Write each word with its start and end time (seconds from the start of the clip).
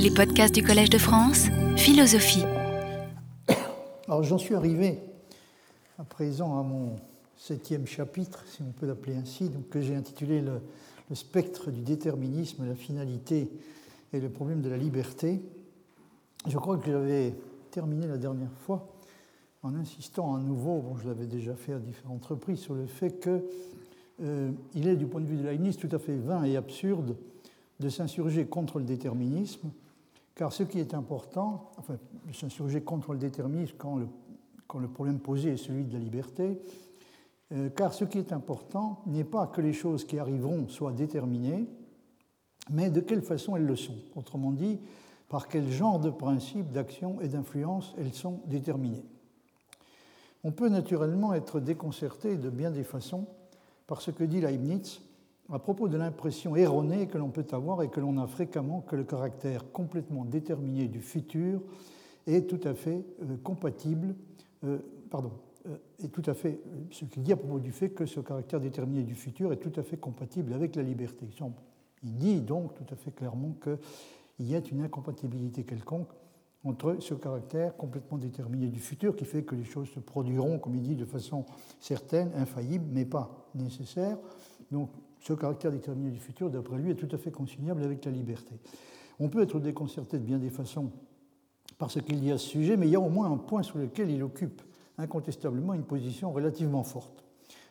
Les 0.00 0.12
podcasts 0.12 0.54
du 0.54 0.62
Collège 0.62 0.90
de 0.90 0.98
France, 0.98 1.46
philosophie. 1.76 2.44
Alors 4.06 4.22
j'en 4.22 4.38
suis 4.38 4.54
arrivé 4.54 5.00
à 5.98 6.04
présent 6.04 6.56
à 6.56 6.62
mon 6.62 6.96
septième 7.36 7.84
chapitre, 7.84 8.44
si 8.46 8.62
on 8.62 8.70
peut 8.70 8.86
l'appeler 8.86 9.16
ainsi, 9.16 9.50
que 9.70 9.80
j'ai 9.80 9.96
intitulé 9.96 10.40
le, 10.40 10.60
spectre 11.14 11.72
du 11.72 11.80
déterminisme, 11.80 12.64
la 12.64 12.76
finalité 12.76 13.50
et 14.12 14.20
le 14.20 14.28
problème 14.28 14.60
de 14.60 14.68
la 14.68 14.76
liberté. 14.76 15.40
Je 16.46 16.56
crois 16.58 16.78
que 16.78 16.90
j'avais 16.90 17.34
terminé 17.72 18.06
la 18.06 18.18
dernière 18.18 18.52
fois 18.66 18.88
en 19.64 19.74
insistant 19.74 20.36
à 20.36 20.38
nouveau, 20.38 20.80
bon, 20.80 20.96
je 20.96 21.08
l'avais 21.08 21.26
déjà 21.26 21.54
fait 21.54 21.72
à 21.72 21.78
différentes 21.80 22.24
reprises, 22.24 22.60
sur 22.60 22.74
le 22.74 22.86
fait 22.86 23.20
qu'il 23.20 23.42
euh, 24.22 24.50
est, 24.76 24.96
du 24.96 25.06
point 25.06 25.20
de 25.20 25.26
vue 25.26 25.36
de 25.36 25.42
Leibniz, 25.42 25.76
tout 25.76 25.88
à 25.90 25.98
fait 25.98 26.16
vain 26.16 26.44
et 26.44 26.56
absurde 26.56 27.16
de 27.80 27.88
s'insurger 27.88 28.46
contre 28.46 28.78
le 28.78 28.84
déterminisme, 28.84 29.70
car 30.38 30.52
ce 30.52 30.62
qui 30.62 30.78
est 30.78 30.94
important, 30.94 31.72
enfin, 31.78 31.98
de 32.24 32.32
s'insurger 32.32 32.80
contre 32.80 33.12
le 33.12 33.18
déterminisme 33.18 33.74
quand 33.76 33.96
le, 33.96 34.88
problème 34.88 35.18
posé 35.18 35.50
est 35.50 35.56
celui 35.56 35.84
de 35.84 35.92
la 35.92 35.98
liberté, 35.98 36.60
euh, 37.52 37.70
car 37.70 37.92
ce 37.92 38.04
qui 38.04 38.18
est 38.18 38.32
important 38.32 39.02
n'est 39.06 39.24
pas 39.24 39.48
que 39.48 39.60
les 39.60 39.72
choses 39.72 40.04
qui 40.04 40.16
arriveront 40.16 40.68
soient 40.68 40.92
déterminées, 40.92 41.66
mais 42.70 42.88
de 42.88 43.00
quelle 43.00 43.22
façon 43.22 43.56
elles 43.56 43.66
le 43.66 43.74
sont. 43.74 43.96
Autrement 44.14 44.52
dit, 44.52 44.78
par 45.28 45.48
quel 45.48 45.68
genre 45.72 45.98
de 45.98 46.10
principe, 46.10 46.70
d'action 46.70 47.20
et 47.20 47.26
d'influence 47.26 47.92
elles 47.98 48.14
sont 48.14 48.40
déterminées. 48.46 49.04
On 50.44 50.52
peut 50.52 50.68
naturellement 50.68 51.34
être 51.34 51.58
déconcerté 51.58 52.36
de 52.36 52.48
bien 52.48 52.70
des 52.70 52.84
façons 52.84 53.26
par 53.88 54.00
ce 54.02 54.12
que 54.12 54.22
dit 54.22 54.40
Leibniz 54.40 55.00
à 55.50 55.58
propos 55.58 55.88
de 55.88 55.96
l'impression 55.96 56.56
erronée 56.56 57.06
que 57.06 57.18
l'on 57.18 57.30
peut 57.30 57.46
avoir 57.52 57.82
et 57.82 57.88
que 57.88 58.00
l'on 58.00 58.18
a 58.18 58.26
fréquemment 58.26 58.80
que 58.82 58.96
le 58.96 59.04
caractère 59.04 59.70
complètement 59.72 60.24
déterminé 60.24 60.88
du 60.88 61.00
futur 61.00 61.60
est 62.26 62.48
tout 62.48 62.60
à 62.68 62.74
fait 62.74 63.04
euh, 63.22 63.36
compatible, 63.42 64.14
euh, 64.64 64.78
pardon, 65.10 65.32
euh, 65.66 65.76
est 66.02 66.08
tout 66.08 66.22
à 66.26 66.34
fait, 66.34 66.60
ce 66.90 67.06
qu'il 67.06 67.22
dit 67.22 67.32
à 67.32 67.36
propos 67.36 67.60
du 67.60 67.72
fait 67.72 67.90
que 67.90 68.04
ce 68.04 68.20
caractère 68.20 68.60
déterminé 68.60 69.02
du 69.02 69.14
futur 69.14 69.52
est 69.52 69.56
tout 69.56 69.72
à 69.76 69.82
fait 69.82 69.96
compatible 69.96 70.52
avec 70.52 70.76
la 70.76 70.82
liberté. 70.82 71.26
Il 72.02 72.14
dit 72.14 72.40
donc 72.40 72.74
tout 72.74 72.92
à 72.92 72.96
fait 72.96 73.10
clairement 73.10 73.54
qu'il 73.62 74.46
y 74.46 74.54
a 74.54 74.60
une 74.70 74.82
incompatibilité 74.82 75.64
quelconque 75.64 76.08
entre 76.64 76.96
ce 77.00 77.14
caractère 77.14 77.76
complètement 77.76 78.18
déterminé 78.18 78.66
du 78.66 78.80
futur 78.80 79.16
qui 79.16 79.24
fait 79.24 79.42
que 79.42 79.54
les 79.54 79.64
choses 79.64 79.88
se 79.88 80.00
produiront, 80.00 80.58
comme 80.58 80.74
il 80.74 80.82
dit, 80.82 80.96
de 80.96 81.04
façon 81.04 81.44
certaine, 81.80 82.30
infaillible, 82.36 82.84
mais 82.92 83.04
pas 83.04 83.48
nécessaire. 83.54 84.18
Donc 84.70 84.90
ce 85.20 85.32
caractère 85.32 85.70
déterminé 85.70 86.10
du 86.10 86.20
futur, 86.20 86.50
d'après 86.50 86.78
lui, 86.78 86.90
est 86.90 86.94
tout 86.94 87.08
à 87.14 87.18
fait 87.18 87.30
conciliable 87.30 87.82
avec 87.82 88.04
la 88.04 88.10
liberté. 88.10 88.54
On 89.20 89.28
peut 89.28 89.42
être 89.42 89.58
déconcerté 89.58 90.18
de 90.18 90.24
bien 90.24 90.38
des 90.38 90.50
façons 90.50 90.92
par 91.78 91.90
ce 91.90 91.98
qu'il 92.00 92.20
dit 92.20 92.32
à 92.32 92.38
ce 92.38 92.46
sujet, 92.46 92.76
mais 92.76 92.86
il 92.86 92.92
y 92.92 92.96
a 92.96 93.00
au 93.00 93.08
moins 93.08 93.30
un 93.30 93.36
point 93.36 93.62
sur 93.62 93.78
lequel 93.78 94.10
il 94.10 94.22
occupe 94.22 94.62
incontestablement 94.96 95.74
une 95.74 95.84
position 95.84 96.32
relativement 96.32 96.82
forte. 96.82 97.24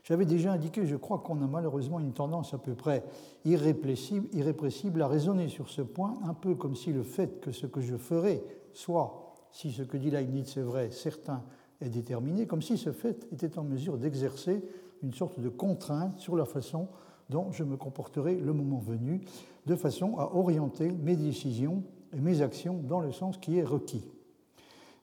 J'avais 0.03 0.25
déjà 0.25 0.53
indiqué, 0.53 0.85
je 0.85 0.95
crois 0.95 1.19
qu'on 1.19 1.41
a 1.41 1.47
malheureusement 1.47 1.99
une 1.99 2.13
tendance 2.13 2.53
à 2.53 2.57
peu 2.57 2.75
près 2.75 3.03
irrépressible, 3.43 5.01
à 5.01 5.07
raisonner 5.07 5.49
sur 5.49 5.67
ce 5.69 5.81
point, 5.81 6.17
un 6.23 6.33
peu 6.33 6.55
comme 6.55 6.75
si 6.75 6.93
le 6.93 7.03
fait 7.03 7.41
que 7.41 7.51
ce 7.51 7.67
que 7.67 7.81
je 7.81 7.97
ferais 7.97 8.41
soit, 8.71 9.35
si 9.51 9.71
ce 9.71 9.83
que 9.83 9.97
dit 9.97 10.09
Leibniz 10.09 10.57
est 10.57 10.61
vrai, 10.61 10.91
certain 10.91 11.43
et 11.81 11.89
déterminé, 11.89 12.47
comme 12.47 12.61
si 12.61 12.77
ce 12.77 12.93
fait 12.93 13.27
était 13.33 13.59
en 13.59 13.63
mesure 13.63 13.97
d'exercer 13.97 14.63
une 15.03 15.13
sorte 15.13 15.41
de 15.41 15.49
contrainte 15.49 16.17
sur 16.19 16.37
la 16.37 16.45
façon 16.45 16.87
dont 17.29 17.51
je 17.51 17.63
me 17.63 17.77
comporterai 17.77 18.35
le 18.35 18.53
moment 18.53 18.79
venu, 18.79 19.21
de 19.65 19.75
façon 19.75 20.17
à 20.17 20.35
orienter 20.35 20.91
mes 20.91 21.15
décisions 21.15 21.83
et 22.13 22.19
mes 22.19 22.41
actions 22.41 22.81
dans 22.83 23.01
le 23.01 23.11
sens 23.11 23.37
qui 23.37 23.57
est 23.57 23.63
requis. 23.63 24.05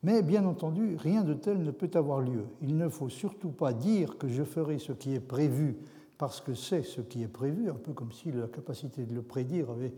Mais 0.02 0.22
bien 0.22 0.44
entendu, 0.44 0.96
rien 0.98 1.22
de 1.22 1.34
tel 1.34 1.62
ne 1.62 1.70
peut 1.70 1.90
avoir 1.94 2.20
lieu. 2.20 2.44
Il 2.60 2.76
ne 2.76 2.88
faut 2.88 3.08
surtout 3.08 3.50
pas 3.50 3.72
dire 3.72 4.18
que 4.18 4.28
je 4.28 4.42
ferai 4.42 4.78
ce 4.78 4.92
qui 4.92 5.14
est 5.14 5.20
prévu 5.20 5.76
parce 6.18 6.40
que 6.40 6.54
c'est 6.54 6.82
ce 6.82 7.00
qui 7.00 7.22
est 7.22 7.28
prévu, 7.28 7.70
un 7.70 7.74
peu 7.74 7.92
comme 7.92 8.12
si 8.12 8.30
la 8.30 8.46
capacité 8.46 9.04
de 9.04 9.14
le 9.14 9.22
prédire 9.22 9.70
avait 9.70 9.94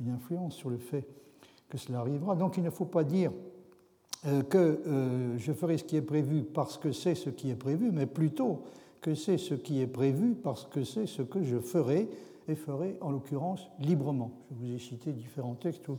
une 0.00 0.10
influence 0.10 0.56
sur 0.56 0.70
le 0.70 0.78
fait 0.78 1.06
que 1.68 1.78
cela 1.78 2.00
arrivera. 2.00 2.36
Donc 2.36 2.56
il 2.56 2.62
ne 2.62 2.70
faut 2.70 2.86
pas 2.86 3.04
dire 3.04 3.32
euh, 4.26 4.42
que 4.42 4.58
euh, 4.58 5.38
je 5.38 5.52
ferai 5.52 5.78
ce 5.78 5.84
qui 5.84 5.96
est 5.96 6.02
prévu 6.02 6.42
parce 6.42 6.76
que 6.76 6.92
c'est 6.92 7.14
ce 7.14 7.30
qui 7.30 7.50
est 7.50 7.56
prévu, 7.56 7.90
mais 7.92 8.06
plutôt 8.06 8.64
que 9.00 9.14
c'est 9.14 9.38
ce 9.38 9.54
qui 9.54 9.80
est 9.80 9.86
prévu 9.86 10.34
parce 10.34 10.66
que 10.66 10.84
c'est 10.84 11.06
ce 11.06 11.22
que 11.22 11.42
je 11.42 11.58
ferai, 11.58 12.08
et 12.48 12.54
ferai 12.54 12.96
en 13.00 13.10
l'occurrence 13.10 13.68
librement. 13.78 14.32
Je 14.50 14.56
vous 14.56 14.74
ai 14.74 14.78
cité 14.78 15.12
différents 15.12 15.54
textes 15.54 15.88
où 15.88 15.98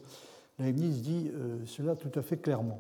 Leibniz 0.60 1.02
dit 1.02 1.32
euh, 1.34 1.60
cela 1.66 1.96
tout 1.96 2.12
à 2.16 2.22
fait 2.22 2.38
clairement. 2.38 2.80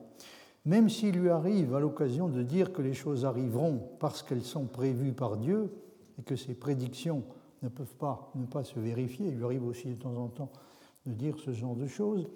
Même 0.66 0.90
s'il 0.90 1.16
lui 1.16 1.30
arrive 1.30 1.74
à 1.74 1.80
l'occasion 1.80 2.28
de 2.28 2.44
dire 2.44 2.72
que 2.72 2.82
les 2.82 2.94
choses 2.94 3.26
arriveront 3.26 3.82
parce 4.00 4.22
qu'elles 4.22 4.44
sont 4.44 4.66
prévues 4.66 5.14
par 5.14 5.38
Dieu 5.38 5.72
et 6.20 6.24
que 6.24 6.36
ces 6.36 6.54
prédictions 6.54 7.24
ne 7.64 7.70
peuvent 7.70 7.96
pas 7.96 8.32
ne 8.36 8.46
pas 8.46 8.64
se 8.64 8.80
vérifier, 8.80 9.28
il 9.30 9.38
lui 9.38 9.46
arrive 9.46 9.66
aussi 9.66 9.90
de 9.90 9.96
temps 9.96 10.16
en 10.16 10.28
temps 10.28 10.52
de 11.06 11.14
dire 11.14 11.38
ce 11.40 11.52
genre 11.52 11.76
de 11.76 11.88
choses. 11.88 12.28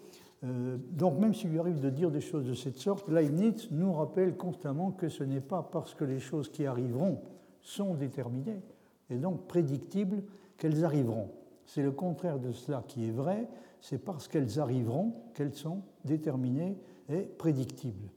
Euh, 0.44 0.78
donc 0.91 1.19
même 1.19 1.34
s'il 1.34 1.52
lui 1.52 1.59
arrive 1.59 1.79
de 1.79 1.90
dire 1.90 2.12
des 2.12 2.22
choses 2.22 2.46
de 2.46 2.53
cette 2.53 2.78
sorte, 2.78 3.09
Leibniz 3.09 3.69
nous 3.72 3.94
rappelle 3.94 4.35
constamment 4.35 4.91
que 4.91 5.09
ce 5.09 5.23
n'est 5.23 5.41
pas 5.41 5.62
parce 5.62 5.94
que 5.94 6.03
les 6.03 6.19
choses 6.19 6.50
qui 6.50 6.66
arriveront 6.66 7.19
sont 7.66 7.96
déterminées 7.96 8.62
et 9.09 9.18
donc 9.18 9.48
prédictibles 9.48 10.24
qu'elles 10.58 10.86
arriveront. 10.86 11.31
C'est 11.66 11.81
le 11.81 11.92
contraire 11.92 12.40
de 12.40 12.52
cela 12.52 12.84
qui 12.88 13.08
est 13.08 13.12
vrai, 13.12 13.50
c'est 13.81 13.98
parce 13.98 14.28
qu'elles 14.28 14.59
arriveront 14.59 15.14
qu'elles 15.34 15.53
sont 15.53 15.81
déterminées 16.06 16.78
et 17.09 17.22
prédictibles. 17.22 18.09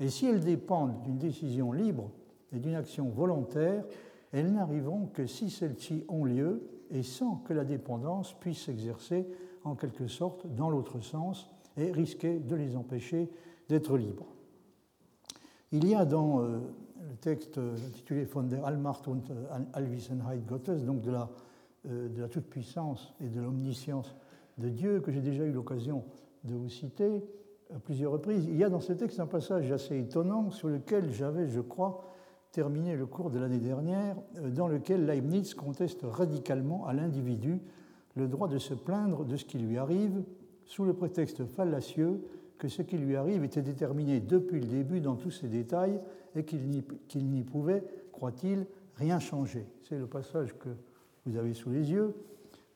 Et 0.00 0.10
si 0.10 0.26
elles 0.26 0.44
dépendent 0.44 1.00
d'une 1.02 1.18
décision 1.18 1.72
libre 1.72 2.10
et 2.52 2.58
d'une 2.58 2.74
action 2.74 3.08
volontaire, 3.08 3.84
elles 4.32 4.52
n'arriveront 4.52 5.06
que 5.06 5.26
si 5.26 5.48
celles-ci 5.48 6.04
ont 6.08 6.24
lieu 6.24 6.68
et 6.90 7.02
sans 7.02 7.36
que 7.36 7.52
la 7.52 7.64
dépendance 7.64 8.34
puisse 8.34 8.64
s'exercer 8.64 9.26
en 9.64 9.74
quelque 9.74 10.08
sorte 10.08 10.46
dans 10.54 10.70
l'autre 10.70 11.00
sens 11.00 11.48
et 11.76 11.92
risquer 11.92 12.40
de 12.40 12.56
les 12.56 12.76
empêcher 12.76 13.30
d'être 13.68 13.96
libres. 13.96 14.26
Il 15.70 15.86
y 15.86 15.94
a 15.94 16.04
dans 16.04 16.40
euh, 16.40 16.60
le 17.08 17.16
texte 17.16 17.58
intitulé 17.58 18.24
Von 18.24 18.44
der 18.44 18.64
Allmacht 18.64 19.08
und 19.08 19.32
Allwissenheit 19.72 20.46
Gottes, 20.46 20.84
donc 20.84 21.02
de 21.02 21.10
la, 21.10 21.30
euh, 21.86 22.08
de 22.08 22.20
la 22.20 22.28
toute-puissance 22.28 23.14
et 23.20 23.28
de 23.28 23.40
l'omniscience 23.40 24.16
de 24.58 24.68
Dieu, 24.68 25.00
que 25.00 25.12
j'ai 25.12 25.20
déjà 25.20 25.44
eu 25.44 25.52
l'occasion 25.52 26.04
de 26.44 26.54
vous 26.54 26.68
citer, 26.68 27.24
à 27.74 27.78
plusieurs 27.78 28.12
reprises. 28.12 28.46
Il 28.46 28.56
y 28.56 28.64
a 28.64 28.70
dans 28.70 28.80
ce 28.80 28.92
texte 28.92 29.20
un 29.20 29.26
passage 29.26 29.70
assez 29.70 29.98
étonnant 29.98 30.50
sur 30.50 30.68
lequel 30.68 31.12
j'avais, 31.12 31.48
je 31.48 31.60
crois, 31.60 32.02
terminé 32.50 32.96
le 32.96 33.06
cours 33.06 33.30
de 33.30 33.38
l'année 33.38 33.58
dernière, 33.58 34.16
euh, 34.38 34.50
dans 34.50 34.68
lequel 34.68 35.06
Leibniz 35.06 35.54
conteste 35.54 36.00
radicalement 36.02 36.86
à 36.86 36.92
l'individu 36.92 37.60
le 38.16 38.26
droit 38.26 38.48
de 38.48 38.58
se 38.58 38.74
plaindre 38.74 39.24
de 39.24 39.36
ce 39.36 39.44
qui 39.44 39.58
lui 39.58 39.78
arrive, 39.78 40.24
sous 40.64 40.84
le 40.84 40.92
prétexte 40.92 41.44
fallacieux 41.46 42.20
que 42.58 42.68
ce 42.68 42.82
qui 42.82 42.98
lui 42.98 43.16
arrive 43.16 43.44
était 43.44 43.62
déterminé 43.62 44.20
depuis 44.20 44.60
le 44.60 44.66
début 44.66 45.00
dans 45.00 45.14
tous 45.14 45.30
ses 45.30 45.48
détails 45.48 46.00
et 46.34 46.44
qu'il 46.44 47.28
n'y 47.30 47.42
pouvait, 47.42 47.84
croit-il, 48.12 48.66
rien 48.96 49.18
changer. 49.18 49.66
C'est 49.82 49.98
le 49.98 50.06
passage 50.06 50.54
que 50.58 50.68
vous 51.24 51.36
avez 51.36 51.54
sous 51.54 51.70
les 51.70 51.90
yeux. 51.90 52.14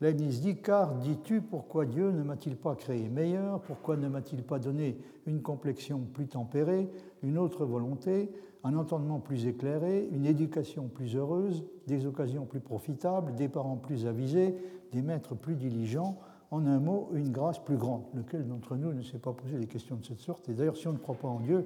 Leibniz 0.01 0.41
dit 0.41 0.57
Car 0.57 0.95
dis-tu 0.95 1.41
pourquoi 1.41 1.85
Dieu 1.85 2.11
ne 2.11 2.23
m'a-t-il 2.23 2.55
pas 2.55 2.75
créé 2.75 3.07
meilleur? 3.09 3.61
Pourquoi 3.61 3.95
ne 3.95 4.07
m'a-t-il 4.07 4.43
pas 4.43 4.59
donné 4.59 4.97
une 5.25 5.41
complexion 5.41 5.99
plus 6.13 6.27
tempérée, 6.27 6.89
une 7.21 7.37
autre 7.37 7.65
volonté, 7.65 8.31
un 8.63 8.75
entendement 8.75 9.19
plus 9.19 9.47
éclairé, 9.47 10.07
une 10.11 10.25
éducation 10.25 10.87
plus 10.87 11.15
heureuse, 11.15 11.63
des 11.87 12.05
occasions 12.05 12.45
plus 12.45 12.59
profitables, 12.59 13.35
des 13.35 13.47
parents 13.47 13.77
plus 13.77 14.05
avisés, 14.05 14.55
des 14.91 15.01
maîtres 15.01 15.35
plus 15.35 15.55
diligents? 15.55 16.19
En 16.53 16.67
un 16.67 16.79
mot, 16.79 17.09
une 17.15 17.31
grâce 17.31 17.57
plus 17.57 17.77
grande. 17.77 18.03
Lequel 18.13 18.47
d'entre 18.47 18.75
nous 18.75 18.93
ne 18.93 19.01
s'est 19.01 19.17
pas 19.17 19.33
posé 19.33 19.57
des 19.57 19.65
questions 19.65 19.95
de 19.95 20.05
cette 20.05 20.19
sorte 20.19 20.47
Et 20.49 20.53
d'ailleurs, 20.53 20.77
si 20.77 20.87
on 20.87 20.93
ne 20.93 20.99
croit 20.99 21.15
pas 21.15 21.27
en 21.27 21.39
Dieu, 21.39 21.65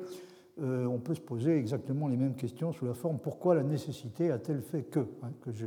euh, 0.62 0.86
on 0.86 1.00
peut 1.00 1.14
se 1.14 1.20
poser 1.20 1.58
exactement 1.58 2.08
les 2.08 2.16
mêmes 2.16 2.36
questions 2.36 2.72
sous 2.72 2.86
la 2.86 2.94
forme 2.94 3.20
pourquoi 3.20 3.54
la 3.54 3.64
nécessité 3.64 4.32
a-t-elle 4.32 4.62
fait 4.62 4.84
que, 4.84 5.02
hein, 5.22 5.32
que 5.42 5.52
je 5.52 5.66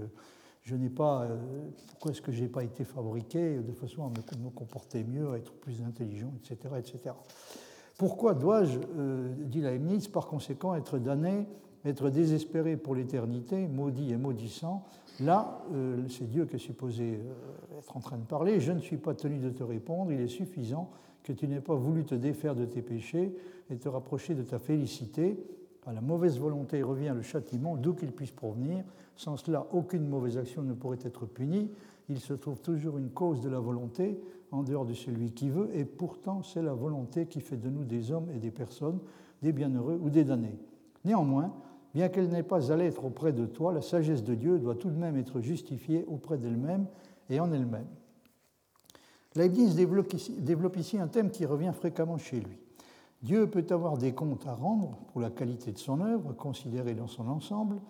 je 0.62 0.76
n'ai 0.76 0.88
pas, 0.88 1.22
euh, 1.22 1.36
pourquoi 1.88 2.12
est-ce 2.12 2.22
que 2.22 2.32
je 2.32 2.42
n'ai 2.42 2.48
pas 2.48 2.64
été 2.64 2.84
fabriqué 2.84 3.58
de 3.58 3.72
façon 3.72 4.04
à 4.04 4.08
me, 4.08 4.50
comporter 4.50 5.04
mieux, 5.04 5.32
à 5.32 5.36
être 5.36 5.52
plus 5.52 5.82
intelligent, 5.82 6.32
etc. 6.38 6.74
etc. 6.78 7.14
Pourquoi 7.98 8.34
dois-je, 8.34 8.78
euh, 8.96 9.34
dit 9.38 9.60
Leibniz, 9.60 10.08
par 10.08 10.26
conséquent 10.26 10.74
être 10.74 10.98
damné, 10.98 11.46
être 11.84 12.10
désespéré 12.10 12.76
pour 12.76 12.94
l'éternité, 12.94 13.68
maudit 13.68 14.12
et 14.12 14.16
maudissant 14.16 14.84
Là, 15.20 15.62
euh, 15.72 16.02
c'est 16.08 16.28
Dieu 16.28 16.46
qui 16.46 16.56
est 16.56 16.60
supposé 16.60 17.20
être 17.78 17.96
en 17.96 18.00
train 18.00 18.16
de 18.16 18.24
parler. 18.24 18.60
Je 18.60 18.72
ne 18.72 18.80
suis 18.80 18.96
pas 18.96 19.14
tenu 19.14 19.38
de 19.38 19.50
te 19.50 19.62
répondre. 19.62 20.12
Il 20.12 20.20
est 20.20 20.28
suffisant 20.28 20.90
que 21.22 21.32
tu 21.32 21.46
n'aies 21.46 21.60
pas 21.60 21.74
voulu 21.74 22.04
te 22.04 22.14
défaire 22.14 22.54
de 22.54 22.64
tes 22.64 22.82
péchés 22.82 23.36
et 23.70 23.76
te 23.76 23.88
rapprocher 23.88 24.34
de 24.34 24.42
ta 24.42 24.58
félicité 24.58 25.38
À 25.86 25.92
la 25.92 26.00
mauvaise 26.00 26.38
volonté 26.38 26.82
revient 26.82 27.12
le 27.14 27.22
châtiment, 27.22 27.76
d'où 27.76 27.94
qu'il 27.94 28.12
puisse 28.12 28.32
provenir. 28.32 28.84
Sans 29.16 29.36
cela, 29.36 29.66
aucune 29.72 30.06
mauvaise 30.06 30.38
action 30.38 30.62
ne 30.62 30.72
pourrait 30.72 30.98
être 31.02 31.26
punie. 31.26 31.70
Il 32.08 32.18
se 32.20 32.32
trouve 32.32 32.60
toujours 32.60 32.98
une 32.98 33.10
cause 33.10 33.40
de 33.40 33.48
la 33.48 33.60
volonté 33.60 34.20
en 34.50 34.62
dehors 34.62 34.84
de 34.84 34.94
celui 34.94 35.32
qui 35.32 35.48
veut, 35.48 35.70
et 35.74 35.84
pourtant 35.84 36.42
c'est 36.42 36.62
la 36.62 36.74
volonté 36.74 37.26
qui 37.26 37.40
fait 37.40 37.56
de 37.56 37.70
nous 37.70 37.84
des 37.84 38.10
hommes 38.10 38.28
et 38.34 38.38
des 38.38 38.50
personnes, 38.50 38.98
des 39.42 39.52
bienheureux 39.52 39.98
ou 40.02 40.10
des 40.10 40.24
damnés. 40.24 40.58
Néanmoins, 41.04 41.54
bien 41.94 42.08
qu'elle 42.08 42.28
n'ait 42.28 42.42
pas 42.42 42.72
à 42.72 42.76
l'être 42.76 43.04
auprès 43.04 43.32
de 43.32 43.46
toi, 43.46 43.72
la 43.72 43.82
sagesse 43.82 44.22
de 44.22 44.34
Dieu 44.34 44.58
doit 44.58 44.74
tout 44.74 44.90
de 44.90 44.96
même 44.96 45.16
être 45.16 45.40
justifiée 45.40 46.04
auprès 46.06 46.38
d'elle-même 46.38 46.86
et 47.28 47.40
en 47.40 47.52
elle-même. 47.52 47.86
Leibniz 49.36 49.76
développe 49.76 50.76
ici, 50.76 50.98
un 50.98 51.06
thème 51.06 51.30
qui 51.30 51.46
revient 51.46 51.72
fréquemment 51.72 52.18
chez 52.18 52.40
lui. 52.40 52.58
Dieu 53.22 53.48
peut 53.48 53.66
avoir 53.70 53.98
des 53.98 54.12
comptes 54.12 54.46
à 54.46 54.54
rendre 54.54 54.98
pour 55.12 55.20
la 55.20 55.30
qualité 55.30 55.72
de 55.72 55.78
son 55.78 56.00
œuvre, 56.00 56.32
considérée 56.32 56.94
dans 56.94 57.06
son 57.06 57.28
ensemble, 57.28 57.80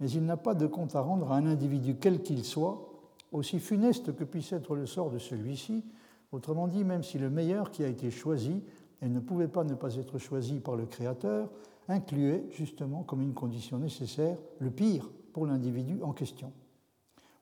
mais 0.00 0.10
il 0.10 0.24
n'a 0.24 0.36
pas 0.36 0.54
de 0.54 0.66
compte 0.66 0.96
à 0.96 1.00
rendre 1.00 1.30
à 1.30 1.36
un 1.36 1.46
individu 1.46 1.96
quel 2.00 2.22
qu'il 2.22 2.44
soit, 2.44 2.88
aussi 3.32 3.60
funeste 3.60 4.16
que 4.16 4.24
puisse 4.24 4.52
être 4.52 4.74
le 4.74 4.86
sort 4.86 5.10
de 5.10 5.18
celui-ci, 5.18 5.84
autrement 6.32 6.66
dit, 6.66 6.84
même 6.84 7.02
si 7.02 7.18
le 7.18 7.30
meilleur 7.30 7.70
qui 7.70 7.84
a 7.84 7.88
été 7.88 8.10
choisi, 8.10 8.62
et 9.02 9.08
ne 9.08 9.20
pouvait 9.20 9.48
pas 9.48 9.64
ne 9.64 9.74
pas 9.74 9.94
être 9.96 10.18
choisi 10.18 10.58
par 10.58 10.74
le 10.74 10.86
Créateur, 10.86 11.50
incluait 11.88 12.44
justement 12.50 13.02
comme 13.02 13.22
une 13.22 13.34
condition 13.34 13.78
nécessaire 13.78 14.36
le 14.58 14.70
pire 14.70 15.10
pour 15.32 15.46
l'individu 15.46 16.02
en 16.02 16.12
question. 16.12 16.52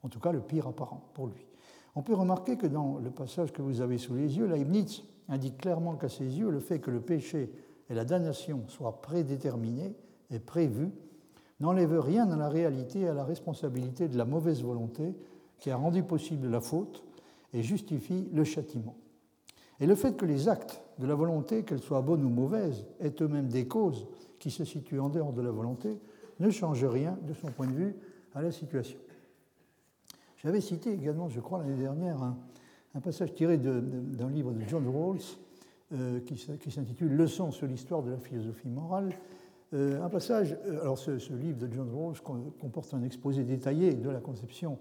En 0.03 0.09
tout 0.09 0.21
cas, 0.21 0.33
le 0.33 0.41
pire 0.41 0.69
apparent 0.69 1.11
pour 1.15 1.27
lui. 1.27 1.47
On 1.95 2.03
peut 2.03 2.15
remarquer 2.15 2.57
que 2.57 2.67
dans 2.67 2.99
le 2.99 3.11
passage 3.11 3.53
que 3.53 3.63
vous 3.63 3.81
avez 3.81 3.99
sous 3.99 4.15
les 4.15 4.37
yeux, 4.37 4.47
Leibniz 4.47 5.03
indique 5.29 5.59
clairement 5.59 5.97
qu'à 5.97 6.09
ses 6.09 6.39
yeux, 6.39 6.51
le 6.51 6.61
fait 6.61 6.79
que 6.79 6.91
le 6.91 7.01
péché 7.01 7.51
et 7.89 7.95
la 7.95 8.05
damnation 8.05 8.63
soient 8.69 9.01
prédéterminés 9.01 9.95
et 10.31 10.39
prévus 10.39 10.91
n'enlève 11.59 11.99
rien 11.99 12.31
à 12.31 12.37
la 12.37 12.49
réalité 12.49 13.01
et 13.01 13.09
à 13.09 13.15
la 13.15 13.25
responsabilité 13.25 14.09
de 14.09 14.19
la 14.19 14.25
mauvaise 14.25 14.63
volonté 14.63 15.15
qui 15.59 15.71
a 15.71 15.77
rendu 15.77 16.03
possible 16.03 16.49
la 16.49 16.61
faute 16.61 17.03
et 17.55 17.63
justifie 17.63 18.29
le 18.33 18.45
châtiment. 18.45 18.97
Et 19.81 19.87
le 19.87 19.95
fait 19.95 20.17
que 20.17 20.27
les 20.27 20.49
actes 20.49 20.83
de 20.99 21.07
la 21.07 21.15
volonté, 21.15 21.65
qu'elles 21.65 21.83
soient 21.83 22.03
bonnes 22.03 22.25
ou 22.25 22.29
mauvaises, 22.29 22.85
aient 23.01 23.15
eux-mêmes 23.21 23.49
des 23.49 23.67
causes 23.67 24.07
qui 24.39 24.51
se 24.51 24.65
situent 24.65 25.01
en 25.01 25.09
dehors 25.09 25.33
de 25.33 25.43
la 25.43 25.51
volonté, 25.51 25.99
ne 26.41 26.51
change 26.51 26.85
rien 26.85 27.19
de 27.27 27.35
son 27.35 27.49
point 27.49 27.67
de 27.67 27.73
vue 27.73 27.97
à 28.35 28.43
la 28.43 28.53
situation. 28.53 28.99
J'avais 30.37 30.61
cité 30.61 30.93
également, 30.93 31.29
je 31.29 31.41
crois, 31.41 31.61
l'année 31.61 31.83
dernière, 31.83 32.23
un, 32.23 33.01
passage 33.01 33.35
tiré 33.35 33.59
d'un 33.59 34.31
livre 34.31 34.53
de 34.53 34.63
John 34.67 34.89
Rawls 34.89 35.21
euh, 35.93 36.21
qui, 36.21 36.71
s'intitule 36.71 37.15
Leçons 37.15 37.51
sur 37.51 37.67
l'histoire 37.67 38.03
de 38.03 38.11
la 38.11 38.19
philosophie 38.19 38.69
morale. 38.69 39.11
Euh, 39.75 40.03
un 40.03 40.09
passage, 40.09 40.57
euh, 40.67 40.81
alors 40.81 40.99
ce, 40.99 41.11
livre 41.33 41.59
de 41.59 41.73
John 41.73 41.91
Rawls 41.93 42.21
comporte 42.61 42.95
un 42.95 43.03
exposé 43.03 43.45
détaillé 43.45 43.95
de 43.95 44.09
la 44.09 44.21
conception 44.21 44.79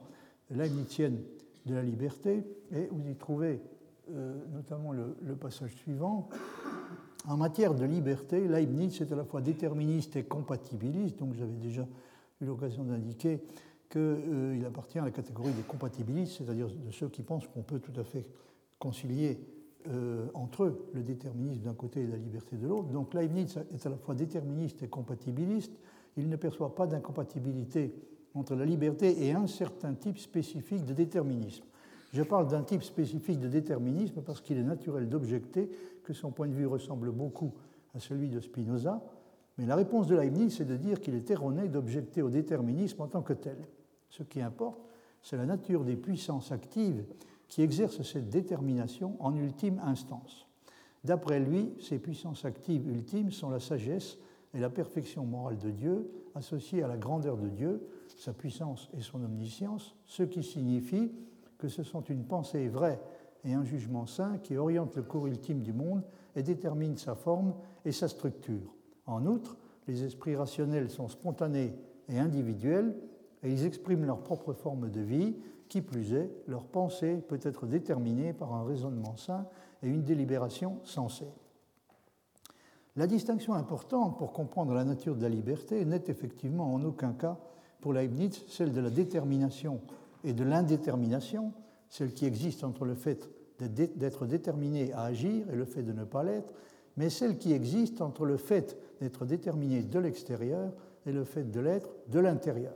leibnizienne 0.49 1.19
de 1.65 1.73
la 1.73 1.81
liberté, 1.81 2.43
et 2.71 2.87
vous 2.91 3.09
y 3.09 3.15
trouvez 3.15 3.59
notamment 4.53 4.91
le, 4.91 5.35
passage 5.35 5.73
suivant. 5.73 6.29
En 7.27 7.37
matière 7.37 7.73
de 7.73 7.85
liberté, 7.85 8.47
Leibniz 8.47 9.01
est 9.01 9.11
à 9.11 9.15
la 9.15 9.25
fois 9.25 9.41
déterministe 9.41 10.15
et 10.15 10.23
compatibiliste, 10.23 11.17
donc 11.17 11.33
j'avais 11.33 11.55
déjà 11.55 11.87
eu 12.39 12.45
l'occasion 12.45 12.83
d'indiquer 12.83 13.41
qu'il 13.89 14.01
euh, 14.01 14.67
appartient 14.67 14.99
à 14.99 15.05
la 15.05 15.11
catégorie 15.11 15.53
des 15.53 15.63
compatibilistes, 15.63 16.37
c'est-à-dire 16.37 16.67
de 16.67 16.91
ceux 16.91 17.09
qui 17.09 17.23
pensent 17.23 17.47
qu'on 17.47 17.63
peut 17.63 17.79
tout 17.79 17.99
à 17.99 18.03
fait 18.03 18.27
concilier 18.77 19.39
euh, 19.87 20.27
entre 20.35 20.65
eux 20.65 20.89
le 20.93 21.01
déterminisme 21.01 21.63
d'un 21.63 21.73
côté 21.73 22.01
et 22.01 22.07
la 22.07 22.17
liberté 22.17 22.57
de 22.57 22.67
l'autre. 22.67 22.89
Donc 22.89 23.13
Leibniz 23.15 23.57
est 23.73 23.85
à 23.85 23.89
la 23.89 23.97
fois 23.97 24.13
déterministe 24.13 24.83
et 24.83 24.87
compatibiliste. 24.87 25.73
Il 26.17 26.29
ne 26.29 26.35
perçoit 26.35 26.75
pas 26.75 26.85
d'incompatibilité 26.85 27.93
entre 28.35 28.55
la 28.55 28.65
liberté 28.65 29.25
et 29.25 29.31
un 29.31 29.47
certain 29.47 29.93
type 29.95 30.19
spécifique 30.19 30.85
de 30.85 30.93
déterminisme. 30.93 31.65
Je 32.15 32.23
parle 32.23 32.47
d'un 32.47 32.63
type 32.63 32.81
spécifique 32.81 33.41
de 33.41 33.49
déterminisme 33.49 34.21
parce 34.21 34.39
qu'il 34.39 34.57
est 34.57 34.63
naturel 34.63 35.09
d'objecter 35.09 35.69
que 36.01 36.13
son 36.13 36.31
point 36.31 36.47
de 36.47 36.53
vue 36.53 36.65
ressemble 36.65 37.11
beaucoup 37.11 37.51
à 37.93 37.99
celui 37.99 38.29
de 38.29 38.39
Spinoza, 38.39 39.03
mais 39.57 39.65
la 39.65 39.75
réponse 39.75 40.07
de 40.07 40.15
Leibniz, 40.15 40.55
c'est 40.55 40.63
de 40.63 40.77
dire 40.77 41.01
qu'il 41.01 41.13
est 41.13 41.29
erroné 41.29 41.67
d'objecter 41.67 42.21
au 42.21 42.29
déterminisme 42.29 43.01
en 43.01 43.07
tant 43.07 43.21
que 43.21 43.33
tel. 43.33 43.57
Ce 44.07 44.23
qui 44.23 44.39
importe, 44.39 44.79
c'est 45.21 45.35
la 45.35 45.45
nature 45.45 45.83
des 45.83 45.97
puissances 45.97 46.53
actives 46.53 47.03
qui 47.49 47.61
exercent 47.61 48.03
cette 48.03 48.29
détermination 48.29 49.17
en 49.19 49.35
ultime 49.35 49.81
instance. 49.83 50.47
D'après 51.03 51.41
lui, 51.41 51.73
ces 51.81 51.99
puissances 51.99 52.45
actives 52.45 52.87
ultimes 52.87 53.31
sont 53.31 53.49
la 53.49 53.59
sagesse 53.59 54.17
et 54.53 54.59
la 54.59 54.69
perfection 54.69 55.25
morale 55.25 55.57
de 55.57 55.69
Dieu, 55.69 56.09
associées 56.33 56.81
à 56.81 56.87
la 56.87 56.95
grandeur 56.95 57.35
de 57.35 57.49
Dieu, 57.49 57.85
sa 58.15 58.31
puissance 58.31 58.89
et 58.97 59.01
son 59.01 59.21
omniscience, 59.21 59.97
ce 60.05 60.23
qui 60.23 60.43
signifie 60.43 61.11
que 61.57 61.67
ce 61.67 61.83
sont 61.83 62.01
une 62.01 62.23
pensée 62.23 62.67
vraie 62.67 62.99
et 63.43 63.53
un 63.53 63.63
jugement 63.63 64.05
saint 64.05 64.37
qui 64.39 64.57
orientent 64.57 64.95
le 64.95 65.03
cours 65.03 65.27
ultime 65.27 65.61
du 65.61 65.73
monde 65.73 66.03
et 66.35 66.43
déterminent 66.43 66.97
sa 66.97 67.15
forme 67.15 67.53
et 67.85 67.91
sa 67.91 68.07
structure. 68.07 68.73
En 69.05 69.25
outre, 69.25 69.57
les 69.87 70.03
esprits 70.03 70.35
rationnels 70.35 70.89
sont 70.89 71.07
spontanés 71.07 71.75
et 72.09 72.19
individuels 72.19 72.95
et 73.43 73.51
ils 73.51 73.65
expriment 73.65 74.05
leur 74.05 74.21
propre 74.21 74.53
forme 74.53 74.89
de 74.89 75.01
vie. 75.01 75.35
Qui 75.69 75.81
plus 75.81 76.13
est, 76.13 76.29
leur 76.47 76.65
pensée 76.65 77.23
peut 77.27 77.39
être 77.41 77.65
déterminée 77.65 78.33
par 78.33 78.53
un 78.53 78.63
raisonnement 78.63 79.15
sain 79.15 79.47
et 79.81 79.87
une 79.87 80.03
délibération 80.03 80.77
sensée. 80.83 81.31
La 82.95 83.07
distinction 83.07 83.53
importante 83.53 84.17
pour 84.17 84.31
comprendre 84.31 84.73
la 84.73 84.85
nature 84.85 85.15
de 85.15 85.23
la 85.23 85.29
liberté 85.29 85.83
n'est 85.83 86.03
effectivement 86.07 86.73
en 86.73 86.83
aucun 86.83 87.13
cas 87.13 87.37
pour 87.81 87.93
Leibniz 87.93 88.43
celle 88.47 88.73
de 88.73 88.79
la 88.79 88.89
détermination 88.89 89.81
et 90.25 90.33
de 90.33 90.43
l'indétermination, 90.43 91.53
celle 91.87 92.13
qui 92.13 92.25
existe 92.25 92.63
entre 92.63 92.83
le 92.83 92.95
fait 92.95 93.29
d'être 93.59 94.25
déterminé 94.25 94.91
à 94.91 95.03
agir 95.03 95.49
et 95.49 95.55
le 95.55 95.63
fait 95.63 95.83
de 95.83 95.93
ne 95.93 96.03
pas 96.03 96.23
l'être, 96.23 96.51
mais 96.97 97.09
celle 97.09 97.37
qui 97.37 97.53
existe 97.53 98.01
entre 98.01 98.25
le 98.25 98.37
fait 98.37 98.77
d'être 98.99 99.25
déterminé 99.25 99.81
de 99.81 99.99
l'extérieur 99.99 100.73
et 101.05 101.11
le 101.11 101.23
fait 101.23 101.49
de 101.49 101.59
l'être 101.59 101.89
de 102.09 102.19
l'intérieur. 102.19 102.73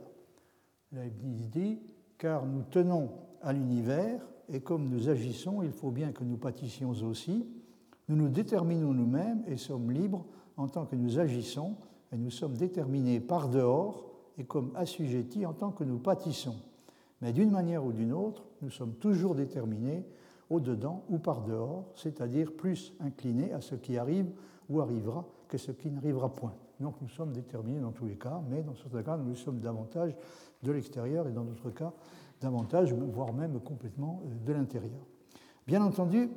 Leibniz 0.92 1.50
dit 1.50 1.80
Car 2.18 2.46
nous 2.46 2.62
tenons 2.62 3.10
à 3.42 3.52
l'univers, 3.52 4.26
et 4.48 4.60
comme 4.60 4.88
nous 4.88 5.08
agissons, 5.08 5.62
il 5.62 5.72
faut 5.72 5.90
bien 5.90 6.12
que 6.12 6.24
nous 6.24 6.36
pâtissions 6.36 6.90
aussi. 6.90 7.46
Nous 8.08 8.16
nous 8.16 8.28
déterminons 8.28 8.92
nous-mêmes 8.92 9.42
et 9.46 9.56
sommes 9.56 9.90
libres 9.90 10.24
en 10.56 10.68
tant 10.68 10.86
que 10.86 10.96
nous 10.96 11.18
agissons, 11.18 11.76
et 12.12 12.16
nous 12.16 12.30
sommes 12.30 12.56
déterminés 12.56 13.20
par 13.20 13.48
dehors 13.48 14.04
et 14.38 14.44
comme 14.44 14.72
assujettis 14.74 15.46
en 15.46 15.52
tant 15.52 15.70
que 15.70 15.84
nous 15.84 15.98
pâtissons. 15.98 16.56
Mais 17.20 17.32
d'une 17.32 17.50
manière 17.50 17.84
ou 17.84 17.92
d'une 17.92 18.12
autre, 18.12 18.44
nous 18.62 18.70
sommes 18.70 18.94
toujours 18.94 19.34
déterminés 19.34 20.04
au-dedans 20.48 21.04
ou 21.08 21.18
par 21.18 21.42
dehors, 21.42 21.86
c'est-à-dire 21.94 22.52
plus 22.52 22.94
inclinés 23.00 23.52
à 23.52 23.60
ce 23.60 23.74
qui 23.74 23.98
arrive 23.98 24.30
ou 24.68 24.80
arrivera 24.80 25.26
que 25.48 25.58
ce 25.58 25.72
qui 25.72 25.90
n'arrivera 25.90 26.34
point. 26.34 26.54
Donc 26.80 26.94
nous 27.00 27.08
sommes 27.08 27.32
déterminés 27.32 27.80
dans 27.80 27.92
tous 27.92 28.06
les 28.06 28.16
cas, 28.16 28.40
mais 28.48 28.62
dans 28.62 28.74
certains 28.74 29.02
cas, 29.02 29.16
nous 29.16 29.34
sommes 29.34 29.60
davantage 29.60 30.16
de 30.62 30.72
l'extérieur 30.72 31.28
et 31.28 31.32
dans 31.32 31.44
d'autres 31.44 31.70
cas, 31.70 31.92
davantage, 32.40 32.92
voire 32.92 33.32
même 33.32 33.60
complètement 33.60 34.22
euh, 34.24 34.46
de 34.46 34.52
l'intérieur. 34.52 35.00
Bien 35.66 35.82
entendu, 35.82 36.30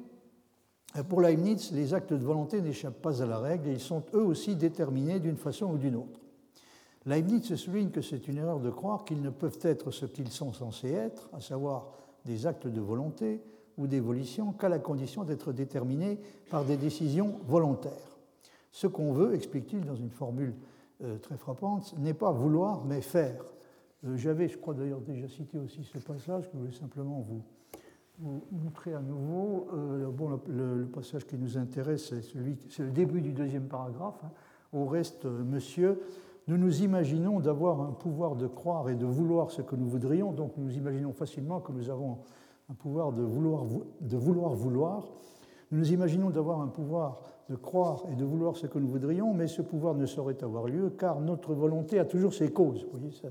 pour 1.09 1.21
Leibniz, 1.21 1.71
les 1.71 1.93
actes 1.93 2.13
de 2.13 2.23
volonté 2.23 2.61
n'échappent 2.61 3.01
pas 3.01 3.23
à 3.23 3.25
la 3.25 3.39
règle 3.39 3.69
et 3.69 3.73
ils 3.73 3.79
sont 3.79 4.03
eux 4.13 4.23
aussi 4.23 4.55
déterminés 4.55 5.19
d'une 5.19 5.37
façon 5.37 5.73
ou 5.73 5.77
d'une 5.77 5.95
autre. 5.95 6.19
Leibniz 7.05 7.55
souligne 7.55 7.89
que 7.89 8.01
c'est 8.01 8.27
une 8.27 8.37
erreur 8.37 8.59
de 8.59 8.69
croire 8.69 9.03
qu'ils 9.03 9.21
ne 9.21 9.29
peuvent 9.29 9.59
être 9.63 9.91
ce 9.91 10.05
qu'ils 10.05 10.31
sont 10.31 10.53
censés 10.53 10.91
être, 10.91 11.29
à 11.33 11.41
savoir 11.41 11.91
des 12.25 12.47
actes 12.47 12.67
de 12.67 12.79
volonté 12.79 13.41
ou 13.77 13.87
d'évolution, 13.87 14.53
qu'à 14.53 14.69
la 14.69 14.79
condition 14.79 15.23
d'être 15.23 15.51
déterminés 15.51 16.19
par 16.49 16.63
des 16.63 16.77
décisions 16.77 17.39
volontaires. 17.45 18.17
Ce 18.71 18.87
qu'on 18.87 19.11
veut, 19.11 19.35
explique-t-il 19.35 19.85
dans 19.85 19.95
une 19.95 20.11
formule 20.11 20.53
euh, 21.03 21.17
très 21.17 21.37
frappante, 21.37 21.93
n'est 21.97 22.13
pas 22.13 22.31
vouloir, 22.31 22.85
mais 22.85 23.01
faire. 23.01 23.43
Euh, 24.05 24.15
j'avais, 24.15 24.47
je 24.47 24.57
crois 24.57 24.73
d'ailleurs 24.73 25.01
déjà 25.01 25.27
cité 25.27 25.59
aussi 25.59 25.83
ce 25.83 25.97
passage, 25.97 26.45
que 26.47 26.53
je 26.53 26.57
voulais 26.57 26.71
simplement 26.71 27.19
vous, 27.19 27.43
montrer 28.51 28.93
à 28.93 29.01
nouveau. 29.01 29.67
Euh, 29.73 30.09
bon, 30.09 30.39
le, 30.47 30.85
passage 30.85 31.25
qui 31.25 31.37
nous 31.37 31.57
intéresse, 31.57 32.13
c'est, 32.21 32.83
le 32.83 32.91
début 32.91 33.21
du 33.21 33.33
deuxième 33.33 33.67
paragraphe. 33.67 34.21
Hein. 34.23 34.31
Au 34.71 34.85
reste, 34.85 35.25
monsieur, 35.25 35.99
nous 36.47 36.57
nous 36.57 36.81
imaginons 36.81 37.39
d'avoir 37.39 37.81
un 37.81 37.91
pouvoir 37.91 38.35
de 38.35 38.47
croire 38.47 38.89
et 38.89 38.95
de 38.95 39.05
vouloir 39.05 39.51
ce 39.51 39.61
que 39.61 39.75
nous 39.75 39.87
voudrions, 39.87 40.31
donc 40.31 40.53
nous 40.57 40.75
imaginons 40.75 41.13
facilement 41.13 41.59
que 41.59 41.71
nous 41.71 41.89
avons 41.89 42.19
un 42.69 42.73
pouvoir 42.73 43.11
de 43.11 43.21
vouloir, 43.21 43.65
de 44.01 44.17
vouloir 44.17 44.53
vouloir. 44.53 45.07
Nous 45.71 45.79
nous 45.79 45.91
imaginons 45.91 46.29
d'avoir 46.29 46.61
un 46.61 46.67
pouvoir 46.67 47.21
de 47.49 47.55
croire 47.55 48.03
et 48.11 48.15
de 48.15 48.23
vouloir 48.23 48.55
ce 48.55 48.67
que 48.67 48.79
nous 48.79 48.87
voudrions, 48.87 49.33
mais 49.33 49.47
ce 49.47 49.61
pouvoir 49.61 49.95
ne 49.95 50.05
saurait 50.05 50.43
avoir 50.43 50.67
lieu 50.67 50.89
car 50.91 51.19
notre 51.19 51.53
volonté 51.53 51.99
a 51.99 52.05
toujours 52.05 52.33
ses 52.33 52.51
causes. 52.51 52.83
Vous 52.85 52.99
voyez 52.99 53.11
ça 53.11 53.29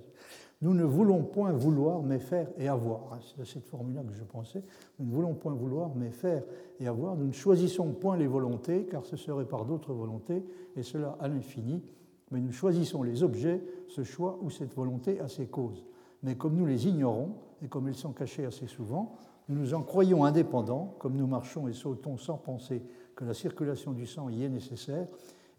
nous 0.63 0.75
ne 0.75 0.85
voulons 0.85 1.25
point 1.25 1.51
vouloir, 1.51 2.03
mais 2.03 2.21
faire 2.21 2.47
et 2.57 2.69
avoir. 2.69 3.19
C'est 3.21 3.45
cette 3.45 3.67
formule-là 3.67 4.05
que 4.05 4.15
je 4.15 4.23
pensais. 4.23 4.63
Nous 5.01 5.07
ne 5.07 5.13
voulons 5.13 5.35
point 5.35 5.53
vouloir, 5.53 5.91
mais 5.97 6.13
faire 6.13 6.45
et 6.79 6.87
avoir. 6.87 7.17
Nous 7.17 7.27
ne 7.27 7.33
choisissons 7.33 7.91
point 7.91 8.17
les 8.17 8.29
volontés, 8.29 8.87
car 8.87 9.05
ce 9.05 9.17
serait 9.17 9.45
par 9.45 9.65
d'autres 9.65 9.93
volontés, 9.93 10.45
et 10.77 10.85
cela 10.85 11.17
à 11.19 11.27
l'infini, 11.27 11.83
mais 12.33 12.41
nous 12.41 12.53
choisissons 12.53 13.03
les 13.03 13.23
objets, 13.23 13.63
ce 13.89 14.03
choix 14.03 14.39
ou 14.43 14.51
cette 14.51 14.75
volonté 14.75 15.21
a 15.21 15.29
ses 15.29 15.47
causes. 15.47 15.85
Mais 16.23 16.35
comme 16.35 16.57
nous 16.57 16.67
les 16.67 16.89
ignorons, 16.89 17.35
et 17.63 17.69
comme 17.69 17.89
ils 17.89 17.95
sont 17.95 18.13
cachés 18.13 18.47
assez 18.47 18.67
souvent, 18.67 19.17
nous 19.49 19.57
nous 19.57 19.75
en 19.75 19.83
croyons 19.83 20.25
indépendants, 20.25 20.95
comme 20.99 21.17
nous 21.17 21.27
marchons 21.27 21.69
et 21.69 21.73
sautons 21.73 22.17
sans 22.17 22.39
penser 22.39 22.83
que 23.15 23.25
la 23.25 23.35
circulation 23.35 23.93
du 23.93 24.07
sang 24.07 24.29
y 24.31 24.45
est 24.45 24.49
nécessaire, 24.49 25.07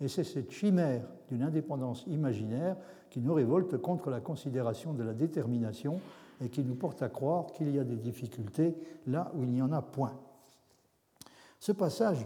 et 0.01 0.07
c'est 0.07 0.23
cette 0.23 0.51
chimère 0.51 1.05
d'une 1.29 1.43
indépendance 1.43 2.03
imaginaire 2.07 2.75
qui 3.09 3.21
nous 3.21 3.33
révolte 3.33 3.77
contre 3.77 4.09
la 4.09 4.19
considération 4.19 4.93
de 4.93 5.03
la 5.03 5.13
détermination 5.13 6.01
et 6.41 6.49
qui 6.49 6.63
nous 6.63 6.75
porte 6.75 7.03
à 7.03 7.09
croire 7.09 7.47
qu'il 7.53 7.73
y 7.73 7.79
a 7.79 7.83
des 7.83 7.95
difficultés 7.95 8.75
là 9.05 9.31
où 9.35 9.43
il 9.43 9.51
n'y 9.51 9.61
en 9.61 9.71
a 9.71 9.81
point. 9.81 10.13
Ce 11.59 11.71
passage 11.71 12.25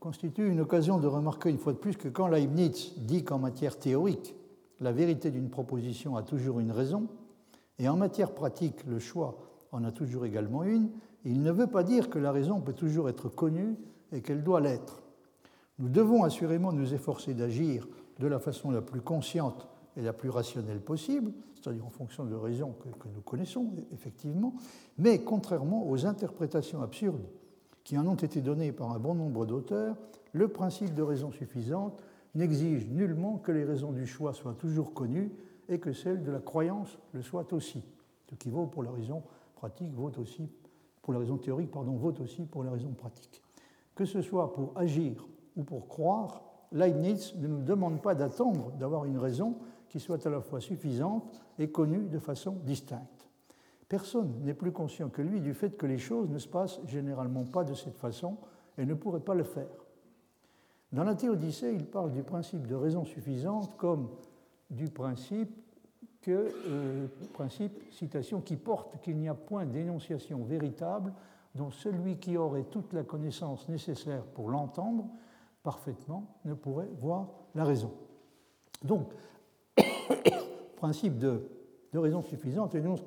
constitue 0.00 0.48
une 0.48 0.60
occasion 0.60 0.98
de 0.98 1.06
remarquer 1.06 1.50
une 1.50 1.58
fois 1.58 1.72
de 1.72 1.78
plus 1.78 1.96
que 1.96 2.08
quand 2.08 2.28
Leibniz 2.28 2.94
dit 2.98 3.24
qu'en 3.24 3.38
matière 3.38 3.78
théorique, 3.78 4.34
la 4.80 4.92
vérité 4.92 5.30
d'une 5.30 5.50
proposition 5.50 6.16
a 6.16 6.22
toujours 6.22 6.60
une 6.60 6.70
raison, 6.70 7.08
et 7.78 7.88
en 7.88 7.96
matière 7.96 8.32
pratique, 8.32 8.84
le 8.86 8.98
choix 8.98 9.38
en 9.72 9.84
a 9.84 9.92
toujours 9.92 10.24
également 10.24 10.62
une, 10.62 10.90
il 11.24 11.42
ne 11.42 11.50
veut 11.50 11.66
pas 11.66 11.82
dire 11.82 12.10
que 12.10 12.18
la 12.18 12.32
raison 12.32 12.60
peut 12.60 12.72
toujours 12.72 13.08
être 13.08 13.28
connue 13.28 13.76
et 14.12 14.22
qu'elle 14.22 14.42
doit 14.42 14.60
l'être. 14.60 15.02
Nous 15.78 15.88
devons 15.88 16.24
assurément 16.24 16.72
nous 16.72 16.94
efforcer 16.94 17.34
d'agir 17.34 17.86
de 18.18 18.26
la 18.26 18.38
façon 18.38 18.70
la 18.70 18.82
plus 18.82 19.00
consciente 19.00 19.68
et 19.96 20.02
la 20.02 20.12
plus 20.12 20.30
rationnelle 20.30 20.80
possible, 20.80 21.32
c'est-à-dire 21.54 21.84
en 21.84 21.90
fonction 21.90 22.24
de 22.24 22.34
raisons 22.34 22.72
que, 22.72 22.88
que, 22.88 23.08
nous 23.14 23.20
connaissons 23.20 23.72
effectivement, 23.92 24.54
mais 24.96 25.22
contrairement 25.22 25.88
aux 25.88 26.06
interprétations 26.06 26.82
absurdes 26.82 27.26
qui 27.88 27.96
en 27.96 28.06
ont 28.06 28.16
été 28.16 28.42
données 28.42 28.70
par 28.70 28.92
un 28.92 28.98
bon 28.98 29.14
nombre 29.14 29.46
d'auteurs, 29.46 29.96
le 30.34 30.48
principe 30.48 30.92
de 30.92 31.00
raison 31.00 31.32
suffisante 31.32 32.02
n'exige 32.34 32.86
nullement 32.86 33.38
que 33.38 33.50
les 33.50 33.64
raisons 33.64 33.92
du 33.92 34.06
choix 34.06 34.34
soient 34.34 34.52
toujours 34.52 34.92
connues 34.92 35.32
et 35.70 35.78
que 35.78 35.94
celles 35.94 36.22
de 36.22 36.30
la 36.30 36.40
croyance 36.40 36.98
le 37.14 37.22
soient 37.22 37.50
aussi. 37.54 37.82
Ce 38.28 38.34
qui 38.34 38.50
vaut 38.50 38.66
pour 38.66 38.82
la 38.82 38.90
raison 38.90 39.22
pratique 39.54 39.90
vaut 39.94 40.12
aussi 40.18 40.50
pour 41.00 41.14
la 41.14 41.20
raison 41.20 41.38
théorique, 41.38 41.70
pardon, 41.70 41.92
vaut 41.92 42.12
aussi 42.20 42.44
pour 42.44 42.62
la 42.62 42.72
raison 42.72 42.90
pratique. 42.90 43.42
Que 43.94 44.04
ce 44.04 44.20
soit 44.20 44.52
pour 44.52 44.76
agir 44.76 45.26
ou 45.56 45.62
pour 45.62 45.88
croire, 45.88 46.42
Leibniz 46.72 47.36
ne 47.38 47.48
nous 47.48 47.62
demande 47.62 48.02
pas 48.02 48.14
d'attendre 48.14 48.70
d'avoir 48.72 49.06
une 49.06 49.16
raison 49.16 49.56
qui 49.88 49.98
soit 49.98 50.26
à 50.26 50.28
la 50.28 50.42
fois 50.42 50.60
suffisante 50.60 51.40
et 51.58 51.70
connue 51.70 52.06
de 52.06 52.18
façon 52.18 52.58
distincte. 52.66 53.17
Personne 53.88 54.42
n'est 54.44 54.54
plus 54.54 54.72
conscient 54.72 55.08
que 55.08 55.22
lui 55.22 55.40
du 55.40 55.54
fait 55.54 55.70
que 55.70 55.86
les 55.86 55.98
choses 55.98 56.28
ne 56.28 56.38
se 56.38 56.48
passent 56.48 56.80
généralement 56.86 57.44
pas 57.44 57.64
de 57.64 57.74
cette 57.74 57.96
façon 57.96 58.36
et 58.76 58.84
ne 58.84 58.94
pourrait 58.94 59.20
pas 59.20 59.34
le 59.34 59.44
faire. 59.44 59.68
Dans 60.92 61.04
la 61.04 61.14
Théodicée, 61.14 61.74
il 61.74 61.84
parle 61.84 62.12
du 62.12 62.22
principe 62.22 62.66
de 62.66 62.74
raison 62.74 63.04
suffisante 63.04 63.76
comme 63.76 64.10
du 64.70 64.88
principe 64.88 65.50
que, 66.20 66.48
euh, 66.66 67.06
principe, 67.32 67.82
citation, 67.90 68.40
qui 68.40 68.56
porte 68.56 69.00
qu'il 69.00 69.16
n'y 69.16 69.28
a 69.28 69.34
point 69.34 69.66
d'énonciation 69.66 70.44
véritable 70.44 71.12
dont 71.54 71.70
celui 71.70 72.18
qui 72.18 72.36
aurait 72.36 72.64
toute 72.64 72.92
la 72.92 73.02
connaissance 73.02 73.68
nécessaire 73.68 74.24
pour 74.24 74.50
l'entendre 74.50 75.06
parfaitement 75.62 76.38
ne 76.44 76.54
pourrait 76.54 76.90
voir 77.00 77.28
la 77.54 77.64
raison. 77.64 77.92
Donc, 78.82 79.12
principe 80.76 81.18
de, 81.18 81.48
de, 81.92 81.98
raison 81.98 82.22
suffisante 82.22 82.74
énonce 82.74 83.02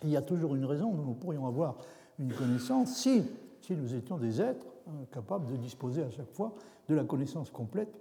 qu'il 0.00 0.10
y 0.10 0.16
a 0.16 0.22
toujours 0.22 0.54
une 0.54 0.64
raison 0.64 0.92
dont 0.92 1.02
nous 1.02 1.14
pourrions 1.14 1.46
avoir 1.46 1.76
une 2.18 2.32
connaissance 2.32 2.94
si, 2.96 3.24
si 3.60 3.74
nous 3.74 3.94
étions 3.94 4.18
des 4.18 4.40
êtres 4.40 4.66
hein, 4.88 5.04
capables 5.12 5.46
de 5.46 5.56
disposer 5.56 6.02
à 6.02 6.10
chaque 6.10 6.32
fois 6.32 6.54
de 6.88 6.94
la 6.94 7.04
connaissance 7.04 7.50
complète 7.50 7.92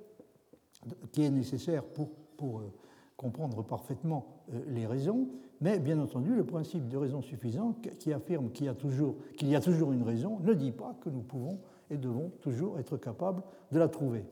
qui 1.11 1.23
est 1.23 1.29
nécessaire 1.29 1.83
pour, 1.83 2.09
pour 2.37 2.59
euh, 2.59 2.71
comprendre 3.17 3.63
parfaitement 3.63 4.25
euh, 4.53 4.61
les 4.67 4.85
raisons, 4.85 5.27
mais 5.61 5.79
bien 5.79 5.99
entendu, 5.99 6.35
le 6.35 6.43
principe 6.43 6.87
de 6.89 6.97
raison 6.97 7.21
suffisante 7.21 7.81
qui 7.97 8.13
affirme 8.13 8.51
qu'il 8.51 8.65
y, 8.65 8.69
a 8.69 8.73
toujours, 8.73 9.15
qu'il 9.37 9.49
y 9.49 9.55
a 9.55 9.61
toujours 9.61 9.93
une 9.93 10.03
raison 10.03 10.39
ne 10.41 10.53
dit 10.53 10.71
pas 10.71 10.95
que 11.01 11.09
nous 11.09 11.21
pouvons 11.21 11.59
et 11.89 11.97
devons 11.97 12.31
toujours 12.41 12.77
être 12.79 12.97
capables 12.97 13.41
de 13.71 13.79
la 13.79 13.87
trouver. 13.87 14.25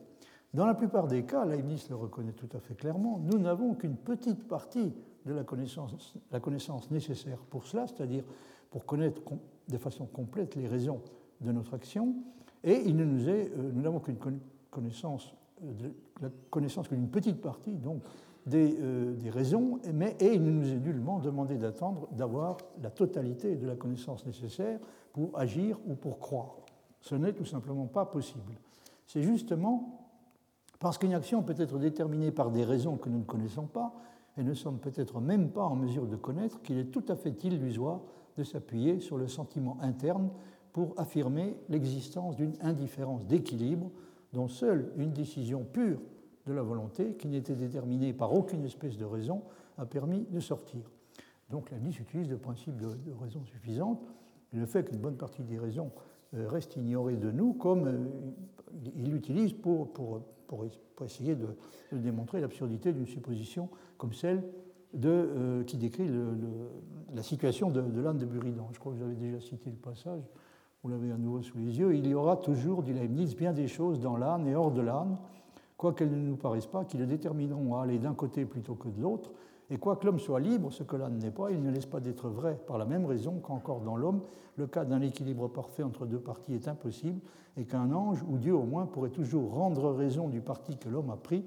Dans 0.52 0.66
la 0.66 0.74
plupart 0.74 1.08
des 1.08 1.24
cas, 1.24 1.44
Leibniz 1.44 1.88
le 1.88 1.96
reconnaît 1.96 2.32
tout 2.32 2.48
à 2.54 2.60
fait 2.60 2.74
clairement, 2.74 3.20
nous 3.24 3.38
n'avons 3.38 3.74
qu'une 3.74 3.96
petite 3.96 4.46
partie 4.46 4.92
de 5.24 5.32
la 5.32 5.44
connaissance, 5.44 6.14
la 6.30 6.40
connaissance 6.40 6.90
nécessaire 6.90 7.38
pour 7.38 7.66
cela, 7.66 7.86
c'est-à-dire 7.86 8.24
pour 8.70 8.84
connaître 8.84 9.22
de 9.68 9.78
façon 9.78 10.06
complète 10.06 10.54
les 10.56 10.66
raisons 10.66 11.00
de 11.40 11.52
notre 11.52 11.74
action, 11.74 12.14
et 12.62 12.82
il 12.86 12.96
ne 12.96 13.04
nous 13.04 13.28
est, 13.28 13.50
euh, 13.56 13.70
nous 13.72 13.82
n'avons 13.82 14.00
qu'une 14.00 14.18
connaissance, 14.70 15.34
euh, 15.62 15.72
de, 15.72 15.94
la 16.20 16.30
connaissance 16.50 16.88
que 16.88 16.94
d'une 16.94 17.10
petite 17.10 17.40
partie 17.40 17.72
donc 17.72 18.02
des, 18.46 18.76
euh, 18.80 19.14
des, 19.14 19.30
raisons, 19.30 19.80
mais, 19.92 20.16
et 20.20 20.34
il 20.34 20.42
ne 20.42 20.50
nous 20.50 20.70
est 20.70 20.78
nullement 20.78 21.18
demandé 21.18 21.56
d'attendre 21.56 22.08
d'avoir 22.12 22.56
la 22.82 22.90
totalité 22.90 23.56
de 23.56 23.66
la 23.66 23.76
connaissance 23.76 24.26
nécessaire 24.26 24.78
pour 25.12 25.38
agir 25.38 25.78
ou 25.86 25.94
pour 25.94 26.18
croire. 26.18 26.56
Ce 27.00 27.14
n'est 27.14 27.32
tout 27.32 27.44
simplement 27.44 27.86
pas 27.86 28.06
possible. 28.06 28.54
C'est 29.06 29.22
justement 29.22 30.00
parce 30.78 30.98
qu'une 30.98 31.14
action 31.14 31.42
peut 31.42 31.54
être 31.56 31.78
déterminée 31.78 32.30
par 32.30 32.50
des 32.50 32.64
raisons 32.64 32.96
que 32.96 33.08
nous 33.08 33.18
ne 33.18 33.24
connaissons 33.24 33.66
pas 33.66 33.94
et 34.36 34.42
ne 34.42 34.54
sommes 34.54 34.78
peut-être 34.78 35.20
même 35.20 35.50
pas 35.50 35.64
en 35.64 35.76
mesure 35.76 36.06
de 36.06 36.16
connaître 36.16 36.60
qu'il 36.62 36.78
est 36.78 36.90
tout 36.90 37.04
à 37.08 37.16
fait 37.16 37.44
illusoire 37.44 38.00
de 38.36 38.42
s'appuyer 38.42 39.00
sur 39.00 39.16
le 39.16 39.28
sentiment 39.28 39.78
interne 39.80 40.30
pour 40.72 40.94
affirmer 40.98 41.56
l'existence 41.68 42.36
d'une 42.36 42.54
indifférence 42.60 43.26
d'équilibre 43.26 43.90
dont 44.32 44.48
seule 44.48 44.92
une 44.96 45.12
décision 45.12 45.64
pure 45.64 46.00
de 46.46 46.52
la 46.52 46.62
volonté, 46.62 47.14
qui 47.14 47.28
n'était 47.28 47.54
déterminée 47.54 48.12
par 48.12 48.34
aucune 48.34 48.64
espèce 48.64 48.98
de 48.98 49.04
raison, 49.04 49.42
a 49.78 49.86
permis 49.86 50.26
de 50.30 50.40
sortir. 50.40 50.90
Donc 51.50 51.70
la 51.70 51.78
Nice 51.78 52.00
utilise 52.00 52.28
le 52.28 52.38
principe 52.38 52.76
de, 52.76 52.88
raison 53.20 53.44
suffisante 53.44 54.02
le 54.52 54.66
fait 54.66 54.88
qu'une 54.88 55.00
bonne 55.00 55.16
partie 55.16 55.42
des 55.42 55.58
raisons 55.58 55.90
euh, 56.34 56.48
reste 56.48 56.76
ignoré 56.76 57.16
de 57.16 57.30
nous, 57.30 57.54
comme 57.54 57.86
euh, 57.86 58.06
il 58.96 59.10
l'utilise 59.10 59.52
pour, 59.52 59.92
pour, 59.92 60.20
pour, 60.46 60.64
essayer 61.04 61.34
de, 61.34 61.48
démontrer 61.92 62.40
l'absurdité 62.40 62.92
d'une 62.92 63.06
supposition 63.06 63.68
comme 63.98 64.12
celle 64.12 64.42
de, 64.92 65.08
euh, 65.08 65.64
qui 65.64 65.76
décrit 65.76 66.08
la 67.14 67.22
situation 67.22 67.70
de, 67.70 67.80
de 67.80 68.00
l'âne 68.00 68.18
de 68.18 68.26
Buridan. 68.26 68.68
Je 68.72 68.78
crois 68.78 68.92
que 68.92 68.98
j'avais 68.98 69.14
déjà 69.14 69.40
cité 69.40 69.70
le 69.70 69.76
passage, 69.76 70.22
vous 70.82 70.90
l'avez 70.90 71.10
à 71.10 71.16
nouveau 71.16 71.42
sous 71.42 71.58
les 71.58 71.78
yeux. 71.78 71.94
Il 71.96 72.06
y 72.06 72.14
aura 72.14 72.36
toujours, 72.36 72.82
dit 72.82 72.92
Leibniz, 72.92 73.34
bien 73.34 73.52
des 73.52 73.68
choses 73.68 74.00
dans 74.00 74.16
l'âne 74.16 74.46
et 74.46 74.54
hors 74.54 74.70
de 74.70 74.82
l'âne, 74.82 75.16
quoiqu'elles 75.76 76.10
ne 76.10 76.16
nous 76.16 76.36
paraissent 76.36 76.66
pas, 76.66 76.84
qui 76.84 76.98
le 76.98 77.06
détermineront 77.06 77.76
à 77.76 77.82
aller 77.82 77.98
d'un 77.98 78.14
côté 78.14 78.44
plutôt 78.44 78.74
que 78.74 78.88
de 78.88 79.00
l'autre, 79.00 79.32
et 79.70 79.78
quoique 79.78 80.04
l'homme 80.04 80.18
soit 80.18 80.40
libre, 80.40 80.70
ce 80.72 80.82
que 80.82 80.96
l'âne 80.96 81.18
n'est 81.18 81.30
pas, 81.30 81.50
il 81.50 81.62
ne 81.62 81.70
laisse 81.70 81.86
pas 81.86 82.00
d'être 82.00 82.28
vrai 82.28 82.58
par 82.66 82.76
la 82.76 82.84
même 82.84 83.06
raison 83.06 83.40
qu'encore 83.40 83.80
dans 83.80 83.96
l'homme, 83.96 84.20
le 84.56 84.66
cas 84.66 84.84
d'un 84.84 85.00
équilibre 85.00 85.48
parfait 85.48 85.82
entre 85.82 86.06
deux 86.06 86.18
parties 86.18 86.54
est 86.54 86.68
impossible, 86.68 87.20
et 87.56 87.64
qu'un 87.64 87.90
ange, 87.92 88.22
ou 88.28 88.36
Dieu 88.36 88.54
au 88.54 88.64
moins, 88.64 88.86
pourrait 88.86 89.10
toujours 89.10 89.54
rendre 89.54 89.90
raison 89.92 90.28
du 90.28 90.40
parti 90.40 90.76
que 90.76 90.88
l'homme 90.88 91.10
a 91.10 91.16
pris, 91.16 91.44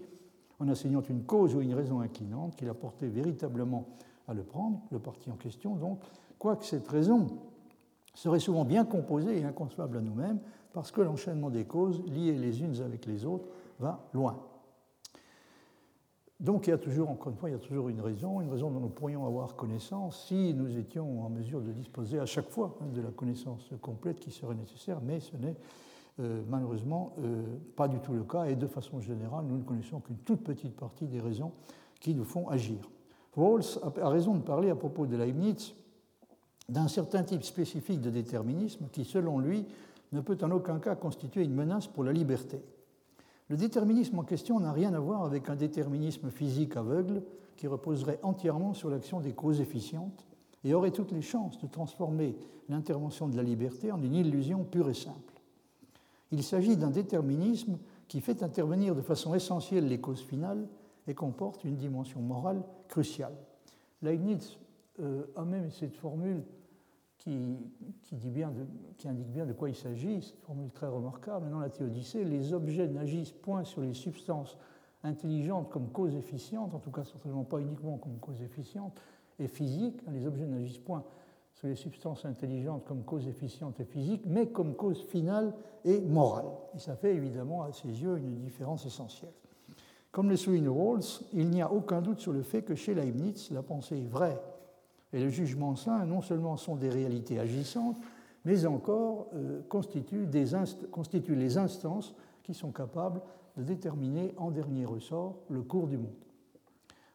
en 0.59 0.67
enseignant 0.67 1.01
une 1.01 1.23
cause 1.23 1.55
ou 1.55 1.61
une 1.61 1.75
raison 1.75 1.99
inclinante 1.99 2.55
qu'il 2.55 2.69
a 2.69 2.73
porté 2.73 3.07
véritablement 3.07 3.85
à 4.27 4.33
le 4.33 4.43
prendre, 4.43 4.81
le 4.91 4.99
parti 4.99 5.29
en 5.29 5.35
question 5.35 5.75
donc, 5.75 5.99
quoique 6.39 6.65
cette 6.65 6.87
raison 6.87 7.27
serait 8.15 8.39
souvent 8.39 8.65
bien 8.65 8.83
composée 8.83 9.39
et 9.39 9.43
inconcevable 9.43 9.97
à 9.97 10.01
nous-mêmes, 10.01 10.39
parce 10.73 10.91
que 10.91 11.01
l'enchaînement 11.01 11.51
des 11.51 11.65
causes, 11.65 12.03
liées 12.07 12.35
les 12.35 12.61
unes 12.61 12.81
avec 12.81 13.05
les 13.05 13.25
autres, 13.25 13.47
va 13.79 13.99
loin. 14.13 14.37
Donc 16.39 16.67
il 16.67 16.69
y 16.69 16.73
a 16.73 16.77
toujours, 16.77 17.09
encore 17.09 17.31
une 17.31 17.37
fois, 17.37 17.49
il 17.49 17.53
y 17.53 17.55
a 17.55 17.59
toujours 17.59 17.89
une 17.89 17.99
raison, 17.99 18.41
une 18.41 18.51
raison 18.51 18.69
dont 18.69 18.79
nous 18.79 18.89
pourrions 18.89 19.25
avoir 19.25 19.55
connaissance 19.55 20.27
si 20.27 20.53
nous 20.53 20.77
étions 20.77 21.25
en 21.25 21.29
mesure 21.29 21.61
de 21.61 21.71
disposer 21.71 22.19
à 22.19 22.27
chaque 22.27 22.49
fois 22.49 22.77
hein, 22.79 22.85
de 22.93 23.01
la 23.01 23.09
connaissance 23.09 23.71
complète 23.81 24.19
qui 24.19 24.29
serait 24.29 24.53
nécessaire, 24.53 25.01
mais 25.01 25.19
ce 25.19 25.35
n'est 25.35 25.55
euh, 26.19 26.43
malheureusement 26.47 27.13
euh, 27.19 27.43
pas 27.75 27.87
du 27.87 27.99
tout 27.99 28.13
le 28.13 28.23
cas, 28.23 28.45
et 28.45 28.55
de 28.55 28.67
façon 28.67 28.99
générale, 29.01 29.45
nous 29.45 29.57
ne 29.57 29.63
connaissons 29.63 29.99
qu'une 29.99 30.17
toute 30.17 30.43
petite 30.43 30.75
partie 30.75 31.07
des 31.07 31.19
raisons 31.19 31.53
qui 31.99 32.13
nous 32.13 32.23
font 32.23 32.47
agir. 32.49 32.87
Rawls 33.35 33.79
a 33.99 34.09
raison 34.09 34.35
de 34.35 34.41
parler 34.41 34.69
à 34.69 34.75
propos 34.75 35.07
de 35.07 35.15
Leibniz 35.15 35.73
d'un 36.69 36.87
certain 36.87 37.23
type 37.23 37.43
spécifique 37.43 38.01
de 38.01 38.09
déterminisme 38.09 38.87
qui, 38.91 39.05
selon 39.05 39.39
lui, 39.39 39.65
ne 40.11 40.21
peut 40.21 40.37
en 40.41 40.51
aucun 40.51 40.79
cas 40.79 40.95
constituer 40.95 41.43
une 41.43 41.53
menace 41.53 41.87
pour 41.87 42.03
la 42.03 42.13
liberté. 42.13 42.61
Le 43.49 43.57
déterminisme 43.57 44.19
en 44.19 44.23
question 44.23 44.59
n'a 44.59 44.73
rien 44.73 44.93
à 44.93 44.99
voir 44.99 45.23
avec 45.23 45.49
un 45.49 45.55
déterminisme 45.55 46.29
physique 46.29 46.75
aveugle 46.75 47.23
qui 47.55 47.67
reposerait 47.67 48.19
entièrement 48.23 48.73
sur 48.73 48.89
l'action 48.89 49.19
des 49.19 49.33
causes 49.33 49.61
efficientes 49.61 50.25
et 50.63 50.73
aurait 50.73 50.91
toutes 50.91 51.11
les 51.11 51.21
chances 51.21 51.59
de 51.59 51.67
transformer 51.67 52.35
l'intervention 52.67 53.27
de 53.27 53.37
la 53.37 53.43
liberté 53.43 53.91
en 53.91 54.01
une 54.01 54.15
illusion 54.15 54.65
pure 54.65 54.89
et 54.89 54.93
simple. 54.93 55.41
Il 56.31 56.43
s'agit 56.43 56.75
d'un 56.75 56.89
déterminisme 56.89 57.77
qui 58.09 58.19
fait 58.19 58.43
intervenir 58.43 58.95
de 58.95 59.01
façon 59.01 59.33
essentielle 59.33 59.87
les 59.87 60.01
causes 60.01 60.21
finales 60.21 60.67
et 61.07 61.13
comporte 61.13 61.63
une 61.63 61.77
dimension 61.77 62.19
morale 62.19 62.63
cruciale. 62.89 63.35
Leibniz 64.01 64.57
euh, 64.99 65.23
a 65.37 65.45
même 65.45 65.71
cette 65.71 65.95
formule 65.95 66.43
qui, 67.27 68.17
indique 69.07 69.31
bien 69.31 69.45
de 69.45 69.53
quoi 69.53 69.69
il 69.69 69.75
s'agit, 69.75 70.21
c'est 70.21 70.33
une 70.33 70.41
formule 70.41 70.71
très 70.71 70.87
remarquable. 70.87 71.49
Dans 71.49 71.59
la 71.59 71.69
Théodicée, 71.69 72.23
les 72.23 72.53
objets 72.53 72.87
n'agissent 72.87 73.31
point 73.31 73.63
sur 73.63 73.81
les 73.81 73.93
substances 73.93 74.57
intelligente 75.03 75.69
comme 75.69 75.89
cause 75.89 76.15
efficiente, 76.15 76.73
en 76.73 76.79
tout 76.79 76.91
cas 76.91 77.03
certainement 77.03 77.43
pas 77.43 77.59
uniquement 77.59 77.97
comme 77.97 78.17
cause 78.19 78.41
efficiente, 78.41 78.99
et 79.39 79.47
physique. 79.47 80.01
Les 80.11 80.25
objets 80.25 80.47
n'agissent 80.47 80.79
point 80.79 81.03
sur 81.53 81.67
les 81.67 81.75
substances 81.75 82.25
intelligentes 82.25 82.85
comme 82.85 83.03
cause 83.03 83.27
efficiente 83.27 83.79
et 83.79 83.85
physique, 83.85 84.23
mais 84.25 84.47
comme 84.47 84.75
cause 84.75 85.03
finale 85.03 85.53
et 85.85 85.99
morale. 86.01 86.47
Et 86.75 86.79
ça 86.79 86.95
fait 86.95 87.13
évidemment 87.13 87.63
à 87.63 87.71
ses 87.71 87.89
yeux 87.89 88.17
une 88.17 88.39
différence 88.39 88.85
essentielle. 88.85 89.33
Comme 90.11 90.29
le 90.29 90.37
souligne 90.37 90.69
Rawls, 90.69 91.03
il 91.33 91.49
n'y 91.49 91.61
a 91.61 91.71
aucun 91.71 92.01
doute 92.01 92.19
sur 92.19 92.31
le 92.31 92.41
fait 92.41 92.63
que 92.63 92.75
chez 92.75 92.95
Leibniz, 92.95 93.51
la 93.51 93.61
pensée 93.61 93.97
est 93.97 94.07
vraie 94.07 94.39
et 95.13 95.19
le 95.19 95.29
jugement 95.29 95.75
sain 95.75 96.05
non 96.05 96.21
seulement 96.21 96.57
sont 96.57 96.75
des 96.75 96.89
réalités 96.89 97.39
agissantes, 97.39 97.97
mais 98.45 98.65
encore 98.65 99.27
euh, 99.33 99.61
constituent 99.69 100.25
les 100.25 101.57
instances 101.57 102.15
qui 102.43 102.53
sont 102.53 102.71
capables 102.71 103.21
de 103.57 103.63
déterminer 103.63 104.33
en 104.37 104.51
dernier 104.51 104.85
ressort 104.85 105.37
le 105.49 105.61
cours 105.63 105.87
du 105.87 105.97
monde. 105.97 106.15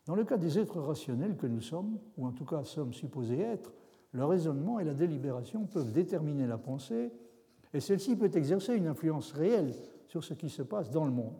Dans 0.06 0.14
le 0.16 0.24
cas 0.24 0.36
des 0.36 0.58
êtres 0.58 0.80
rationnels 0.80 1.36
que 1.36 1.46
nous 1.46 1.60
sommes, 1.60 1.98
ou 2.18 2.26
en 2.26 2.32
tout 2.32 2.44
cas 2.44 2.64
sommes 2.64 2.92
supposés 2.92 3.40
être, 3.40 3.72
le 4.12 4.24
raisonnement 4.24 4.78
et 4.78 4.84
la 4.84 4.94
délibération 4.94 5.64
peuvent 5.66 5.92
déterminer 5.92 6.46
la 6.46 6.58
pensée, 6.58 7.12
et 7.72 7.80
celle-ci 7.80 8.16
peut 8.16 8.30
exercer 8.34 8.74
une 8.74 8.88
influence 8.88 9.32
réelle 9.32 9.72
sur 10.08 10.24
ce 10.24 10.34
qui 10.34 10.50
se 10.50 10.62
passe 10.62 10.90
dans 10.90 11.04
le 11.04 11.12
monde. 11.12 11.36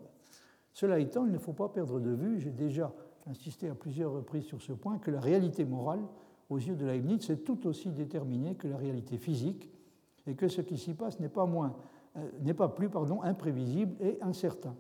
Cela 0.73 0.99
étant, 0.99 1.26
il 1.26 1.32
ne 1.32 1.38
faut 1.38 1.52
pas 1.52 1.68
perdre 1.68 2.00
de 2.00 2.11
vue, 2.11 2.40
j'ai 2.40 2.50
déjà 2.50 2.92
insisté 3.26 3.68
à 3.68 3.75
plusieurs 3.75 4.12
reprises 4.12 4.44
sur 4.44 4.62
ce 4.62 4.73
point, 4.73 4.99
que 4.99 5.11
la 5.11 5.21
réalité 5.21 5.64
morale, 5.64 6.00
aux 6.50 6.58
yeux 6.58 6.76
de 6.76 6.84
Leibniz, 6.84 7.30
est 7.30 7.44
tout 7.44 7.66
aussi 7.66 7.90
déterminée 7.90 8.54
que 8.54 8.68
la 8.68 8.76
réalité 8.76 9.16
physique, 9.18 9.68
et 10.26 10.34
que 10.34 10.49
ce 10.49 10.61
qui 10.61 10.78
s'y 10.78 10.94
passe 10.94 11.18
n'est 11.20 11.28
pas, 11.28 11.46
moins, 11.46 11.75
euh, 12.16 12.54
pas 12.54 12.68
plus 12.68 12.88
pardon, 12.88 13.22
imprévisible 13.22 13.96
et 14.00 14.18
incertain. 14.22 14.75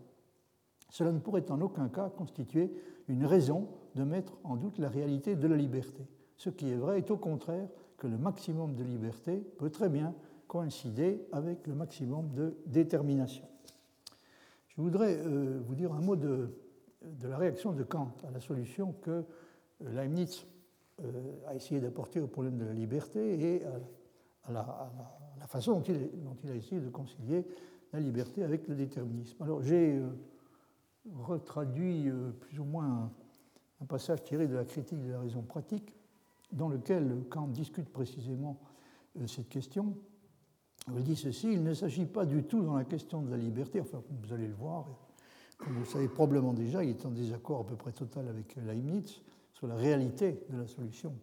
Cela 0.90 1.10
ne 1.12 1.18
pourrait 1.18 1.50
en 1.50 1.60
aucun 1.60 1.88
cas 1.88 2.10
constituer 2.10 2.70
une 3.08 3.24
raison 3.24 3.68
de 3.94 4.04
mettre 4.04 4.34
en 4.44 4.56
doute 4.56 4.78
la 4.78 4.88
réalité 4.88 5.36
de 5.36 5.48
la 5.48 5.56
liberté. 5.56 6.06
Ce 6.36 6.50
qui 6.50 6.70
est 6.70 6.76
vrai 6.76 6.98
est 6.98 7.10
au 7.10 7.16
contraire 7.16 7.68
que 7.96 8.06
le 8.06 8.18
maximum 8.18 8.74
de 8.74 8.84
liberté 8.84 9.42
peut 9.58 9.70
très 9.70 9.88
bien 9.88 10.14
coïncider 10.48 11.26
avec 11.32 11.66
le 11.66 11.74
maximum 11.74 12.32
de 12.34 12.56
détermination. 12.66 13.44
Je 14.68 14.80
voudrais 14.80 15.16
euh, 15.18 15.60
vous 15.66 15.74
dire 15.74 15.92
un 15.92 16.00
mot 16.00 16.16
de, 16.16 16.50
la 17.22 17.36
réaction 17.36 17.72
de 17.72 17.82
Kant 17.82 18.12
à 18.26 18.30
la 18.30 18.40
solution 18.40 18.94
que 19.02 19.10
euh, 19.10 19.24
Leibniz 19.80 20.44
a 21.46 21.54
essayé 21.54 21.80
d'apporter 21.80 22.20
au 22.20 22.26
problème 22.26 22.56
de 22.58 22.64
la 22.64 22.72
liberté 22.72 23.54
et 23.56 23.64
à, 24.44 24.52
la, 24.52 25.46
façon 25.46 25.72
dont 25.72 25.82
il, 25.82 26.50
a 26.50 26.54
essayé 26.54 26.80
de 26.80 26.88
concilier 26.88 27.46
la 27.92 28.00
liberté 28.00 28.42
avec 28.42 28.68
le 28.68 28.74
déterminisme. 28.74 29.42
Alors 29.42 29.62
j'ai 29.62 30.00
retraduit 31.10 32.08
euh, 32.08 32.30
plus 32.30 32.58
ou 32.58 32.64
moins 32.64 33.10
un, 33.80 33.84
passage 33.86 34.22
tiré 34.22 34.46
de 34.46 34.54
la 34.54 34.64
critique 34.64 35.02
de 35.02 35.10
la 35.10 35.20
raison 35.20 35.42
pratique, 35.42 35.96
dans 36.52 36.68
lequel 36.68 37.24
Kant 37.28 37.48
discute 37.48 37.88
précisément 37.88 38.60
euh, 39.20 39.26
cette 39.26 39.48
question. 39.48 39.96
Il 40.94 41.02
dit 41.02 41.16
ceci, 41.16 41.52
il 41.52 41.62
ne 41.62 41.74
s'agit 41.74 42.06
pas 42.06 42.24
du 42.24 42.44
tout 42.44 42.62
dans 42.62 42.76
la 42.76 42.84
question 42.84 43.22
de 43.22 43.30
la 43.30 43.36
liberté, 43.36 43.80
enfin 43.80 44.02
vous 44.08 44.32
allez 44.32 44.46
le 44.46 44.54
voir, 44.54 44.86
comme 45.58 45.74
vous 45.74 45.80
le 45.80 45.86
savez 45.86 46.08
probablement 46.08 46.52
déjà, 46.52 46.82
il 46.82 46.90
est 46.90 47.06
en 47.06 47.10
désaccord 47.10 47.60
à 47.60 47.64
peu 47.64 47.76
près 47.76 47.92
total 47.92 48.28
avec 48.28 48.56
Leibniz 48.56 49.20
sur 49.62 49.68
la 49.68 49.76
réalité 49.76 50.40
de 50.50 50.58
la 50.58 50.66
solution 50.66 51.14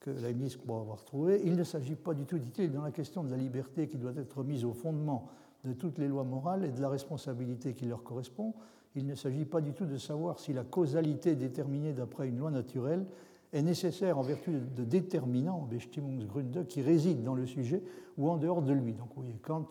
que 0.00 0.10
Leibniz 0.10 0.58
croit 0.58 0.80
avoir 0.80 1.02
trouvée. 1.02 1.40
Il 1.46 1.56
ne 1.56 1.64
s'agit 1.64 1.94
pas 1.94 2.12
du 2.12 2.26
tout, 2.26 2.38
dit-il, 2.38 2.70
dans 2.70 2.82
la 2.82 2.90
question 2.90 3.24
de 3.24 3.30
la 3.30 3.38
liberté 3.38 3.88
qui 3.88 3.96
doit 3.96 4.12
être 4.18 4.44
mise 4.44 4.66
au 4.66 4.74
fondement 4.74 5.30
de 5.64 5.72
toutes 5.72 5.96
les 5.96 6.06
lois 6.06 6.22
morales 6.22 6.66
et 6.66 6.68
de 6.68 6.82
la 6.82 6.90
responsabilité 6.90 7.72
qui 7.72 7.86
leur 7.86 8.02
correspond, 8.02 8.52
il 8.96 9.06
ne 9.06 9.14
s'agit 9.14 9.46
pas 9.46 9.62
du 9.62 9.72
tout 9.72 9.86
de 9.86 9.96
savoir 9.96 10.38
si 10.38 10.52
la 10.52 10.62
causalité 10.62 11.36
déterminée 11.36 11.94
d'après 11.94 12.28
une 12.28 12.36
loi 12.36 12.50
naturelle 12.50 13.06
est 13.54 13.62
nécessaire 13.62 14.18
en 14.18 14.22
vertu 14.22 14.50
de 14.50 14.84
déterminants, 14.84 15.62
Bestimmungsgründe, 15.62 16.66
qui 16.66 16.82
résident 16.82 17.22
dans 17.22 17.34
le 17.34 17.46
sujet 17.46 17.82
ou 18.18 18.28
en 18.28 18.36
dehors 18.36 18.60
de 18.60 18.74
lui. 18.74 18.92
Donc 18.92 19.08
vous 19.16 19.22
voyez, 19.22 19.38
Kant 19.40 19.66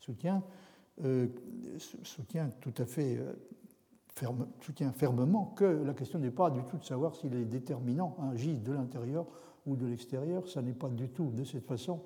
soutient, 0.00 0.42
euh, 1.04 1.28
soutient 2.02 2.48
tout 2.60 2.74
à 2.78 2.84
fait 2.84 3.16
euh, 3.16 3.32
ferme, 4.14 4.46
soutient 4.60 4.92
fermement 4.92 5.52
que 5.56 5.64
la 5.64 5.94
question 5.94 6.18
n'est 6.18 6.30
pas 6.30 6.50
du 6.50 6.62
tout 6.64 6.76
de 6.76 6.84
savoir 6.84 7.14
si 7.14 7.28
les 7.28 7.44
déterminants 7.44 8.16
agissent 8.32 8.62
de 8.62 8.72
l'intérieur 8.72 9.26
ou 9.66 9.76
de 9.76 9.86
l'extérieur. 9.86 10.48
Ça 10.48 10.62
n'est 10.62 10.72
pas 10.72 10.88
du 10.88 11.08
tout 11.08 11.30
de 11.30 11.44
cette 11.44 11.66
façon 11.66 12.00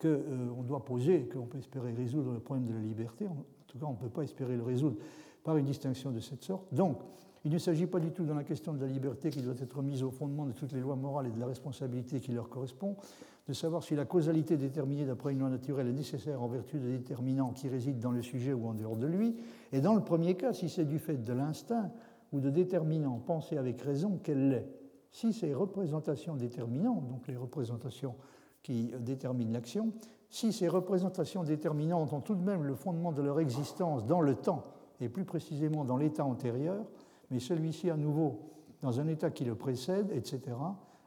qu'on 0.00 0.08
euh, 0.08 0.62
doit 0.62 0.84
poser, 0.84 1.28
qu'on 1.28 1.46
peut 1.46 1.58
espérer 1.58 1.92
résoudre 1.92 2.32
le 2.32 2.40
problème 2.40 2.66
de 2.66 2.74
la 2.74 2.80
liberté. 2.80 3.26
En 3.26 3.36
tout 3.66 3.78
cas, 3.78 3.86
on 3.86 3.92
ne 3.92 3.96
peut 3.98 4.08
pas 4.08 4.22
espérer 4.22 4.56
le 4.56 4.62
résoudre 4.62 4.96
par 5.42 5.56
une 5.56 5.66
distinction 5.66 6.10
de 6.10 6.20
cette 6.20 6.42
sorte. 6.42 6.72
Donc, 6.72 6.98
il 7.44 7.52
ne 7.52 7.58
s'agit 7.58 7.86
pas 7.86 8.00
du 8.00 8.10
tout 8.10 8.24
dans 8.24 8.34
la 8.34 8.44
question 8.44 8.72
de 8.72 8.80
la 8.80 8.86
liberté 8.86 9.28
qui 9.28 9.42
doit 9.42 9.54
être 9.60 9.82
mise 9.82 10.02
au 10.02 10.10
fondement 10.10 10.46
de 10.46 10.52
toutes 10.52 10.72
les 10.72 10.80
lois 10.80 10.96
morales 10.96 11.26
et 11.26 11.30
de 11.30 11.38
la 11.38 11.46
responsabilité 11.46 12.18
qui 12.18 12.32
leur 12.32 12.48
correspond, 12.48 12.96
de 13.46 13.52
savoir 13.52 13.82
si 13.82 13.94
la 13.94 14.06
causalité 14.06 14.56
déterminée 14.56 15.04
d'après 15.04 15.32
une 15.32 15.40
loi 15.40 15.50
naturelle 15.50 15.88
est 15.88 15.92
nécessaire 15.92 16.42
en 16.42 16.48
vertu 16.48 16.78
de 16.78 16.88
déterminants 16.88 17.52
qui 17.52 17.68
résident 17.68 18.00
dans 18.00 18.10
le 18.10 18.22
sujet 18.22 18.54
ou 18.54 18.66
en 18.66 18.74
dehors 18.74 18.96
de 18.96 19.06
lui, 19.06 19.36
et 19.72 19.80
dans 19.80 19.94
le 19.94 20.02
premier 20.02 20.34
cas, 20.34 20.52
si 20.52 20.68
c'est 20.68 20.86
du 20.86 20.98
fait 20.98 21.22
de 21.22 21.32
l'instinct 21.32 21.90
ou 22.32 22.40
de 22.40 22.50
déterminants 22.50 23.18
pensés 23.18 23.58
avec 23.58 23.80
raison 23.82 24.18
qu'elle 24.22 24.48
l'est. 24.48 24.68
Si 25.10 25.32
ces 25.32 25.54
représentations 25.54 26.34
déterminantes, 26.34 27.06
donc 27.06 27.28
les 27.28 27.36
représentations 27.36 28.14
qui 28.62 28.92
déterminent 28.98 29.52
l'action, 29.52 29.92
si 30.30 30.52
ces 30.52 30.66
représentations 30.66 31.44
déterminantes 31.44 32.12
ont 32.12 32.20
tout 32.20 32.34
de 32.34 32.42
même 32.42 32.64
le 32.64 32.74
fondement 32.74 33.12
de 33.12 33.22
leur 33.22 33.38
existence 33.38 34.06
dans 34.06 34.20
le 34.20 34.34
temps, 34.34 34.62
et 35.00 35.08
plus 35.08 35.24
précisément 35.24 35.84
dans 35.84 35.96
l'état 35.96 36.24
antérieur, 36.24 36.84
mais 37.30 37.40
celui-ci 37.40 37.90
à 37.90 37.96
nouveau 37.96 38.40
dans 38.80 39.00
un 39.00 39.06
état 39.06 39.30
qui 39.30 39.44
le 39.44 39.54
précède, 39.54 40.10
etc., 40.12 40.40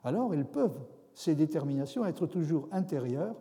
alors 0.03 0.33
elles 0.33 0.45
peuvent, 0.45 0.79
ces 1.17 1.33
déterminations, 1.33 2.05
être 2.05 2.27
toujours 2.27 2.67
intérieures, 2.71 3.35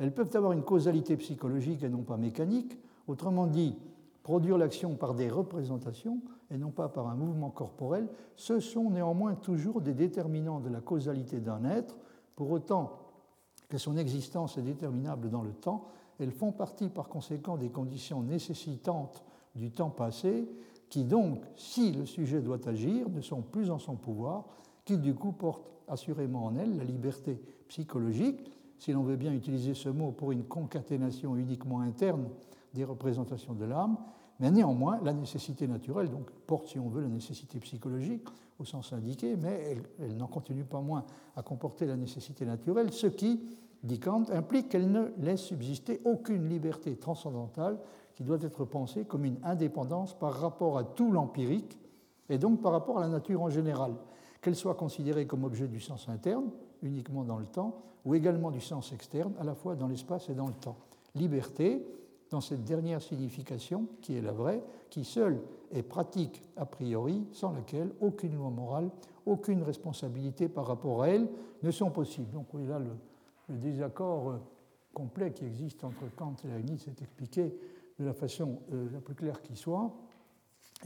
elles 0.00 0.12
peuvent 0.12 0.34
avoir 0.34 0.50
une 0.50 0.64
causalité 0.64 1.16
psychologique 1.16 1.84
et 1.84 1.88
non 1.88 2.02
pas 2.02 2.16
mécanique, 2.16 2.76
autrement 3.06 3.46
dit, 3.46 3.78
produire 4.24 4.58
l'action 4.58 4.96
par 4.96 5.14
des 5.14 5.30
représentations 5.30 6.20
et 6.50 6.58
non 6.58 6.72
pas 6.72 6.88
par 6.88 7.06
un 7.06 7.14
mouvement 7.14 7.50
corporel, 7.50 8.08
ce 8.34 8.58
sont 8.58 8.90
néanmoins 8.90 9.36
toujours 9.36 9.80
des 9.80 9.94
déterminants 9.94 10.58
de 10.58 10.70
la 10.70 10.80
causalité 10.80 11.38
d'un 11.38 11.64
être, 11.64 11.96
pour 12.34 12.50
autant 12.50 12.98
que 13.68 13.78
son 13.78 13.96
existence 13.96 14.58
est 14.58 14.62
déterminable 14.62 15.30
dans 15.30 15.42
le 15.42 15.52
temps, 15.52 15.86
elles 16.18 16.32
font 16.32 16.50
partie 16.50 16.88
par 16.88 17.08
conséquent 17.08 17.56
des 17.56 17.70
conditions 17.70 18.22
nécessitantes 18.22 19.24
du 19.54 19.70
temps 19.70 19.90
passé, 19.90 20.48
qui 20.88 21.04
donc, 21.04 21.44
si 21.54 21.92
le 21.92 22.06
sujet 22.06 22.40
doit 22.40 22.68
agir, 22.68 23.08
ne 23.08 23.20
sont 23.20 23.42
plus 23.42 23.70
en 23.70 23.78
son 23.78 23.94
pouvoir, 23.94 24.46
qui 24.84 24.98
du 24.98 25.14
coup 25.14 25.30
portent 25.30 25.70
assurément 25.90 26.46
en 26.46 26.56
elle 26.56 26.76
la 26.76 26.84
liberté 26.84 27.40
psychologique, 27.68 28.50
si 28.78 28.92
l'on 28.92 29.02
veut 29.02 29.16
bien 29.16 29.32
utiliser 29.32 29.74
ce 29.74 29.88
mot 29.88 30.12
pour 30.12 30.32
une 30.32 30.44
concaténation 30.44 31.36
uniquement 31.36 31.80
interne 31.80 32.28
des 32.72 32.84
représentations 32.84 33.52
de 33.52 33.64
l'âme, 33.64 33.98
mais 34.38 34.50
néanmoins 34.50 35.00
la 35.02 35.12
nécessité 35.12 35.68
naturelle, 35.68 36.10
donc 36.10 36.30
porte 36.46 36.66
si 36.68 36.78
on 36.78 36.88
veut 36.88 37.02
la 37.02 37.08
nécessité 37.08 37.58
psychologique 37.60 38.26
au 38.58 38.64
sens 38.64 38.92
indiqué, 38.92 39.36
mais 39.36 39.62
elle, 39.70 39.82
elle 40.00 40.16
n'en 40.16 40.26
continue 40.26 40.64
pas 40.64 40.80
moins 40.80 41.04
à 41.36 41.42
comporter 41.42 41.86
la 41.86 41.96
nécessité 41.96 42.46
naturelle, 42.46 42.92
ce 42.92 43.06
qui, 43.06 43.40
dit 43.82 43.98
Kant, 43.98 44.24
implique 44.32 44.68
qu'elle 44.68 44.90
ne 44.90 45.08
laisse 45.18 45.42
subsister 45.42 46.00
aucune 46.04 46.48
liberté 46.48 46.96
transcendantale 46.96 47.78
qui 48.14 48.24
doit 48.24 48.40
être 48.42 48.64
pensée 48.64 49.04
comme 49.04 49.24
une 49.24 49.38
indépendance 49.42 50.14
par 50.14 50.34
rapport 50.34 50.78
à 50.78 50.84
tout 50.84 51.10
l'empirique 51.10 51.78
et 52.28 52.38
donc 52.38 52.60
par 52.60 52.72
rapport 52.72 52.98
à 52.98 53.02
la 53.02 53.08
nature 53.08 53.42
en 53.42 53.50
général, 53.50 53.92
qu'elle 54.40 54.56
soit 54.56 54.74
considérée 54.74 55.26
comme 55.26 55.44
objet 55.44 55.68
du 55.68 55.80
sens 55.80 56.08
interne, 56.08 56.50
uniquement 56.82 57.24
dans 57.24 57.38
le 57.38 57.46
temps, 57.46 57.82
ou 58.04 58.14
également 58.14 58.50
du 58.50 58.60
sens 58.60 58.92
externe, 58.92 59.34
à 59.38 59.44
la 59.44 59.54
fois 59.54 59.76
dans 59.76 59.88
l'espace 59.88 60.28
et 60.28 60.34
dans 60.34 60.46
le 60.46 60.54
temps. 60.54 60.76
Liberté, 61.14 61.84
dans 62.30 62.40
cette 62.40 62.64
dernière 62.64 63.02
signification, 63.02 63.86
qui 64.00 64.16
est 64.16 64.22
la 64.22 64.32
vraie, 64.32 64.62
qui 64.88 65.04
seule 65.04 65.40
est 65.72 65.82
pratique 65.82 66.42
a 66.56 66.64
priori, 66.64 67.26
sans 67.32 67.52
laquelle 67.52 67.90
aucune 68.00 68.34
loi 68.36 68.50
morale, 68.50 68.90
aucune 69.26 69.62
responsabilité 69.62 70.48
par 70.48 70.66
rapport 70.66 71.02
à 71.02 71.08
elle 71.08 71.28
ne 71.62 71.70
sont 71.70 71.90
possibles. 71.90 72.30
Donc 72.30 72.46
oui, 72.54 72.66
là, 72.66 72.78
le, 72.78 72.90
le 73.50 73.56
désaccord 73.58 74.30
euh, 74.30 74.38
complet 74.94 75.32
qui 75.32 75.44
existe 75.44 75.84
entre 75.84 76.04
Kant 76.16 76.36
et 76.44 76.48
Leibniz 76.48 76.86
est 76.88 77.02
expliqué 77.02 77.54
de 77.98 78.04
la 78.04 78.14
façon 78.14 78.60
euh, 78.72 78.88
la 78.92 79.00
plus 79.00 79.14
claire 79.14 79.42
qui 79.42 79.56
soit. 79.56 79.92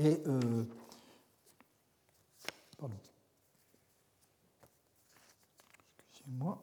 Et 0.01 0.21
euh, 0.27 0.65
pardon. 2.79 2.97
Excusez-moi. 6.25 6.59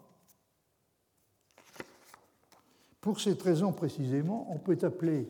Pour 2.99 3.19
cette 3.19 3.41
raison 3.41 3.71
précisément, 3.73 4.47
on 4.51 4.57
peut 4.57 4.77
appeler 4.81 5.27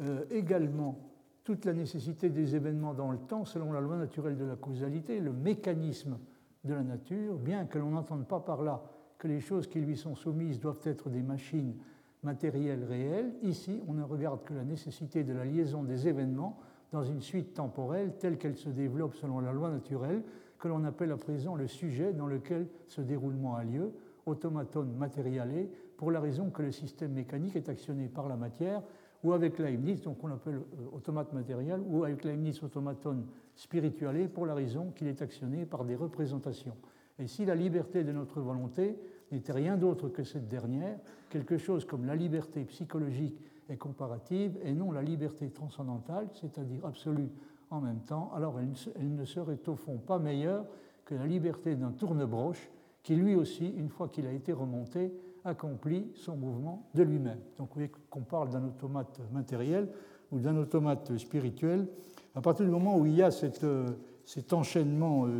euh, 0.00 0.24
également 0.30 0.98
toute 1.44 1.64
la 1.64 1.72
nécessité 1.72 2.28
des 2.28 2.54
événements 2.56 2.94
dans 2.94 3.10
le 3.10 3.18
temps 3.18 3.44
selon 3.44 3.72
la 3.72 3.80
loi 3.80 3.96
naturelle 3.96 4.36
de 4.36 4.44
la 4.44 4.56
causalité, 4.56 5.20
le 5.20 5.32
mécanisme 5.32 6.18
de 6.64 6.74
la 6.74 6.82
nature, 6.82 7.36
bien 7.38 7.66
que 7.66 7.78
l'on 7.78 7.90
n'entende 7.90 8.26
pas 8.26 8.40
par 8.40 8.62
là 8.62 8.82
que 9.18 9.28
les 9.28 9.40
choses 9.40 9.68
qui 9.68 9.80
lui 9.80 9.96
sont 9.96 10.14
soumises 10.14 10.60
doivent 10.60 10.80
être 10.84 11.08
des 11.08 11.22
machines 11.22 11.76
matériel 12.22 12.84
réel. 12.84 13.34
Ici, 13.42 13.80
on 13.88 13.94
ne 13.94 14.02
regarde 14.02 14.44
que 14.44 14.54
la 14.54 14.64
nécessité 14.64 15.24
de 15.24 15.32
la 15.32 15.44
liaison 15.44 15.82
des 15.82 16.08
événements 16.08 16.58
dans 16.92 17.02
une 17.02 17.20
suite 17.20 17.54
temporelle 17.54 18.16
telle 18.18 18.38
qu'elle 18.38 18.56
se 18.56 18.68
développe 18.68 19.14
selon 19.14 19.40
la 19.40 19.52
loi 19.52 19.70
naturelle, 19.70 20.22
que 20.62 20.68
l'on 20.68 20.84
appelle 20.84 21.10
à 21.10 21.16
présent 21.16 21.56
le 21.56 21.66
sujet 21.66 22.12
dans 22.12 22.28
lequel 22.28 22.68
ce 22.86 23.00
déroulement 23.00 23.56
a 23.56 23.64
lieu, 23.64 23.90
automaton 24.26 24.84
materiale, 24.96 25.66
pour 25.96 26.12
la 26.12 26.20
raison 26.20 26.50
que 26.50 26.62
le 26.62 26.70
système 26.70 27.14
mécanique 27.14 27.56
est 27.56 27.68
actionné 27.68 28.06
par 28.06 28.28
la 28.28 28.36
matière, 28.36 28.80
ou 29.24 29.32
avec 29.32 29.58
Leibniz, 29.58 30.02
donc 30.02 30.22
on 30.22 30.28
l'appelle 30.28 30.54
euh, 30.54 30.96
automate 30.96 31.32
matériel, 31.32 31.80
ou 31.84 32.04
avec 32.04 32.22
Leibniz 32.22 32.62
automaton 32.62 33.24
spirituale, 33.56 34.28
pour 34.28 34.46
la 34.46 34.54
raison 34.54 34.92
qu'il 34.94 35.08
est 35.08 35.20
actionné 35.20 35.66
par 35.66 35.84
des 35.84 35.96
représentations. 35.96 36.76
Et 37.18 37.26
si 37.26 37.44
la 37.44 37.56
liberté 37.56 38.04
de 38.04 38.12
notre 38.12 38.40
volonté 38.40 38.96
n'était 39.32 39.52
rien 39.52 39.76
d'autre 39.76 40.10
que 40.10 40.22
cette 40.22 40.46
dernière, 40.46 41.00
quelque 41.28 41.58
chose 41.58 41.84
comme 41.84 42.06
la 42.06 42.14
liberté 42.14 42.62
psychologique 42.66 43.42
et 43.68 43.76
comparative, 43.76 44.56
et 44.62 44.72
non 44.72 44.92
la 44.92 45.02
liberté 45.02 45.50
transcendantale, 45.50 46.28
c'est-à-dire 46.34 46.86
absolue 46.86 47.30
en 47.72 47.80
même 47.80 48.00
temps, 48.00 48.30
alors 48.34 48.60
elle 48.60 49.14
ne 49.14 49.24
serait 49.24 49.58
au 49.66 49.74
fond 49.74 49.96
pas 49.96 50.18
meilleure 50.18 50.66
que 51.06 51.14
la 51.14 51.26
liberté 51.26 51.74
d'un 51.74 51.90
tournebroche 51.90 52.70
qui 53.02 53.16
lui 53.16 53.34
aussi, 53.34 53.66
une 53.66 53.88
fois 53.88 54.08
qu'il 54.08 54.26
a 54.26 54.32
été 54.32 54.52
remonté, 54.52 55.12
accomplit 55.44 56.06
son 56.14 56.36
mouvement 56.36 56.88
de 56.94 57.02
lui-même. 57.02 57.40
Donc 57.58 57.68
vous 57.68 57.74
voyez 57.74 57.90
qu'on 58.10 58.20
parle 58.20 58.50
d'un 58.50 58.62
automate 58.64 59.20
matériel 59.32 59.88
ou 60.30 60.38
d'un 60.38 60.56
automate 60.56 61.16
spirituel. 61.16 61.88
À 62.34 62.42
partir 62.42 62.66
du 62.66 62.70
moment 62.70 62.98
où 62.98 63.06
il 63.06 63.14
y 63.14 63.22
a 63.22 63.30
euh, 63.64 63.90
cet 64.24 64.52
enchaînement 64.52 65.26
euh, 65.26 65.30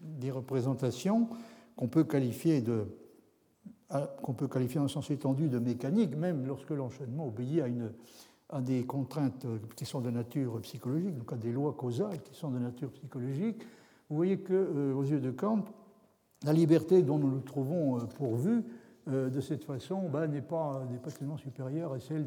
des 0.00 0.30
représentations 0.30 1.28
qu'on 1.74 1.88
peut 1.88 2.04
qualifier 2.04 2.60
de 2.60 2.86
qu'on 4.22 4.32
peut 4.32 4.48
qualifier 4.48 4.80
en 4.80 4.88
sens 4.88 5.10
étendu 5.10 5.50
de 5.50 5.58
mécanique, 5.58 6.16
même 6.16 6.46
lorsque 6.46 6.70
l'enchaînement 6.70 7.26
obéit 7.26 7.60
à, 7.60 7.66
une, 7.66 7.92
à 8.52 8.60
des 8.60 8.84
contraintes 8.84 9.46
qui 9.76 9.84
sont 9.84 10.00
de 10.00 10.10
nature 10.10 10.60
psychologique, 10.60 11.16
donc 11.16 11.32
à 11.32 11.36
des 11.36 11.52
lois 11.52 11.72
causales 11.72 12.20
qui 12.22 12.34
sont 12.34 12.50
de 12.50 12.58
nature 12.58 12.90
psychologique, 12.90 13.62
vous 14.08 14.16
voyez 14.16 14.38
que, 14.38 14.52
euh, 14.52 14.94
aux 14.94 15.04
yeux 15.04 15.20
de 15.20 15.30
Kant, 15.30 15.64
la 16.44 16.52
liberté 16.52 17.02
dont 17.02 17.18
nous 17.18 17.30
nous 17.30 17.40
trouvons 17.40 17.98
euh, 17.98 18.04
pourvus, 18.04 18.62
de 19.08 19.40
cette 19.40 19.64
façon, 19.64 20.08
ben, 20.08 20.28
n'est 20.28 20.40
pas, 20.40 20.86
pas 21.02 21.10
tellement 21.10 21.36
supérieure 21.36 21.92
à 21.92 21.98
celle 21.98 22.24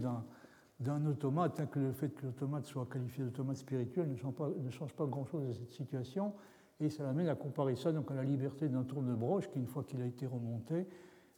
d'un 0.81 1.05
automate, 1.05 1.69
que 1.69 1.79
le 1.79 1.93
fait 1.93 2.09
que 2.09 2.25
l'automate 2.25 2.65
soit 2.65 2.85
qualifié 2.91 3.23
d'automate 3.23 3.55
spirituel 3.55 4.09
ne 4.09 4.17
change 4.17 4.33
pas, 4.33 5.05
pas 5.05 5.05
grand-chose 5.05 5.49
à 5.49 5.53
cette 5.53 5.71
situation, 5.71 6.33
et 6.81 6.89
ça 6.89 7.03
l'amène 7.03 7.29
à 7.29 7.35
comparer 7.35 7.77
ça 7.77 7.93
donc 7.93 8.11
à 8.11 8.13
la 8.13 8.23
liberté 8.23 8.67
d'un 8.67 8.83
tourne-broche 8.83 9.49
qui, 9.51 9.59
une 9.59 9.67
fois 9.67 9.85
qu'il 9.85 10.01
a 10.01 10.05
été 10.05 10.25
remonté, 10.25 10.85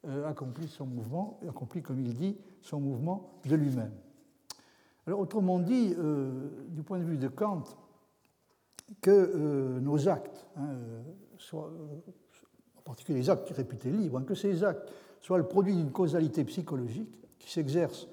euh, 0.06 0.28
accomplit 0.28 0.67
son 0.67 0.86
mouvement, 0.86 1.39
accomplit, 1.47 1.82
comme 1.82 2.00
il 2.00 2.15
dit, 2.15 2.38
son 2.62 2.80
mouvement 2.80 3.39
de 3.45 3.56
lui-même. 3.56 3.91
Alors, 5.08 5.22
autrement 5.22 5.60
dit, 5.60 5.96
euh, 5.98 6.50
du 6.70 6.84
point 6.84 7.00
de 7.00 7.06
vue 7.06 7.17
de 7.17 7.30
Kant, 7.30 7.63
que 9.02 9.10
euh, 9.12 9.80
nos 9.80 10.10
actes, 10.10 10.46
hein, 10.58 10.67
soient, 11.38 11.72
en 12.78 12.82
particulier 12.82 13.20
les 13.20 13.30
actes 13.30 13.50
réputés 13.50 13.89
libres, 13.89 14.17
hein, 14.17 14.24
que 14.24 14.36
ces 14.36 14.63
actes 14.63 14.91
soient 15.22 15.38
le 15.38 15.48
produit 15.48 15.76
d'une 15.76 15.91
causalité 15.91 16.43
psychologique 16.43 17.10
qui 17.39 17.50
s'exerce 17.50 18.08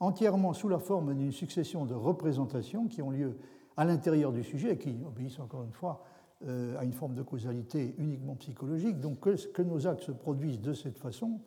entièrement 0.00 0.52
sous 0.52 0.68
la 0.68 0.78
forme 0.78 1.14
d'une 1.14 1.32
succession 1.32 1.84
de 1.84 1.94
représentations 1.94 2.86
qui 2.86 3.02
ont 3.02 3.10
lieu 3.10 3.36
à 3.76 3.84
l'intérieur 3.84 4.32
du 4.32 4.42
sujet 4.42 4.72
et 4.72 4.78
qui 4.78 4.96
obéissent 5.06 5.40
encore 5.40 5.64
une 5.64 5.72
fois 5.72 6.04
euh, 6.46 6.78
à 6.78 6.84
une 6.84 6.92
forme 6.92 7.14
de 7.14 7.22
causalité 7.22 7.94
uniquement 7.98 8.34
psychologique, 8.36 9.00
donc 9.00 9.20
que, 9.20 9.62
nos 9.62 9.86
actes 9.86 10.02
se 10.02 10.12
produisent 10.12 10.60
de 10.60 10.74
cette 10.74 10.98
façon, 10.98 11.40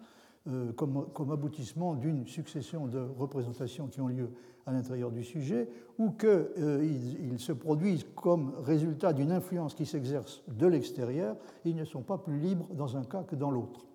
euh, 0.47 0.71
comme, 0.73 1.31
aboutissement 1.31 1.95
d'une 1.95 2.25
succession 2.25 2.87
de 2.87 2.99
représentations 2.99 3.87
qui 3.87 4.01
ont 4.01 4.07
lieu 4.07 4.31
à 4.65 4.71
l'intérieur 4.71 5.11
du 5.11 5.23
sujet, 5.23 5.69
ou 5.97 6.11
qu'ils 6.11 6.29
euh, 6.29 7.37
se 7.37 7.51
produisent 7.51 8.05
comme 8.15 8.53
résultat 8.59 9.13
d'une 9.13 9.31
influence 9.31 9.73
qui 9.73 9.85
s'exerce 9.85 10.43
de 10.47 10.67
l'extérieur, 10.67 11.35
ils 11.65 11.75
ne 11.75 11.85
sont 11.85 12.01
pas 12.01 12.17
plus 12.17 12.39
libres 12.39 12.67
dans 12.73 12.95
un 12.95 13.03
cas 13.03 13.23
que 13.23 13.35
dans 13.35 13.51
l'autre. 13.51 13.85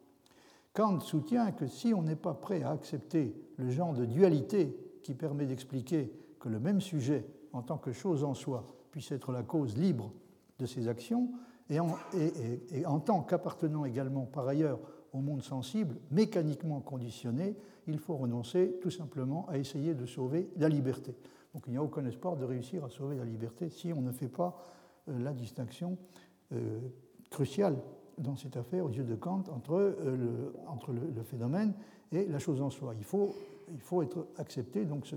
Kant 0.75 1.01
soutient 1.01 1.53
que 1.53 1.67
si 1.67 1.95
on 1.95 2.03
n'est 2.03 2.17
pas 2.17 2.35
prêt 2.35 2.63
à 2.63 2.71
accepter 2.71 3.35
le 3.57 3.71
genre 3.71 3.95
de 3.95 4.05
dualité 4.05 4.77
qui 5.03 5.15
permet 5.15 5.47
d'expliquer 5.47 6.13
que 6.41 6.49
le 6.49 6.59
même 6.59 6.81
sujet, 6.81 7.25
en 7.53 7.63
tant 7.63 7.79
que 7.79 7.93
chose 7.93 8.25
en 8.25 8.35
soi, 8.35 8.67
puisse 8.91 9.13
être 9.13 9.33
la 9.33 9.43
cause 9.43 9.77
libre 9.77 10.13
de 10.59 10.67
ses 10.67 10.89
actions, 10.89 11.31
et 11.71 11.79
en, 11.81 13.01
tant 13.01 13.23
qu'appartenant 13.23 13.85
également 13.85 14.27
par 14.27 14.47
ailleurs 14.47 14.79
au 15.15 15.21
monde 15.21 15.43
sensible, 15.43 15.97
mécaniquement 16.11 16.81
conditionné, 16.81 17.57
il 17.87 17.99
faut 17.99 18.17
renoncer 18.17 18.77
tout 18.83 18.91
simplement 18.91 19.47
à 19.49 19.59
essayer 19.59 19.95
de 19.95 20.07
sauver 20.07 20.51
la 20.57 20.69
liberté. 20.69 21.15
Donc 21.55 21.65
il 21.67 21.71
n'y 21.71 21.77
a 21.77 21.83
aucun 21.83 22.05
espoir 22.05 22.37
de 22.37 22.45
réussir 22.45 22.85
à 22.85 22.91
sauver 22.91 23.17
la 23.17 23.25
liberté 23.25 23.71
si 23.71 23.93
on 23.93 24.01
ne 24.01 24.11
fait 24.11 24.29
pas 24.29 24.59
euh, 25.09 25.19
la 25.21 25.33
distinction 25.33 25.97
euh, 26.53 26.81
cruciale 27.31 27.77
dans 28.19 28.37
cette 28.37 28.57
affaire 28.57 28.85
aux 28.85 28.91
yeux 28.91 29.05
de 29.05 29.15
Kant 29.15 29.45
entre, 29.55 29.75
euh, 29.75 30.17
le, 30.17 31.11
le, 31.15 31.23
phénomène 31.23 31.75
et 32.13 32.27
la 32.27 32.39
chose 32.39 32.61
en 32.61 32.71
soi. 32.71 32.95
Il 32.99 33.05
faut, 33.05 34.03
être 34.03 34.27
accepté 34.37 34.85
donc 34.85 35.07
ce 35.07 35.17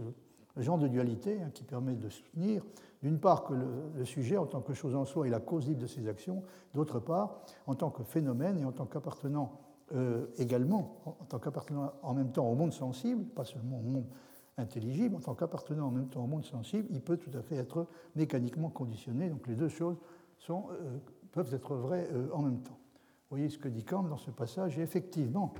genre 0.62 0.78
de 0.78 0.88
dualité 0.88 1.42
hein, 1.42 1.50
qui 1.54 1.64
permet 1.64 1.96
de 1.96 2.10
soutenir 2.10 2.64
d'une 3.04 3.20
part, 3.20 3.44
que 3.44 3.54
le, 3.54 4.06
sujet, 4.06 4.38
en 4.38 4.46
tant 4.46 4.62
que 4.62 4.74
chose 4.74 4.96
en 4.96 5.06
soi, 5.06 5.28
est 5.28 5.30
la 5.30 5.40
cause 5.40 5.68
libre 5.68 5.82
de 5.82 5.88
ses 5.88 6.08
actions, 6.08 6.44
d'autre 6.74 7.00
part, 7.00 7.42
en 7.68 7.76
tant 7.76 7.90
que 7.90 8.04
phénomène 8.04 8.58
et 8.58 8.66
en 8.66 8.72
tant 8.72 8.86
qu'appartenant 8.86 9.52
euh, 9.96 10.26
également, 10.38 10.98
en, 11.06 11.26
tant 11.30 11.40
qu'appartenant 11.40 11.94
en 12.04 12.14
même 12.14 12.32
temps 12.34 12.46
au 12.50 12.56
monde 12.56 12.74
sensible, 12.74 13.24
pas 13.24 13.46
seulement 13.46 13.80
au 13.80 13.84
monde 13.84 14.06
intelligible, 14.58 15.16
en 15.16 15.20
tant 15.22 15.34
qu'appartenant 15.34 15.88
en 15.88 15.92
même 15.92 16.10
temps 16.10 16.26
au 16.26 16.28
monde 16.28 16.44
sensible, 16.44 16.90
il 16.92 17.00
peut 17.00 17.16
tout 17.16 17.32
à 17.38 17.42
fait 17.42 17.56
être 17.56 17.88
mécaniquement 18.14 18.70
conditionné. 18.70 19.30
Donc 19.30 19.48
les 19.48 19.56
deux 19.56 19.70
choses 19.70 19.96
euh, 20.50 20.98
peuvent 21.32 21.54
être 21.54 21.76
vraies 21.76 22.10
euh, 22.12 22.28
en 22.34 22.42
même 22.42 22.60
temps. 22.60 22.78
Vous 23.30 23.38
voyez 23.38 23.48
ce 23.48 23.58
que 23.58 23.70
dit 23.70 23.86
Kant 23.86 24.04
dans 24.04 24.18
ce 24.18 24.30
passage, 24.30 24.78
et 24.78 24.82
effectivement, 24.82 25.54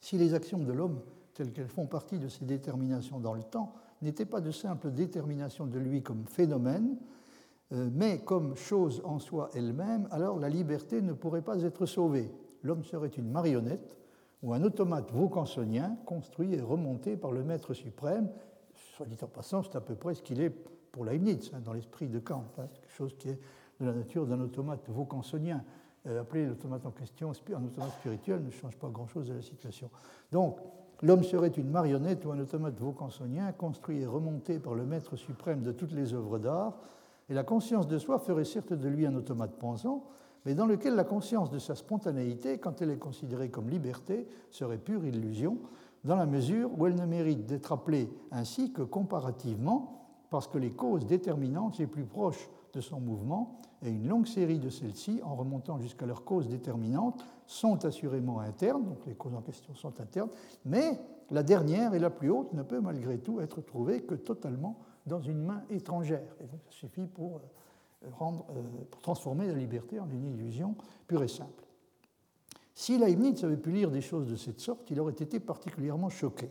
si 0.00 0.18
les 0.18 0.34
actions 0.34 0.58
de 0.58 0.72
l'homme, 0.72 1.00
telles 1.34 1.52
qu'elles 1.52 1.68
font 1.68 1.86
partie 1.86 2.18
de 2.18 2.26
ses 2.26 2.44
déterminations 2.44 3.20
dans 3.20 3.34
le 3.34 3.44
temps, 3.44 3.74
n'était 4.02 4.26
pas 4.26 4.40
de 4.40 4.50
simple 4.50 4.90
détermination 4.90 5.66
de 5.66 5.78
lui 5.78 6.02
comme 6.02 6.24
phénomène, 6.26 6.96
mais 7.70 8.18
comme 8.24 8.56
chose 8.56 9.02
en 9.04 9.18
soi 9.20 9.50
elle-même, 9.54 10.08
alors 10.10 10.40
la 10.40 10.48
liberté 10.48 11.02
ne 11.02 11.12
pourrait 11.12 11.42
pas 11.42 11.62
être 11.62 11.86
sauvée. 11.86 12.32
L'homme 12.62 12.84
serait 12.84 13.08
une 13.08 13.30
marionnette 13.30 13.96
ou 14.42 14.52
un 14.52 14.62
automate 14.62 15.10
vaucansonien 15.12 15.96
construit 16.06 16.54
et 16.54 16.60
remonté 16.60 17.16
par 17.16 17.32
le 17.32 17.42
maître 17.42 17.74
suprême. 17.74 18.30
Soit 18.74 19.06
dit 19.06 19.16
en 19.22 19.26
passant, 19.26 19.62
c'est 19.62 19.76
à 19.76 19.80
peu 19.80 19.94
près 19.94 20.14
ce 20.14 20.22
qu'il 20.22 20.40
est 20.40 20.50
pour 20.50 21.04
Leibniz, 21.04 21.50
hein, 21.54 21.60
dans 21.64 21.72
l'esprit 21.72 22.08
de 22.08 22.18
Kant, 22.18 22.44
hein, 22.58 22.66
quelque 22.72 22.92
chose 22.92 23.14
qui 23.18 23.28
est 23.28 23.38
de 23.80 23.86
la 23.86 23.92
nature 23.92 24.26
d'un 24.26 24.40
automate 24.40 24.88
vaucansonien. 24.88 25.64
Euh, 26.06 26.22
appeler 26.22 26.46
l'automate 26.46 26.86
en 26.86 26.90
question 26.90 27.30
un 27.30 27.64
automate 27.64 27.92
spirituel 27.92 28.42
ne 28.42 28.50
change 28.50 28.76
pas 28.76 28.88
grand-chose 28.88 29.30
à 29.30 29.34
la 29.34 29.42
situation. 29.42 29.90
Donc, 30.32 30.58
L'homme 31.02 31.24
serait 31.24 31.48
une 31.48 31.70
marionnette 31.70 32.26
ou 32.26 32.30
un 32.30 32.38
automate 32.38 32.78
vaucansonien 32.78 33.52
construit 33.52 34.00
et 34.00 34.06
remonté 34.06 34.58
par 34.58 34.74
le 34.74 34.84
maître 34.84 35.16
suprême 35.16 35.62
de 35.62 35.72
toutes 35.72 35.92
les 35.92 36.12
œuvres 36.12 36.38
d'art, 36.38 36.74
et 37.30 37.34
la 37.34 37.42
conscience 37.42 37.88
de 37.88 37.96
soi 37.96 38.18
ferait 38.18 38.44
certes 38.44 38.74
de 38.74 38.88
lui 38.88 39.06
un 39.06 39.14
automate 39.14 39.56
pensant, 39.58 40.04
mais 40.44 40.54
dans 40.54 40.66
lequel 40.66 40.94
la 40.94 41.04
conscience 41.04 41.50
de 41.50 41.58
sa 41.58 41.74
spontanéité, 41.74 42.58
quand 42.58 42.80
elle 42.82 42.90
est 42.90 42.98
considérée 42.98 43.50
comme 43.50 43.68
liberté, 43.68 44.26
serait 44.50 44.78
pure 44.78 45.04
illusion, 45.04 45.58
dans 46.04 46.16
la 46.16 46.26
mesure 46.26 46.70
où 46.78 46.86
elle 46.86 46.94
ne 46.94 47.04
mérite 47.04 47.46
d'être 47.46 47.72
appelée 47.72 48.08
ainsi 48.30 48.72
que 48.72 48.82
comparativement, 48.82 49.96
parce 50.30 50.46
que 50.46 50.58
les 50.58 50.70
causes 50.70 51.06
déterminantes 51.06 51.78
les 51.78 51.86
plus 51.86 52.04
proches 52.04 52.48
de 52.72 52.80
son 52.80 53.00
mouvement 53.00 53.58
et 53.82 53.90
une 53.90 54.08
longue 54.08 54.26
série 54.26 54.58
de 54.58 54.70
celles-ci, 54.70 55.20
en 55.24 55.34
remontant 55.34 55.78
jusqu'à 55.78 56.06
leurs 56.06 56.24
causes 56.24 56.48
déterminantes, 56.48 57.24
sont 57.46 57.84
assurément 57.84 58.40
internes, 58.40 58.84
donc 58.84 59.04
les 59.06 59.14
causes 59.14 59.34
en 59.34 59.42
question 59.42 59.74
sont 59.74 60.00
internes, 60.00 60.30
mais 60.64 61.00
la 61.30 61.42
dernière 61.42 61.94
et 61.94 61.98
la 61.98 62.10
plus 62.10 62.30
haute 62.30 62.52
ne 62.52 62.62
peut 62.62 62.80
malgré 62.80 63.18
tout 63.18 63.40
être 63.40 63.60
trouvée 63.60 64.02
que 64.02 64.14
totalement 64.14 64.78
dans 65.06 65.20
une 65.20 65.42
main 65.42 65.62
étrangère. 65.70 66.34
Et 66.40 66.46
donc 66.46 66.60
ça 66.66 66.72
suffit 66.72 67.06
pour, 67.06 67.36
euh, 67.36 67.40
euh, 68.02 68.08
pour 68.90 69.02
transformer 69.02 69.46
la 69.46 69.54
liberté 69.54 70.00
en 70.00 70.08
une 70.08 70.24
illusion 70.24 70.74
pure 71.06 71.22
et 71.22 71.28
simple. 71.28 71.64
Si 72.74 72.96
Leibniz 72.96 73.44
avait 73.44 73.58
pu 73.58 73.72
lire 73.72 73.90
des 73.90 74.00
choses 74.00 74.26
de 74.26 74.36
cette 74.36 74.60
sorte, 74.60 74.90
il 74.90 74.98
aurait 75.00 75.12
été 75.12 75.38
particulièrement 75.38 76.08
choqué, 76.08 76.50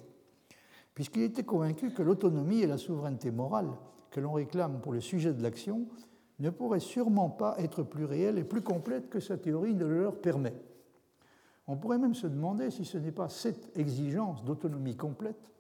puisqu'il 0.94 1.24
était 1.24 1.44
convaincu 1.44 1.92
que 1.92 2.04
l'autonomie 2.04 2.62
et 2.62 2.68
la 2.68 2.78
souveraineté 2.78 3.32
morale 3.32 3.72
que 4.12 4.20
l'on 4.20 4.34
réclame 4.34 4.80
pour 4.80 4.92
le 4.92 5.02
sujet 5.02 5.34
de 5.34 5.42
l'action 5.42 5.88
ne 6.40 6.52
pourrait 6.52 6.80
sûrement 6.80 7.30
pas 7.30 7.56
être 7.58 7.84
plus 7.84 8.06
réelle 8.06 8.38
et 8.38 8.44
plus 8.44 8.62
complète 8.62 9.10
que 9.10 9.20
sa 9.20 9.38
théorie 9.38 9.74
ne 9.74 9.86
le 9.86 10.02
leur 10.02 10.22
permet. 10.22 10.54
On 11.68 11.78
pourrait 11.78 12.00
même 12.00 12.16
se 12.16 12.28
demander 12.28 12.72
si 12.72 12.86
ce 12.86 12.98
n'est 12.98 13.12
pas 13.12 13.30
cette 13.30 13.76
exigence 13.78 14.44
d'autonomie 14.44 14.96
complète 14.96 15.52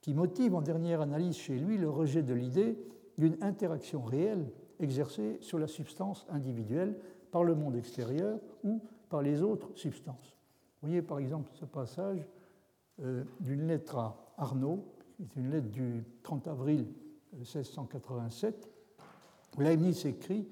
qui 0.00 0.14
motive 0.14 0.54
en 0.54 0.62
dernière 0.62 1.00
analyse 1.00 1.36
chez 1.36 1.58
lui 1.58 1.78
le 1.78 1.90
rejet 1.90 2.22
de 2.22 2.34
l'idée 2.34 2.78
d'une 3.16 3.36
interaction 3.40 4.02
réelle 4.02 4.46
exercée 4.80 5.38
sur 5.40 5.58
la 5.58 5.66
substance 5.66 6.26
individuelle 6.30 6.96
par 7.30 7.44
le 7.44 7.54
monde 7.54 7.76
extérieur 7.76 8.38
ou 8.64 8.80
par 9.08 9.22
les 9.22 9.42
autres 9.42 9.70
substances. 9.74 10.36
Vous 10.80 10.88
voyez 10.88 11.02
par 11.02 11.18
exemple 11.18 11.50
ce 11.54 11.64
passage 11.64 12.26
euh, 13.00 13.24
d'une 13.40 13.66
lettre 13.66 13.96
à 13.96 14.34
Arnaud, 14.36 14.84
qui 15.16 15.22
est 15.22 15.42
une 15.42 15.50
lettre 15.50 15.68
du 15.68 16.04
30 16.22 16.48
avril 16.48 16.86
1687, 17.34 18.70
Leibniz 19.58 20.06
écrit 20.06 20.48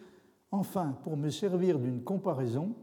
Enfin, 0.51 0.97
pour 1.03 1.17
me 1.17 1.31
servir 1.31 1.79
d'une 1.79 2.03
comparaison, 2.03 2.75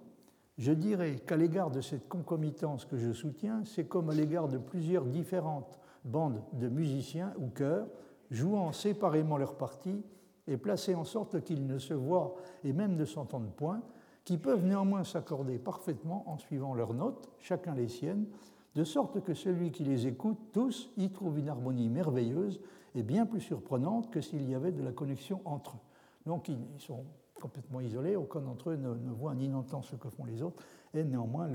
je 0.58 0.72
dirais 0.72 1.16
qu'à 1.26 1.38
l'égard 1.38 1.72
de 1.72 1.82
cette 1.82 2.08
concomitance 2.08 2.86
que 2.86 2.98
je 2.98 3.12
soutiens, 3.12 3.64
c'est 3.66 3.86
comme 3.86 4.10
à 4.10 4.14
l'égard 4.14 4.48
de 4.48 4.58
plusieurs 4.58 5.06
différentes 5.06 5.80
bandes 6.04 6.42
de 6.54 6.68
musiciens 6.68 7.34
ou 7.40 7.48
chœurs 7.48 7.88
jouant 8.30 8.72
séparément 8.72 9.38
leurs 9.38 9.56
parties 9.56 10.04
et 10.48 10.58
placés 10.58 10.96
en 10.96 11.04
sorte 11.04 11.44
qu'ils 11.44 11.66
ne 11.66 11.78
se 11.78 11.94
voient 11.94 12.36
et 12.64 12.74
même 12.74 12.96
ne 12.96 13.06
s'entendent 13.06 13.54
point, 13.56 13.82
qui 14.26 14.38
peuvent 14.38 14.66
néanmoins 14.66 15.04
s'accorder 15.04 15.58
parfaitement 15.58 16.24
en 16.28 16.38
suivant 16.38 16.74
leurs 16.74 16.94
notes, 16.94 17.30
chacun 17.40 17.76
les 17.76 17.88
siennes, 17.88 18.26
de 18.76 18.84
sorte 18.84 19.22
que 19.24 19.34
celui 19.34 19.72
qui 19.72 19.84
les 19.84 20.08
écoute 20.08 20.38
tous 20.52 20.90
y 20.98 21.10
trouve 21.12 21.40
une 21.40 21.50
harmonie 21.50 21.90
merveilleuse 21.90 22.60
et 22.96 23.04
bien 23.04 23.26
plus 23.26 23.42
surprenante 23.42 24.10
que 24.10 24.22
s'il 24.22 24.50
y 24.50 24.56
avait 24.56 24.72
de 24.72 24.82
la 24.82 24.92
connexion 24.92 25.42
entre 25.46 25.76
eux. 25.76 25.80
Donc 26.26 26.48
ils 26.48 26.58
sont 26.78 27.04
complètement 27.40 27.82
isolés, 27.82 28.16
aucun 28.16 28.40
d'entre 28.40 28.72
eux 28.72 28.78
ne, 28.78 29.12
voit 29.12 29.36
ni 29.36 29.50
n'entend 29.50 29.82
ce 29.82 29.96
que 29.96 30.10
font 30.10 30.24
les 30.26 30.42
autres, 30.42 30.64
et 30.94 31.04
néanmoins 31.04 31.50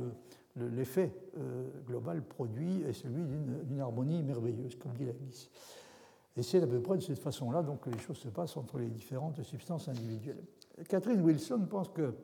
l'effet 0.56 1.14
euh, 1.38 1.66
global 1.86 2.22
produit 2.22 2.82
est 2.82 2.92
celui 2.92 3.22
d'une 3.24 3.80
harmonie 3.80 4.22
merveilleuse, 4.22 4.76
comme 4.76 4.92
dit 4.92 5.06
Leibniz. 5.06 5.48
Et 6.38 6.42
c'est 6.44 6.62
à 6.62 6.66
peu 6.68 6.80
près 6.80 6.96
de 6.96 7.02
cette 7.02 7.18
façon-là 7.18 7.64
donc, 7.64 7.80
que 7.80 7.90
les 7.90 7.98
choses 7.98 8.18
se 8.18 8.28
passent 8.28 8.56
entre 8.56 8.78
les 8.78 8.88
différentes 8.88 9.42
substances 9.42 9.88
individuelles. 9.88 10.44
Catherine 10.88 11.20
Wilson 11.20 11.66
pense 11.68 11.88
que 11.88 12.14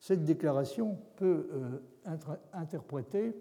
cette 0.00 0.24
déclaration 0.24 0.98
peut 1.16 1.46
euh, 1.52 1.78
être 2.06 2.38
interprétée 2.54 3.36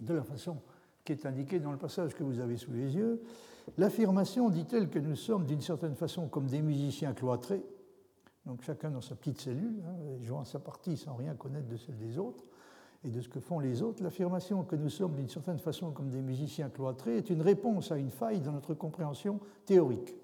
de 0.00 0.14
la 0.14 0.22
façon 0.22 0.58
qui 1.04 1.12
est 1.12 1.26
indiquée 1.26 1.58
dans 1.58 1.72
le 1.72 1.78
passage 1.78 2.14
que 2.14 2.22
vous 2.22 2.38
avez 2.38 2.56
sous 2.56 2.72
les 2.72 2.94
yeux. 2.94 3.22
L'affirmation 3.76 4.50
dit-elle 4.50 4.88
que 4.88 5.00
nous 5.00 5.16
sommes 5.16 5.46
d'une 5.46 5.60
certaine 5.60 5.96
façon 5.96 6.28
comme 6.28 6.46
des 6.46 6.62
musiciens 6.62 7.12
cloîtrés, 7.12 7.64
donc 8.46 8.62
chacun 8.62 8.90
dans 8.90 9.00
sa 9.00 9.16
petite 9.16 9.40
cellule, 9.40 9.82
hein, 9.84 10.22
jouant 10.22 10.44
sa 10.44 10.60
partie 10.60 10.96
sans 10.96 11.16
rien 11.16 11.34
connaître 11.34 11.66
de 11.66 11.76
celle 11.76 11.96
des 11.96 12.18
autres 12.18 12.44
et 13.04 13.10
de 13.10 13.20
ce 13.20 13.28
que 13.28 13.40
font 13.40 13.58
les 13.58 13.82
autres. 13.82 14.02
L'affirmation 14.02 14.62
que 14.64 14.76
nous 14.76 14.88
sommes 14.88 15.14
d'une 15.14 15.28
certaine 15.28 15.58
façon 15.58 15.90
comme 15.90 16.08
des 16.08 16.22
musiciens 16.22 16.70
cloîtrés 16.70 17.18
est 17.18 17.30
une 17.30 17.42
réponse 17.42 17.92
à 17.92 17.96
une 17.96 18.10
faille 18.10 18.40
dans 18.40 18.52
notre 18.52 18.74
compréhension 18.74 19.40
théorique. 19.66 20.14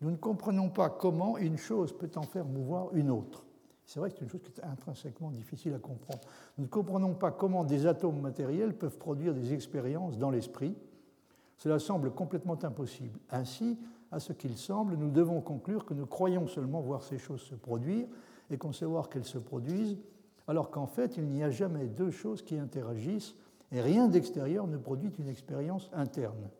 Nous 0.00 0.10
ne 0.10 0.16
comprenons 0.16 0.68
pas 0.68 0.90
comment 0.90 1.38
une 1.38 1.56
chose 1.56 1.96
peut 1.96 2.10
en 2.16 2.22
faire 2.22 2.44
mouvoir 2.44 2.94
une 2.94 3.10
autre. 3.10 3.44
C'est 3.84 4.00
vrai 4.00 4.10
que 4.10 4.16
c'est 4.16 4.24
une 4.24 4.30
chose 4.30 4.42
qui 4.42 4.60
est 4.60 4.64
intrinsèquement 4.64 5.30
difficile 5.30 5.74
à 5.74 5.78
comprendre. 5.78 6.20
Nous 6.58 6.64
ne 6.64 6.68
comprenons 6.68 7.14
pas 7.14 7.30
comment 7.30 7.64
des 7.64 7.86
atomes 7.86 8.20
matériels 8.20 8.74
peuvent 8.74 8.98
produire 8.98 9.32
des 9.32 9.52
expériences 9.52 10.18
dans 10.18 10.30
l'esprit. 10.30 10.74
Cela 11.56 11.78
semble 11.78 12.10
complètement 12.10 12.58
impossible. 12.64 13.18
Ainsi, 13.30 13.78
à 14.10 14.18
ce 14.18 14.32
qu'il 14.32 14.56
semble, 14.56 14.96
nous 14.96 15.10
devons 15.10 15.40
conclure 15.40 15.84
que 15.84 15.94
nous 15.94 16.06
croyons 16.06 16.46
seulement 16.46 16.80
voir 16.80 17.02
ces 17.02 17.18
choses 17.18 17.42
se 17.42 17.54
produire 17.54 18.06
et 18.50 18.58
concevoir 18.58 19.08
qu'elles 19.08 19.24
se 19.24 19.38
produisent, 19.38 19.96
alors 20.48 20.70
qu'en 20.70 20.86
fait, 20.86 21.16
il 21.16 21.26
n'y 21.26 21.42
a 21.42 21.50
jamais 21.50 21.86
deux 21.86 22.10
choses 22.10 22.42
qui 22.42 22.58
interagissent 22.58 23.34
et 23.72 23.80
rien 23.80 24.08
d'extérieur 24.08 24.66
ne 24.66 24.76
produit 24.76 25.10
une 25.18 25.28
expérience 25.28 25.90
interne. 25.92 26.50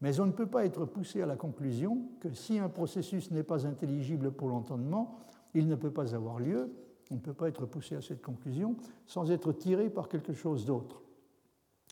Mais 0.00 0.20
on 0.20 0.26
ne 0.26 0.32
peut 0.32 0.46
pas 0.46 0.64
être 0.64 0.84
poussé 0.84 1.22
à 1.22 1.26
la 1.26 1.36
conclusion 1.36 2.02
que 2.20 2.32
si 2.34 2.58
un 2.58 2.68
processus 2.68 3.30
n'est 3.30 3.44
pas 3.44 3.66
intelligible 3.66 4.32
pour 4.32 4.48
l'entendement, 4.48 5.18
il 5.54 5.68
ne 5.68 5.76
peut 5.76 5.92
pas 5.92 6.14
avoir 6.14 6.40
lieu, 6.40 6.72
on 7.10 7.14
ne 7.14 7.20
peut 7.20 7.32
pas 7.32 7.48
être 7.48 7.66
poussé 7.66 7.96
à 7.96 8.02
cette 8.02 8.22
conclusion 8.22 8.76
sans 9.06 9.30
être 9.30 9.52
tiré 9.52 9.88
par 9.90 10.08
quelque 10.08 10.32
chose 10.32 10.66
d'autre. 10.66 11.00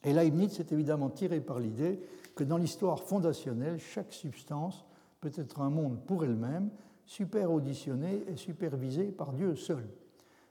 Et 0.05 0.13
Leibniz 0.13 0.59
est 0.59 0.73
évidemment 0.73 1.11
tiré 1.11 1.41
par 1.41 1.61
l'idée 1.61 2.01
que 2.35 2.45
dans 2.45 2.57
l'histoire 2.57 3.01
fondationnelle, 3.01 3.79
chaque 3.79 4.13
substance 4.13 4.85
peut 5.21 5.33
être 5.37 5.61
un 5.61 5.71
monde 5.71 6.01
pour 6.05 6.25
elle-même, 6.25 6.71
super 7.07 7.53
auditionné 7.53 8.25
et 8.27 8.37
supervisé 8.37 9.05
par 9.05 9.33
Dieu 9.33 9.55
seul. 9.55 9.87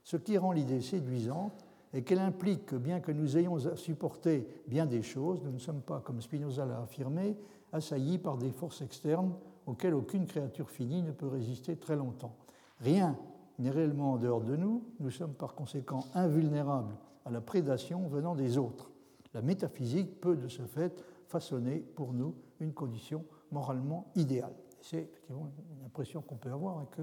Ce 0.04 0.18
qui 0.18 0.38
rend 0.38 0.52
l'idée 0.52 0.82
séduisante 0.82 1.66
est 1.94 2.04
qu'elle 2.04 2.20
implique 2.20 2.66
que 2.66 2.76
bien 2.76 3.00
que 3.00 3.12
nous 3.12 3.38
ayons 3.38 3.66
à 3.66 3.76
supporter 3.76 4.48
bien 4.68 4.86
des 4.86 5.02
choses, 5.02 5.42
nous 5.44 5.52
ne 5.52 5.60
sommes 5.60 5.82
pas, 5.82 6.00
comme 6.00 6.22
Spinoza 6.22 6.66
l'a 6.66 6.82
affirmé, 6.82 7.38
assaillis 7.72 8.18
par 8.18 8.38
des 8.38 8.52
forces 8.52 8.82
externes 8.82 9.34
auxquelles 9.66 9.94
aucune 9.94 10.26
créature 10.26 10.70
finie 10.70 11.02
ne 11.04 11.12
peut 11.12 11.28
résister 11.28 11.76
très 11.76 11.96
longtemps. 11.96 12.36
Rien 12.80 13.18
n'est 13.60 13.70
réellement 13.70 14.14
en 14.14 14.18
dehors 14.18 14.42
de 14.42 14.56
nous, 14.56 14.84
nous 15.00 15.12
sommes 15.12 15.34
par 15.34 15.54
conséquent 15.54 16.06
invulnérables 16.14 16.96
à 17.26 17.32
la 17.32 17.42
prédation 17.42 18.08
venant 18.08 18.36
des 18.36 18.58
autres. 18.58 18.92
La 19.34 19.42
métaphysique 19.42 20.20
peut 20.20 20.36
de 20.36 20.48
ce 20.48 20.64
fait 20.64 21.04
façonner 21.28 21.80
pour 21.80 22.14
nous 22.14 22.36
une 22.60 22.74
condition 22.74 23.24
moralement 23.52 24.12
idéale. 24.16 24.54
C'est 24.82 25.04
effectivement 25.04 25.50
une 25.80 25.86
impression 25.86 26.22
qu'on 26.22 26.36
peut 26.36 26.52
avoir 26.52 26.82
et 26.82 26.88
que, 26.96 27.02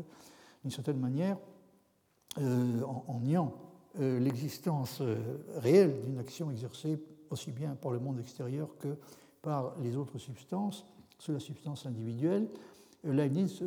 d'une 0.62 0.70
certaine 0.70 0.98
manière, 0.98 1.38
euh, 2.40 2.82
en, 2.84 3.20
niant 3.20 3.54
euh, 4.00 4.20
l'existence 4.20 5.00
euh, 5.00 5.16
réelle 5.56 6.00
d'une 6.02 6.18
action 6.18 6.50
exercée 6.50 7.00
aussi 7.30 7.50
bien 7.50 7.74
par 7.74 7.90
le 7.90 7.98
monde 7.98 8.20
extérieur 8.20 8.68
que 8.78 8.96
par 9.42 9.74
les 9.80 9.96
autres 9.96 10.18
substances, 10.18 10.86
sous 11.18 11.32
la 11.32 11.40
substance 11.40 11.84
individuelle, 11.86 12.48
Leibniz 13.04 13.62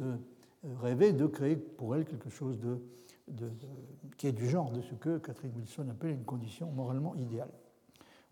rêvait 0.81 1.13
de 1.13 1.25
créer 1.27 1.55
pour 1.55 1.95
elle 1.95 2.05
quelque 2.05 2.29
chose 2.29 2.59
de, 2.59 2.79
qui 4.17 4.27
est 4.27 4.31
du 4.31 4.47
genre 4.47 4.71
de 4.71 4.81
ce 4.81 4.95
que 4.95 5.17
Catherine 5.17 5.51
Wilson 5.55 5.87
appelle 5.89 6.11
une 6.11 6.23
condition 6.23 6.71
moralement 6.71 7.15
idéale. 7.15 7.51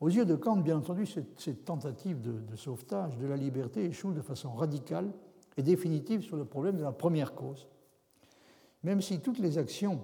Aux 0.01 0.09
yeux 0.09 0.25
de 0.25 0.35
Kant, 0.35 0.57
bien 0.57 0.77
entendu, 0.77 1.05
cette, 1.05 1.65
tentative 1.65 2.21
de, 2.21 2.55
sauvetage 2.55 3.17
de 3.17 3.27
la 3.27 3.35
liberté 3.35 3.83
échoue 3.83 4.13
de 4.13 4.21
façon 4.21 4.51
radicale 4.53 5.11
et 5.57 5.63
définitive 5.63 6.21
sur 6.21 6.37
le 6.37 6.45
problème 6.45 6.77
de 6.77 6.83
la 6.83 6.93
première 6.93 7.35
cause. 7.35 7.67
Même 8.83 9.01
si 9.01 9.19
toutes 9.19 9.39
les 9.39 9.57
actions 9.57 10.01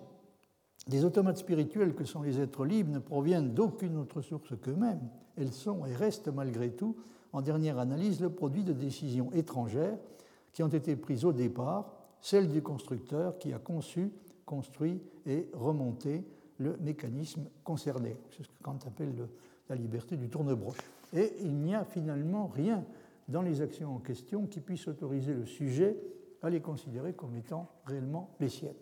des 0.88 1.04
automates 1.04 1.38
spirituels 1.38 1.96
que 1.96 2.06
sont 2.06 2.22
les 2.22 2.40
êtres 2.40 2.66
libres 2.66 2.92
ne 2.92 3.00
proviennent 3.00 3.54
d'aucune 3.54 3.98
autre 3.98 4.22
source 4.22 4.54
qu'eux-mêmes, 4.62 5.10
elles 5.36 5.52
sont 5.52 5.86
et 5.86 5.96
restent 5.96 6.28
malgré 6.28 6.72
tout, 6.72 6.96
en 7.34 7.42
dernière 7.42 7.80
analyse, 7.80 8.22
le 8.22 8.30
produit 8.30 8.64
de 8.64 8.74
décisions 8.74 9.32
étrangères 9.34 9.98
qui 10.54 10.64
ont 10.64 10.70
été 10.70 10.96
prises 10.96 11.26
au 11.26 11.34
départ, 11.34 11.92
celles 12.22 12.50
du 12.50 12.62
constructeur 12.62 13.38
qui 13.38 13.52
a 13.52 13.60
conçu, 13.60 14.12
construit 14.46 15.02
et 15.26 15.50
remonté 15.54 16.24
le 16.60 16.78
mécanisme 16.78 17.50
concerné. 17.64 18.16
C'est 18.32 18.44
ce 18.44 18.48
que 18.48 18.64
Kant 18.64 18.80
appelle 18.88 19.16
le, 19.16 19.28
la 19.70 19.76
liberté 19.76 20.16
du 20.16 20.30
tournebroche. 20.30 20.78
Et 21.14 21.34
il 21.42 21.56
n'y 21.56 21.76
a 21.76 21.84
finalement 21.84 22.48
rien 22.48 22.86
dans 23.28 23.42
les 23.42 23.62
actions 23.62 23.96
en 23.96 24.00
question 24.00 24.46
qui 24.46 24.60
puisse 24.60 24.88
autoriser 24.88 25.34
le 25.34 25.46
sujet 25.46 25.98
à 26.42 26.50
les 26.50 26.62
considérer 26.62 27.14
comme 27.14 27.36
étant 27.36 27.70
réellement 27.86 28.36
les 28.40 28.50
siennes. 28.50 28.74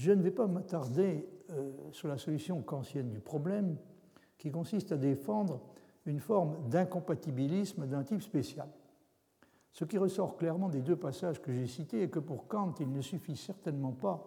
Je 0.00 0.12
ne 0.12 0.22
vais 0.22 0.30
pas 0.30 0.46
m'attarder 0.46 1.28
euh, 1.50 1.72
sur 1.92 2.08
la 2.08 2.16
solution 2.16 2.62
kantienne 2.62 3.10
du 3.10 3.20
problème 3.20 3.76
qui 4.38 4.50
consiste 4.50 4.92
à 4.92 4.96
défendre 4.96 5.60
une 6.06 6.20
forme 6.20 6.56
d'incompatibilisme 6.70 7.86
d'un 7.86 8.02
type 8.02 8.22
spécial. 8.22 8.66
Ce 9.74 9.84
qui 9.84 9.98
ressort 9.98 10.38
clairement 10.38 10.70
des 10.70 10.80
deux 10.80 10.96
passages 10.96 11.42
que 11.42 11.52
j'ai 11.52 11.66
cités 11.66 12.04
est 12.04 12.08
que 12.08 12.18
pour 12.18 12.48
Kant, 12.48 12.72
il 12.80 12.90
ne 12.90 13.02
suffit 13.02 13.36
certainement 13.36 13.92
pas, 13.92 14.26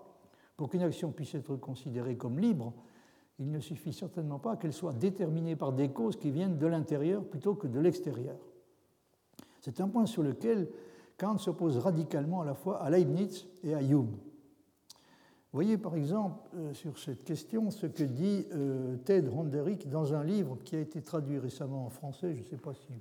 pour 0.58 0.70
qu'une 0.70 0.84
action 0.84 1.12
puisse 1.12 1.34
être 1.34 1.56
considérée 1.56 2.18
comme 2.18 2.38
libre, 2.38 2.72
il 3.40 3.50
ne 3.50 3.60
suffit 3.60 3.94
certainement 3.94 4.38
pas 4.38 4.58
qu'elle 4.58 4.74
soit 4.74 4.94
déterminée 4.94 5.56
par 5.56 5.74
des 5.74 5.90
causes 5.90 6.18
qui 6.18 6.30
viennent 6.30 6.60
de 6.60 6.68
l'intérieur 6.68 7.24
plutôt 7.24 7.56
que 7.56 7.66
de 7.66 7.80
l'extérieur. 7.80 8.38
C'est 9.60 9.82
un 9.82 9.88
point 9.88 10.06
sur 10.06 10.22
lequel 10.22 10.70
Kant 11.18 11.40
s'oppose 11.40 11.80
radicalement 11.80 12.42
à 12.42 12.46
la 12.46 12.54
fois 12.54 12.80
à 12.80 12.92
Leibniz 12.92 13.48
et 13.64 13.74
à 13.74 13.82
Hume. 13.82 14.16
Voyez 15.54 15.78
par 15.78 15.96
exemple 15.96 16.42
euh, 16.56 16.74
sur 16.74 16.98
cette 16.98 17.24
question 17.24 17.70
ce 17.70 17.86
que 17.86 18.04
dit 18.04 18.48
euh, 18.54 18.98
Ted 18.98 19.28
Ronderick 19.30 19.88
dans 19.88 20.16
un 20.16 20.24
livre 20.24 20.58
qui 20.63 20.76
a 20.76 20.80
été 20.80 21.04
traduit 21.04 21.38
récemment 21.38 21.86
en 21.86 21.89
français. 21.89 22.34
Je 22.34 22.39
ne 22.39 22.46
sais 22.46 22.58
pas 22.58 22.74
si 22.74 22.92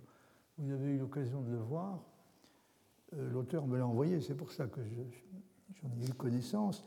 vous 0.59 0.71
avez 0.71 0.91
eu 0.91 0.99
l'occasion 0.99 1.41
de 1.41 1.51
le 1.51 1.57
voir. 1.57 1.99
Euh, 3.15 3.31
l'auteur 3.31 3.67
me 3.67 3.79
l'a 3.79 3.87
envoyé, 3.87 4.21
c'est 4.21 4.35
pour 4.35 4.53
ça 4.53 4.67
que 4.67 4.83
j'en 5.83 5.89
ai 5.99 6.07
eu 6.07 6.13
connaissance. 6.13 6.85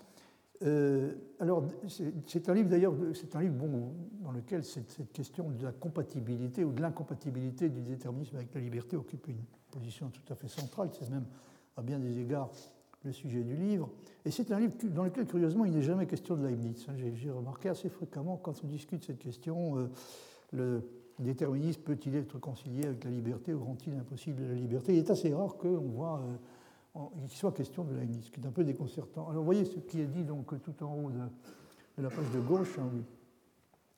Alors, 1.39 1.65
c'est 1.88 2.49
un 2.49 2.54
livre 2.54 2.69
d'ailleurs, 2.69 2.93
c'est 3.13 3.36
un 3.36 3.41
livre 3.41 3.56
bon, 3.56 3.93
dans 4.23 4.32
lequel 4.32 4.63
cette, 4.63 5.12
question 5.12 5.49
de 5.49 5.63
la 5.63 5.71
compatibilité 5.71 6.63
ou 6.63 6.71
de 6.71 6.82
l'incompatibilité 6.82 7.69
du 7.69 7.82
déterminisme 7.82 8.38
avec 8.38 8.54
la 8.54 8.62
liberté 8.62 8.95
occupe 8.95 9.28
une 9.28 9.43
position 9.69 10.10
tout 10.10 10.34
à 10.34 10.36
fait 10.36 10.47
centrale. 10.47 10.89
C'est 10.93 11.10
même 11.10 11.25
à 11.75 11.82
bien 11.82 11.99
des 11.99 12.19
égards 12.19 12.51
le 13.05 13.13
sujet 13.13 13.41
du 13.41 13.55
livre. 13.55 13.89
Et 14.25 14.31
c'est 14.31 14.51
un 14.51 14.59
livre 14.59 14.73
dans 14.83 15.03
lequel, 15.03 15.25
curieusement, 15.25 15.65
il 15.65 15.73
n'est 15.73 15.83
jamais 15.83 16.07
question 16.07 16.35
de 16.35 16.45
Leibniz. 16.45 16.85
Hein, 16.89 16.93
j'ai 17.13 17.31
remarqué 17.31 17.69
assez 17.69 17.89
fréquemment 17.89 18.37
quand 18.37 18.53
on 18.63 18.67
discute 18.67 19.05
cette 19.05 19.19
question, 19.19 19.77
euh, 19.77 19.89
le 20.51 20.81
déterminisme 21.19 21.81
peut-il 21.81 22.15
être 22.15 22.39
concilié 22.39 22.85
avec 22.85 23.03
la 23.03 23.11
liberté 23.11 23.53
ou 23.53 23.63
rend-il 23.63 23.93
impossible 23.93 24.43
la 24.43 24.55
liberté? 24.55 24.93
Il 24.93 24.99
est 24.99 25.09
assez 25.09 25.33
rare 25.33 25.55
qu'on 25.57 25.77
voit 25.77 26.21
euh, 26.95 26.99
qu'il 27.27 27.37
soit 27.37 27.51
question 27.51 27.83
de 27.83 27.93
Leibniz, 27.93 28.25
ce 28.25 28.31
qui 28.31 28.41
est 28.41 28.45
un 28.45 28.51
peu 28.51 28.63
déconcertant. 28.63 29.29
Alors 29.29 29.41
vous 29.41 29.45
voyez 29.45 29.65
ce 29.65 29.79
qui 29.79 30.01
est 30.01 30.07
dit 30.07 30.23
donc 30.23 30.59
tout 30.61 30.83
en 30.83 30.93
haut 30.95 31.11
de, 31.11 32.01
la 32.01 32.09
page 32.09 32.29
de 32.33 32.39
gauche, 32.39 32.77
hein, 32.79 32.89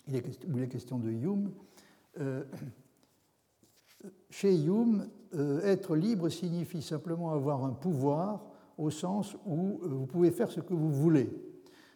il 0.08 0.16
est 0.16 0.46
où 0.48 0.58
il 0.58 0.64
est 0.64 0.68
question 0.68 1.00
de 1.00 1.10
Hume. 1.10 1.52
Euh, 2.20 2.44
chez 4.30 4.56
Hume, 4.64 5.08
être 5.64 5.96
libre 5.96 6.30
signifie 6.30 6.82
simplement 6.82 7.32
avoir 7.32 7.66
un 7.66 7.72
pouvoir 7.72 8.47
au 8.78 8.90
sens 8.90 9.36
où 9.46 9.80
vous 9.82 10.06
pouvez 10.06 10.32
faire 10.32 10.52
ce 10.52 10.60
que 10.60 10.74
vous 10.74 10.92
voulez. 10.92 11.30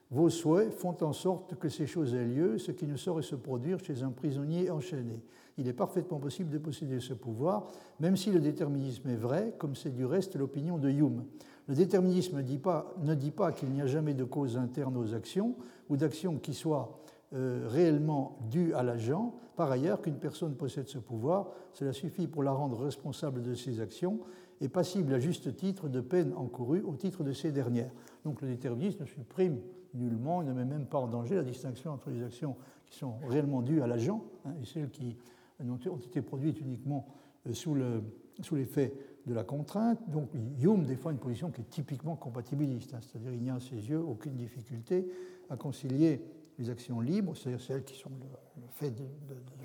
Vos 0.10 0.30
souhaits 0.30 0.74
font 0.74 0.98
en 1.02 1.14
sorte 1.14 1.56
que 1.56 1.70
ces 1.70 1.88
choses 1.88 2.14
aient 2.14 2.26
lieu, 2.26 2.58
ce 2.58 2.72
qui 2.72 2.86
ne 2.86 2.98
saurait 2.98 3.24
se 3.24 3.36
produire 3.36 3.80
chez 3.80 4.04
un 4.04 4.12
prisonnier 4.12 4.70
enchaîné. 4.70 5.22
Il 5.58 5.68
est 5.68 5.74
parfaitement 5.74 6.20
possible 6.20 6.50
de 6.50 6.58
posséder 6.58 7.00
ce 7.00 7.14
pouvoir, 7.14 7.72
même 8.00 8.18
si 8.18 8.32
le 8.32 8.42
déterminisme 8.42 9.08
est 9.10 9.16
vrai, 9.16 9.54
comme 9.58 9.76
c'est 9.76 9.94
du 9.94 10.06
reste 10.06 10.36
l'opinion 10.36 10.78
de 10.78 10.90
Hume. 10.90 11.24
Le 11.68 11.76
déterminisme 11.76 12.38
ne 12.38 12.42
dit 12.42 12.58
pas, 12.58 12.94
pas 13.38 13.52
qu'il 13.54 13.70
n'y 13.70 13.82
a 13.82 13.88
jamais 13.88 14.14
de 14.14 14.26
cause 14.26 14.58
interne 14.58 14.98
aux 14.98 15.14
actions 15.14 15.56
ou 15.90 15.96
d'actions 15.96 16.38
qui 16.38 16.54
soient 16.54 17.02
euh, 17.34 17.66
réellement 17.68 18.38
dues 18.50 18.74
à 18.74 18.84
l'agent. 18.84 19.34
Par 19.56 19.72
ailleurs, 19.72 20.02
qu'une 20.02 20.18
personne 20.18 20.56
possède 20.56 20.88
ce 20.88 20.98
pouvoir, 20.98 21.52
cela 21.74 21.94
suffit 21.94 22.28
pour 22.28 22.44
la 22.44 22.52
rendre 22.52 22.78
responsable 22.78 23.42
de 23.42 23.54
ses 23.54 23.80
actions 23.80 24.20
et 24.60 24.70
passible 24.70 25.14
à 25.14 25.20
juste 25.20 25.56
titre 25.56 25.90
de 25.90 26.02
peine 26.02 26.34
encourue 26.36 26.82
au 26.82 26.96
titre 26.96 27.24
de 27.24 27.34
ces 27.34 27.52
dernières. 27.52 27.92
Donc 28.26 28.42
le 28.42 28.48
déterminisme 28.48 29.06
supprime 29.06 29.60
nullement, 29.94 30.42
il 30.42 30.48
ne 30.50 30.54
met 30.54 30.66
même 30.66 30.86
pas 30.86 31.00
en 31.00 31.08
danger 31.08 31.36
la 31.36 31.44
distinction 31.44 31.92
entre 31.92 32.10
les 32.10 32.24
actions 32.24 32.56
qui 32.86 32.98
sont 32.98 33.16
réellement 33.28 33.62
dues 33.62 33.82
à 33.82 33.88
l'agent 33.88 34.24
hein, 34.46 34.52
et 34.62 34.66
celles 34.66 34.90
qui 34.90 35.18
ont 35.60 35.98
été 35.98 36.22
produites 36.22 36.60
uniquement 36.60 37.08
euh, 37.48 37.54
sous 37.54 37.76
l'effet 38.56 38.94
de 39.26 39.34
la 39.34 39.44
contrainte. 39.44 40.00
Donc 40.10 40.30
Hume 40.62 40.86
défend 40.86 41.12
une 41.12 41.18
position 41.18 41.50
qui 41.50 41.62
est 41.62 41.70
typiquement 41.70 42.16
compatibiliste, 42.16 42.94
hein, 42.94 43.00
c'est-à-dire 43.02 43.34
il 43.34 43.42
n'y 43.42 43.50
a 43.50 43.56
à 43.56 43.60
ses 43.60 43.90
yeux 43.90 44.00
aucune 44.00 44.36
difficulté 44.36 45.08
à 45.50 45.56
concilier 45.58 46.22
les 46.62 46.70
actions 46.70 47.02
libres, 47.02 47.36
c'est-à-dire 47.36 47.62
celles 47.62 47.84
qui 47.84 47.96
sont 47.96 48.10
le, 48.10 48.68
fait 48.70 48.92
de, 48.92 49.04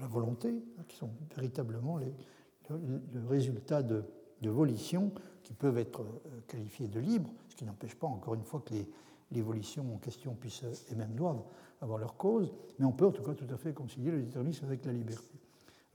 la 0.00 0.06
volonté, 0.06 0.48
hein, 0.78 0.82
qui 0.88 0.96
sont 0.96 1.10
véritablement 1.34 1.98
le, 1.98 3.28
résultat 3.28 3.82
de, 3.82 4.04
volitions 4.42 5.12
qui 5.42 5.52
peuvent 5.52 5.78
être 5.78 6.02
euh, 6.02 6.40
qualifiées 6.46 6.88
de 6.88 7.00
libres, 7.00 7.30
ce 7.48 7.56
qui 7.56 7.64
n'empêche 7.64 7.94
pas, 7.96 8.06
encore 8.06 8.34
une 8.34 8.44
fois, 8.44 8.62
que 8.64 8.74
les, 8.74 8.88
les 9.32 9.42
volitions 9.42 9.94
en 9.94 9.98
question 9.98 10.34
puissent 10.34 10.64
et 10.90 10.94
même 10.94 11.14
doivent 11.14 11.42
avoir 11.80 11.98
leur 11.98 12.16
cause, 12.16 12.52
mais 12.78 12.86
on 12.86 12.92
peut 12.92 13.06
en 13.06 13.12
tout 13.12 13.22
cas 13.22 13.34
tout 13.34 13.52
à 13.52 13.56
fait 13.56 13.72
concilier 13.72 14.10
le 14.10 14.22
déterminisme 14.22 14.64
avec 14.66 14.84
la 14.84 14.92
liberté. 14.92 15.34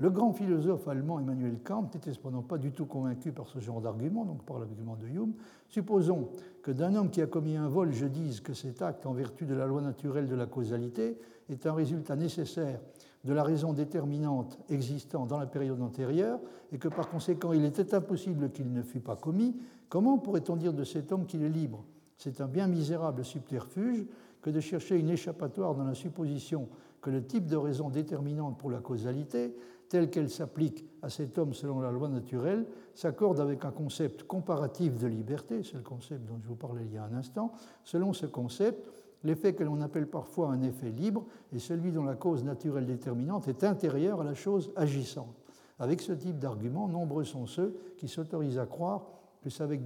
Le 0.01 0.09
grand 0.09 0.33
philosophe 0.33 0.87
allemand 0.87 1.19
Emmanuel 1.19 1.59
Kant 1.63 1.91
n'était 1.93 2.11
cependant 2.11 2.41
pas 2.41 2.57
du 2.57 2.71
tout 2.71 2.87
convaincu 2.87 3.31
par 3.31 3.45
ce 3.45 3.59
genre 3.59 3.81
d'argument, 3.81 4.25
donc 4.25 4.41
par 4.41 4.57
l'argument 4.57 4.95
de 4.95 5.05
Hume. 5.05 5.33
Supposons 5.69 6.29
que 6.63 6.71
d'un 6.71 6.95
homme 6.95 7.11
qui 7.11 7.21
a 7.21 7.27
commis 7.27 7.55
un 7.55 7.67
vol, 7.67 7.93
je 7.93 8.07
dise 8.07 8.41
que 8.41 8.55
cet 8.55 8.81
acte, 8.81 9.05
en 9.05 9.13
vertu 9.13 9.45
de 9.45 9.53
la 9.53 9.67
loi 9.67 9.79
naturelle 9.79 10.27
de 10.27 10.33
la 10.33 10.47
causalité, 10.47 11.19
est 11.49 11.67
un 11.67 11.73
résultat 11.73 12.15
nécessaire 12.15 12.79
de 13.25 13.31
la 13.31 13.43
raison 13.43 13.73
déterminante 13.73 14.57
existant 14.69 15.27
dans 15.27 15.37
la 15.37 15.45
période 15.45 15.79
antérieure, 15.79 16.39
et 16.71 16.79
que 16.79 16.87
par 16.87 17.07
conséquent 17.07 17.53
il 17.53 17.63
était 17.63 17.93
impossible 17.93 18.49
qu'il 18.49 18.73
ne 18.73 18.81
fût 18.81 19.01
pas 19.01 19.15
commis, 19.15 19.55
comment 19.87 20.17
pourrait-on 20.17 20.55
dire 20.55 20.73
de 20.73 20.83
cet 20.83 21.11
homme 21.11 21.27
qu'il 21.27 21.43
est 21.43 21.49
libre? 21.49 21.85
C'est 22.17 22.41
un 22.41 22.47
bien 22.47 22.65
misérable 22.65 23.23
subterfuge 23.23 24.07
que 24.41 24.49
de 24.49 24.61
chercher 24.61 24.97
une 24.97 25.09
échappatoire 25.09 25.75
dans 25.75 25.83
la 25.83 25.93
supposition 25.93 26.69
que 27.01 27.11
le 27.11 27.23
type 27.23 27.45
de 27.45 27.55
raison 27.55 27.89
déterminante 27.89 28.57
pour 28.57 28.71
la 28.71 28.79
causalité 28.79 29.55
telle 29.91 30.09
qu'elle 30.09 30.29
s'applique 30.29 30.85
à 31.01 31.09
cet 31.09 31.37
homme 31.37 31.53
selon 31.53 31.81
la 31.81 31.91
loi 31.91 32.07
naturelle, 32.07 32.65
s'accorde 32.93 33.41
avec 33.41 33.65
un 33.65 33.71
concept 33.71 34.23
comparatif 34.23 34.97
de 34.97 35.05
liberté, 35.05 35.63
c'est 35.63 35.75
le 35.75 35.83
concept 35.83 36.25
dont 36.25 36.39
je 36.41 36.47
vous 36.47 36.55
parlais 36.55 36.83
il 36.85 36.93
y 36.93 36.97
a 36.97 37.03
un 37.03 37.13
instant. 37.13 37.51
Selon 37.83 38.13
ce 38.13 38.25
concept, 38.25 38.89
l'effet 39.25 39.53
que 39.53 39.65
l'on 39.65 39.81
appelle 39.81 40.07
parfois 40.07 40.47
un 40.47 40.61
effet 40.61 40.91
libre 40.91 41.25
est 41.53 41.59
celui 41.59 41.91
dont 41.91 42.05
la 42.05 42.15
cause 42.15 42.45
naturelle 42.45 42.85
déterminante 42.85 43.49
est 43.49 43.65
intérieure 43.65 44.21
à 44.21 44.23
la 44.23 44.33
chose 44.33 44.71
agissante. 44.77 45.35
Avec 45.77 45.99
ce 45.99 46.13
type 46.13 46.39
d'argument, 46.39 46.87
nombreux 46.87 47.25
sont 47.25 47.45
ceux 47.45 47.75
qui 47.97 48.07
s'autorisent 48.07 48.59
à 48.59 48.65
croire 48.65 49.03
que 49.43 49.49
c'est 49.49 49.63
avec, 49.63 49.83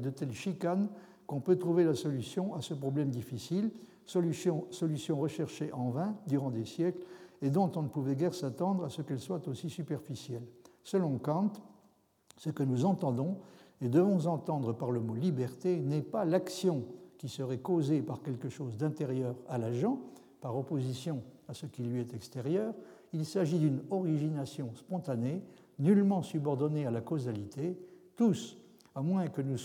de 0.00 0.10
telles 0.10 0.32
chicanes 0.32 0.88
qu'on 1.26 1.40
peut 1.40 1.56
trouver 1.56 1.84
la 1.84 1.94
solution 1.94 2.54
à 2.54 2.62
ce 2.62 2.72
problème 2.72 3.10
difficile, 3.10 3.72
solution, 4.06 4.64
solution 4.70 5.18
recherchée 5.18 5.70
en 5.74 5.90
vain 5.90 6.16
durant 6.26 6.50
des 6.50 6.64
siècles 6.64 7.04
et 7.42 7.50
dont 7.50 7.70
on 7.76 7.82
ne 7.82 7.88
pouvait 7.88 8.16
guère 8.16 8.34
s'attendre 8.34 8.84
à 8.84 8.90
ce 8.90 9.02
qu'elle 9.02 9.20
soit 9.20 9.46
aussi 9.48 9.70
superficielle. 9.70 10.46
Selon 10.84 11.18
Kant, 11.18 11.52
ce 12.36 12.50
que 12.50 12.62
nous 12.62 12.84
entendons 12.84 13.38
et 13.80 13.88
devons 13.88 14.26
entendre 14.26 14.72
par 14.72 14.90
le 14.90 15.00
mot 15.00 15.14
liberté 15.14 15.80
n'est 15.80 16.02
pas 16.02 16.24
l'action 16.24 16.84
qui 17.16 17.28
serait 17.28 17.58
causée 17.58 18.02
par 18.02 18.22
quelque 18.22 18.48
chose 18.48 18.76
d'intérieur 18.76 19.34
à 19.48 19.58
l'agent, 19.58 20.00
par 20.40 20.56
opposition 20.56 21.22
à 21.48 21.54
ce 21.54 21.66
qui 21.66 21.82
lui 21.82 22.00
est 22.00 22.14
extérieur, 22.14 22.74
il 23.12 23.24
s'agit 23.24 23.58
d'une 23.58 23.80
origination 23.90 24.70
spontanée, 24.74 25.42
nullement 25.78 26.22
subordonnée 26.22 26.86
à 26.86 26.90
la 26.90 27.00
causalité. 27.00 27.78
Tous, 28.16 28.56
à 28.94 29.02
moins 29.02 29.28
que 29.28 29.42
nous, 29.42 29.56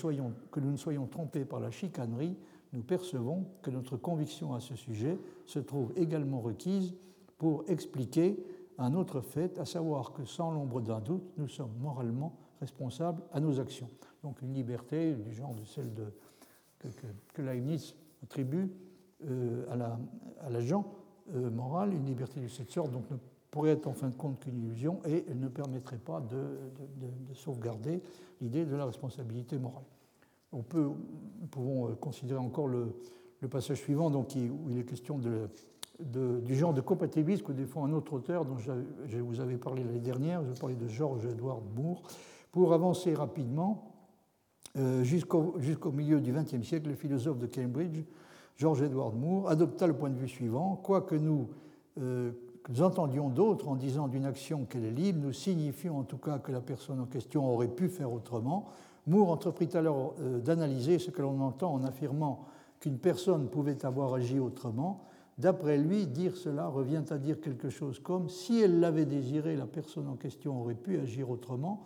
ne 0.71 0.77
soyons 0.77 1.07
trompés 1.07 1.45
par 1.45 1.59
la 1.59 1.71
chicanerie, 1.71 2.37
nous 2.71 2.81
percevons 2.81 3.45
que 3.61 3.69
notre 3.69 3.97
conviction 3.97 4.53
à 4.53 4.59
ce 4.59 4.75
sujet 4.75 5.19
se 5.45 5.59
trouve 5.59 5.91
également 5.95 6.39
requise 6.39 6.93
pour 7.43 7.65
expliquer 7.67 8.41
un 8.77 8.93
autre 8.93 9.19
fait, 9.19 9.59
à 9.59 9.65
savoir 9.65 10.13
que 10.13 10.23
sans 10.23 10.53
l'ombre 10.53 10.79
d'un 10.79 11.01
doute, 11.01 11.29
nous 11.35 11.49
sommes 11.49 11.73
moralement 11.81 12.37
responsables 12.61 13.21
à 13.33 13.41
nos 13.41 13.59
actions. 13.59 13.89
Donc 14.23 14.41
une 14.41 14.53
liberté 14.53 15.13
du 15.13 15.33
genre 15.33 15.53
de 15.53 15.65
celle 15.65 15.91
que, 16.79 16.87
que, 17.33 17.41
Leibniz 17.41 17.95
attribue 18.23 18.71
euh, 19.25 19.65
à 20.39 20.49
l'agent 20.49 20.85
euh, 21.35 21.49
moral, 21.51 21.93
une 21.93 22.05
liberté 22.05 22.39
de 22.39 22.47
cette 22.47 22.71
sorte 22.71 22.91
donc 22.91 23.11
ne 23.11 23.17
pourrait 23.51 23.71
être 23.71 23.87
en 23.87 23.93
fin 23.93 24.07
de 24.07 24.15
compte 24.15 24.39
qu'une 24.39 24.63
illusion 24.63 25.01
et 25.05 25.25
elle 25.29 25.41
ne 25.41 25.49
permettrait 25.49 25.97
pas 25.97 26.21
de, 26.21 26.47
sauvegarder 27.33 28.01
l'idée 28.39 28.65
de 28.65 28.77
la 28.77 28.85
responsabilité 28.85 29.57
morale. 29.57 29.83
On 30.53 30.63
peut, 30.63 30.85
nous 31.41 31.47
pouvons 31.47 31.89
euh, 31.89 31.95
considérer 31.95 32.39
encore 32.39 32.69
le, 32.69 32.95
le 33.41 33.49
passage 33.49 33.79
suivant 33.79 34.09
donc, 34.09 34.33
où 34.33 34.69
il 34.69 34.77
est 34.77 34.85
question 34.85 35.17
de 35.17 35.49
du 35.99 36.55
genre 36.55 36.73
de 36.73 36.81
compatibilisme 36.81 37.45
que 37.45 37.51
défend 37.51 37.85
un 37.85 37.93
autre 37.93 38.13
auteur 38.13 38.45
dont 38.45 38.57
je, 38.57 39.17
vous 39.17 39.39
avais 39.39 39.57
parlé 39.57 39.83
l'année 39.83 39.99
dernière, 39.99 40.43
je 40.43 40.59
parlais 40.59 40.75
de 40.75 40.87
George 40.87 41.25
Edward 41.25 41.63
Moore, 41.75 42.01
pour 42.51 42.73
avancer 42.73 43.13
rapidement 43.13 43.91
euh, 44.77 45.03
jusqu'au 45.03 45.91
milieu 45.91 46.19
du 46.19 46.33
XXe 46.33 46.65
siècle, 46.65 46.89
le 46.89 46.95
philosophe 46.95 47.37
de 47.37 47.45
Cambridge, 47.45 48.03
George 48.57 48.81
Edward 48.81 49.15
Moore, 49.15 49.49
adopta 49.49 49.87
le 49.87 49.93
point 49.93 50.09
de 50.09 50.17
vue 50.17 50.27
suivant, 50.27 50.79
quoique 50.83 51.15
nous, 51.15 51.49
euh, 51.99 52.31
nous 52.69 52.81
entendions 52.81 53.29
d'autres 53.29 53.67
en 53.67 53.75
disant 53.75 54.07
d'une 54.07 54.25
action 54.25 54.65
qu'elle 54.65 54.85
est 54.85 54.91
libre, 54.91 55.19
nous 55.23 55.33
signifions 55.33 55.99
en 55.99 56.03
tout 56.03 56.17
cas 56.17 56.39
que 56.39 56.51
la 56.51 56.61
personne 56.61 56.99
en 56.99 57.05
question 57.05 57.51
aurait 57.51 57.67
pu 57.67 57.87
faire 57.87 58.11
autrement. 58.11 58.65
Moore 59.05 59.29
entreprit 59.29 59.69
alors 59.73 60.15
euh, 60.21 60.39
d'analyser 60.39 60.97
ce 60.97 61.11
que 61.11 61.21
l'on 61.21 61.39
entend 61.41 61.73
en 61.73 61.83
affirmant 61.83 62.45
qu'une 62.79 62.97
personne 62.97 63.49
pouvait 63.49 63.85
avoir 63.85 64.13
agi 64.13 64.39
autrement, 64.39 65.05
D'après 65.37 65.77
lui, 65.77 66.05
dire 66.05 66.37
cela 66.37 66.67
revient 66.67 67.03
à 67.09 67.17
dire 67.17 67.41
quelque 67.41 67.69
chose 67.69 67.99
comme 67.99 68.29
si 68.29 68.61
elle 68.61 68.79
l'avait 68.79 69.05
désiré, 69.05 69.55
la 69.55 69.65
personne 69.65 70.07
en 70.07 70.15
question 70.15 70.61
aurait 70.61 70.75
pu 70.75 70.99
agir 70.99 71.29
autrement. 71.29 71.85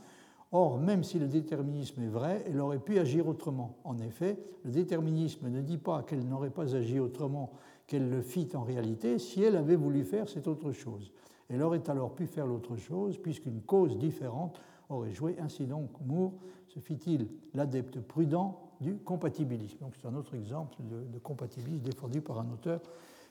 Or, 0.52 0.78
même 0.80 1.04
si 1.04 1.20
le 1.20 1.28
déterminisme 1.28 2.02
est 2.02 2.08
vrai, 2.08 2.44
elle 2.48 2.60
aurait 2.60 2.80
pu 2.80 3.00
agir 3.00 3.28
autrement. 3.28 3.78
En 3.84 4.00
effet, 4.00 4.38
le 4.64 4.72
déterminisme 4.72 5.50
ne 5.50 5.62
dit 5.62 5.78
pas 5.78 6.04
qu'elle 6.04 6.26
n'aurait 6.26 6.50
pas 6.50 6.76
agi 6.76 7.00
autrement 7.00 7.52
qu'elle 7.86 8.10
le 8.10 8.22
fit 8.22 8.50
en 8.54 8.64
réalité. 8.64 9.20
Si 9.20 9.44
elle 9.44 9.56
avait 9.56 9.76
voulu 9.76 10.04
faire 10.04 10.28
cette 10.30 10.48
autre 10.48 10.72
chose, 10.72 11.12
elle 11.50 11.62
aurait 11.62 11.90
alors 11.90 12.14
pu 12.14 12.28
faire 12.28 12.46
l'autre 12.46 12.76
chose, 12.76 13.18
puisqu'une 13.18 13.62
cause 13.62 13.98
différente 13.98 14.60
aurait 14.90 15.14
joué. 15.14 15.38
Ainsi 15.40 15.66
donc, 15.66 15.90
Moore 16.06 16.34
se 16.68 16.80
fit-il 16.80 17.28
l'adepte 17.54 18.00
prudent 18.02 18.60
du 18.80 18.96
compatibilisme. 18.98 19.80
Donc 19.80 19.96
c'est 20.00 20.08
un 20.08 20.16
autre 20.16 20.36
exemple 20.36 20.78
de 20.84 21.20
compatibilisme 21.20 21.84
défendu 21.84 22.22
par 22.22 22.40
un 22.40 22.50
auteur 22.52 22.82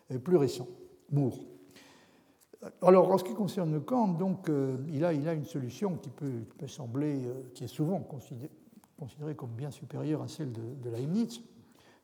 plus 0.08 0.36
récent, 0.36 0.68
Moore. 1.10 1.38
Alors, 2.82 3.10
en 3.10 3.18
ce 3.18 3.24
qui 3.24 3.34
concerne 3.34 3.80
Kant, 3.80 4.08
donc, 4.08 4.48
euh, 4.48 4.76
il, 4.88 5.04
a, 5.04 5.12
il, 5.12 5.28
a, 5.28 5.34
une 5.34 5.44
solution 5.44 5.96
qui 5.96 6.10
peut, 6.10 6.42
sembler, 6.66 7.26
euh, 7.26 7.50
qui 7.54 7.64
est 7.64 7.68
souvent 7.68 8.00
considérée, 8.00 9.34
comme 9.36 9.50
bien 9.50 9.70
supérieure 9.70 10.22
à 10.22 10.28
celle 10.28 10.52
de, 10.52 10.90
Leibniz. 10.90 11.42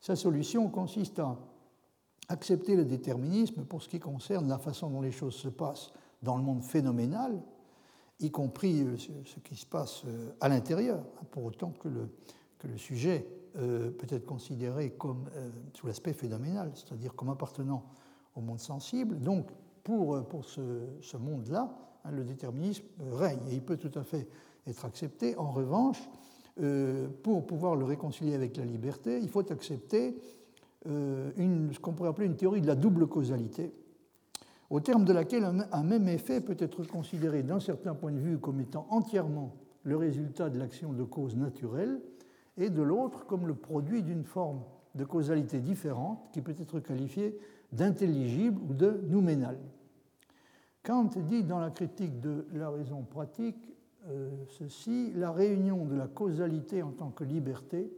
Sa 0.01 0.17
solution 0.17 0.69
consiste 0.69 1.19
à 1.19 1.39
accepter 2.29 2.77
le 2.77 2.85
déterminisme 2.85 3.65
pour 3.65 3.83
ce 3.83 3.89
qui 3.89 3.99
concerne 3.99 4.49
la 4.49 4.59
façon 4.59 4.91
dont 4.91 5.01
les 5.01 5.11
choses 5.11 5.35
se 5.35 5.49
passent 5.49 5.93
dans 6.23 6.37
le 6.37 6.43
monde 6.43 6.63
phénoménal, 6.63 7.41
y 8.21 8.31
compris 8.31 8.83
euh, 8.83 8.97
ce 8.99 9.41
qui 9.41 9.57
se 9.57 9.67
passe 9.67 10.05
à 10.41 10.49
l'intérieur, 10.49 11.03
pour 11.31 11.45
autant 11.45 11.71
que 11.71 11.89
le 11.89 12.77
sujet 12.77 13.27
euh, 13.59 13.91
peut 13.91 14.07
être 14.09 14.25
considéré 14.25 14.93
comme, 14.93 15.29
euh, 15.37 15.51
sous 15.75 15.87
l'aspect 15.87 16.15
phénoménal, 16.15 16.71
c'est-à-dire 16.75 17.15
comme 17.15 17.29
appartenant 17.29 17.85
au 18.35 18.41
monde 18.41 18.61
sensible. 18.61 19.21
Donc, 19.21 19.51
pour, 19.85 20.15
euh, 20.15 20.23
pour 20.23 20.47
ce, 20.47 21.17
monde-là, 21.19 21.71
hein, 22.05 22.11
le 22.13 22.25
déterminisme 22.25 22.87
règne 23.11 23.47
et 23.51 23.55
il 23.55 23.63
peut 23.63 23.77
tout 23.77 23.91
à 23.99 24.05
fait 24.05 24.27
être 24.67 24.87
accepté. 24.87 25.37
En 25.37 25.51
revanche, 25.51 26.01
pour 27.23 27.47
pouvoir 27.47 27.77
le 27.77 27.85
réconcilier 27.85 28.35
avec 28.35 28.59
la 28.59 28.65
liberté, 28.65 29.19
il 29.23 29.29
faut 29.31 29.51
accepter 29.51 30.19
une, 30.85 31.71
ce 31.73 31.81
qu'on 31.81 31.95
pourrait 31.95 32.11
appeler 32.11 32.27
une 32.27 32.37
théorie 32.37 32.61
de 32.61 32.67
la 32.67 32.75
double 32.75 33.07
causalité, 33.07 33.73
au 34.69 34.79
terme 34.81 35.07
de 35.07 35.15
laquelle 35.15 35.45
un 35.45 35.83
même 35.83 36.09
effet 36.09 36.43
peut 36.43 36.57
être 36.59 36.85
considéré 36.85 37.43
d'un 37.43 37.59
certain 37.59 37.95
point 37.95 38.13
de 38.13 38.19
vue 38.19 38.39
comme 38.39 38.61
étant 38.61 38.87
entièrement 38.91 39.55
le 39.85 39.97
résultat 39.97 40.51
de 40.51 40.59
l'action 40.59 40.93
de 40.93 41.05
cause 41.05 41.37
naturelle 41.37 42.01
et 42.57 42.71
de 42.71 42.83
l'autre 42.83 43.27
comme 43.27 43.47
le 43.47 43.55
produit 43.55 44.03
d'une 44.03 44.25
forme 44.25 44.63
de 44.95 45.05
causalité 45.05 45.61
différente 45.61 46.29
qui 46.33 46.43
peut 46.43 46.55
être 46.59 46.81
qualifiée 46.81 47.39
d'intelligible 47.73 48.61
ou 48.69 48.75
de 48.75 49.01
nouménal. 49.09 49.59
Kant 50.83 51.11
dit 51.17 51.45
dans 51.45 51.61
la 51.61 51.71
critique 51.71 52.21
de 52.21 52.47
la 52.53 52.71
raison 52.71 53.03
pratique 53.03 53.73
euh, 54.09 54.31
ceci, 54.49 55.13
la 55.15 55.31
réunion 55.31 55.85
de 55.85 55.95
la 55.95 56.09
causalité 56.09 56.83
en 56.83 56.91
tant 56.91 57.11
que 57.11 57.23
liberté 57.23 57.93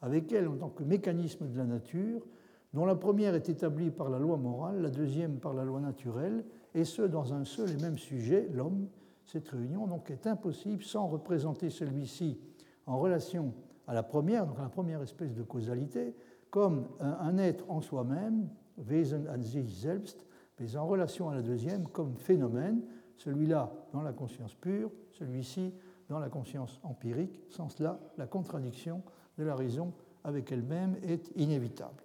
avec 0.00 0.32
elle 0.32 0.48
en 0.48 0.56
tant 0.56 0.70
que 0.70 0.84
mécanisme 0.84 1.48
de 1.48 1.58
la 1.58 1.64
nature, 1.64 2.26
dont 2.72 2.86
la 2.86 2.94
première 2.94 3.34
est 3.34 3.48
établie 3.48 3.90
par 3.90 4.10
la 4.10 4.18
loi 4.18 4.36
morale, 4.36 4.80
la 4.80 4.90
deuxième 4.90 5.38
par 5.38 5.54
la 5.54 5.64
loi 5.64 5.80
naturelle, 5.80 6.44
et 6.74 6.84
ce 6.84 7.02
dans 7.02 7.34
un 7.34 7.44
seul 7.44 7.70
et 7.70 7.82
même 7.82 7.98
sujet, 7.98 8.48
l'homme. 8.52 8.88
Cette 9.24 9.48
réunion 9.48 9.86
donc 9.86 10.10
est 10.10 10.26
impossible 10.26 10.82
sans 10.82 11.06
représenter 11.06 11.68
celui-ci 11.68 12.38
en 12.86 12.98
relation 12.98 13.52
à 13.88 13.94
la 13.94 14.02
première, 14.02 14.46
donc 14.46 14.58
à 14.58 14.62
la 14.62 14.68
première 14.68 15.02
espèce 15.02 15.34
de 15.34 15.42
causalité, 15.42 16.14
comme 16.50 16.86
un, 17.00 17.36
être 17.38 17.68
en 17.70 17.80
soi-même, 17.80 18.48
Wesen 18.76 19.26
an 19.28 19.42
sich 19.42 19.74
selbst, 19.74 20.24
mais 20.60 20.76
en 20.76 20.86
relation 20.86 21.28
à 21.30 21.34
la 21.34 21.42
deuxième 21.42 21.88
comme 21.88 22.16
phénomène, 22.16 22.82
celui-là 23.16 23.72
dans 23.92 24.02
la 24.02 24.12
conscience 24.12 24.54
pure, 24.54 24.92
celui-ci 25.12 25.74
dans 26.08 26.20
la 26.20 26.28
conscience 26.28 26.78
empirique. 26.84 27.40
Sans 27.48 27.68
cela, 27.68 27.98
la 28.16 28.26
contradiction 28.26 29.02
de 29.36 29.44
la 29.44 29.56
raison 29.56 29.92
avec 30.22 30.52
elle-même 30.52 30.96
est 31.02 31.32
inévitable. 31.36 32.02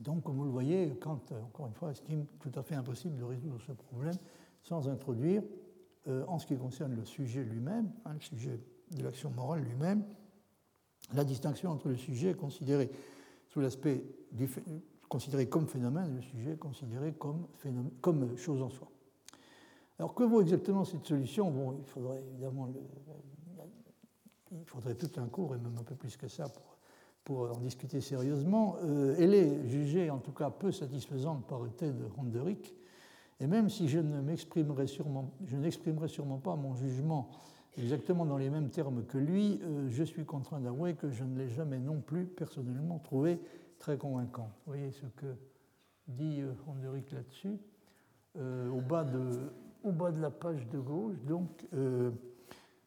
Donc, 0.00 0.24
comme 0.24 0.36
vous 0.36 0.44
le 0.44 0.50
voyez, 0.50 0.96
Kant, 1.00 1.20
encore 1.44 1.66
une 1.66 1.74
fois, 1.74 1.90
estime 1.90 2.26
tout 2.40 2.52
à 2.54 2.62
fait 2.62 2.74
impossible 2.74 3.16
de 3.16 3.24
résoudre 3.24 3.60
ce 3.60 3.72
problème 3.72 4.16
sans 4.62 4.88
introduire, 4.88 5.42
euh, 6.08 6.24
en 6.26 6.38
ce 6.38 6.46
qui 6.46 6.56
concerne 6.56 6.94
le 6.94 7.04
sujet 7.04 7.44
lui-même, 7.44 7.90
hein, 8.04 8.14
le 8.14 8.20
sujet 8.20 8.60
de 8.90 9.02
l'action 9.02 9.30
morale 9.30 9.62
lui-même, 9.62 10.02
la 11.14 11.24
distinction 11.24 11.70
entre 11.70 11.88
le 11.88 11.96
sujet 11.96 12.34
considéré 12.34 12.90
sous 13.48 13.60
l'aspect 13.60 14.02
considéré 15.08 15.48
comme 15.48 15.68
phénomène 15.68 16.10
et 16.10 16.16
le 16.16 16.22
sujet 16.22 16.56
considéré 16.56 17.12
comme, 17.12 17.46
comme 18.00 18.36
chose 18.36 18.60
en 18.60 18.70
soi. 18.70 18.88
Alors 19.98 20.14
que 20.14 20.24
vaut 20.24 20.42
exactement 20.42 20.84
cette 20.84 21.06
solution? 21.06 21.74
Il 21.78 21.86
faudrait 21.86 22.22
évidemment 22.32 22.68
il 24.52 24.64
faudrait 24.64 24.94
tout 24.94 25.10
un 25.20 25.26
cours 25.26 25.54
et 25.54 25.58
même 25.58 25.76
un 25.78 25.82
peu 25.82 25.94
plus 25.94 26.16
que 26.16 26.28
ça 26.28 26.48
pour, 26.48 26.78
pour 27.24 27.56
en 27.56 27.60
discuter 27.60 28.00
sérieusement. 28.00 28.76
Euh, 28.84 29.16
elle 29.18 29.34
est 29.34 29.68
jugée 29.68 30.10
en 30.10 30.18
tout 30.18 30.32
cas 30.32 30.50
peu 30.50 30.70
satisfaisante 30.70 31.46
par 31.46 31.60
Ted 31.76 31.96
Ronderick. 32.16 32.74
Et 33.40 33.46
même 33.46 33.68
si 33.68 33.88
je 33.88 33.98
ne 33.98 34.36
sûrement, 34.86 35.30
je 35.44 35.56
n'exprimerai 35.56 36.08
sûrement 36.08 36.38
pas 36.38 36.56
mon 36.56 36.74
jugement 36.74 37.28
exactement 37.78 38.24
dans 38.24 38.36
les 38.36 38.50
mêmes 38.50 38.70
termes 38.70 39.04
que 39.04 39.18
lui, 39.18 39.60
euh, 39.62 39.88
je 39.90 40.02
suis 40.02 40.24
contraint 40.24 40.60
d'avouer 40.60 40.94
que 40.94 41.10
je 41.10 41.24
ne 41.24 41.36
l'ai 41.38 41.48
jamais 41.48 41.78
non 41.78 42.00
plus 42.00 42.26
personnellement 42.26 42.98
trouvé 42.98 43.40
très 43.78 43.96
convaincant. 43.96 44.50
Vous 44.66 44.72
voyez 44.72 44.90
ce 44.90 45.06
que 45.06 45.34
dit 46.08 46.40
euh, 46.40 46.52
là-dessus. 47.12 47.58
au, 48.36 48.80
bas 48.80 49.04
de, 49.04 49.30
au 49.82 49.92
bas 49.92 50.12
de 50.12 50.20
la 50.20 50.30
page 50.30 50.66
de 50.68 50.78
gauche, 50.78 51.16
donc, 51.26 51.66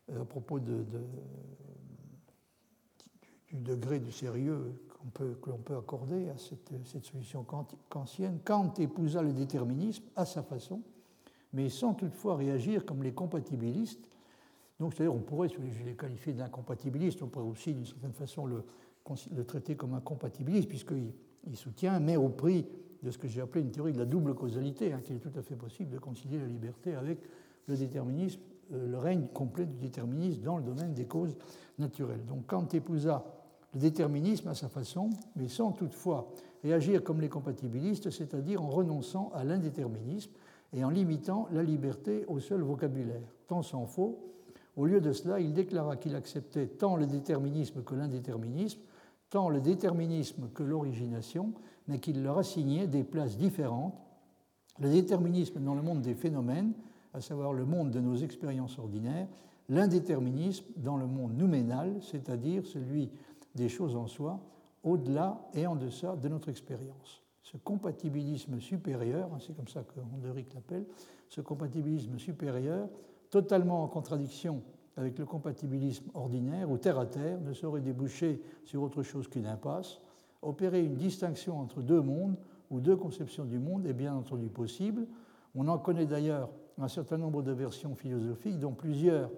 à 0.10 0.26
propos 0.26 0.60
du 0.60 0.86
degré 3.52 4.00
de 4.00 4.10
sérieux 4.10 4.74
peut, 5.10 5.38
que 5.42 5.50
l'on 5.50 5.58
peut 5.58 5.78
accorder 5.78 6.30
à 6.30 6.38
cette, 6.38 6.72
cette, 6.86 7.06
solution 7.06 7.46
kantienne. 7.90 8.40
Kant 8.44 8.74
épousa 8.78 9.22
le 9.22 9.34
déterminisme 9.34 10.04
à 10.16 10.26
sa 10.26 10.44
façon, 10.44 10.82
mais 11.54 11.70
sans 11.70 11.94
toutefois 11.94 12.36
réagir 12.36 12.86
comme 12.86 13.04
les 13.04 13.14
compatibilistes. 13.14 14.08
Donc, 14.80 14.94
c'est-à-dire, 14.94 15.14
on 15.14 15.20
pourrait, 15.20 15.50
je 15.50 15.84
les 15.84 15.96
qualifier 15.96 16.34
d'incompatibiliste, 16.34 17.22
on 17.22 17.28
pourrait 17.28 17.46
aussi, 17.46 17.74
d'une 17.74 17.86
certaine 17.86 18.14
façon, 18.14 18.46
le, 18.46 18.64
traiter 19.46 19.76
comme 19.76 19.94
un 19.94 20.02
compatibiliste, 20.02 20.70
puisqu'il 20.70 21.12
il 21.48 21.58
soutient, 21.58 22.00
mais 22.00 22.16
au 22.16 22.30
prix 22.30 22.68
de 23.02 23.12
ce 23.12 23.18
que 23.18 23.28
j'ai 23.28 23.42
appelé 23.42 23.62
une 23.64 23.72
théorie 23.72 23.94
de 23.94 24.00
la 24.00 24.06
double 24.06 24.34
causalité, 24.36 24.94
hein, 24.94 25.02
qu'il 25.04 25.16
est 25.16 25.20
tout 25.20 25.32
à 25.38 25.42
fait 25.42 25.56
possible 25.56 25.90
de 25.90 26.00
concilier 26.00 26.38
la 26.38 26.48
liberté 26.48 26.96
avec 26.96 27.20
le 27.68 27.76
déterminisme 27.76 28.40
euh, 28.74 28.88
le 28.88 28.98
règne 28.98 29.26
complet 29.34 29.66
du 29.66 29.76
déterminisme 29.78 30.42
dans 30.42 30.58
le 30.58 30.64
domaine 30.64 30.94
des 30.94 31.06
causes 31.06 31.36
naturelles. 31.80 32.24
Donc 32.26 32.46
Kant 32.46 32.68
épousa 32.72 33.26
le 33.74 33.80
déterminisme 33.80 34.48
à 34.48 34.54
sa 34.54 34.70
façon, 34.70 35.10
mais 35.36 35.48
sans 35.48 35.72
toutefois 35.72 36.30
réagir 36.64 37.04
comme 37.04 37.20
les 37.20 37.30
compatibilistes, 37.30 38.12
c'est-à-dire 38.12 38.62
en 38.62 38.70
renonçant 38.70 39.32
à 39.34 39.44
l'indéterminisme 39.44 40.32
et 40.74 40.84
en 40.84 40.90
limitant 40.90 41.48
la 41.52 41.64
liberté 41.64 42.26
au 42.28 42.40
seul 42.40 42.62
vocabulaire. 42.62 43.34
Tant 43.48 43.64
s'en 43.64 43.88
faut, 43.88 44.20
au 44.80 44.86
lieu 44.86 45.02
de 45.02 45.12
cela, 45.12 45.42
il 45.42 45.54
déclara 45.54 45.98
qu'il 45.98 46.16
acceptait 46.16 46.68
tant 46.68 46.96
le 46.96 47.06
déterminisme 47.06 47.84
que 47.84 47.96
l'indéterminisme, 47.96 48.80
tant 49.30 49.50
le 49.50 49.60
déterminisme 49.60 50.48
que 50.54 50.64
l'origination, 50.64 51.52
mais 51.90 52.00
qu'il 52.00 52.24
leur 52.24 52.38
assignait 52.38 52.88
des 52.88 53.04
places 53.04 53.38
différentes. 53.38 53.94
Le 54.80 54.90
déterminisme 54.90 55.60
dans 55.60 55.76
le 55.76 55.82
monde 55.82 56.02
des 56.02 56.16
phénomènes, 56.16 56.72
à 57.14 57.20
savoir 57.20 57.52
le 57.52 57.66
monde 57.66 57.92
de 57.92 58.00
nos 58.00 58.16
expériences 58.16 58.80
ordinaires, 58.80 59.28
l'indéterminisme 59.68 60.68
dans 60.78 60.96
le 60.96 61.08
monde 61.08 61.36
nouménal, 61.38 61.98
c'est-à-dire 62.02 62.66
celui 62.66 63.10
des 63.56 63.68
choses 63.68 63.98
en 63.98 64.08
soi, 64.08 64.40
au-delà 64.84 65.42
et 65.56 65.68
en 65.68 65.76
deçà 65.76 66.16
de 66.16 66.30
notre 66.30 66.48
expérience. 66.48 67.22
Ce 67.44 67.58
compatibilisme 67.58 68.62
supérieur, 68.62 69.30
hein, 69.34 69.40
c'est 69.46 69.58
comme 69.58 69.68
ça 69.68 69.84
que 69.84 70.00
Honderick 70.00 70.54
l'appelle, 70.54 70.86
ce 71.28 71.42
compatibilisme 71.42 72.18
supérieur, 72.18 72.88
totalement 73.30 73.84
en 73.84 73.88
contradiction 73.88 74.62
avec 74.98 75.18
le 75.18 75.26
compatibilisme 75.26 76.10
ordinaire 76.14 76.70
ou 76.70 76.78
terre 76.78 77.00
à 77.00 77.06
terre, 77.06 77.40
ne 77.40 77.54
saurait 77.54 77.82
déboucher 77.82 78.42
sur 78.66 78.82
autre 78.82 79.02
chose 79.02 79.28
qu'une 79.28 79.46
impasse. 79.46 80.02
Opérer 80.42 80.84
une 80.84 80.96
distinction 80.96 81.60
entre 81.60 81.82
deux 81.82 82.02
mondes 82.02 82.36
ou 82.70 82.80
deux 82.80 82.98
conceptions 82.98 83.46
du 83.46 83.60
monde 83.60 83.86
est 83.86 83.94
bien 83.94 84.14
entendu 84.14 84.50
possible. 84.50 85.08
On 85.56 85.68
en 85.68 85.78
connaît 85.78 86.06
d'ailleurs 86.06 86.50
un 86.78 86.88
certain 86.88 87.18
nombre 87.18 87.42
de 87.42 87.52
versions 87.52 87.96
philosophiques, 87.96 88.60
dont 88.60 88.74
plusieurs 88.74 89.32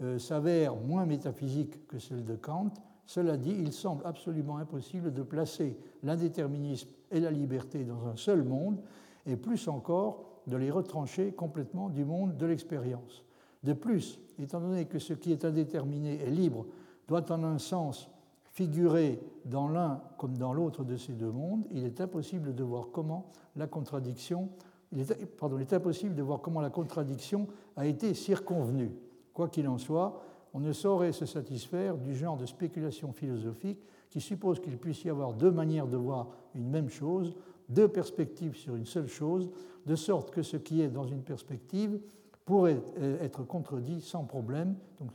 euh, 0.00 0.18
s'avèrent 0.18 0.76
moins 0.76 1.06
métaphysiques 1.06 1.86
que 1.86 1.98
celles 1.98 2.24
de 2.24 2.36
Kant. 2.36 2.72
Cela 3.06 3.36
dit, 3.36 3.54
il 3.58 3.72
semble 3.72 4.04
absolument 4.06 4.56
impossible 4.56 5.12
de 5.12 5.22
placer 5.22 5.78
l'indéterminisme 6.02 6.88
et 7.10 7.20
la 7.20 7.30
liberté 7.30 7.84
dans 7.84 8.06
un 8.06 8.16
seul 8.16 8.42
monde, 8.42 8.80
et 9.26 9.36
plus 9.36 9.68
encore 9.68 10.33
de 10.46 10.56
les 10.56 10.70
retrancher 10.70 11.32
complètement 11.32 11.88
du 11.88 12.04
monde 12.04 12.36
de 12.36 12.46
l'expérience. 12.46 13.24
De 13.62 13.72
plus, 13.72 14.20
étant 14.38 14.60
donné 14.60 14.84
que 14.84 14.98
ce 14.98 15.14
qui 15.14 15.32
est 15.32 15.44
indéterminé 15.44 16.20
est 16.22 16.30
libre, 16.30 16.66
doit 17.08 17.30
en 17.32 17.44
un 17.44 17.58
sens 17.58 18.10
figurer 18.52 19.20
dans 19.44 19.68
l'un 19.68 20.02
comme 20.16 20.38
dans 20.38 20.52
l'autre 20.52 20.84
de 20.84 20.96
ces 20.96 21.12
deux 21.12 21.30
mondes, 21.30 21.66
il 21.70 21.84
est 21.84 22.00
impossible 22.00 22.54
de 22.54 22.64
voir 22.64 22.88
comment 22.92 23.30
la 23.56 23.66
contradiction 23.66 24.48
il 24.94 25.00
est, 25.00 25.26
pardon, 25.26 25.58
il 25.58 25.62
est 25.62 25.72
impossible 25.72 26.14
de 26.14 26.22
voir 26.22 26.40
comment 26.40 26.60
la 26.60 26.70
contradiction 26.70 27.48
a 27.76 27.86
été 27.86 28.14
circonvenue. 28.14 28.92
Quoi 29.32 29.48
qu'il 29.48 29.66
en 29.68 29.78
soit, 29.78 30.22
on 30.52 30.60
ne 30.60 30.72
saurait 30.72 31.12
se 31.12 31.26
satisfaire 31.26 31.96
du 31.98 32.14
genre 32.14 32.36
de 32.36 32.46
spéculation 32.46 33.12
philosophique 33.12 33.80
qui 34.08 34.20
suppose 34.20 34.60
qu'il 34.60 34.78
puisse 34.78 35.02
y 35.04 35.10
avoir 35.10 35.34
deux 35.34 35.50
manières 35.50 35.88
de 35.88 35.96
voir 35.96 36.28
une 36.54 36.70
même 36.70 36.88
chose, 36.88 37.34
deux 37.68 37.88
perspectives 37.88 38.56
sur 38.56 38.76
une 38.76 38.86
seule 38.86 39.08
chose, 39.08 39.50
de 39.86 39.96
sorte 39.96 40.30
que 40.30 40.42
ce 40.42 40.56
qui 40.56 40.80
est 40.80 40.88
dans 40.88 41.06
une 41.06 41.22
perspective 41.22 41.98
pourrait 42.44 42.80
être 43.20 43.42
contredit 43.44 44.00
sans 44.00 44.24
problème. 44.24 44.76
Donc, 44.98 45.10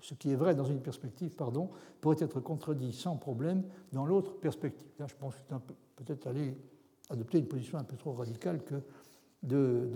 ce 0.00 0.14
qui 0.14 0.30
est 0.30 0.36
vrai 0.36 0.54
dans 0.54 0.64
une 0.64 0.80
perspective, 0.80 1.34
pardon, 1.34 1.70
pourrait 2.00 2.16
être 2.20 2.40
contredit 2.40 2.92
sans 2.92 3.16
problème 3.16 3.64
dans 3.92 4.06
l'autre 4.06 4.38
perspective. 4.38 4.88
Là, 4.98 5.06
je 5.08 5.14
pense 5.14 5.34
que 5.34 5.54
peut-être 5.96 6.26
aller 6.26 6.54
adopter 7.10 7.38
une 7.38 7.46
position 7.46 7.78
un 7.78 7.84
peu 7.84 7.96
trop 7.96 8.12
radicale 8.12 8.62
que 8.62 8.76
de, 9.42 9.88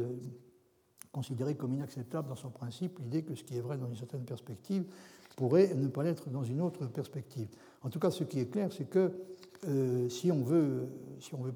considérer 1.12 1.55
comme 1.55 1.74
inacceptable 1.74 2.28
dans 2.28 2.36
son 2.36 2.50
principe 2.50 2.98
l'idée 2.98 3.22
que 3.22 3.34
ce 3.34 3.44
qui 3.44 3.57
est 3.57 3.61
vrai 3.61 3.76
dans 3.76 3.88
une 3.88 3.96
certaine 3.96 4.24
perspective 4.24 4.84
pourrait 5.36 5.74
ne 5.74 5.88
pas 5.88 6.03
l'être 6.03 6.30
dans 6.30 6.42
une 6.42 6.61
autre 6.61 6.86
perspective. 6.86 7.48
En 7.82 7.90
tout 7.90 7.98
cas, 7.98 8.11
ce 8.11 8.24
qui 8.24 8.40
est 8.40 8.46
clair, 8.46 8.72
c'est 8.72 8.88
que 8.88 9.12
euh, 9.68 10.09
si, 10.09 10.32
on 10.32 10.42
veut, 10.42 10.88
si 11.20 11.34
on 11.34 11.42
veut 11.42 11.55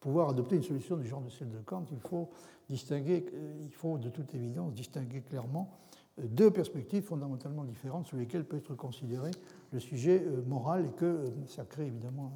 pouvoir 0.00 0.30
adopter 0.30 0.56
une 0.56 0.62
solution 0.62 0.96
du 0.96 1.06
genre 1.06 1.20
de 1.20 1.28
celle 1.28 1.50
de 1.50 1.58
Kant, 1.58 1.84
il 1.92 2.00
faut 2.00 2.30
distinguer, 2.68 3.26
euh, 3.34 3.62
il 3.62 3.72
faut 3.72 3.98
de 3.98 4.08
toute 4.08 4.34
évidence 4.34 4.72
distinguer 4.72 5.20
clairement 5.20 5.78
euh, 6.18 6.22
deux 6.26 6.50
perspectives 6.50 7.02
fondamentalement 7.02 7.64
différentes 7.64 8.06
sur 8.06 8.16
lesquelles 8.16 8.44
peut 8.44 8.56
être 8.56 8.74
considéré 8.74 9.30
le 9.72 9.80
sujet 9.80 10.24
moral 10.46 10.86
et 10.86 10.92
que 10.92 11.24
ça 11.46 11.64
crée 11.64 11.86
évidemment 11.86 12.32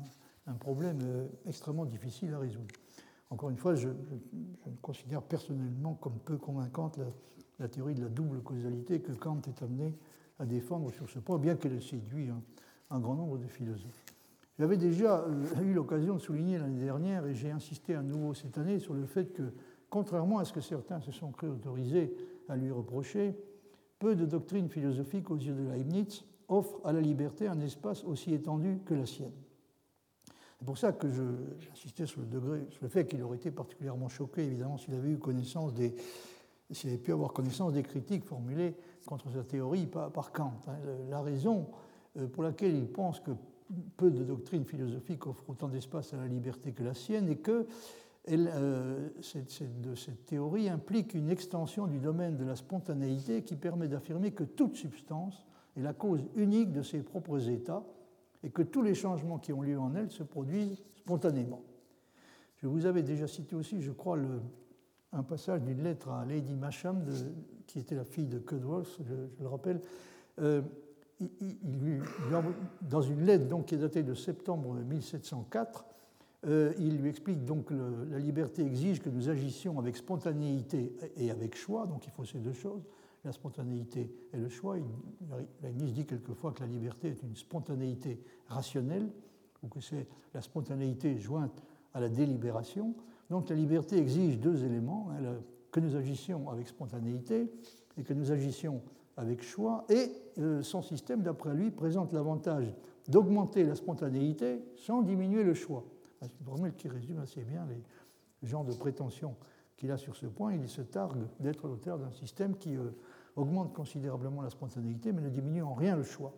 un 0.46 0.54
problème 0.54 0.98
extrêmement 1.46 1.86
difficile 1.86 2.32
à 2.34 2.38
résoudre. 2.38 2.74
Encore 3.30 3.50
une 3.50 3.56
fois, 3.56 3.74
je, 3.74 3.88
considère 4.80 5.22
personnellement 5.22 5.94
comme 5.94 6.18
peu 6.20 6.36
convaincante 6.36 7.00
la, 7.58 7.68
théorie 7.68 7.94
de 7.94 8.02
la 8.02 8.08
double 8.08 8.42
causalité 8.42 9.00
que 9.00 9.12
Kant 9.12 9.40
est 9.48 9.62
amené 9.62 9.92
à 10.38 10.46
défendre 10.46 10.92
sur 10.92 11.08
ce 11.08 11.18
point, 11.18 11.38
bien 11.38 11.56
qu'elle 11.56 11.82
séduit 11.82 12.28
un, 12.28 12.42
un, 12.90 13.00
grand 13.00 13.14
nombre 13.14 13.38
de 13.38 13.46
philosophes. 13.46 14.04
J'avais 14.59 14.76
déjà 14.76 15.24
euh, 15.24 15.62
eu 15.62 15.74
l'occasion 15.74 16.14
de 16.14 16.20
souligner 16.20 16.59
l'année 16.59 16.84
dernière, 16.84 17.26
et 17.26 17.34
j'ai 17.34 17.50
insisté 17.50 17.94
à 17.94 18.02
nouveau 18.02 18.34
cette 18.34 18.57
année, 18.57 18.78
sur 18.78 18.94
le 18.94 19.05
fait 19.05 19.32
que, 19.32 19.42
contrairement 19.90 20.38
à 20.38 20.44
ce 20.44 20.52
que 20.52 20.61
certains 20.61 21.00
se 21.00 21.11
sont 21.11 21.32
cru 21.32 21.48
autorisés 21.48 22.14
à 22.48 22.57
lui 22.57 22.70
reprocher, 22.70 23.36
peu 23.98 24.14
de 24.14 24.26
doctrines 24.26 24.68
philosophiques 24.68 25.30
aux 25.30 25.36
yeux 25.36 25.55
de 25.55 25.70
Leibniz 25.70 26.24
offre 26.48 26.80
à 26.84 26.92
la 26.92 27.00
liberté 27.00 27.48
un 27.48 27.61
espace 27.61 28.05
aussi 28.05 28.32
étendu 28.32 28.78
que 28.84 28.94
la 28.94 29.07
sienne. 29.07 29.32
C'est 30.59 30.66
pour 30.66 30.78
ça 30.78 30.92
que 30.92 31.09
j'insistais 31.59 32.07
sur 32.07 32.20
le 32.20 32.26
degré, 32.26 32.66
sur 32.70 32.82
le 32.82 32.88
fait 32.88 33.07
qu'il 33.07 33.22
aurait 33.22 33.36
été 33.36 33.50
particulièrement 33.50 34.09
choqué, 34.09 34.44
évidemment, 34.44 34.78
s'il 34.78 34.94
avait 34.94 35.11
eu 35.11 35.18
connaissance 35.18 35.74
des, 35.74 35.94
s'il 36.70 36.90
avait 36.90 36.98
pu 36.98 37.12
avoir 37.12 37.32
connaissance 37.32 37.72
des 37.72 37.82
critiques 37.82 38.24
formulées 38.24 38.76
contre 39.05 39.30
sa 39.30 39.42
théorie 39.42 39.86
par, 39.86 40.32
Kant. 40.32 40.55
Hein. 40.68 40.76
La 41.11 41.20
raison 41.20 41.66
euh, 42.16 42.28
pour 42.28 42.42
laquelle 42.42 42.74
il 42.74 42.86
pense 42.86 43.20
que 43.20 43.32
peu 43.96 44.10
de 44.10 44.24
doctrines 44.24 44.64
philosophiques 44.64 45.26
offrent 45.26 45.50
autant 45.50 45.68
d'espace 45.68 46.14
à 46.14 46.16
la 46.16 46.26
liberté 46.26 46.72
que 46.72 46.82
la 46.82 46.94
sienne 46.94 47.28
est 47.28 47.36
que 47.36 47.66
euh, 48.30 49.10
cette, 49.20 50.24
théorie 50.24 50.70
implique 50.70 51.12
une 51.12 51.28
extension 51.28 51.86
du 51.86 51.98
domaine 51.98 52.36
de 52.36 52.44
la 52.44 52.56
spontanéité 52.56 53.42
qui 53.42 53.54
permet 53.54 53.86
d'affirmer 53.86 54.30
que 54.30 54.44
toute 54.44 54.76
substance 54.76 55.44
est 55.76 55.82
la 55.82 55.92
cause 55.92 56.24
unique 56.34 56.72
de 56.72 56.82
ses 56.82 57.02
propres 57.02 57.50
états 57.50 57.84
et 58.42 58.50
que 58.50 58.62
tous 58.62 58.82
les 58.82 58.94
changements 58.94 59.38
qui 59.38 59.52
ont 59.52 59.60
lieu 59.60 59.78
en 59.78 59.94
elle 59.94 60.10
se 60.10 60.22
produisent 60.22 60.82
spontanément. 60.96 61.62
Je 62.56 62.66
vous 62.66 62.86
avais 62.86 63.02
déjà 63.02 63.26
cité 63.26 63.56
aussi, 63.56 63.82
je 63.82 63.90
crois, 63.90 64.18
un 65.12 65.22
passage 65.22 65.62
d'une 65.62 65.82
lettre 65.82 66.08
à 66.08 66.24
Lady 66.24 66.54
Masham, 66.54 67.04
qui 67.66 67.78
était 67.78 67.94
la 67.94 68.04
fille 68.04 68.26
de 68.26 68.38
Cudworth, 68.38 69.00
je, 69.04 69.14
le 69.42 69.48
rappelle. 69.48 69.80
Euh, 70.40 70.62
dans 72.82 73.02
une 73.02 73.24
lettre 73.24 73.46
donc, 73.46 73.66
qui 73.66 73.74
est 73.74 73.78
datée 73.78 74.02
de 74.02 74.14
septembre 74.14 74.74
1704, 74.74 75.84
euh, 76.46 76.72
il 76.78 76.98
lui 76.98 77.08
explique 77.08 77.44
donc 77.44 77.70
la 77.70 78.18
liberté 78.18 78.64
exige 78.64 79.00
que 79.00 79.08
nous 79.08 79.28
agissions 79.30 79.78
avec 79.78 79.96
spontanéité 79.96 80.94
et 81.16 81.30
avec 81.30 81.56
choix, 81.56 81.86
donc 81.86 82.06
il 82.06 82.10
faut 82.10 82.24
ces 82.24 82.38
deux 82.38 82.52
choses, 82.52 82.82
la 83.24 83.32
spontanéité 83.32 84.10
et 84.32 84.36
le 84.36 84.48
choix. 84.48 84.76
Leibniz 85.62 85.92
dit 85.94 86.04
quelquefois 86.04 86.52
que 86.52 86.60
la 86.60 86.66
liberté 86.66 87.08
est 87.08 87.22
une 87.22 87.36
spontanéité 87.36 88.20
rationnelle, 88.48 89.10
ou 89.62 89.68
que 89.68 89.80
c'est 89.80 90.06
la 90.34 90.42
spontanéité 90.42 91.18
jointe 91.18 91.62
à 91.94 92.00
la 92.00 92.10
délibération. 92.10 92.94
Donc 93.30 93.48
la 93.48 93.56
liberté 93.56 93.96
exige 93.96 94.38
deux 94.38 94.64
éléments, 94.64 95.08
hein, 95.12 95.38
que 95.70 95.80
nous 95.80 95.96
agissions 95.96 96.50
avec 96.50 96.68
spontanéité 96.68 97.50
et 97.96 98.02
que 98.02 98.12
nous 98.12 98.30
agissions 98.30 98.82
avec 99.16 99.42
choix, 99.42 99.84
et 99.88 100.10
euh, 100.38 100.62
son 100.62 100.82
système, 100.82 101.22
d'après 101.22 101.54
lui, 101.54 101.70
présente 101.70 102.12
l'avantage 102.12 102.72
d'augmenter 103.08 103.64
la 103.64 103.74
spontanéité 103.74 104.64
sans 104.76 105.02
diminuer 105.02 105.44
le 105.44 105.54
choix. 105.54 105.84
C'est 106.20 106.38
une 106.40 106.46
formule 106.46 106.74
qui 106.74 106.88
résume 106.88 107.18
assez 107.18 107.42
bien 107.42 107.66
les 107.68 108.48
genres 108.48 108.64
de 108.64 108.72
prétentions 108.72 109.36
qu'il 109.76 109.90
a 109.90 109.98
sur 109.98 110.16
ce 110.16 110.26
point. 110.26 110.54
Il 110.54 110.68
se 110.68 110.82
targue 110.82 111.26
d'être 111.40 111.68
l'auteur 111.68 111.98
d'un 111.98 112.10
système 112.10 112.56
qui 112.56 112.76
euh, 112.76 112.90
augmente 113.36 113.72
considérablement 113.72 114.42
la 114.42 114.50
spontanéité, 114.50 115.12
mais 115.12 115.20
ne 115.20 115.28
diminue 115.28 115.62
en 115.62 115.74
rien 115.74 115.96
le 115.96 116.02
choix. 116.02 116.32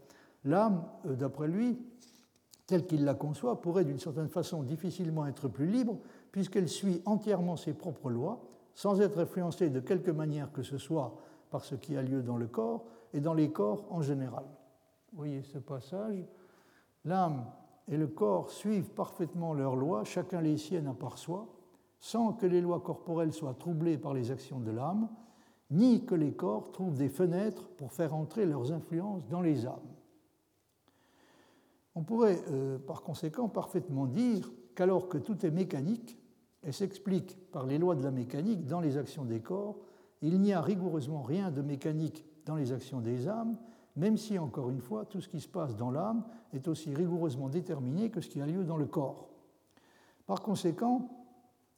L'âme, 0.44 0.84
euh, 1.06 1.14
d'après 1.14 1.48
lui, 1.48 1.78
telle 2.66 2.84
qu'il 2.86 3.04
la 3.04 3.14
conçoit, 3.14 3.60
pourrait 3.62 3.84
d'une 3.84 4.00
certaine 4.00 4.28
façon 4.28 4.62
difficilement 4.62 5.26
être 5.26 5.48
plus 5.48 5.66
libre, 5.66 5.98
puisqu'elle 6.32 6.68
suit 6.68 7.00
entièrement 7.04 7.56
ses 7.56 7.74
propres 7.74 8.10
lois, 8.10 8.44
sans 8.74 9.00
être 9.00 9.18
influencée 9.18 9.70
de 9.70 9.80
quelque 9.80 10.10
manière 10.10 10.52
que 10.52 10.62
ce 10.62 10.78
soit 10.78 11.16
par 11.50 11.64
ce 11.64 11.74
qui 11.74 11.96
a 11.96 12.02
lieu 12.02 12.22
dans 12.22 12.36
le 12.36 12.46
corps 12.46 12.84
et 13.12 13.20
dans 13.20 13.34
les 13.34 13.50
corps 13.50 13.86
en 13.90 14.02
général. 14.02 14.44
Vous 15.12 15.18
voyez 15.18 15.42
ce 15.42 15.58
passage 15.58 16.24
L'âme 17.04 17.46
et 17.88 17.96
le 17.96 18.08
corps 18.08 18.50
suivent 18.50 18.90
parfaitement 18.90 19.54
leurs 19.54 19.76
lois, 19.76 20.04
chacun 20.04 20.40
les 20.40 20.56
siennes 20.56 20.88
à 20.88 20.94
part 20.94 21.18
soi, 21.18 21.46
sans 22.00 22.32
que 22.32 22.46
les 22.46 22.60
lois 22.60 22.80
corporelles 22.80 23.32
soient 23.32 23.54
troublées 23.54 23.96
par 23.96 24.12
les 24.12 24.30
actions 24.30 24.60
de 24.60 24.70
l'âme, 24.70 25.08
ni 25.70 26.04
que 26.04 26.14
les 26.14 26.32
corps 26.32 26.72
trouvent 26.72 26.96
des 26.96 27.08
fenêtres 27.08 27.68
pour 27.76 27.92
faire 27.92 28.14
entrer 28.14 28.44
leurs 28.46 28.72
influences 28.72 29.26
dans 29.28 29.40
les 29.40 29.66
âmes. 29.66 29.80
On 31.94 32.02
pourrait 32.02 32.40
euh, 32.50 32.78
par 32.78 33.02
conséquent 33.02 33.48
parfaitement 33.48 34.06
dire 34.06 34.50
qu'alors 34.74 35.08
que 35.08 35.18
tout 35.18 35.44
est 35.46 35.50
mécanique 35.50 36.18
et 36.62 36.72
s'explique 36.72 37.50
par 37.50 37.66
les 37.66 37.78
lois 37.78 37.94
de 37.94 38.02
la 38.02 38.10
mécanique 38.10 38.66
dans 38.66 38.80
les 38.80 38.98
actions 38.98 39.24
des 39.24 39.40
corps, 39.40 39.76
il 40.26 40.40
n'y 40.40 40.52
a 40.52 40.60
rigoureusement 40.60 41.22
rien 41.22 41.50
de 41.50 41.62
mécanique 41.62 42.24
dans 42.44 42.56
les 42.56 42.72
actions 42.72 43.00
des 43.00 43.28
âmes, 43.28 43.56
même 43.96 44.16
si, 44.16 44.38
encore 44.38 44.70
une 44.70 44.80
fois, 44.80 45.04
tout 45.04 45.20
ce 45.20 45.28
qui 45.28 45.40
se 45.40 45.48
passe 45.48 45.76
dans 45.76 45.90
l'âme 45.90 46.24
est 46.52 46.68
aussi 46.68 46.94
rigoureusement 46.94 47.48
déterminé 47.48 48.10
que 48.10 48.20
ce 48.20 48.28
qui 48.28 48.40
a 48.40 48.46
lieu 48.46 48.64
dans 48.64 48.76
le 48.76 48.86
corps. 48.86 49.28
Par 50.26 50.42
conséquent, 50.42 51.08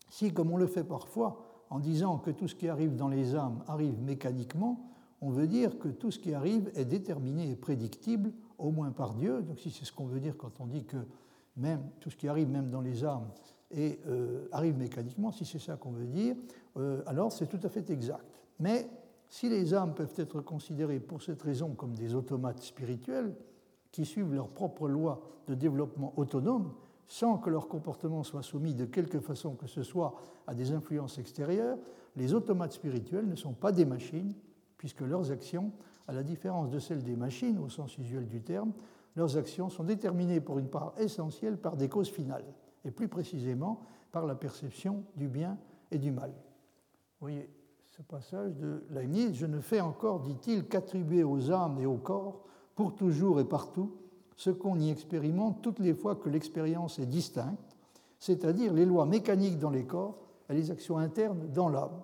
si, 0.09 0.33
comme 0.33 0.51
on 0.51 0.57
le 0.57 0.67
fait 0.67 0.85
parfois, 0.85 1.45
en 1.71 1.79
disant 1.79 2.19
que 2.19 2.31
tout 2.31 2.49
ce 2.49 2.55
qui 2.55 2.69
arrive 2.69 2.97
dans 2.97 3.09
les 3.09 3.35
âmes 3.35 3.63
arrive 3.67 4.01
mécaniquement, 4.03 4.89
on 5.21 5.31
veut 5.31 5.47
dire 5.47 5.79
que 5.79 5.89
tout 5.89 6.11
ce 6.11 6.19
qui 6.19 6.33
arrive 6.33 6.71
est 6.75 6.85
déterminé 6.85 7.51
et 7.51 7.57
prédictible, 7.57 8.33
au 8.59 8.71
moins 8.71 8.91
par 8.91 9.15
Dieu. 9.15 9.43
Donc 9.43 9.59
si 9.61 9.71
c'est 9.71 9.85
ce 9.85 9.93
qu'on 9.93 10.07
veut 10.07 10.21
dire 10.21 10.37
quand 10.37 10.61
on 10.61 10.67
dit 10.67 10.85
que 10.85 10.97
même 11.57 11.83
tout 12.01 12.11
ce 12.11 12.17
qui 12.17 12.29
arrive 12.29 12.49
même 12.49 12.71
dans 12.71 12.81
les 12.81 13.05
âmes 13.05 13.29
euh, 13.77 14.49
arrive 14.53 14.79
mécaniquement, 14.79 15.31
si 15.31 15.45
c'est 15.45 15.59
ça 15.59 15.77
qu'on 15.77 15.91
veut 15.91 16.07
dire, 16.07 16.37
euh, 16.77 17.03
alors 17.07 17.33
c'est 17.33 17.47
tout 17.47 17.61
à 17.63 17.69
fait 17.69 17.91
exact. 17.91 18.38
Mais 18.61 18.89
si 19.29 19.49
les 19.49 19.75
âmes 19.75 19.95
peuvent 19.95 20.15
être 20.17 20.41
considérées 20.41 21.01
pour 21.01 21.23
cette 21.23 21.43
raison 21.43 21.75
comme 21.75 21.95
des 21.95 22.15
automates 22.15 22.63
spirituels, 22.63 23.35
qui 23.93 24.05
suivent 24.05 24.35
leurs 24.35 24.49
propres 24.49 24.89
lois 24.89 25.23
de 25.47 25.55
développement 25.55 26.13
autonome, 26.17 26.75
sans 27.07 27.39
que 27.39 27.49
leur 27.49 27.69
comportement 27.69 28.23
soit 28.23 28.43
soumis 28.43 28.75
de 28.75 28.85
quelque 28.85 29.21
façon 29.21 29.55
que 29.55 29.67
ce 29.67 29.83
soit 29.83 30.15
à 30.47 30.55
des 30.55 30.73
influences 30.73 31.19
extérieures, 31.19 31.79
les 32.17 32.35
automates 32.35 32.73
spirituels 32.73 33.27
ne 33.27 33.37
sont 33.37 33.55
pas 33.55 33.73
des 33.73 33.87
machines, 33.87 34.35
puisque 34.77 35.01
leurs 35.01 35.31
actions, 35.31 35.73
à 36.07 36.13
la 36.13 36.23
différence 36.23 36.71
de 36.71 36.79
celles 36.79 37.03
des 37.03 37.17
machines 37.17 37.59
au 37.59 37.69
sens 37.69 37.97
usuel 37.99 38.29
du 38.29 38.43
terme, 38.43 38.73
leurs 39.17 39.37
actions 39.37 39.69
sont 39.69 39.85
déterminées 39.85 40.41
pour 40.41 40.59
une 40.59 40.69
part 40.69 40.93
essentielle 40.99 41.57
par 41.57 41.77
des 41.77 41.89
causes 41.89 42.11
finales, 42.11 42.45
et 42.85 42.91
plus 42.91 43.09
précisément 43.09 43.83
par 44.13 44.27
la 44.27 44.35
perception 44.35 45.03
du 45.17 45.29
bien 45.29 45.59
et 45.91 45.99
du 45.99 46.13
mal. 46.13 46.31
Vous 46.31 47.27
voyez 47.27 47.49
ce 47.99 48.03
passage 48.05 48.55
de 48.55 48.85
Leibniz, 48.91 49.35
je 49.35 49.47
ne 49.47 49.59
fais 49.59 49.81
encore, 49.81 50.21
dit-il, 50.21 50.69
qu'attribuer 50.69 51.25
aux 51.25 51.51
âmes 51.51 51.81
et 51.81 51.87
aux 51.87 51.97
corps, 51.97 52.45
pour 52.77 52.95
toujours 52.95 53.41
et 53.41 53.45
partout, 53.45 53.91
ce 54.37 54.51
qu'on 54.51 54.79
y 54.79 54.89
expérimente 54.89 55.63
toutes 55.63 55.81
les 55.81 55.95
fois 55.95 56.15
que 56.15 56.29
l'expérience 56.29 57.01
est 57.01 57.07
distincte, 57.07 57.77
c'est-à-dire 58.21 58.73
les 58.73 58.85
lois 58.85 59.05
mécaniques 59.05 59.59
dans 59.59 59.71
les 59.71 59.85
corps 59.85 60.21
et 60.49 60.55
les 60.55 60.71
actions 60.71 60.99
internes 60.99 61.49
dans 61.53 61.69
l'âme. 61.69 62.01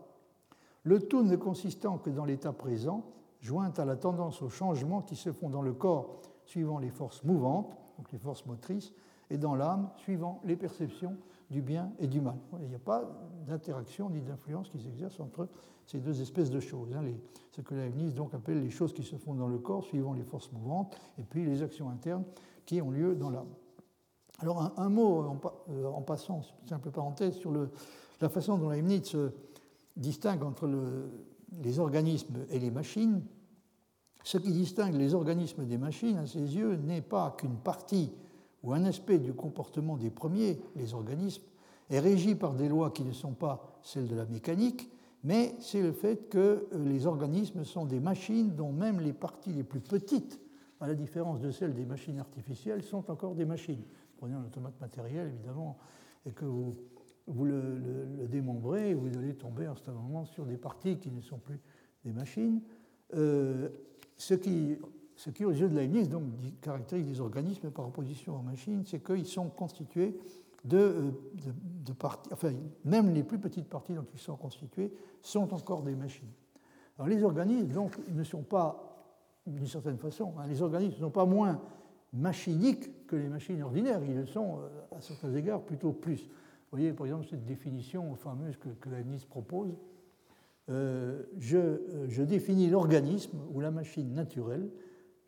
Le 0.82 0.98
tout 0.98 1.22
ne 1.22 1.36
consistant 1.36 1.98
que 1.98 2.10
dans 2.10 2.24
l'état 2.24 2.52
présent, 2.52 3.04
joint 3.40 3.72
à 3.76 3.84
la 3.84 3.94
tendance 3.94 4.42
aux 4.42 4.50
changements 4.50 5.02
qui 5.02 5.14
se 5.14 5.30
font 5.30 5.48
dans 5.48 5.62
le 5.62 5.74
corps 5.74 6.22
suivant 6.44 6.80
les 6.80 6.90
forces 6.90 7.22
mouvantes, 7.22 7.76
donc 7.98 8.10
les 8.10 8.18
forces 8.18 8.46
motrices, 8.46 8.92
et 9.30 9.38
dans 9.38 9.54
l'âme 9.54 9.90
suivant 9.98 10.40
les 10.42 10.56
perceptions 10.56 11.16
du 11.50 11.62
bien 11.62 11.92
et 11.98 12.06
du 12.06 12.20
mal. 12.20 12.36
Il 12.60 12.68
n'y 12.68 12.74
a 12.74 12.78
pas 12.80 13.04
d'interaction 13.46 14.10
ni 14.10 14.20
d'influence 14.20 14.68
qui 14.68 14.80
s'exerce 14.80 15.20
entre 15.20 15.48
ces 15.86 15.98
deux 15.98 16.20
espèces 16.20 16.50
de 16.50 16.60
choses. 16.60 16.94
Hein, 16.94 17.02
ce 17.52 17.60
que 17.60 17.74
Leibniz 17.74 18.14
donc 18.14 18.34
appelle 18.34 18.60
les 18.60 18.70
choses 18.70 18.92
qui 18.92 19.02
se 19.02 19.16
font 19.16 19.34
dans 19.34 19.48
le 19.48 19.58
corps 19.58 19.84
suivant 19.84 20.14
les 20.14 20.24
forces 20.24 20.50
mouvantes, 20.52 20.96
et 21.18 21.22
puis 21.22 21.44
les 21.44 21.62
actions 21.62 21.90
internes 21.90 22.24
qui 22.66 22.80
ont 22.80 22.90
lieu 22.90 23.14
dans 23.14 23.30
l'âme. 23.30 23.52
Alors 24.40 24.72
un, 24.78 24.88
mot 24.88 25.20
en, 25.20 25.40
euh, 25.70 25.86
en, 25.86 26.02
passant, 26.02 26.42
simple 26.66 26.90
parenthèse, 26.90 27.36
sur 27.36 27.52
la 28.20 28.28
façon 28.28 28.58
dont 28.58 28.70
Leibniz 28.70 29.16
distingue 29.96 30.42
entre 30.42 30.66
le, 30.66 31.10
les 31.62 31.78
organismes 31.78 32.46
et 32.50 32.58
les 32.58 32.70
machines. 32.70 33.22
Ce 34.24 34.38
qui 34.38 34.52
distingue 34.52 34.94
les 34.94 35.14
organismes 35.14 35.66
des 35.66 35.78
machines, 35.78 36.16
à 36.16 36.26
ses 36.26 36.56
yeux, 36.56 36.76
n'est 36.76 37.02
pas 37.02 37.34
qu'une 37.38 37.56
partie 37.56 38.10
ou 38.64 38.72
un 38.72 38.84
aspect 38.86 39.18
du 39.18 39.34
comportement 39.34 39.96
des 39.96 40.10
premiers, 40.10 40.58
les 40.74 40.94
organismes, 40.94 41.44
est 41.90 42.00
régi 42.00 42.34
par 42.34 42.54
des 42.54 42.68
lois 42.68 42.90
qui 42.90 43.04
ne 43.04 43.12
sont 43.12 43.34
pas 43.34 43.78
celles 43.82 44.08
de 44.08 44.16
la 44.16 44.24
mécanique, 44.24 44.90
mais 45.22 45.54
c'est 45.60 45.82
le 45.82 45.92
fait 45.92 46.28
que 46.28 46.66
euh, 46.72 46.84
les 46.84 47.06
organismes 47.06 47.64
sont 47.64 47.84
des 47.84 48.00
machines 48.00 48.54
dont 48.56 48.72
même 48.72 49.00
les 49.00 49.12
parties 49.12 49.52
les 49.52 49.64
plus 49.64 49.80
petites, 49.80 50.40
à 50.80 50.88
la 50.88 50.94
différence 50.94 51.40
de 51.40 51.50
celles 51.50 51.74
des 51.74 51.84
machines 51.84 52.18
artificielles, 52.18 52.82
sont 52.82 53.10
encore 53.10 53.34
des 53.34 53.44
machines. 53.44 53.82
Prenez 54.16 54.34
un 54.34 54.44
automate 54.44 54.80
matériel, 54.80 55.28
évidemment, 55.28 55.78
et 56.26 56.32
que 56.32 56.46
vous, 56.46 56.74
vous 57.26 57.44
le, 57.44 58.26
démembrez, 58.28 58.94
vous 58.94 59.16
allez 59.18 59.34
tomber 59.34 59.68
en 59.68 59.76
ce 59.76 59.90
moment 59.90 60.24
sur 60.24 60.46
des 60.46 60.56
parties 60.56 60.98
qui 60.98 61.10
ne 61.10 61.20
sont 61.20 61.38
plus 61.38 61.60
des 62.04 62.12
machines. 62.12 62.60
Euh, 63.14 63.68
ce 64.16 64.34
qui 64.34 64.78
ce 65.16 65.30
qui, 65.30 65.44
aux 65.44 65.52
yeux 65.52 65.68
de 65.68 65.76
Leibniz, 65.76 66.08
donc, 66.08 66.24
caractérise 66.60 67.06
les 67.06 67.20
organismes 67.20 67.70
par 67.70 67.86
opposition 67.86 68.36
aux 68.36 68.42
machines, 68.42 68.82
c'est 68.84 69.02
qu'ils 69.02 69.26
sont 69.26 69.48
constitués 69.48 70.16
de, 70.64 70.76
euh, 70.76 71.10
de, 71.84 71.92
parties, 71.92 72.30
enfin, 72.32 72.52
même 72.84 73.12
les 73.12 73.22
plus 73.22 73.38
petites 73.38 73.68
parties 73.68 73.94
dont 73.94 74.06
ils 74.12 74.18
sont 74.18 74.36
constitués 74.36 74.92
sont 75.20 75.52
encore 75.54 75.82
des 75.82 75.94
machines. 75.94 76.30
Alors, 76.98 77.08
les 77.08 77.22
organismes, 77.22 77.68
donc, 77.68 77.96
ne 78.08 78.24
sont 78.24 78.42
pas, 78.42 79.06
d'une 79.46 79.66
certaine 79.66 79.98
façon, 79.98 80.34
hein, 80.38 80.46
les 80.48 80.62
organismes 80.62 80.96
ne 80.96 81.06
sont 81.06 81.10
pas 81.10 81.26
moins 81.26 81.60
machiniques 82.12 83.06
que 83.06 83.16
les 83.16 83.28
machines 83.28 83.62
ordinaires, 83.62 84.00
ils 84.04 84.16
le 84.16 84.26
sont, 84.26 84.58
euh, 84.58 84.96
à 84.96 85.00
certains 85.00 85.32
égards, 85.34 85.62
plutôt 85.62 85.92
plus. 85.92 86.22
Vous 86.24 86.78
voyez, 86.78 86.92
par 86.92 87.06
exemple, 87.06 87.26
cette 87.28 87.44
définition 87.44 88.16
fameuse 88.16 88.56
que, 88.56 88.68
que 88.68 89.26
propose. 89.28 89.76
Euh, 90.70 91.24
je 91.38 92.22
définis 92.22 92.70
l'organisme 92.70 93.38
ou 93.52 93.60
la 93.60 93.70
machine 93.70 94.12
naturelle 94.14 94.70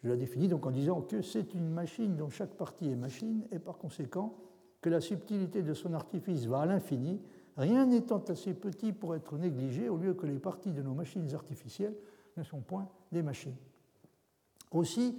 Je 0.03 0.09
la 0.09 0.17
définis 0.17 0.49
donc 0.49 0.67
en 0.67 0.71
disant 0.71 1.03
que 1.03 1.23
c'est 1.23 1.55
une 1.55 1.71
machine 1.71 2.17
dont 2.17 2.31
chaque 2.31 2.55
partie 2.55 2.89
est 2.89 2.97
machine 2.97 3.47
et 3.51 3.59
par 3.59 3.79
conséquent 3.79 4.37
que 4.81 4.91
la 4.91 5.01
subtilité 5.01 5.63
de 5.63 5.75
son 5.75 5.95
artifice 5.95 6.47
va 6.47 6.61
à 6.61 6.67
l'infini, 6.67 7.21
rien 7.57 7.87
n'étant 7.87 8.23
assez 8.29 8.55
petit 8.55 8.93
pour 8.93 9.15
être 9.15 9.37
négligé 9.39 9.89
au 9.89 9.97
lieu 9.97 10.15
que 10.15 10.27
les 10.27 10.39
parties 10.39 10.73
de 10.73 10.83
nos 10.83 10.95
machines 10.95 11.35
artificielles 11.35 11.97
ne 12.37 12.43
sont 12.43 12.61
point 12.61 12.89
des 13.11 13.23
machines. 13.23 13.57
Aussi, 14.71 15.17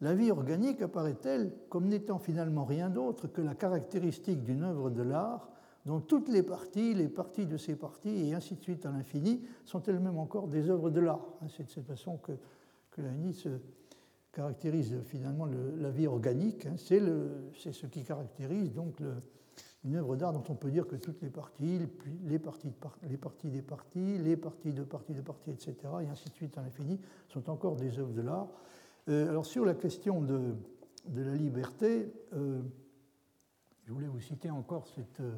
la 0.00 0.14
vie 0.14 0.30
organique 0.30 0.82
apparaît-elle 0.82 1.52
comme 1.68 1.88
n'étant 1.88 2.18
finalement 2.18 2.64
rien 2.64 2.90
d'autre 2.90 3.26
que 3.26 3.40
la 3.40 3.54
caractéristique 3.54 4.44
d'une 4.44 4.62
œuvre 4.62 4.90
de 4.90 5.02
l'art 5.02 5.48
dont 5.86 6.00
toutes 6.00 6.28
les 6.28 6.42
parties, 6.42 6.92
les 6.92 7.08
parties 7.08 7.46
de 7.46 7.56
ces 7.56 7.74
parties, 7.74 8.28
et 8.28 8.34
ainsi 8.34 8.54
de 8.56 8.62
suite 8.62 8.84
à 8.84 8.90
l'infini, 8.90 9.42
sont 9.64 9.82
elles-mêmes 9.84 10.18
encore 10.18 10.46
des 10.46 10.68
œuvres 10.68 10.90
de 10.90 11.00
l'art. 11.00 11.26
Hein, 11.40 11.46
c'est 11.48 11.64
de 11.64 11.70
cette 11.70 11.86
façon 11.86 12.18
que, 12.18 12.32
que 12.90 13.00
la 13.00 13.32
se 13.32 13.48
caractérise 14.38 14.94
finalement 15.06 15.46
la 15.46 15.90
vie 15.90 16.06
organique. 16.06 16.66
Hein. 16.66 16.76
C'est 16.76 17.72
ce 17.72 17.86
qui 17.86 18.04
caractérise 18.04 18.72
donc 18.72 19.02
une 19.84 19.96
œuvre 19.96 20.14
d'art 20.14 20.32
dont 20.32 20.44
on 20.48 20.54
peut 20.54 20.70
dire 20.70 20.86
que 20.86 20.94
toutes 20.94 21.20
les 21.22 21.28
parties, 21.28 21.80
les 22.24 22.38
parties, 22.38 22.68
des 22.68 23.62
parties, 23.62 24.16
les 24.16 24.36
parties 24.36 24.72
de 24.72 24.84
parties 24.84 25.14
de 25.14 25.22
parties, 25.22 25.50
etc., 25.50 25.74
et 26.02 26.06
ainsi 26.06 26.28
de 26.28 26.34
suite 26.34 26.56
à 26.56 26.62
l'infini, 26.62 27.00
sont 27.28 27.50
encore 27.50 27.74
des 27.74 27.98
œuvres 27.98 28.12
de 28.12 28.22
l'art. 28.22 28.46
Euh, 29.08 29.28
alors 29.28 29.44
sur 29.44 29.64
la 29.64 29.74
question 29.74 30.22
de, 30.22 30.54
la 31.16 31.34
liberté, 31.34 32.12
euh, 32.32 32.60
je 33.86 33.92
voulais 33.92 34.06
vous 34.06 34.20
citer 34.20 34.50
encore 34.50 34.86
cette 34.86 35.18
euh, 35.18 35.32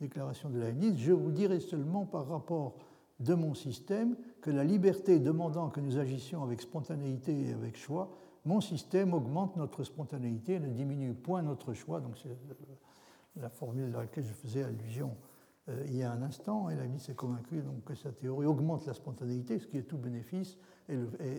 déclaration 0.00 0.48
de 0.48 0.60
Leibniz. 0.60 0.96
Je 0.96 1.12
vous 1.12 1.32
dirai 1.32 1.58
seulement 1.58 2.06
par 2.06 2.28
rapport 2.28 2.76
de 3.18 3.34
mon 3.34 3.54
système 3.54 4.14
que 4.40 4.52
la 4.52 4.62
liberté 4.62 5.18
demandant 5.18 5.70
que 5.70 5.80
nous 5.80 5.98
agissions 5.98 6.44
avec 6.44 6.60
spontanéité 6.60 7.48
et 7.48 7.52
avec 7.52 7.76
choix, 7.76 8.16
mon 8.44 8.60
système 8.60 9.14
augmente 9.14 9.56
notre 9.56 9.84
spontanéité 9.84 10.60
ne 10.60 10.68
diminue 10.68 11.14
point 11.14 11.42
notre 11.42 11.72
choix. 11.74 12.00
Donc 12.00 12.16
c'est 12.16 12.36
la 13.40 13.48
formule 13.48 13.94
à 13.94 14.00
laquelle 14.00 14.24
je 14.24 14.32
faisais 14.32 14.62
allusion 14.62 15.16
il 15.86 15.96
y 15.96 16.02
a 16.02 16.12
un 16.12 16.22
instant. 16.22 16.70
Et 16.70 16.76
Leibniz 16.76 17.02
s'est 17.02 17.14
convaincu 17.14 17.62
donc, 17.62 17.84
que 17.84 17.94
sa 17.94 18.10
théorie 18.10 18.46
augmente 18.46 18.86
la 18.86 18.94
spontanéité, 18.94 19.58
ce 19.58 19.66
qui 19.66 19.78
est 19.78 19.82
tout 19.82 19.98
bénéfice 19.98 20.56
et, 20.88 20.96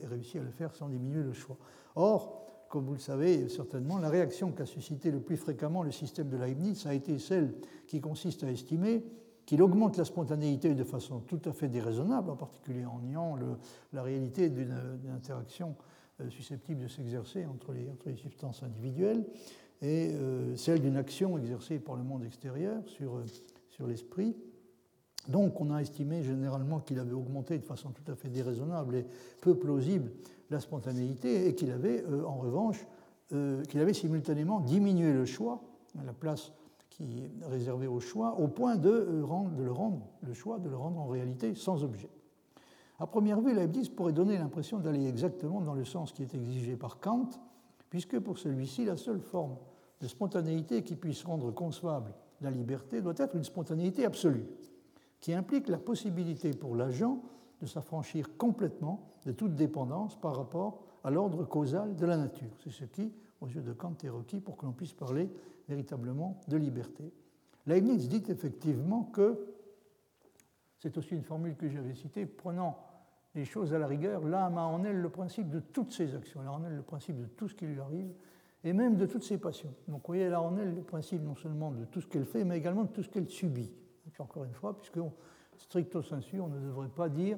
réussit 0.07 0.37
à 0.37 0.43
le 0.43 0.51
faire 0.51 0.75
sans 0.75 0.89
diminuer 0.89 1.23
le 1.23 1.33
choix. 1.33 1.57
Or, 1.95 2.45
comme 2.69 2.85
vous 2.85 2.93
le 2.93 2.99
savez 2.99 3.49
certainement, 3.49 3.97
la 3.97 4.09
réaction 4.09 4.51
qu'a 4.51 4.65
suscité 4.65 5.11
le 5.11 5.19
plus 5.19 5.37
fréquemment 5.37 5.81
le 5.81 5.91
système 5.91 6.29
de 6.29 6.37
Leibniz 6.37 6.85
a 6.85 6.93
été 6.93 7.17
celle 7.17 7.55
qui 7.87 7.99
consiste 7.99 8.43
à 8.43 8.51
estimer 8.51 9.03
qu'il 9.45 9.63
augmente 9.63 9.97
la 9.97 10.05
spontanéité 10.05 10.75
de 10.75 10.83
façon 10.83 11.21
tout 11.21 11.41
à 11.45 11.53
fait 11.53 11.67
déraisonnable, 11.67 12.29
en 12.29 12.35
particulier 12.35 12.85
en 12.85 12.99
niant 12.99 13.35
la 13.93 14.03
réalité 14.03 14.49
d'une 14.49 14.75
interaction 15.11 15.75
euh, 16.21 16.29
susceptible 16.29 16.81
de 16.81 16.87
s'exercer 16.87 17.45
entre 17.45 17.71
les, 17.71 17.89
entre 17.89 18.13
substances 18.15 18.63
individuelles, 18.63 19.25
et 19.81 20.09
euh, 20.11 20.55
celle 20.57 20.81
d'une 20.81 20.97
action 20.97 21.37
exercée 21.37 21.79
par 21.79 21.95
le 21.95 22.03
monde 22.03 22.25
extérieur 22.25 22.81
sur, 22.87 23.17
euh, 23.17 23.25
sur 23.69 23.87
l'esprit. 23.87 24.35
Donc 25.27 25.61
on 25.61 25.71
a 25.71 25.79
estimé 25.79 26.23
généralement 26.23 26.79
qu'il 26.79 26.99
avait 26.99 27.13
augmenté 27.13 27.57
de 27.57 27.63
façon 27.63 27.91
tout 27.91 28.11
à 28.11 28.15
fait 28.15 28.29
déraisonnable 28.29 28.95
et 28.95 29.05
peu 29.41 29.55
plausible 29.55 30.11
la 30.49 30.59
spontanéité 30.59 31.47
et 31.47 31.55
qu'il 31.55 31.71
avait 31.71 32.03
en 32.25 32.37
revanche 32.37 32.83
qu'il 33.27 33.79
avait 33.79 33.93
simultanément 33.93 34.59
diminué 34.59 35.13
le 35.13 35.25
choix, 35.25 35.61
la 36.03 36.13
place 36.13 36.51
qui 36.89 37.19
est 37.19 37.45
réservée 37.45 37.85
au 37.85 37.99
choix, 37.99 38.39
au 38.39 38.47
point 38.47 38.75
de, 38.75 38.89
de 38.89 39.63
le 39.63 39.71
rendre, 39.71 40.07
le 40.23 40.33
choix 40.33 40.57
de 40.57 40.69
le 40.69 40.77
rendre 40.77 40.99
en 40.99 41.07
réalité 41.07 41.53
sans 41.53 41.83
objet. 41.83 42.09
À 42.99 43.07
première 43.07 43.39
vue, 43.39 43.53
Leibniz 43.53 43.89
pourrait 43.89 44.13
donner 44.13 44.37
l'impression 44.37 44.79
d'aller 44.79 45.07
exactement 45.07 45.61
dans 45.61 45.73
le 45.73 45.85
sens 45.85 46.11
qui 46.11 46.23
est 46.23 46.33
exigé 46.33 46.75
par 46.75 46.99
Kant, 46.99 47.29
puisque 47.89 48.19
pour 48.19 48.37
celui-ci, 48.37 48.83
la 48.83 48.97
seule 48.97 49.21
forme 49.21 49.55
de 50.01 50.07
spontanéité 50.07 50.83
qui 50.83 50.95
puisse 50.95 51.23
rendre 51.23 51.51
concevable 51.51 52.13
la 52.41 52.51
liberté 52.51 53.01
doit 53.01 53.13
être 53.17 53.35
une 53.35 53.43
spontanéité 53.43 54.05
absolue 54.05 54.45
qui 55.19 55.33
implique 55.33 55.67
la 55.67 55.77
possibilité 55.77 56.51
pour 56.51 56.75
l'agent 56.75 57.21
de 57.61 57.65
s'affranchir 57.65 58.37
complètement 58.37 59.09
de 59.25 59.33
toute 59.33 59.55
dépendance 59.55 60.19
par 60.19 60.35
rapport 60.35 60.81
à 61.03 61.11
l'ordre 61.11 61.43
causal 61.43 61.95
de 61.95 62.05
la 62.05 62.15
nature. 62.15 62.51
C'est 62.63 62.71
ce 62.71 62.85
qui, 62.85 63.11
aux 63.41 63.47
yeux 63.47 63.61
de 63.61 63.73
Kant, 63.73 63.95
est 64.03 64.09
requis 64.09 64.39
pour 64.39 64.55
que 64.55 64.65
l'on 64.65 64.71
puisse 64.71 64.93
parler 64.93 65.29
véritablement 65.67 66.39
de 66.47 66.57
liberté. 66.57 67.11
Leibniz 67.67 68.07
dit 68.07 68.23
effectivement 68.29 69.03
que, 69.03 69.45
c'est 70.79 70.97
aussi 70.97 71.15
une 71.15 71.23
formule 71.23 71.57
que 71.57 71.67
j'avais 71.67 71.93
citée, 71.93 72.25
prenant 72.25 72.77
les 73.35 73.45
choses 73.45 73.73
à 73.73 73.79
la 73.79 73.87
rigueur, 73.87 74.25
l'âme 74.25 74.57
a 74.57 74.63
en 74.63 74.83
elle 74.83 74.97
le 74.97 75.09
principe 75.09 75.49
de 75.49 75.59
toutes 75.59 75.91
ses 75.91 76.15
actions, 76.15 76.41
elle 76.41 76.47
a 76.47 76.51
en 76.51 76.63
elle 76.65 76.75
le 76.75 76.81
principe 76.81 77.17
de 77.17 77.25
tout 77.25 77.47
ce 77.47 77.55
qui 77.55 77.65
lui 77.65 77.79
arrive, 77.79 78.11
et 78.63 78.73
même 78.73 78.97
de 78.97 79.05
toutes 79.05 79.23
ses 79.23 79.37
passions. 79.37 79.73
Donc 79.87 80.01
vous 80.01 80.07
voyez, 80.07 80.23
elle 80.23 80.33
a 80.33 80.41
en 80.41 80.57
elle 80.57 80.75
le 80.75 80.81
principe 80.81 81.21
non 81.21 81.35
seulement 81.35 81.71
de 81.71 81.85
tout 81.85 82.01
ce 82.01 82.07
qu'elle 82.07 82.25
fait, 82.25 82.43
mais 82.43 82.57
également 82.57 82.83
de 82.83 82.89
tout 82.89 83.03
ce 83.03 83.09
qu'elle 83.09 83.29
subit 83.29 83.71
encore 84.17 84.43
une 84.43 84.53
fois, 84.53 84.75
puisque 84.75 84.99
stricto 85.57 86.01
sensu, 86.01 86.39
on 86.39 86.47
ne 86.47 86.59
devrait 86.59 86.89
pas 86.89 87.09
dire 87.09 87.37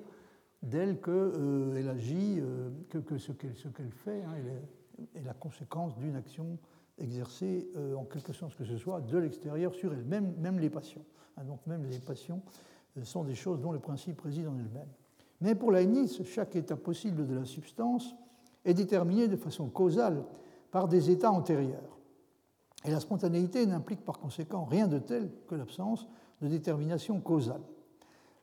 d'elle 0.61 1.01
qu'elle 1.01 1.13
euh, 1.13 1.91
agit, 1.91 2.39
euh, 2.39 2.69
que, 2.89 3.17
ce 3.17 3.31
qu'elle 3.31 3.91
fait 3.91 4.23
hein, 4.23 4.35
est, 5.15 5.21
la 5.21 5.33
conséquence 5.33 5.97
d'une 5.97 6.15
action 6.15 6.57
exercée 6.99 7.67
euh, 7.75 7.95
en 7.95 8.05
quelque 8.05 8.31
sens 8.31 8.53
que 8.53 8.63
ce 8.63 8.77
soit 8.77 9.01
de 9.01 9.17
l'extérieur 9.17 9.73
sur 9.73 9.91
elle, 9.93 10.03
même, 10.03 10.35
même 10.37 10.59
les 10.59 10.69
passions. 10.69 11.03
Hein, 11.37 11.43
donc 11.45 11.65
même 11.65 11.83
les 11.85 11.99
passions 11.99 12.41
sont 13.03 13.23
des 13.23 13.35
choses 13.35 13.61
dont 13.61 13.71
le 13.71 13.79
principe 13.79 14.21
réside 14.21 14.47
en 14.47 14.57
elles-mêmes. 14.57 14.89
Mais 15.41 15.55
pour 15.55 15.71
Leibniz, 15.71 16.23
chaque 16.23 16.55
état 16.55 16.77
possible 16.77 17.27
de 17.27 17.35
la 17.35 17.45
substance 17.45 18.15
est 18.63 18.75
déterminé 18.75 19.27
de 19.27 19.35
façon 19.35 19.67
causale 19.69 20.23
par 20.69 20.87
des 20.87 21.09
états 21.09 21.31
antérieurs. 21.31 21.97
Et 22.85 22.91
la 22.91 22.99
spontanéité 22.99 23.65
n'implique 23.65 24.05
par 24.05 24.19
conséquent 24.19 24.65
rien 24.65 24.87
de 24.87 24.99
tel 24.99 25.29
que 25.47 25.55
l'absence 25.55 26.07
de 26.41 26.47
détermination 26.47 27.19
causale. 27.19 27.61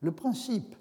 Le 0.01 0.13
principe 0.13 0.77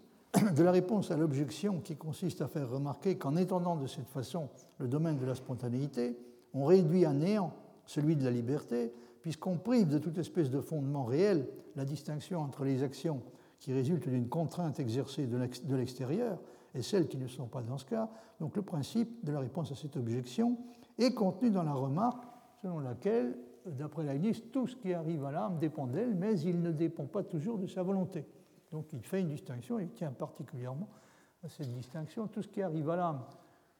de 0.56 0.64
la 0.64 0.72
réponse 0.72 1.12
à 1.12 1.18
l'objection 1.18 1.80
qui 1.82 1.96
consiste 1.96 2.42
à 2.42 2.48
faire 2.48 2.70
remarquer 2.70 3.18
qu'en 3.18 3.36
étendant 3.36 3.76
de 3.76 3.88
cette 3.88 4.10
façon 4.10 4.50
le 4.78 4.88
domaine 4.88 5.18
de 5.18 5.26
la 5.26 5.36
spontanéité, 5.36 6.18
on 6.54 6.66
réduit 6.66 7.06
à 7.06 7.14
néant 7.14 7.54
celui 7.86 8.16
de 8.16 8.24
la 8.24 8.32
liberté, 8.32 8.92
puisqu'on 9.22 9.58
prive 9.58 9.88
de 9.88 9.98
toute 9.98 10.18
espèce 10.18 10.50
de 10.50 10.62
fondement 10.62 11.06
réel 11.06 11.48
la 11.76 11.86
distinction 11.86 12.42
entre 12.42 12.64
les 12.64 12.84
actions 12.84 13.22
qui 13.60 13.74
résultent 13.74 14.08
d'une 14.08 14.30
contrainte 14.30 14.80
exercée 14.80 15.28
de 15.28 15.76
l'extérieur 15.76 16.40
et 16.76 16.82
celles 16.82 17.08
qui 17.08 17.18
ne 17.18 17.28
sont 17.28 17.48
pas 17.48 17.62
dans 17.62 17.78
ce 17.78 17.86
cas. 17.86 18.10
Donc 18.40 18.56
le 18.56 18.62
principe 18.62 19.24
de 19.26 19.32
la 19.32 19.40
réponse 19.40 19.72
à 19.72 19.76
cette 19.76 19.98
objection 19.98 20.58
est 20.98 21.14
contenu 21.14 21.50
dans 21.50 21.64
la 21.64 21.74
remarque 21.74 22.24
selon 22.62 22.80
laquelle 22.80 23.38
d'après 23.66 24.04
Leibniz, 24.04 24.44
tout 24.52 24.68
ce 24.68 24.76
qui 24.76 24.94
arrive 24.94 25.26
à 25.26 25.32
l'âme 25.32 25.60
dépend 25.60 25.88
d'elle, 25.88 26.16
mais 26.16 26.40
il 26.40 26.62
ne 26.62 26.72
dépend 26.72 27.06
pas 27.06 27.24
toujours 27.24 27.58
de 27.58 27.68
sa 27.68 27.84
volonté. 27.84 28.26
Donc 28.72 28.92
il 28.94 29.02
fait 29.02 29.22
une 29.22 29.30
distinction, 29.30 29.80
il 29.80 29.90
tient 29.90 30.12
particulièrement 30.12 30.90
à 31.44 31.50
cette 31.50 31.74
distinction. 31.74 32.28
Tout 32.28 32.42
ce 32.42 32.48
qui 32.48 32.62
arrive 32.62 32.90
à 32.90 32.96
l'âme 32.96 33.24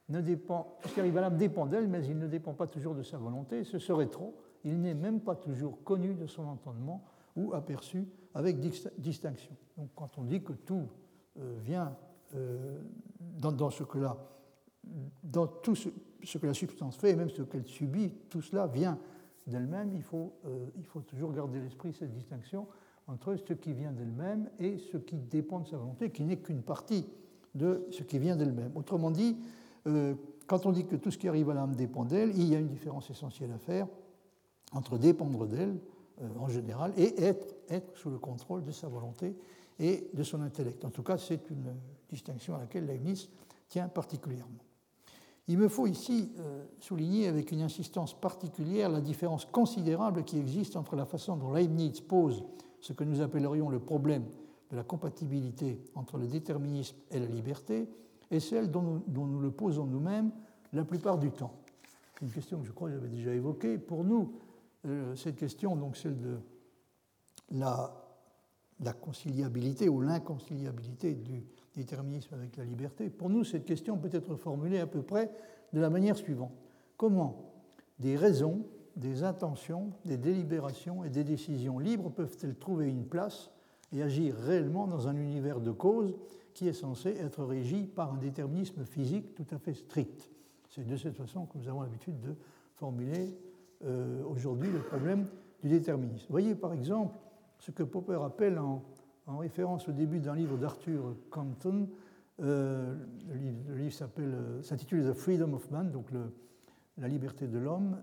ne 0.08 0.20
dépend, 0.20 0.76
ce 0.84 0.92
qui 0.92 1.00
arrive 1.00 1.16
à 1.18 1.22
l'âme 1.22 1.36
dépend 1.36 1.66
d'elle, 1.66 1.88
mais 1.88 2.04
il 2.06 2.18
ne 2.18 2.26
dépend 2.26 2.54
pas 2.54 2.66
toujours 2.66 2.94
de 2.94 3.02
sa 3.02 3.18
volonté. 3.18 3.64
Ce 3.64 3.78
serait 3.78 4.08
trop. 4.08 4.34
Il 4.64 4.80
n'est 4.80 4.94
même 4.94 5.20
pas 5.20 5.36
toujours 5.36 5.82
connu 5.84 6.14
de 6.14 6.26
son 6.26 6.46
entendement 6.46 7.04
ou 7.36 7.54
aperçu 7.54 8.08
avec 8.38 8.60
distinction. 8.98 9.50
Donc 9.76 9.88
quand 9.96 10.16
on 10.16 10.22
dit 10.22 10.40
que 10.40 10.52
tout 10.52 10.86
euh, 11.40 11.56
vient 11.60 11.96
euh, 12.36 12.80
dans, 13.40 13.68
ce 13.68 13.82
que 13.82 13.98
la, 13.98 14.16
dans 15.24 15.48
tout 15.48 15.74
ce, 15.74 15.88
que 16.38 16.46
la 16.46 16.54
substance 16.54 16.96
fait, 16.96 17.10
et 17.10 17.16
même 17.16 17.30
ce 17.30 17.42
qu'elle 17.42 17.66
subit, 17.66 18.12
tout 18.30 18.40
cela 18.40 18.68
vient 18.68 18.96
d'elle-même, 19.48 19.92
il, 19.92 20.04
faut, 20.04 20.34
euh, 20.46 20.66
il 20.76 20.86
faut 20.86 21.00
toujours 21.00 21.32
garder 21.32 21.58
l'esprit 21.58 21.92
cette 21.92 22.12
distinction 22.12 22.68
entre 23.08 23.34
ce 23.34 23.54
qui 23.54 23.72
vient 23.72 23.90
d'elle-même 23.90 24.48
et 24.60 24.78
ce 24.78 24.98
qui 24.98 25.16
dépend 25.16 25.58
de 25.58 25.66
sa 25.66 25.76
volonté, 25.76 26.10
qui 26.10 26.22
n'est 26.22 26.38
qu'une 26.38 26.62
partie 26.62 27.08
de 27.56 27.88
ce 27.90 28.04
qui 28.04 28.20
vient 28.20 28.36
d'elle-même. 28.36 28.70
Autrement 28.76 29.10
dit, 29.10 29.36
quand 30.46 30.66
on 30.66 30.70
dit 30.70 30.84
que 30.84 30.94
tout 30.94 31.10
ce 31.10 31.16
qui 31.16 31.26
arrive 31.26 31.48
à 31.48 31.54
l'âme 31.54 31.74
dépend 31.74 32.04
d'elle, 32.04 32.36
il 32.36 32.44
y 32.44 32.54
a 32.54 32.58
une 32.58 32.68
différence 32.68 33.10
essentielle 33.10 33.50
à 33.52 33.58
faire 33.58 33.88
entre 34.72 34.98
dépendre 34.98 35.46
d'elle 35.46 35.80
en 36.38 36.48
général 36.48 36.92
et 36.96 37.22
être, 37.22 37.54
être 37.68 37.96
sous 37.96 38.10
le 38.10 38.18
contrôle 38.18 38.64
de 38.64 38.72
sa 38.72 38.88
volonté 38.88 39.36
et 39.78 40.10
de 40.12 40.22
son 40.22 40.40
intellect. 40.42 40.84
En 40.84 40.90
tout 40.90 41.02
cas, 41.02 41.18
c'est 41.18 41.50
une 41.50 41.74
distinction 42.10 42.54
à 42.56 42.58
laquelle 42.58 42.86
Leibniz 42.86 43.28
tient 43.68 43.88
particulièrement. 43.88 44.58
Il 45.46 45.56
me 45.56 45.68
faut 45.68 45.86
ici 45.86 46.30
euh, 46.38 46.64
souligner 46.78 47.26
avec 47.26 47.52
une 47.52 47.62
insistance 47.62 48.18
particulière 48.18 48.90
la 48.90 49.00
différence 49.00 49.46
considérable 49.46 50.24
qui 50.24 50.38
existe 50.38 50.76
entre 50.76 50.94
la 50.94 51.06
façon 51.06 51.36
dont 51.36 51.52
Leibniz 51.52 52.00
pose 52.00 52.44
ce 52.80 52.92
que 52.92 53.04
nous 53.04 53.22
appellerions 53.22 53.70
le 53.70 53.80
problème 53.80 54.24
de 54.70 54.76
la 54.76 54.84
compatibilité 54.84 55.80
entre 55.94 56.18
le 56.18 56.26
déterminisme 56.26 56.96
et 57.10 57.18
la 57.18 57.26
liberté 57.26 57.88
et 58.30 58.40
celle 58.40 58.70
dont 58.70 59.02
nous, 59.08 59.40
le 59.40 59.50
posons 59.50 59.86
nous-mêmes 59.86 60.30
la 60.74 60.84
plupart 60.84 61.16
du 61.16 61.30
temps. 61.30 61.54
C'est 62.14 62.26
une 62.26 62.32
question 62.32 62.60
que 62.60 62.66
je 62.66 62.72
crois 62.72 62.88
que 62.88 62.94
j'avais 62.96 63.08
déjà 63.08 63.32
évoquée. 63.32 63.78
Pour 63.78 64.04
nous, 64.04 64.20
euh, 64.22 64.47
cette 65.16 65.36
question, 65.36 65.76
donc 65.76 65.96
celle 65.96 66.18
de 66.18 66.38
la, 67.50 67.92
la 68.80 68.92
conciliabilité 68.92 69.88
ou 69.88 70.00
l'inconciliabilité 70.00 71.14
du 71.14 71.44
déterminisme 71.74 72.34
avec 72.34 72.56
la 72.56 72.64
liberté. 72.64 73.10
Pour 73.10 73.30
nous, 73.30 73.44
cette 73.44 73.64
question 73.64 73.96
peut 73.98 74.10
être 74.12 74.36
formulée 74.36 74.78
à 74.78 74.86
peu 74.86 75.02
près 75.02 75.30
de 75.72 75.80
la 75.80 75.90
manière 75.90 76.16
suivante. 76.16 76.52
Comment 76.96 77.52
des 77.98 78.16
raisons, 78.16 78.66
des 78.96 79.22
intentions, 79.22 79.92
des 80.04 80.16
délibérations 80.16 81.04
et 81.04 81.10
des 81.10 81.24
décisions 81.24 81.78
libres 81.78 82.10
peuvent-elles 82.10 82.56
trouver 82.56 82.88
une 82.88 83.06
place 83.06 83.50
et 83.92 84.02
agir 84.02 84.34
réellement 84.36 84.86
dans 84.86 85.08
un 85.08 85.16
univers 85.16 85.60
de 85.60 85.70
cause 85.70 86.16
qui 86.54 86.68
est 86.68 86.72
censé 86.72 87.10
être 87.10 87.44
régi 87.44 87.84
par 87.84 88.12
un 88.14 88.18
déterminisme 88.18 88.84
physique 88.84 89.34
tout 89.34 89.46
à 89.50 89.58
fait 89.58 89.74
strict? 89.74 90.30
C'est 90.68 90.86
de 90.86 90.96
cette 90.96 91.16
façon 91.16 91.46
que 91.46 91.58
nous 91.58 91.68
avons 91.68 91.82
l'habitude 91.82 92.20
de 92.20 92.34
formuler 92.74 93.36
euh, 93.84 94.22
aujourd'hui 94.24 94.70
le 94.70 94.80
problème 94.80 95.26
du 95.62 95.68
déterminisme. 95.68 96.26
Voyez 96.30 96.54
par 96.54 96.72
exemple 96.72 97.16
ce 97.58 97.70
que 97.70 97.82
Popper 97.82 98.18
appelle 98.24 98.58
en, 98.58 98.82
référence 99.38 99.88
au 99.88 99.92
début 99.92 100.20
d'un 100.20 100.34
livre 100.34 100.56
d'Arthur 100.56 101.14
Compton, 101.30 101.88
euh, 102.40 102.96
le 103.28 103.74
livre, 103.76 104.08
euh, 104.18 104.62
s'intitule 104.62 105.04
The 105.04 105.12
Freedom 105.12 105.52
of 105.52 105.70
Man, 105.70 105.90
donc 105.90 106.06
la 106.96 107.08
liberté 107.08 107.46
de 107.46 107.58
l'homme. 107.58 108.00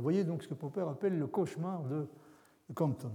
voyez 0.00 0.22
donc 0.24 0.42
ce 0.42 0.48
que 0.48 0.54
Popper 0.54 0.84
appelle 0.90 1.18
le 1.18 1.26
cauchemar 1.26 1.82
de 1.84 2.06
Compton. 2.74 3.12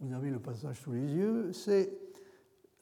Vous 0.00 0.12
avez 0.12 0.30
le 0.30 0.40
passage 0.40 0.80
sous 0.80 0.92
les 0.92 1.12
yeux. 1.12 1.52
C'est 1.52 2.03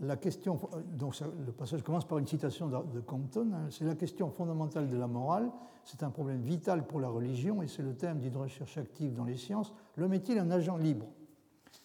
la 0.03 0.17
question. 0.17 0.59
Donc 0.95 1.19
le 1.21 1.53
passage 1.53 1.83
commence 1.83 2.07
par 2.07 2.19
une 2.19 2.27
citation 2.27 2.69
de 2.69 3.01
Compton. 3.01 3.51
Hein. 3.55 3.69
c'est 3.71 3.85
la 3.85 3.95
question 3.95 4.31
fondamentale 4.31 4.89
de 4.89 4.97
la 4.97 5.07
morale. 5.07 5.51
C'est 5.85 6.03
un 6.03 6.11
problème 6.11 6.43
vital 6.43 6.87
pour 6.87 7.01
la 7.01 7.09
religion 7.09 7.63
et 7.63 7.69
c'est 7.69 7.83
le 7.83 7.95
thème 7.95 8.19
d'une 8.19 8.37
recherche 8.37 8.79
active 8.79 9.15
dans 9.15 9.25
les 9.25 9.37
sciences. 9.37 9.73
L'homme 9.97 10.15
est-il 10.15 10.39
un 10.39 10.51
agent 10.51 10.77
libre 10.77 11.07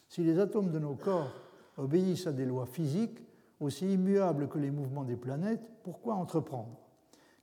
Si 0.07 0.23
les 0.23 0.39
atomes 0.39 0.69
de 0.69 0.79
nos 0.79 0.95
corps 0.95 1.31
obéissent 1.77 2.27
à 2.27 2.31
des 2.31 2.45
lois 2.45 2.65
physiques 2.65 3.19
aussi 3.59 3.91
immuables 3.91 4.49
que 4.49 4.59
les 4.59 4.69
mouvements 4.69 5.03
des 5.03 5.15
planètes, 5.15 5.67
pourquoi 5.83 6.13
entreprendre? 6.15 6.77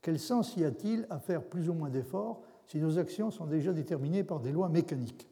Quel 0.00 0.18
sens 0.18 0.56
y 0.56 0.64
a-t-il 0.64 1.06
à 1.10 1.18
faire 1.18 1.42
plus 1.42 1.68
ou 1.68 1.74
moins 1.74 1.90
d'efforts 1.90 2.42
si 2.66 2.78
nos 2.78 2.98
actions 2.98 3.30
sont 3.30 3.46
déjà 3.46 3.72
déterminées 3.72 4.22
par 4.22 4.40
des 4.40 4.52
lois 4.52 4.68
mécaniques? 4.68 5.28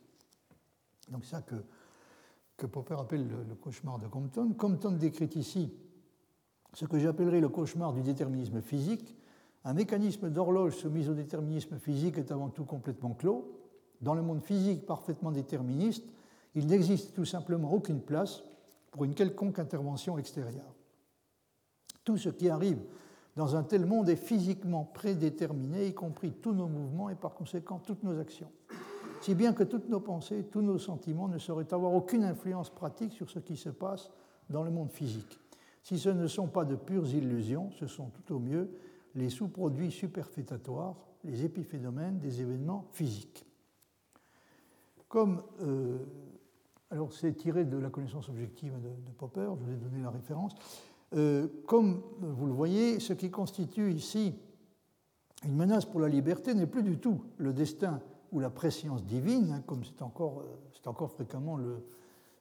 Donc 1.11 1.25
ça 1.25 1.43
que 1.43 1.57
que 2.57 2.67
Popper 2.67 2.97
appelle 2.99 3.27
le, 3.29 3.55
cauchemar 3.55 3.99
de 3.99 4.07
Compton. 4.07 4.53
Compton 4.53 4.93
décrit 4.93 5.31
ici 5.35 5.73
ce 6.75 6.87
que 6.87 6.99
j'appellerais 6.99 7.41
le 7.41 7.49
cauchemar 7.49 7.93
du 7.93 8.03
déterminisme 8.03 8.61
physique. 8.61 9.17
Un 9.65 9.75
mécanisme 9.75 10.31
d'horloge 10.31 10.77
soumis 10.77 11.09
au 11.09 11.15
déterminisme 11.15 11.79
physique 11.79 12.19
est 12.19 12.33
avant 12.33 12.49
tout 12.49 12.65
complètement 12.65 13.15
clos. 13.15 13.59
Dans 14.01 14.15
le 14.15 14.23
monde 14.23 14.43
physique 14.43 14.87
parfaitement 14.87 15.31
déterministe, 15.31 16.05
il 16.55 16.67
n'existe 16.67 17.15
tout 17.15 17.25
simplement 17.25 17.73
aucune 17.73 18.01
place 18.01 18.43
pour 18.91 19.05
une 19.05 19.15
quelconque 19.15 19.59
intervention 19.59 20.19
extérieure. 20.19 20.75
Tout 22.05 22.19
ce 22.19 22.29
qui 22.29 22.49
arrive 22.49 22.83
dans 23.37 23.57
un 23.57 23.63
tel 23.63 23.87
monde 23.87 24.09
est 24.09 24.17
physiquement 24.17 24.85
prédéterminé, 24.85 25.87
y 25.87 25.95
compris 25.95 26.33
tous 26.33 26.53
nos 26.53 26.67
mouvements 26.67 27.09
et 27.09 27.15
par 27.15 27.35
conséquent 27.35 27.79
toutes 27.79 28.03
nos 28.03 28.19
actions 28.19 28.51
si 29.23 29.37
bien 29.37 29.53
que 29.53 29.63
toutes 29.63 29.89
nos 29.89 30.01
pensées, 30.01 30.45
tous 30.51 30.63
nos 30.63 30.79
sentiments 30.79 31.29
ne 31.29 31.39
sauraient 31.39 31.73
avoir 31.73 31.95
aucune 31.95 32.25
influence 32.25 32.71
pratique 32.71 33.13
sur 33.13 33.31
ce 33.31 33.39
qui 33.39 33.57
se 33.57 33.69
passe 33.69 34.11
dans 34.51 34.65
le 34.65 34.71
monde 34.71 34.91
physique. 34.91 35.39
Si 35.83 35.99
ce 35.99 36.09
ne 36.09 36.27
sont 36.27 36.49
pas 36.49 36.65
de 36.65 36.75
pures 36.75 37.09
illusions, 37.15 37.71
ce 37.73 37.87
sont 37.87 38.11
tout 38.11 38.35
au 38.35 38.39
mieux 38.41 38.71
les 39.15 39.31
sous-produits 39.31 39.93
superfétatoires, 39.93 40.97
les 41.25 41.45
épiphénomènes 41.45 42.19
des 42.19 42.41
événements 42.41 42.89
physiques. 42.93 43.45
Comme, 45.09 45.43
euh, 45.61 45.99
alors 46.91 47.13
c'est 47.13 47.35
tiré 47.35 47.65
de 47.65 47.77
la 47.77 47.91
connaissance 47.91 48.29
objective 48.29 48.73
de, 48.81 49.13
Popper, 49.17 49.51
je 49.57 49.65
vous 49.65 49.73
ai 49.73 49.77
donné 49.77 50.03
la 50.03 50.11
référence. 50.11 50.55
Euh, 51.15 51.47
comme 51.67 52.03
vous 52.21 52.47
le 52.47 52.53
voyez, 52.53 52.99
ce 52.99 53.13
qui 53.13 53.31
constitue 53.31 53.93
ici 53.93 54.35
une 55.45 55.55
menace 55.55 55.85
pour 55.85 56.01
la 56.01 56.09
liberté 56.09 56.55
n'est 56.55 56.67
plus 56.67 56.83
du 56.83 56.99
tout 56.99 57.23
le 57.37 57.53
destin 57.53 58.01
ou 58.33 58.41
la 58.41 58.51
préscience 58.51 59.05
divine, 59.05 59.53
hein, 59.53 59.63
comme 59.67 59.85
c'est 59.85 60.03
encore, 60.03 60.41
euh, 60.41 61.07
fréquemment 61.07 61.59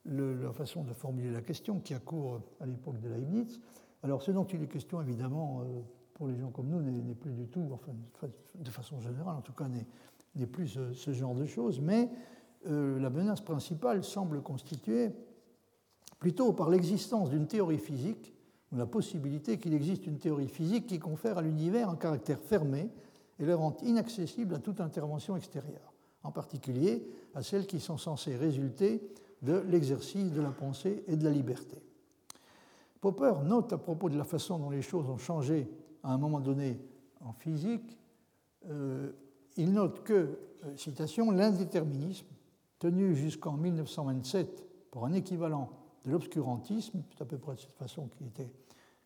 la 0.05 0.51
façon 0.53 0.83
de 0.83 0.93
formuler 0.93 1.31
la 1.31 1.41
question 1.41 1.79
qui 1.79 1.93
a 1.93 1.99
cours 1.99 2.41
à 2.59 2.65
l'époque 2.65 2.99
de 3.01 3.09
Leibniz. 3.09 3.59
Alors 4.03 4.23
ce 4.23 4.31
dont 4.31 4.45
il 4.45 4.63
est 4.63 4.67
question, 4.67 5.01
évidemment, 5.01 5.61
euh, 5.61 5.81
pour 6.13 6.27
les 6.27 6.37
gens 6.37 6.49
comme 6.49 6.69
nous, 6.69 6.81
n'est 6.81 7.13
plus 7.13 7.33
du 7.33 7.47
tout, 7.47 7.69
enfin, 7.71 7.91
de 8.55 8.69
façon 8.69 8.99
générale 8.99 9.35
en 9.35 9.41
tout 9.41 9.53
cas, 9.53 9.67
n'est 10.35 10.47
plus 10.47 10.79
ce, 10.93 11.13
genre 11.13 11.35
de 11.35 11.45
choses, 11.45 11.79
mais 11.79 12.09
euh, 12.67 12.99
la 12.99 13.09
menace 13.09 13.41
principale 13.41 14.03
semble 14.03 14.41
constituer 14.41 15.11
plutôt 16.19 16.53
par 16.53 16.69
l'existence 16.69 17.29
d'une 17.29 17.47
théorie 17.47 17.79
physique, 17.79 18.33
ou 18.71 18.77
la 18.77 18.85
possibilité 18.85 19.57
qu'il 19.57 19.73
existe 19.73 20.07
une 20.07 20.17
théorie 20.17 20.47
physique 20.47 20.87
qui 20.87 20.99
confère 20.99 21.37
à 21.37 21.41
l'univers 21.41 21.89
un 21.89 21.97
caractère 21.97 22.39
fermé, 22.39 22.89
et 23.41 23.45
le 23.45 23.55
rend 23.55 23.75
inaccessible 23.81 24.53
à 24.53 24.59
toute 24.59 24.79
intervention 24.79 25.35
extérieure, 25.35 25.93
en 26.23 26.31
particulier 26.31 27.03
à 27.33 27.41
celles 27.41 27.65
qui 27.65 27.79
sont 27.79 27.97
censées 27.97 28.35
résulter 28.35 29.01
de 29.41 29.63
l'exercice 29.67 30.31
de 30.31 30.41
la 30.41 30.51
pensée 30.51 31.03
et 31.07 31.15
de 31.15 31.23
la 31.23 31.31
liberté. 31.31 31.81
Popper 33.01 33.33
note 33.43 33.73
à 33.73 33.79
propos 33.79 34.09
de 34.09 34.17
la 34.17 34.23
façon 34.23 34.59
dont 34.59 34.69
les 34.69 34.83
choses 34.83 35.09
ont 35.09 35.17
changé 35.17 35.67
à 36.03 36.13
un 36.13 36.19
moment 36.19 36.39
donné 36.39 36.79
en 37.19 37.33
physique, 37.33 37.97
euh, 38.69 39.11
il 39.57 39.73
note 39.73 40.03
que, 40.03 40.13
euh, 40.13 40.77
citation, 40.77 41.31
l'indéterminisme, 41.31 42.27
tenu 42.77 43.15
jusqu'en 43.15 43.53
1927 43.53 44.67
pour 44.91 45.05
un 45.05 45.13
équivalent 45.13 45.71
de 46.03 46.11
l'obscurantisme, 46.11 47.03
c'est 47.09 47.23
à 47.23 47.25
peu 47.25 47.39
près 47.39 47.55
de 47.55 47.59
cette 47.59 47.73
façon 47.73 48.07
qu'il 48.07 48.27
était 48.27 48.51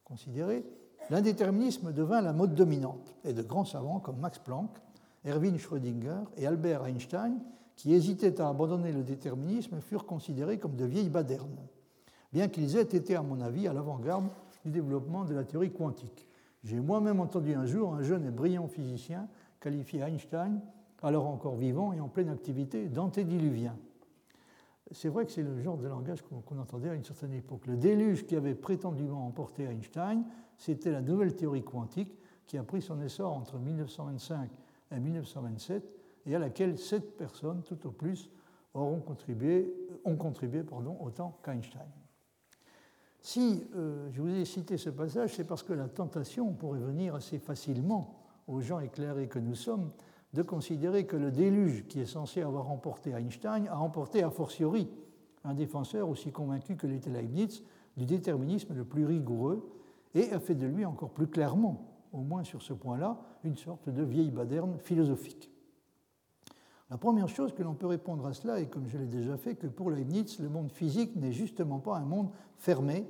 considéré, 0.03 0.65
l'indéterminisme 1.09 1.93
devint 1.93 2.21
la 2.21 2.33
mode 2.33 2.55
dominante, 2.55 3.15
et 3.23 3.33
de 3.33 3.41
grands 3.41 3.65
savants 3.65 3.99
comme 3.99 4.19
Max 4.19 4.39
Planck, 4.39 4.69
Erwin 5.25 5.57
Schrödinger 5.57 6.23
et 6.37 6.45
Albert 6.47 6.85
Einstein, 6.85 7.39
qui 7.75 7.93
hésitaient 7.93 8.39
à 8.39 8.49
abandonner 8.49 8.91
le 8.91 9.03
déterminisme, 9.03 9.79
furent 9.81 10.05
considérés 10.05 10.59
comme 10.59 10.75
de 10.75 10.85
vieilles 10.85 11.09
badernes, 11.09 11.67
bien 12.31 12.47
qu'ils 12.47 12.77
aient 12.77 12.81
été, 12.83 13.15
à 13.15 13.21
mon 13.21 13.41
avis, 13.41 13.67
à 13.67 13.73
l'avant-garde 13.73 14.27
du 14.63 14.71
développement 14.71 15.25
de 15.25 15.33
la 15.33 15.43
théorie 15.43 15.71
quantique. 15.71 16.27
J'ai 16.63 16.79
moi-même 16.79 17.19
entendu 17.19 17.53
un 17.53 17.65
jour 17.65 17.93
un 17.93 18.01
jeune 18.01 18.25
et 18.25 18.31
brillant 18.31 18.67
physicien 18.67 19.27
qualifier 19.59 20.01
Einstein, 20.01 20.61
alors 21.01 21.27
encore 21.27 21.55
vivant 21.55 21.93
et 21.93 21.99
en 21.99 22.07
pleine 22.07 22.29
activité, 22.29 22.87
d'antédiluvien. 22.87 23.75
C'est 24.91 25.09
vrai 25.09 25.25
que 25.25 25.31
c'est 25.31 25.43
le 25.43 25.59
genre 25.61 25.77
de 25.77 25.87
langage 25.87 26.21
qu'on 26.21 26.59
entendait 26.59 26.89
à 26.89 26.93
une 26.93 27.03
certaine 27.03 27.33
époque. 27.33 27.65
Le 27.65 27.75
déluge 27.75 28.25
qui 28.25 28.35
avait 28.35 28.53
prétendument 28.53 29.25
emporté 29.25 29.63
Einstein 29.63 30.23
c'était 30.57 30.91
la 30.91 31.01
nouvelle 31.01 31.35
théorie 31.35 31.63
quantique 31.63 32.17
qui 32.47 32.57
a 32.57 32.63
pris 32.63 32.81
son 32.81 33.01
essor 33.01 33.33
entre 33.33 33.57
1925 33.57 34.49
et 34.91 34.99
1927 34.99 35.83
et 36.27 36.35
à 36.35 36.39
laquelle 36.39 36.77
sept 36.77 37.17
personnes, 37.17 37.61
tout 37.63 37.87
au 37.87 37.91
plus, 37.91 38.29
auront 38.73 38.99
contribué, 38.99 39.73
ont 40.03 40.15
contribué 40.15 40.63
pardon, 40.63 40.97
autant 41.01 41.37
qu'Einstein. 41.43 41.87
Si 43.21 43.65
euh, 43.75 44.09
je 44.11 44.21
vous 44.21 44.29
ai 44.29 44.45
cité 44.45 44.77
ce 44.77 44.89
passage, 44.89 45.35
c'est 45.35 45.45
parce 45.45 45.63
que 45.63 45.73
la 45.73 45.87
tentation 45.87 46.53
pourrait 46.53 46.79
venir 46.79 47.15
assez 47.15 47.39
facilement 47.39 48.21
aux 48.47 48.61
gens 48.61 48.79
éclairés 48.79 49.27
que 49.27 49.39
nous 49.39 49.55
sommes 49.55 49.91
de 50.33 50.43
considérer 50.43 51.05
que 51.05 51.15
le 51.15 51.31
déluge 51.31 51.87
qui 51.87 52.01
est 52.01 52.05
censé 52.05 52.41
avoir 52.41 52.69
emporté 52.69 53.11
Einstein 53.11 53.67
a 53.67 53.79
emporté 53.79 54.21
a 54.21 54.29
fortiori 54.29 54.89
un 55.43 55.53
défenseur 55.53 56.09
aussi 56.09 56.31
convaincu 56.31 56.75
que 56.75 56.87
l'était 56.87 57.09
Leibniz 57.09 57.63
du 57.95 58.05
déterminisme 58.05 58.75
le 58.75 58.83
plus 58.83 59.05
rigoureux 59.05 59.71
et 60.15 60.31
a 60.31 60.39
fait 60.39 60.55
de 60.55 60.65
lui 60.65 60.85
encore 60.85 61.11
plus 61.11 61.27
clairement, 61.27 61.91
au 62.11 62.21
moins 62.21 62.43
sur 62.43 62.61
ce 62.61 62.73
point-là, 62.73 63.19
une 63.43 63.57
sorte 63.57 63.89
de 63.89 64.01
vieille 64.01 64.31
baderne 64.31 64.79
philosophique. 64.79 65.51
La 66.89 66.97
première 66.97 67.27
chose 67.27 67.53
que 67.53 67.63
l'on 67.63 67.73
peut 67.73 67.87
répondre 67.87 68.25
à 68.25 68.33
cela, 68.33 68.59
et 68.59 68.69
comme 68.69 68.87
je 68.87 68.97
l'ai 68.97 69.07
déjà 69.07 69.37
fait, 69.37 69.55
que 69.55 69.67
pour 69.67 69.91
Leibniz, 69.91 70.39
le 70.39 70.49
monde 70.49 70.71
physique 70.71 71.15
n'est 71.15 71.33
justement 71.33 71.79
pas 71.79 71.97
un 71.97 72.05
monde 72.05 72.29
fermé, 72.57 73.05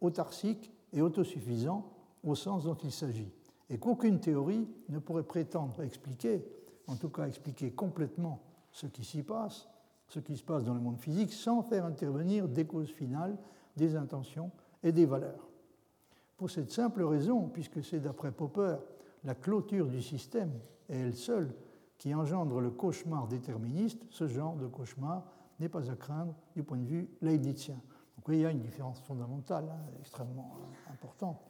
autarcique 0.00 0.72
et 0.92 1.00
autosuffisant 1.00 1.90
au 2.24 2.34
sens 2.34 2.64
dont 2.64 2.74
il 2.74 2.92
s'agit, 2.92 3.32
et 3.70 3.78
qu'aucune 3.78 4.20
théorie 4.20 4.68
ne 4.88 4.98
pourrait 4.98 5.22
prétendre 5.22 5.82
expliquer, 5.82 6.44
en 6.86 6.96
tout 6.96 7.08
cas 7.08 7.26
expliquer 7.26 7.70
complètement 7.70 8.42
ce 8.72 8.86
qui 8.86 9.04
s'y 9.04 9.22
passe, 9.22 9.68
ce 10.08 10.18
qui 10.18 10.36
se 10.36 10.44
passe 10.44 10.64
dans 10.64 10.74
le 10.74 10.80
monde 10.80 10.98
physique, 10.98 11.32
sans 11.32 11.62
faire 11.62 11.86
intervenir 11.86 12.48
des 12.48 12.66
causes 12.66 12.90
finales, 12.90 13.38
des 13.76 13.94
intentions 13.94 14.50
et 14.82 14.92
des 14.92 15.06
valeurs. 15.06 15.49
Pour 16.40 16.50
cette 16.50 16.70
simple 16.70 17.02
raison, 17.02 17.48
puisque 17.48 17.84
c'est 17.84 18.00
d'après 18.00 18.32
Popper 18.32 18.76
la 19.24 19.34
clôture 19.34 19.86
du 19.86 20.00
système 20.00 20.50
et 20.88 20.96
elle 20.96 21.14
seule 21.14 21.54
qui 21.98 22.14
engendre 22.14 22.62
le 22.62 22.70
cauchemar 22.70 23.28
déterministe, 23.28 24.06
ce 24.08 24.26
genre 24.26 24.56
de 24.56 24.66
cauchemar 24.66 25.22
n'est 25.58 25.68
pas 25.68 25.90
à 25.90 25.96
craindre 25.96 26.34
du 26.56 26.62
point 26.62 26.78
de 26.78 26.86
vue 26.86 27.10
leibnizien. 27.20 27.74
Donc 27.74 28.24
il 28.28 28.36
y 28.36 28.46
a 28.46 28.50
une 28.52 28.60
différence 28.60 29.02
fondamentale, 29.02 29.66
hein, 29.70 29.92
extrêmement 30.00 30.56
importante, 30.90 31.42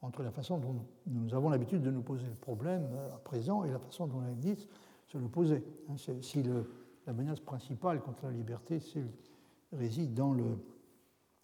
entre 0.00 0.22
la 0.22 0.30
façon 0.30 0.58
dont 0.58 0.76
nous 1.08 1.34
avons 1.34 1.48
l'habitude 1.48 1.82
de 1.82 1.90
nous 1.90 2.02
poser 2.02 2.28
le 2.28 2.36
problème 2.36 2.86
euh, 2.92 3.16
à 3.16 3.18
présent 3.18 3.64
et 3.64 3.70
la 3.72 3.80
façon 3.80 4.06
dont 4.06 4.20
Leibniz 4.20 4.68
se 5.08 5.18
le 5.18 5.26
posait. 5.26 5.64
Hein. 5.88 5.96
Si 6.20 6.44
la 6.44 7.12
menace 7.12 7.40
principale 7.40 8.00
contre 8.00 8.26
la 8.26 8.30
liberté 8.30 8.80
réside 9.72 10.14
dans 10.14 10.34
le, 10.34 10.56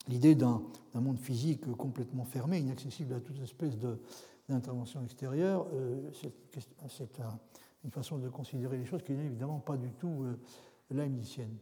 l'idée 0.09 0.35
d'un 0.35 0.63
monde 0.95 1.19
physique 1.19 1.71
complètement 1.77 2.25
fermé, 2.25 2.59
inaccessible 2.59 3.15
à 3.15 3.21
toute 3.21 3.41
espèce 3.41 3.77
d'intervention 4.49 5.03
extérieure, 5.03 5.67
c'est 6.13 6.33
une 7.85 7.91
façon 7.91 8.19
de 8.19 8.29
considérer 8.29 8.79
les 8.79 8.85
choses 8.85 9.03
qui 9.03 9.13
n'est 9.13 9.27
évidemment 9.27 9.59
pas 9.59 9.77
du 9.77 9.91
tout 9.93 10.25
leibnizienne. 10.91 11.57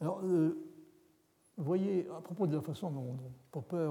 Alors, 0.00 0.20
vous 0.22 1.64
voyez, 1.64 2.06
à 2.16 2.20
propos 2.20 2.46
de 2.46 2.54
la 2.54 2.62
façon 2.62 2.90
dont 2.90 3.16
Popper 3.50 3.90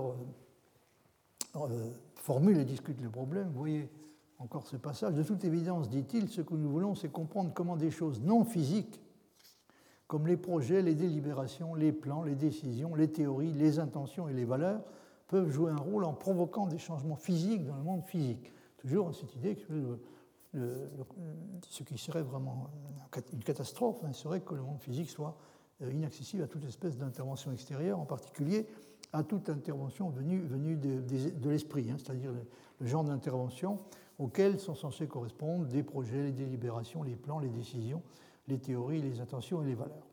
formule 2.15 2.57
et 2.59 2.65
discute 2.65 3.01
le 3.01 3.09
problème, 3.09 3.47
vous 3.47 3.59
voyez 3.59 3.89
encore 4.37 4.67
ce 4.67 4.75
passage, 4.75 5.13
de 5.13 5.23
toute 5.23 5.45
évidence, 5.45 5.89
dit-il, 5.89 6.27
ce 6.29 6.41
que 6.41 6.53
nous 6.53 6.69
voulons, 6.69 6.93
c'est 6.93 7.09
comprendre 7.09 7.53
comment 7.53 7.77
des 7.77 7.91
choses 7.91 8.21
non 8.21 8.43
physiques, 8.43 8.99
comme 10.07 10.27
les 10.27 10.37
projets, 10.37 10.81
les 10.81 10.95
délibérations, 10.95 11.75
les 11.75 11.91
plans, 11.91 12.23
les 12.23 12.35
décisions, 12.35 12.95
les 12.95 13.11
théories, 13.11 13.51
les 13.51 13.79
intentions 13.79 14.27
et 14.29 14.33
les 14.33 14.45
valeurs, 14.45 14.81
peuvent 15.27 15.49
jouer 15.49 15.71
un 15.71 15.77
rôle 15.77 16.05
en 16.05 16.13
provoquant 16.13 16.67
des 16.67 16.77
changements 16.77 17.15
physiques 17.15 17.65
dans 17.65 17.75
le 17.75 17.83
monde 17.83 18.03
physique. 18.03 18.53
Toujours 18.77 19.13
cette 19.15 19.35
idée 19.35 19.55
que 19.55 19.97
ce 21.67 21.83
qui 21.83 21.97
serait 21.97 22.21
vraiment 22.21 22.69
une 23.33 23.43
catastrophe 23.43 24.03
hein, 24.03 24.13
serait 24.13 24.41
que 24.41 24.53
le 24.53 24.61
monde 24.61 24.79
physique 24.79 25.09
soit 25.09 25.35
euh, 25.81 25.91
inaccessible 25.91 26.43
à 26.43 26.47
toute 26.47 26.63
espèce 26.65 26.97
d'intervention 26.97 27.51
extérieure, 27.51 27.99
en 27.99 28.05
particulier 28.05 28.67
à 29.11 29.23
toute 29.23 29.49
intervention 29.49 30.09
venue, 30.09 30.41
de, 30.77 31.49
l'esprit, 31.49 31.89
hein, 31.89 31.95
c'est-à-dire 31.97 32.31
le, 32.79 32.87
genre 32.87 33.03
d'intervention 33.03 33.79
auxquels 34.19 34.59
sont 34.59 34.75
censés 34.75 35.07
correspondre 35.07 35.65
des 35.65 35.83
projets, 35.83 36.23
les 36.23 36.31
délibérations, 36.31 37.03
les 37.03 37.15
plans, 37.15 37.39
les 37.39 37.49
décisions, 37.49 38.01
les 38.47 38.59
théories, 38.59 39.01
les 39.01 39.19
intentions 39.19 39.61
et 39.63 39.65
les 39.65 39.75
valeurs. 39.75 40.07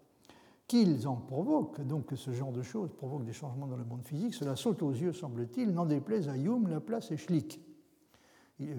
Qu'ils 0.66 1.07
en 1.07 1.16
provoquent, 1.16 1.80
donc 1.83 2.07
que 2.07 2.16
ce 2.16 2.30
genre 2.30 2.53
de 2.53 2.62
choses 2.62 2.93
provoquent 2.93 3.24
des 3.24 3.33
changements 3.33 3.66
dans 3.66 3.76
le 3.76 3.85
monde 3.85 4.05
physique, 4.05 4.35
cela 4.35 4.57
saute 4.57 4.83
aux 4.83 4.93
yeux, 4.93 5.12
semble-t-il, 5.12 5.72
n'en 5.72 5.87
déplaise 5.87 6.28
à 6.28 6.37
Hume, 6.37 6.68
Laplace 6.68 7.11
et 7.11 7.16
Schlick. 7.16 7.61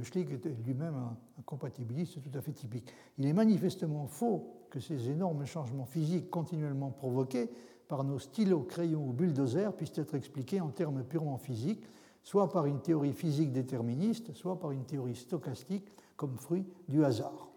Schlick 0.04 0.32
était 0.32 0.56
lui-même 0.66 0.96
un, 0.96 1.18
compatibiliste 1.46 2.22
tout 2.22 2.38
à 2.38 2.42
fait 2.42 2.54
typique. 2.54 2.92
Il 3.18 3.26
est 3.26 3.34
manifestement 3.34 4.08
faux 4.08 4.66
que 4.70 4.80
ces 4.80 5.10
énormes 5.10 5.46
changements 5.46 5.86
physiques 5.86 6.30
continuellement 6.30 6.90
provoqués 6.90 7.50
par 7.88 8.04
nos 8.04 8.18
stylos, 8.18 8.64
crayons 8.64 9.08
ou 9.08 9.12
bulldozers 9.12 9.74
puissent 9.76 9.98
être 9.98 10.16
expliqués 10.16 10.62
en 10.62 10.70
termes 10.70 11.04
purement 11.04 11.38
physiques, 11.38 11.86
soit 12.24 12.50
par 12.50 12.66
une 12.66 12.82
théorie 12.82 13.14
physique 13.14 13.52
déterministe, 13.52 14.34
soit 14.34 14.60
par 14.60 14.72
une 14.72 14.86
théorie 14.86 15.16
stochastique 15.16 15.92
comme 16.16 16.38
fruit 16.38 16.66
du 16.88 17.04
hasard. 17.04 17.53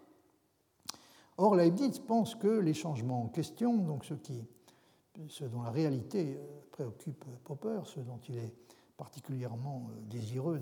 Or, 1.37 1.55
Leibniz 1.55 1.99
pense 1.99 2.33
que 2.33 2.47
les 2.47 2.73
changements 2.73 3.21
en 3.21 3.27
question, 3.27 3.77
donc 3.77 4.05
ce, 4.05 5.43
dont 5.45 5.61
la 5.61 5.69
réalité 5.69 6.35
euh, 6.35 6.61
préoccupe 6.71 7.23
Popper, 7.43 7.81
ce 7.85 7.99
dont 7.99 8.19
il 8.27 8.37
est 8.39 8.53
particulièrement 8.97 9.89
euh, 9.91 10.01
désireux 10.09 10.59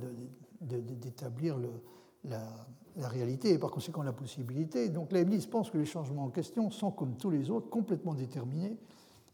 d'établir 0.59 1.57
la, 2.25 2.39
la, 2.97 3.07
réalité 3.07 3.53
et 3.53 3.57
par 3.57 3.71
conséquent 3.71 4.03
la 4.03 4.11
possibilité. 4.11 4.89
Donc 4.89 5.13
Leibniz 5.13 5.45
pense 5.45 5.69
que 5.69 5.77
les 5.77 5.85
changements 5.85 6.25
en 6.25 6.29
question 6.29 6.69
sont, 6.69 6.91
comme 6.91 7.15
tous 7.15 7.29
les 7.29 7.49
autres, 7.49 7.69
complètement 7.69 8.13
déterminés 8.13 8.77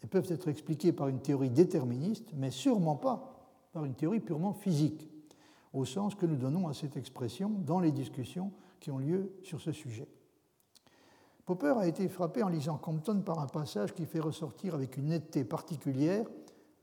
et 0.04 0.08
peuvent 0.08 0.32
être 0.32 0.48
expliqués 0.48 0.92
par 0.92 1.08
une 1.08 1.22
théorie 1.22 1.50
déterministe, 1.50 2.30
mais 2.36 2.52
sûrement 2.52 2.96
pas 2.96 3.50
par 3.74 3.86
une 3.86 3.96
théorie 3.96 4.20
purement 4.20 4.54
physique, 4.54 5.10
au 5.74 5.86
sens 5.86 6.14
que 6.14 6.28
nous 6.28 6.36
donnons 6.36 6.68
à 6.68 6.74
cette 6.74 6.98
expression 6.98 7.50
dans 7.50 7.80
les 7.80 7.92
discussions 7.92 8.52
qui 8.80 8.92
ont 8.92 9.00
lieu 9.00 9.32
sur 9.44 9.60
ce 9.60 9.72
sujet. 9.72 10.08
Popper 11.46 11.74
a 11.78 11.88
été 11.88 12.08
frappé 12.08 12.44
en 12.44 12.50
lisant 12.50 12.78
Compton 12.78 13.22
par 13.22 13.39
un 13.39 13.48
passage 13.48 13.94
qui 13.94 14.06
fait 14.06 14.20
ressortir 14.20 14.76
avec 14.76 14.98
une 14.98 15.08
netteté 15.08 15.44
particulière 15.44 16.26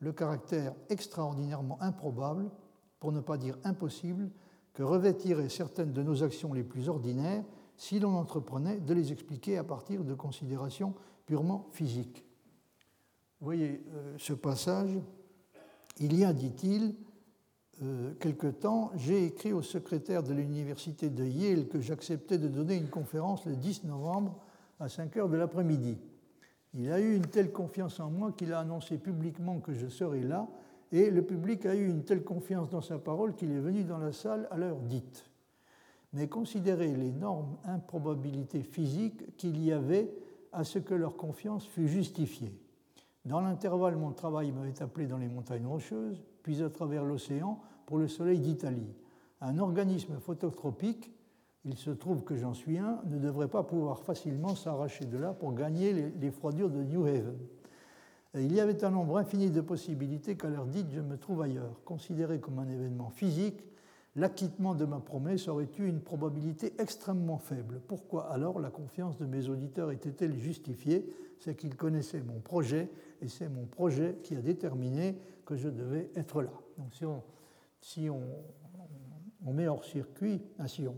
le 0.00 0.12
caractère 0.12 0.74
extraordinairement 0.90 1.80
improbable, 1.82 2.50
pour 3.00 3.12
ne 3.12 3.20
pas 3.20 3.36
dire 3.36 3.58
impossible, 3.64 4.30
que 4.72 4.82
revêtiraient 4.82 5.48
certaines 5.48 5.92
de 5.92 6.02
nos 6.02 6.22
actions 6.22 6.52
les 6.52 6.62
plus 6.62 6.88
ordinaires 6.88 7.44
si 7.76 7.98
l'on 7.98 8.14
entreprenait 8.14 8.78
de 8.78 8.94
les 8.94 9.12
expliquer 9.12 9.58
à 9.58 9.64
partir 9.64 10.04
de 10.04 10.14
considérations 10.14 10.94
purement 11.26 11.66
physiques. 11.72 12.24
Vous 13.40 13.46
voyez 13.46 13.84
euh, 13.92 14.14
ce 14.18 14.32
passage 14.32 14.98
il 16.00 16.16
y 16.16 16.24
a, 16.24 16.32
dit-il, 16.32 16.94
euh, 17.82 18.14
quelque 18.20 18.46
temps, 18.46 18.92
j'ai 18.94 19.24
écrit 19.24 19.52
au 19.52 19.62
secrétaire 19.62 20.22
de 20.22 20.32
l'université 20.32 21.10
de 21.10 21.24
Yale 21.24 21.66
que 21.66 21.80
j'acceptais 21.80 22.38
de 22.38 22.46
donner 22.46 22.76
une 22.76 22.88
conférence 22.88 23.44
le 23.46 23.56
10 23.56 23.84
novembre 23.84 24.38
à 24.80 24.88
5 24.88 25.16
heures 25.16 25.28
de 25.28 25.36
l'après-midi. 25.36 25.98
Il 26.74 26.92
a 26.92 27.00
eu 27.00 27.14
une 27.16 27.26
telle 27.26 27.52
confiance 27.52 27.98
en 28.00 28.10
moi 28.10 28.32
qu'il 28.32 28.52
a 28.52 28.60
annoncé 28.60 28.98
publiquement 28.98 29.60
que 29.60 29.72
je 29.72 29.86
serais 29.86 30.22
là, 30.22 30.48
et 30.92 31.10
le 31.10 31.22
public 31.22 31.66
a 31.66 31.74
eu 31.74 31.88
une 31.88 32.04
telle 32.04 32.24
confiance 32.24 32.70
dans 32.70 32.80
sa 32.80 32.98
parole 32.98 33.34
qu'il 33.34 33.50
est 33.52 33.60
venu 33.60 33.84
dans 33.84 33.98
la 33.98 34.12
salle 34.12 34.48
à 34.50 34.56
l'heure 34.56 34.80
dite. 34.80 35.28
Mais 36.12 36.28
considérez 36.28 36.94
l'énorme 36.94 37.56
improbabilité 37.64 38.62
physique 38.62 39.36
qu'il 39.36 39.62
y 39.62 39.72
avait 39.72 40.10
à 40.52 40.64
ce 40.64 40.78
que 40.78 40.94
leur 40.94 41.16
confiance 41.16 41.66
fût 41.66 41.88
justifiée. 41.88 42.54
Dans 43.24 43.40
l'intervalle, 43.40 43.96
mon 43.96 44.12
travail 44.12 44.52
m'avait 44.52 44.80
appelé 44.82 45.06
dans 45.06 45.18
les 45.18 45.28
montagnes 45.28 45.66
rocheuses, 45.66 46.22
puis 46.42 46.62
à 46.62 46.70
travers 46.70 47.04
l'océan 47.04 47.60
pour 47.84 47.98
le 47.98 48.08
soleil 48.08 48.40
d'Italie. 48.40 48.94
Un 49.40 49.58
organisme 49.58 50.18
phototropique, 50.18 51.12
il 51.68 51.76
se 51.76 51.90
trouve 51.90 52.24
que 52.24 52.34
j'en 52.34 52.54
suis 52.54 52.78
un, 52.78 52.98
ne 53.06 53.18
devrait 53.18 53.48
pas 53.48 53.62
pouvoir 53.62 54.00
facilement 54.00 54.54
s'arracher 54.54 55.04
de 55.04 55.18
là 55.18 55.34
pour 55.34 55.52
gagner 55.52 55.92
les, 55.92 56.30
froidures 56.30 56.70
de 56.70 56.82
New 56.82 57.04
Haven. 57.04 57.36
il 58.34 58.54
y 58.54 58.60
avait 58.60 58.84
un 58.84 58.90
nombre 58.90 59.18
infini 59.18 59.50
de 59.50 59.60
possibilités 59.60 60.34
qu'à 60.34 60.48
l'heure 60.48 60.66
dite 60.66 60.86
je 60.90 61.00
me 61.02 61.18
trouve 61.18 61.42
ailleurs. 61.42 61.78
Considéré 61.84 62.40
comme 62.40 62.58
un 62.58 62.68
événement 62.68 63.10
physique, 63.10 63.62
l'acquittement 64.16 64.74
de 64.74 64.86
ma 64.86 64.98
promesse 64.98 65.46
aurait 65.46 65.68
eu 65.78 65.86
une 65.86 66.00
probabilité 66.00 66.72
extrêmement 66.78 67.36
faible. 67.36 67.82
Pourquoi 67.86 68.32
alors 68.32 68.60
la 68.60 68.70
confiance 68.70 69.18
de 69.18 69.26
mes 69.26 69.50
auditeurs 69.50 69.90
était-elle 69.90 70.38
justifiée? 70.38 71.06
C'est 71.38 71.54
qu'ils 71.54 71.76
connaissaient 71.76 72.22
mon 72.22 72.40
projet 72.40 72.88
et 73.20 73.28
c'est 73.28 73.50
mon 73.50 73.66
projet 73.66 74.16
qui 74.22 74.34
a 74.36 74.40
déterminé 74.40 75.18
que 75.44 75.54
je 75.54 75.68
devais 75.68 76.10
être 76.16 76.40
là. 76.40 76.50
Donc 76.78 76.94
si 77.82 78.08
on, 78.08 79.52
met 79.52 79.68
hors 79.68 79.84
circuit, 79.84 80.40
ainsi 80.58 80.88
on, 80.88 80.96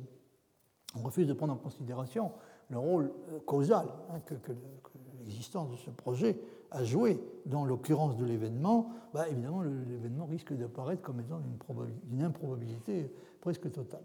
on, 0.95 1.03
refuse 1.03 1.26
de 1.26 1.32
prendre 1.32 1.53
en 1.53 1.57
considération 1.57 2.32
le 2.68 2.78
rôle 2.78 3.12
euh, 3.32 3.41
causal 3.47 3.86
hein, 4.11 4.20
que, 4.20 4.34
l'existence 5.24 5.70
de 5.70 5.76
ce 5.76 5.91
projet 5.91 6.41
a 6.70 6.82
joué 6.84 7.20
dans 7.47 7.64
l'occurrence 7.64 8.16
de 8.16 8.24
l'événement, 8.24 8.91
bah, 9.12 9.28
évidemment 9.28 9.62
l'événement 9.62 10.26
risque 10.26 10.53
d'apparaître 10.53 11.03
comme 11.03 11.20
étant 11.20 11.41
une, 12.11 12.22
improbabilité 12.22 13.12
presque 13.41 13.70
totale. 13.70 14.03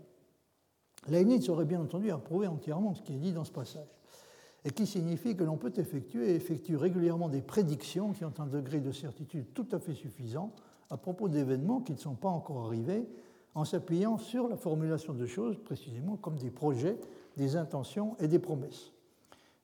Leibniz 1.07 1.49
aurait 1.49 1.65
bien 1.65 1.81
entendu 1.81 2.11
approuvé 2.11 2.47
entièrement 2.47 2.93
ce 2.93 3.01
qui 3.01 3.13
est 3.13 3.19
dit 3.19 3.33
dans 3.33 3.43
ce 3.43 3.51
passage 3.51 3.87
et 4.65 4.71
qui 4.71 4.87
signifie 4.87 5.35
que 5.35 5.43
l'on 5.43 5.57
peut 5.57 5.73
effectuer 5.77 6.31
et 6.31 6.35
effectue 6.35 6.75
régulièrement 6.75 7.29
des 7.29 7.41
prédictions 7.41 8.13
qui 8.13 8.25
ont 8.25 8.33
un 8.39 8.47
degré 8.47 8.79
de 8.79 8.91
certitude 8.91 9.53
tout 9.53 9.67
à 9.71 9.79
fait 9.79 9.93
suffisant 9.93 10.51
à 10.89 10.97
propos 10.97 11.29
d'événements 11.29 11.81
qui 11.81 11.93
ne 11.93 11.97
sont 11.97 12.15
pas 12.15 12.29
encore 12.29 12.65
arrivés, 12.65 13.07
en 13.55 13.63
s'appuyant 13.63 14.17
sur 14.17 14.47
la 14.49 14.57
formulation 14.57 15.13
de 15.13 15.25
choses 15.25 15.57
précisément 15.63 16.17
comme 16.17 16.37
des 16.37 16.51
projets, 16.51 16.99
des 17.37 17.55
intentions 17.55 18.15
et 18.19 18.27
des 18.27 18.39
promesses. 18.39 18.91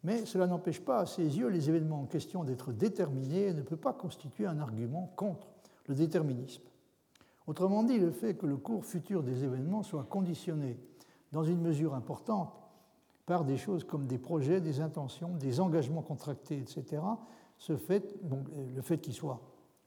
Mais 0.04 0.26
cela 0.26 0.48
n'empêche 0.48 0.80
pas 0.80 1.00
à 1.00 1.06
ses 1.06 1.38
yeux 1.38 1.50
les 1.50 1.70
événements 1.70 2.02
en 2.02 2.06
question 2.06 2.44
d'être 2.44 2.72
déterminés 2.72 3.48
et 3.48 3.54
ne 3.54 3.62
peut 3.62 3.78
pas 3.78 3.94
constituer 3.94 4.46
un 4.46 4.60
argument 4.60 5.12
contre 5.16 5.48
le 5.88 5.94
déterminisme. 5.94 6.64
Autrement 7.46 7.84
dit, 7.84 8.00
le 8.00 8.12
fait 8.12 8.36
que 8.36 8.46
le 8.46 8.58
cours 8.58 8.86
futur 8.86 9.24
des 9.24 9.44
événements 9.44 9.84
soit 9.84 10.06
conditionné 10.06 10.80
dans 11.32 11.44
une 11.44 11.62
mesure 11.62 11.94
importante 11.94 12.54
par 13.26 13.46
des 13.46 13.58
choses 13.58 13.84
comme 13.84 14.08
des 14.08 14.18
projets, 14.18 14.62
des 14.62 14.80
intentions, 14.80 15.36
des 15.36 15.60
engagements 15.60 16.02
contractés, 16.02 16.58
etc., 16.58 17.02
ce 17.58 17.78
fait, 17.78 18.16
le 18.76 18.82
fait 18.82 18.98
qu'il 18.98 19.14
soit, 19.14 19.39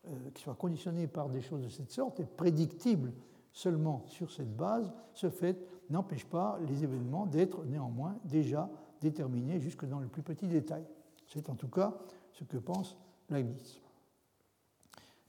euh, 0.07 0.11
soit 0.37 0.55
conditionné 0.55 1.09
par 1.09 1.29
des 1.29 1.41
choses 1.41 1.63
de 1.63 1.69
cette 1.69 1.91
sorte 1.91 2.21
est 2.21 2.37
prédictible 2.37 3.13
seulement 3.55 4.03
sur 4.09 4.31
cette 4.31 4.55
base. 4.55 4.93
Ce 5.15 5.31
fait 5.31 5.57
n'empêche 5.89 6.27
pas 6.27 6.59
les 6.69 6.85
événements 6.85 7.25
d'être 7.25 7.65
néanmoins 7.65 8.19
déjà 8.25 8.69
déterminés 9.01 9.61
jusque 9.61 9.87
dans 9.87 10.01
le 10.01 10.09
plus 10.09 10.23
petit 10.23 10.47
détail. 10.47 10.85
C'est 11.27 11.49
en 11.49 11.55
tout 11.55 11.69
cas 11.69 11.95
ce 12.33 12.45
que 12.45 12.59
pense 12.59 12.99
Leibniz. 13.31 13.81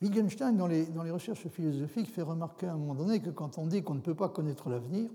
Wittgenstein, 0.01 0.57
dans 0.57 0.67
les, 0.67 0.88
dans 0.88 1.03
les 1.03 1.11
recherches 1.11 1.47
philosophiques, 1.47 2.09
fait 2.09 2.21
remarquer 2.21 2.67
à 2.67 2.73
un 2.73 2.78
moment 2.78 2.95
donné 2.95 3.21
que 3.21 3.30
quand 3.30 3.57
on 3.57 3.67
dit 3.67 3.82
qu'on 3.82 3.95
ne 3.95 4.01
peut 4.01 4.15
pas 4.15 4.28
connaître 4.28 4.69
l'avenir, 4.69 5.09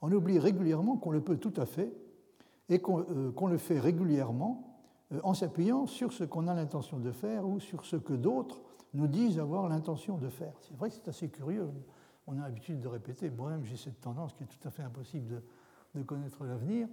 on 0.00 0.10
oublie 0.10 0.38
régulièrement 0.38 0.96
qu'on 0.96 1.10
le 1.10 1.20
peut 1.20 1.36
tout 1.36 1.52
à 1.56 1.66
fait 1.66 1.92
et 2.68 2.78
qu'on 2.78 3.00
euh, 3.00 3.48
le 3.48 3.58
fait 3.58 3.78
régulièrement 3.78 4.78
euh, 5.12 5.20
en 5.22 5.34
s'appuyant 5.34 5.86
sur 5.86 6.12
ce 6.12 6.24
qu'on 6.24 6.48
a 6.48 6.54
l'intention 6.54 6.98
de 6.98 7.12
faire 7.12 7.46
ou 7.46 7.60
sur 7.60 7.84
ce 7.84 7.96
que 7.96 8.14
d'autres 8.14 8.62
nous 8.94 9.06
disent 9.06 9.38
avoir 9.38 9.68
l'intention 9.68 10.16
de 10.16 10.28
faire. 10.28 10.54
C'est 10.62 10.76
vrai 10.76 10.88
que 10.88 10.94
c'est 10.94 11.08
assez 11.08 11.28
curieux. 11.28 11.68
On 12.26 12.38
a 12.38 12.42
l'habitude 12.42 12.80
de 12.80 12.88
répéter, 12.88 13.30
moi-même 13.30 13.64
j'ai 13.64 13.76
cette 13.76 14.00
tendance 14.00 14.32
qui 14.34 14.44
est 14.44 14.46
tout 14.46 14.68
à 14.68 14.70
fait 14.70 14.82
impossible 14.82 15.42
de, 15.94 16.02
connaître 16.02 16.44
l'avenir. 16.44 16.88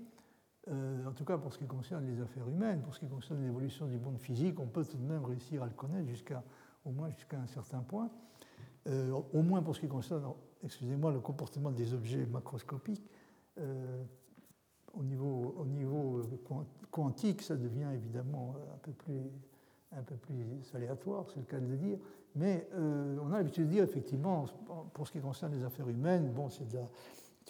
Euh, 0.67 1.07
en 1.07 1.13
tout 1.13 1.25
cas, 1.25 1.37
pour 1.37 1.53
ce 1.53 1.57
qui 1.57 1.65
concerne 1.65 2.05
les 2.05 2.21
affaires 2.21 2.47
humaines, 2.47 2.81
pour 2.81 2.93
ce 2.93 2.99
qui 2.99 3.07
concerne 3.07 3.41
l'évolution 3.41 3.87
du 3.87 3.97
monde 3.97 4.19
physique, 4.19 4.59
on 4.59 4.67
peut 4.67 4.85
tout 4.85 4.97
de 4.97 5.03
même 5.03 5.25
réussir 5.25 5.63
à 5.63 5.65
le 5.65 5.73
connaître 5.73 6.07
jusqu'à 6.07 6.43
au 6.85 6.91
moins 6.91 7.09
jusqu'à 7.09 7.39
un 7.39 7.47
certain 7.47 7.79
point. 7.79 8.09
au 8.85 9.41
moins 9.41 9.61
pour 9.61 9.75
ce 9.75 9.81
qui 9.81 9.87
concerne 9.87 10.33
excusez-moi, 10.63 11.11
le 11.11 11.19
comportement 11.19 11.71
des 11.71 11.93
objets 11.93 12.25
macroscopiques, 12.25 13.09
euh, 13.59 14.03
au 14.93 15.03
niveau, 15.03 15.55
au 15.57 15.65
niveau 15.65 16.19
euh, 16.19 16.65
quantique, 16.89 17.41
ça 17.41 17.55
devient 17.55 17.89
évidemment 17.93 18.55
un 18.73 18.77
peu 18.79 18.91
plus, 18.91 19.31
un 19.91 20.03
peu 20.03 20.15
plus 20.15 20.71
aléatoire, 20.73 21.25
c'est 21.29 21.39
le 21.39 21.45
cas 21.45 21.59
de 21.59 21.67
le 21.67 21.77
dire. 21.77 21.97
Mais 22.35 22.67
on 22.75 23.31
a 23.33 23.37
l'habitude 23.37 23.65
de 23.65 23.71
dire, 23.71 23.83
effectivement, 23.83 24.45
pour 24.93 25.07
ce 25.07 25.11
qui 25.11 25.19
concerne 25.19 25.53
les 25.53 25.63
affaires 25.63 25.89
humaines, 25.89 26.31
bon, 26.31 26.49
c'est 26.49 26.63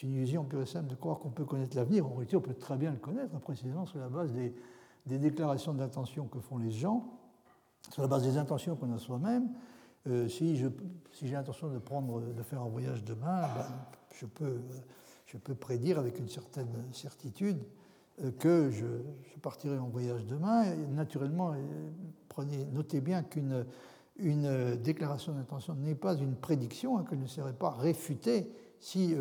une 0.03 0.13
illusion 0.13 0.43
pure 0.43 0.61
et 0.61 0.65
simple 0.65 0.89
de 0.89 0.95
croire 0.95 1.19
qu'on 1.19 1.29
peut 1.29 1.45
connaître 1.45 1.75
l'avenir. 1.75 2.05
En 2.05 2.11
réalité, 2.11 2.35
on 2.35 2.41
peut 2.41 2.53
très 2.53 2.77
bien 2.77 2.91
le 2.91 2.97
connaître, 2.97 3.37
précisément 3.39 3.85
sur 3.85 3.99
la 3.99 4.09
base 4.09 4.31
des, 4.33 4.53
déclarations 5.05 5.73
d'intention 5.73 6.25
que 6.25 6.39
font 6.39 6.57
les 6.57 6.71
gens, 6.71 7.05
sur 7.91 8.01
la 8.01 8.07
base 8.07 8.23
des 8.23 8.37
intentions 8.37 8.75
qu'on 8.75 8.91
a 8.93 8.97
soi-même, 8.97 9.49
euh, 10.07 10.27
si 10.27 10.57
j'ai 10.57 10.71
l'intention 11.31 11.69
de, 11.69 12.43
faire 12.43 12.61
un 12.61 12.69
voyage 12.69 13.03
demain, 13.03 13.41
ben, 13.53 13.67
je, 14.15 14.25
peux, 15.37 15.55
prédire 15.55 15.99
avec 15.99 16.17
une 16.17 16.27
certaine 16.27 16.73
certitude 16.91 17.59
euh, 18.23 18.31
que 18.31 18.71
je, 18.71 18.85
partirai 19.41 19.77
en 19.77 19.89
voyage 19.89 20.25
demain. 20.25 20.65
Naturellement, 20.91 21.53
euh, 21.53 22.43
notez 22.71 23.01
bien 23.01 23.23
qu'une 23.23 23.65
une 24.21 24.75
déclaration 24.75 25.33
d'intention 25.33 25.75
n'est 25.75 25.95
pas 25.95 26.15
une 26.15 26.35
prédiction, 26.35 26.97
hein, 26.97 27.05
qu'elle 27.09 27.19
ne 27.19 27.27
serait 27.27 27.53
pas 27.53 27.71
réfutée 27.71 28.51
si 28.79 29.15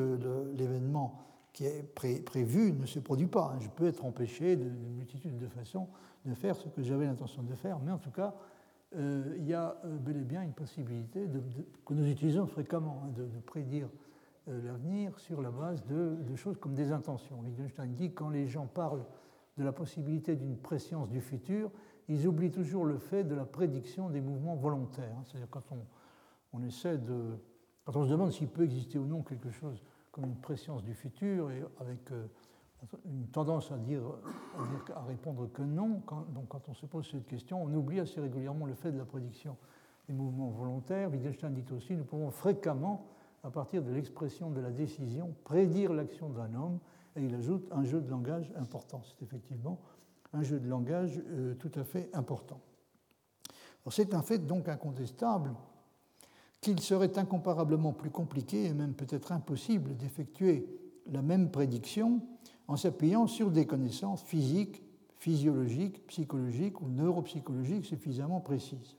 l'événement 0.56 1.18
qui 1.52 1.66
est 1.66 1.82
prévu 2.24 2.72
ne 2.72 2.86
se 2.86 2.98
produit 2.98 3.26
pas. 3.26 3.56
Je 3.60 3.68
peux 3.68 3.86
être 3.86 4.04
empêché 4.04 4.56
d'une 4.56 4.94
multitude 4.96 5.36
de 5.36 5.48
façons 5.48 5.88
de 6.24 6.34
faire 6.34 6.56
ce 6.56 6.68
que 6.68 6.82
j'avais 6.82 7.06
l'intention 7.06 7.42
de 7.42 7.54
faire, 7.54 7.78
mais 7.80 7.92
en 7.92 7.98
tout 7.98 8.10
cas, 8.10 8.34
euh, 8.96 9.36
il 9.38 9.46
y 9.46 9.54
a 9.54 9.76
euh, 9.84 9.96
bel 9.98 10.16
et 10.16 10.24
bien 10.24 10.42
une 10.42 10.52
possibilité 10.52 11.26
que 11.86 11.94
nous 11.94 12.08
utilisons 12.08 12.46
fréquemment 12.46 13.02
hein, 13.04 13.12
de, 13.16 13.40
prédire 13.40 13.88
euh, 14.48 14.60
l'avenir 14.64 15.18
sur 15.18 15.40
la 15.40 15.50
base 15.50 15.84
de, 15.86 16.34
choses 16.36 16.58
comme 16.58 16.74
des 16.74 16.92
intentions. 16.92 17.38
Wittgenstein 17.40 17.92
dit 17.94 18.12
quand 18.12 18.30
les 18.30 18.48
gens 18.48 18.66
parlent 18.66 19.04
de 19.56 19.64
la 19.64 19.72
possibilité 19.72 20.36
d'une 20.36 20.56
préscience 20.56 21.08
du 21.08 21.20
futur, 21.20 21.70
ils 22.10 22.26
oublient 22.26 22.50
toujours 22.50 22.84
le 22.84 22.98
fait 22.98 23.24
de 23.24 23.34
la 23.34 23.44
prédiction 23.44 24.10
des 24.10 24.20
mouvements 24.20 24.56
volontaires. 24.56 25.14
Hein. 25.16 25.22
C'est-à-dire 25.24 25.48
quand 25.48 25.70
on, 25.70 25.78
on, 26.52 26.62
essaie 26.62 26.98
de, 26.98 27.38
quand 27.84 27.96
on 27.96 28.04
se 28.04 28.10
demande 28.10 28.32
s'il 28.32 28.48
peut 28.48 28.64
exister 28.64 28.98
ou 28.98 29.06
non 29.06 29.22
quelque 29.22 29.50
chose 29.50 29.82
comme 30.10 30.24
une 30.24 30.36
préscience 30.36 30.82
du 30.82 30.92
futur 30.92 31.50
et 31.50 31.62
avec 31.78 32.10
une 33.04 33.26
tendance 33.28 33.70
à 33.72 33.76
dire, 33.76 34.02
à, 34.94 35.04
répondre 35.04 35.50
que 35.52 35.62
non. 35.62 36.02
Quand, 36.06 36.26
donc 36.32 36.48
quand 36.48 36.68
on 36.68 36.74
se 36.74 36.86
pose 36.86 37.08
cette 37.10 37.26
question, 37.26 37.62
on 37.62 37.72
oublie 37.74 38.00
assez 38.00 38.20
régulièrement 38.20 38.66
le 38.66 38.74
fait 38.74 38.92
de 38.92 38.98
la 38.98 39.04
prédiction 39.04 39.56
des 40.08 40.14
mouvements 40.14 40.50
volontaires. 40.50 41.10
Wittgenstein 41.10 41.52
dit 41.52 41.64
aussi, 41.72 41.94
nous 41.94 42.04
pouvons 42.04 42.30
fréquemment, 42.30 43.06
à 43.42 43.50
partir 43.50 43.82
de 43.82 43.90
l'expression 43.90 44.50
de 44.50 44.60
la 44.60 44.70
décision, 44.70 45.34
prédire 45.44 45.92
l'action 45.92 46.28
d'un 46.28 46.54
homme. 46.54 46.78
Et 47.16 47.24
il 47.24 47.34
ajoute 47.34 47.66
un 47.72 47.84
jeu 47.84 48.00
de 48.00 48.10
langage 48.10 48.52
important. 48.56 49.02
C'est 49.04 49.22
effectivement 49.24 49.78
un 50.32 50.42
jeu 50.42 50.60
de 50.60 50.68
langage 50.68 51.20
euh, 51.28 51.54
tout 51.54 51.72
à 51.74 51.84
fait 51.84 52.10
important. 52.12 52.60
C'est 53.90 54.14
un 54.14 54.22
fait 54.22 54.38
donc 54.38 54.68
incontestable 54.68 55.52
qu'il 56.60 56.78
serait 56.80 57.18
incomparablement 57.18 57.92
plus 57.92 58.10
compliqué 58.10 58.66
et 58.66 58.74
même 58.74 58.94
peut-être 58.94 59.32
impossible 59.32 59.96
d'effectuer 59.96 60.66
la 61.10 61.22
même 61.22 61.50
prédiction 61.50 62.20
en 62.68 62.76
s'appuyant 62.76 63.26
sur 63.26 63.50
des 63.50 63.66
connaissances 63.66 64.22
physiques, 64.22 64.82
physiologiques, 65.18 66.06
psychologiques 66.06 66.80
ou 66.80 66.88
neuropsychologiques 66.88 67.86
suffisamment 67.86 68.40
précises. 68.40 68.96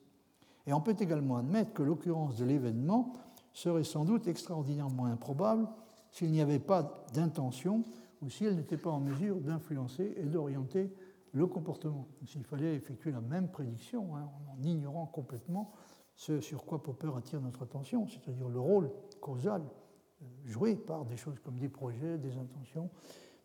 Et 0.67 0.73
on 0.73 0.81
peut 0.81 0.95
également 0.99 1.37
admettre 1.37 1.73
que 1.73 1.83
l'occurrence 1.83 2.35
de 2.37 2.45
l'événement 2.45 3.13
serait 3.53 3.83
sans 3.83 4.03
doute 4.03 4.27
extraordinairement 4.27 5.05
improbable 5.05 5.67
s'il 6.11 6.31
n'y 6.31 6.41
avait 6.41 6.59
pas 6.59 7.05
d'intention 7.13 7.83
ou 8.21 8.29
si 8.29 8.45
elle 8.45 8.55
n'était 8.55 8.77
pas 8.77 8.91
en 8.91 8.99
mesure 8.99 9.39
d'influencer 9.39 10.13
et 10.17 10.23
d'orienter 10.23 10.91
le 11.33 11.47
comportement. 11.47 12.07
S'il 12.25 12.43
fallait 12.43 12.75
effectuer 12.75 13.11
la 13.11 13.21
même 13.21 13.49
prédiction, 13.49 14.15
hein, 14.15 14.29
en 14.49 14.63
ignorant 14.63 15.05
complètement 15.05 15.71
ce 16.15 16.39
sur 16.39 16.65
quoi 16.65 16.83
Popper 16.83 17.11
attire 17.17 17.41
notre 17.41 17.63
attention, 17.63 18.07
c'est-à-dire 18.07 18.49
le 18.49 18.59
rôle 18.59 18.91
causal 19.21 19.61
euh, 19.61 20.25
joué 20.45 20.75
par 20.75 21.05
des 21.05 21.17
choses 21.17 21.39
comme 21.39 21.57
des 21.57 21.69
projets, 21.69 22.17
des 22.17 22.37
intentions, 22.37 22.89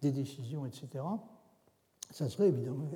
des 0.02 0.12
décisions, 0.12 0.66
etc., 0.66 1.04
ça 2.10 2.28
serait 2.28 2.48
évidemment, 2.48 2.88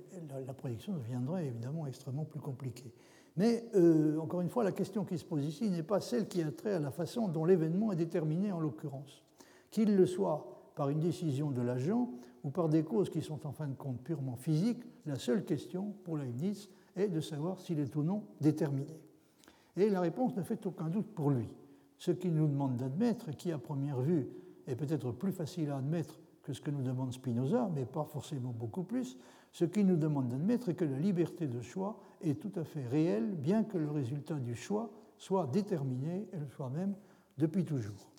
la, 0.46 0.54
prédiction 0.54 0.92
deviendrait 0.92 1.46
évidemment 1.46 1.86
extrêmement 1.86 2.24
plus 2.24 2.38
compliquée. 2.38 2.94
Mais 3.36 3.64
euh, 3.74 4.18
encore 4.18 4.40
une 4.40 4.48
fois, 4.48 4.62
la 4.62 4.70
question 4.70 5.04
qui 5.04 5.18
se 5.18 5.24
pose 5.24 5.44
ici 5.44 5.68
n'est 5.68 5.82
pas 5.82 6.00
celle 6.00 6.28
qui 6.28 6.42
a 6.42 6.50
trait 6.52 6.74
à 6.74 6.78
la 6.78 6.92
façon 6.92 7.26
dont 7.26 7.44
l'événement 7.44 7.90
est 7.90 7.96
déterminé 7.96 8.52
en 8.52 8.60
l'occurrence. 8.60 9.24
Qu'il 9.70 9.96
le 9.96 10.06
soit 10.06 10.72
par 10.76 10.90
une 10.90 11.00
décision 11.00 11.50
de 11.50 11.60
l'agent 11.60 12.08
ou 12.44 12.50
par 12.50 12.68
des 12.68 12.82
causes 12.82 13.10
qui 13.10 13.22
sont 13.22 13.46
en 13.46 13.52
fin 13.52 13.66
de 13.66 13.74
compte 13.74 14.00
purement 14.02 14.36
physiques, 14.36 14.82
la 15.06 15.16
seule 15.16 15.44
question 15.44 15.94
pour 16.04 16.16
Leibniz 16.16 16.68
est 16.96 17.08
de 17.08 17.20
savoir 17.20 17.60
s'il 17.60 17.78
est 17.78 17.94
ou 17.96 18.02
non 18.02 18.24
déterminé. 18.40 18.98
Et 19.76 19.88
la 19.88 20.00
réponse 20.00 20.36
ne 20.36 20.42
fait 20.42 20.64
aucun 20.66 20.88
doute 20.88 21.14
pour 21.14 21.30
lui. 21.30 21.48
Ce 21.98 22.10
qu'il 22.10 22.34
nous 22.34 22.48
demande 22.48 22.76
d'admettre, 22.76 23.30
qui 23.32 23.52
à 23.52 23.58
première 23.58 24.00
vue 24.00 24.28
est 24.66 24.76
peut-être 24.76 25.12
plus 25.12 25.32
facile 25.32 25.70
à 25.70 25.76
admettre 25.76 26.18
que 26.42 26.52
ce 26.52 26.60
que 26.60 26.70
nous 26.70 26.82
demande 26.82 27.12
Spinoza, 27.12 27.70
mais 27.74 27.84
pas 27.84 28.04
forcément 28.04 28.52
beaucoup 28.52 28.82
plus, 28.82 29.18
ce 29.52 29.64
qu'il 29.64 29.86
nous 29.86 29.96
demande 29.96 30.28
d'admettre 30.28 30.70
est 30.70 30.74
que 30.74 30.84
la 30.84 30.98
liberté 30.98 31.46
de 31.46 31.60
choix 31.60 32.00
est 32.20 32.40
tout 32.40 32.52
à 32.58 32.64
fait 32.64 32.86
réelle, 32.86 33.34
bien 33.34 33.64
que 33.64 33.78
le 33.78 33.90
résultat 33.90 34.36
du 34.36 34.54
choix 34.54 34.90
soit 35.18 35.46
déterminé, 35.46 36.28
et 36.32 36.38
le 36.38 36.48
soit 36.48 36.70
même, 36.70 36.94
depuis 37.36 37.64
toujours. 37.64 38.10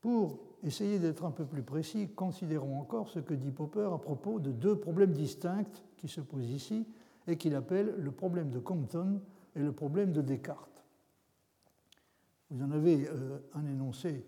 Pour 0.00 0.38
essayer 0.62 0.98
d'être 0.98 1.24
un 1.24 1.30
peu 1.30 1.44
plus 1.44 1.62
précis, 1.62 2.08
considérons 2.08 2.80
encore 2.80 3.08
ce 3.08 3.20
que 3.20 3.34
dit 3.34 3.50
Popper 3.50 3.90
à 3.92 3.98
propos 3.98 4.38
de 4.40 4.50
deux 4.50 4.78
problèmes 4.78 5.12
distincts 5.12 5.82
qui 5.96 6.08
se 6.08 6.20
posent 6.20 6.50
ici 6.50 6.86
et 7.26 7.36
qu'il 7.36 7.54
appelle 7.54 7.94
le 7.98 8.10
problème 8.10 8.50
de 8.50 8.58
Compton 8.58 9.20
et 9.54 9.60
le 9.60 9.72
problème 9.72 10.12
de 10.12 10.22
Descartes. 10.22 10.84
Vous 12.50 12.62
en 12.64 12.70
avez 12.70 13.06
euh, 13.08 13.38
un 13.54 13.66
énoncé 13.66 14.24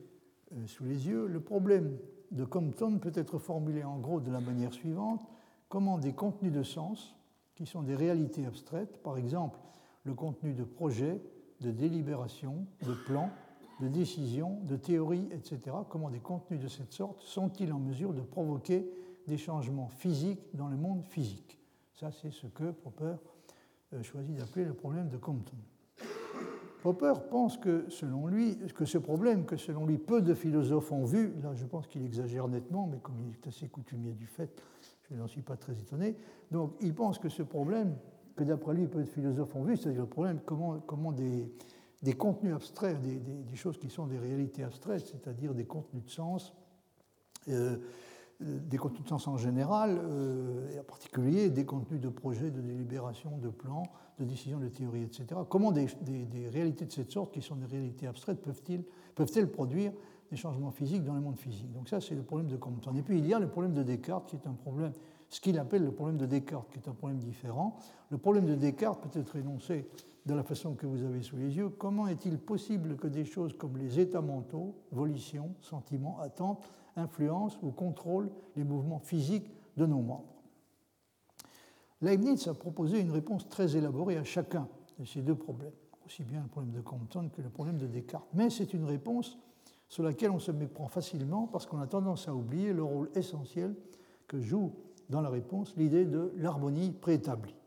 euh, 0.52 0.66
sous 0.66 0.84
les 0.84 1.08
yeux. 1.08 1.26
Le 1.26 1.40
problème 1.40 1.96
de 2.30 2.44
Compton 2.44 2.98
peut 2.98 3.12
être 3.14 3.38
formulé 3.38 3.82
en 3.82 3.98
gros 3.98 4.20
de 4.20 4.30
la 4.30 4.40
manière 4.40 4.72
suivante 4.72 5.26
comment 5.68 5.98
des 5.98 6.12
contenus 6.12 6.52
de 6.52 6.62
sens, 6.62 7.14
qui 7.54 7.64
sont 7.64 7.82
des 7.82 7.94
réalités 7.94 8.44
abstraites, 8.44 9.02
par 9.02 9.16
exemple 9.16 9.58
le 10.04 10.14
contenu 10.14 10.52
de 10.52 10.64
projets, 10.64 11.20
de 11.60 11.70
délibération, 11.70 12.66
de 12.82 12.94
plans, 13.06 13.30
de 13.80 13.88
décisions, 13.88 14.58
de 14.62 14.76
théories, 14.76 15.28
etc., 15.32 15.76
comment 15.88 16.10
des 16.10 16.20
contenus 16.20 16.60
de 16.60 16.68
cette 16.68 16.92
sorte 16.92 17.20
sont-ils 17.22 17.72
en 17.72 17.78
mesure 17.78 18.12
de 18.12 18.20
provoquer 18.20 18.88
des 19.26 19.38
changements 19.38 19.88
physiques 19.88 20.42
dans 20.54 20.68
le 20.68 20.76
monde 20.76 21.02
physique? 21.04 21.58
Ça, 21.94 22.10
c'est 22.12 22.30
ce 22.30 22.46
que 22.46 22.70
Popper 22.70 23.14
euh, 23.94 24.02
choisit 24.02 24.36
d'appeler 24.36 24.64
le 24.64 24.74
problème 24.74 25.08
de 25.08 25.16
Compton. 25.16 25.56
Popper 26.82 27.12
pense 27.30 27.58
que, 27.58 27.86
selon 27.90 28.26
lui, 28.26 28.56
que 28.74 28.84
ce 28.84 28.98
problème, 28.98 29.44
que 29.44 29.56
selon 29.56 29.86
lui 29.86 29.98
peu 29.98 30.22
de 30.22 30.32
philosophes 30.32 30.92
ont 30.92 31.04
vu, 31.04 31.34
là 31.42 31.54
je 31.54 31.66
pense 31.66 31.86
qu'il 31.86 32.04
exagère 32.04 32.48
nettement, 32.48 32.86
mais 32.90 32.98
comme 32.98 33.16
il 33.26 33.32
est 33.32 33.46
assez 33.46 33.68
coutumier 33.68 34.12
du 34.12 34.26
fait, 34.26 34.50
je 35.10 35.14
n'en 35.14 35.26
suis 35.26 35.42
pas 35.42 35.56
très 35.56 35.72
étonné, 35.72 36.16
donc 36.50 36.72
il 36.80 36.94
pense 36.94 37.18
que 37.18 37.28
ce 37.28 37.42
problème, 37.42 37.96
que 38.34 38.44
d'après 38.44 38.72
lui 38.72 38.86
peu 38.86 39.00
de 39.00 39.08
philosophes 39.08 39.54
ont 39.56 39.62
vu, 39.62 39.76
c'est-à-dire 39.76 40.02
le 40.02 40.08
problème 40.08 40.40
comment, 40.46 40.78
comment 40.86 41.12
des, 41.12 41.52
des 42.02 42.14
contenus 42.14 42.54
abstraits, 42.54 43.00
des, 43.00 43.56
choses 43.56 43.78
qui 43.78 43.90
sont 43.90 44.06
des 44.06 44.18
réalités 44.18 44.64
abstraites, 44.64 45.06
c'est-à-dire 45.06 45.54
des 45.54 45.66
contenus 45.66 46.04
de 46.04 46.10
sens, 46.10 46.54
euh, 47.48 47.76
des 48.40 48.78
contenus 48.78 49.04
de 49.04 49.08
sens 49.08 49.28
en 49.28 49.36
général, 49.36 50.00
euh, 50.02 50.74
et 50.74 50.80
en 50.80 50.84
particulier 50.84 51.50
des 51.50 51.66
contenus 51.66 52.00
de 52.00 52.08
projets, 52.08 52.50
de 52.50 52.62
délibération, 52.62 53.36
de 53.36 53.50
plans, 53.50 53.82
de 54.18 54.24
décisions, 54.24 54.58
de 54.58 54.68
théories, 54.68 55.02
etc. 55.02 55.26
Comment 55.48 55.72
des, 55.72 55.88
réalités 56.50 56.86
de 56.86 56.92
cette 56.92 57.10
sorte, 57.10 57.34
qui 57.34 57.42
sont 57.42 57.56
des 57.56 57.66
réalités 57.66 58.06
abstraites, 58.06 58.40
peuvent-elles 58.40 58.84
peuvent 59.14 59.46
produire 59.48 59.92
des 60.30 60.36
changements 60.36 60.70
physiques 60.70 61.04
dans 61.04 61.14
le 61.14 61.20
monde 61.20 61.38
physique? 61.38 61.70
Donc 61.72 61.90
ça, 61.90 62.00
c'est 62.00 62.14
le 62.14 62.22
problème 62.22 62.48
de 62.48 62.56
Compton. 62.56 62.94
Et 62.94 63.02
puis 63.02 63.18
il 63.18 63.26
y 63.26 63.34
a 63.34 63.38
le 63.38 63.48
problème 63.48 63.74
de 63.74 63.82
Descartes, 63.82 64.26
qui 64.26 64.36
est 64.36 64.46
un 64.46 64.54
problème, 64.54 64.92
ce 65.28 65.38
qu'il 65.38 65.58
appelle 65.58 65.84
le 65.84 65.92
problème 65.92 66.16
de 66.16 66.24
Descartes, 66.24 66.70
qui 66.70 66.78
est 66.78 66.88
un 66.88 66.94
problème 66.94 67.18
différent. 67.18 67.76
Le 68.08 68.16
problème 68.16 68.46
de 68.46 68.54
Descartes 68.54 69.02
peut 69.02 69.20
être 69.20 69.36
énoncé 69.36 69.86
de 70.30 70.36
la 70.36 70.44
façon 70.44 70.74
que 70.74 70.86
vous 70.86 71.02
avez 71.02 71.22
sous 71.22 71.36
les 71.36 71.56
yeux. 71.56 71.70
Comment 71.70 72.06
est-il 72.06 72.38
possible 72.38 72.96
que 72.96 73.08
des 73.08 73.24
choses 73.24 73.52
comme 73.52 73.76
les 73.76 73.98
états 73.98 74.20
mentaux, 74.20 74.76
volition, 74.92 75.54
sentiments, 75.60 76.20
attentes, 76.20 76.62
influencent 76.94 77.58
ou 77.62 77.72
contrôlent 77.72 78.30
les 78.54 78.62
mouvements 78.62 79.00
physiques 79.00 79.50
de 79.76 79.86
nos 79.86 80.00
membres? 80.00 80.32
Leibniz 82.00 82.46
a 82.46 82.54
proposé 82.54 83.00
une 83.00 83.10
réponse 83.10 83.48
très 83.48 83.76
élaborée 83.76 84.16
à 84.16 84.24
chacun 84.24 84.68
de 85.00 85.04
ces 85.04 85.20
deux 85.20 85.34
problèmes, 85.34 85.72
aussi 86.06 86.22
bien 86.22 86.42
le 86.42 86.48
problème 86.48 86.72
de 86.72 86.80
Compton 86.80 87.28
que 87.28 87.42
le 87.42 87.50
problème 87.50 87.78
de 87.78 87.88
Descartes. 87.88 88.28
Mais 88.32 88.50
c'est 88.50 88.72
une 88.72 88.84
réponse 88.84 89.36
sur 89.88 90.04
laquelle 90.04 90.30
on 90.30 90.38
se 90.38 90.52
méprend 90.52 90.86
facilement 90.86 91.48
parce 91.48 91.66
qu'on 91.66 91.80
a 91.80 91.88
tendance 91.88 92.28
à 92.28 92.34
oublier 92.34 92.72
le 92.72 92.84
rôle 92.84 93.10
essentiel 93.16 93.74
que 94.28 94.40
joue 94.40 94.72
dans 95.08 95.22
la 95.22 95.28
réponse 95.28 95.74
l'idée 95.76 96.04
de 96.04 96.32
l'harmonie 96.36 96.92
préétablie. 96.92 97.59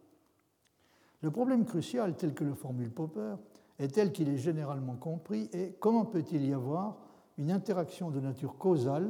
Le 1.24 1.32
problème 1.32 1.64
crucial 1.64 2.18
tel 2.18 2.34
que 2.34 2.44
le 2.44 2.54
formule 2.54 2.92
Popper 2.92 3.36
est 3.80 3.88
tel 3.88 4.12
qu'il 4.12 4.28
est 4.28 4.38
généralement 4.38 4.96
compris 4.96 5.50
et 5.54 5.74
comment 5.80 6.04
peut-il 6.04 6.46
y 6.46 6.54
avoir 6.54 6.98
une 7.38 7.50
interaction 7.50 8.12
de 8.12 8.20
nature 8.20 8.58
causale 8.58 9.10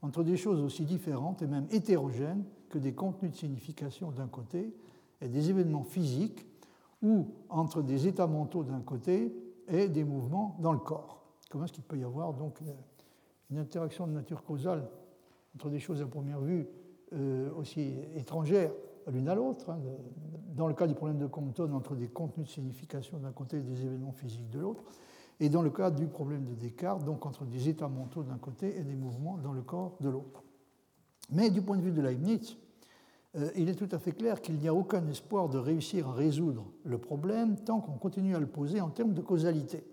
entre 0.00 0.24
des 0.24 0.38
choses 0.38 0.62
aussi 0.62 0.86
différentes 0.86 1.42
et 1.42 1.46
même 1.46 1.66
hétérogènes 1.70 2.44
que 2.70 2.78
des 2.78 2.94
contenus 2.94 3.32
de 3.32 3.36
signification 3.36 4.10
d'un 4.10 4.26
côté 4.26 4.74
et 5.20 5.28
des 5.28 5.50
événements 5.50 5.84
physiques 5.84 6.46
ou 7.02 7.26
entre 7.50 7.82
des 7.82 8.06
états 8.06 8.26
mentaux 8.26 8.64
d'un 8.64 8.80
côté 8.80 9.36
et 9.68 9.88
des 9.88 10.02
mouvements 10.02 10.56
dans 10.60 10.72
le 10.72 10.78
corps? 10.78 11.26
Comment 11.50 11.64
est-ce 11.64 11.74
qu'il 11.74 11.84
peut 11.84 11.98
y 11.98 12.04
avoir 12.04 12.32
donc 12.32 12.58
une 13.50 13.58
interaction 13.58 14.06
de 14.06 14.12
nature 14.12 14.44
causale 14.44 14.88
entre 15.54 15.68
des 15.68 15.78
choses 15.78 16.00
à 16.00 16.06
première 16.06 16.40
vue 16.40 16.66
euh, 17.12 17.50
aussi 17.52 17.96
étrangères 18.14 18.72
l'une 19.10 19.28
à 19.28 19.34
l'autre, 19.34 19.70
hein, 19.70 19.78
dans 20.54 20.68
le 20.68 20.74
cas 20.74 20.86
du 20.86 20.94
problème 20.94 21.18
de 21.18 21.26
Compton, 21.26 21.72
entre 21.74 21.94
des 21.94 22.08
contenus 22.08 22.46
de 22.46 22.52
signification 22.52 23.18
d'un 23.18 23.32
côté 23.32 23.58
et 23.58 23.62
des 23.62 23.84
événements 23.84 24.12
physiques 24.12 24.50
de 24.50 24.60
l'autre, 24.60 24.84
et 25.40 25.48
dans 25.48 25.62
le 25.62 25.70
cas 25.70 25.90
du 25.90 26.06
problème 26.06 26.44
de 26.44 26.54
Descartes, 26.54 27.04
donc 27.04 27.26
entre 27.26 27.44
des 27.44 27.68
états 27.68 27.88
mentaux 27.88 28.22
d'un 28.22 28.38
côté 28.38 28.78
et 28.78 28.82
des 28.82 28.94
mouvements 28.94 29.36
dans 29.38 29.52
le 29.52 29.62
corps 29.62 29.96
de 30.00 30.08
l'autre. 30.08 30.42
Mais 31.32 31.50
du 31.50 31.62
point 31.62 31.76
de 31.76 31.82
vue 31.82 31.92
de 31.92 32.00
Leibniz, 32.00 32.56
euh, 33.36 33.50
il 33.56 33.68
est 33.68 33.74
tout 33.74 33.88
à 33.90 33.98
fait 33.98 34.12
clair 34.12 34.40
qu'il 34.40 34.56
n'y 34.58 34.68
a 34.68 34.74
aucun 34.74 35.06
espoir 35.08 35.48
de 35.48 35.58
réussir 35.58 36.08
à 36.08 36.12
résoudre 36.12 36.66
le 36.84 36.98
problème 36.98 37.56
tant 37.56 37.80
qu'on 37.80 37.98
continue 37.98 38.36
à 38.36 38.38
le 38.38 38.46
poser 38.46 38.80
en 38.80 38.90
termes 38.90 39.12
de 39.12 39.22
causalité. 39.22 39.84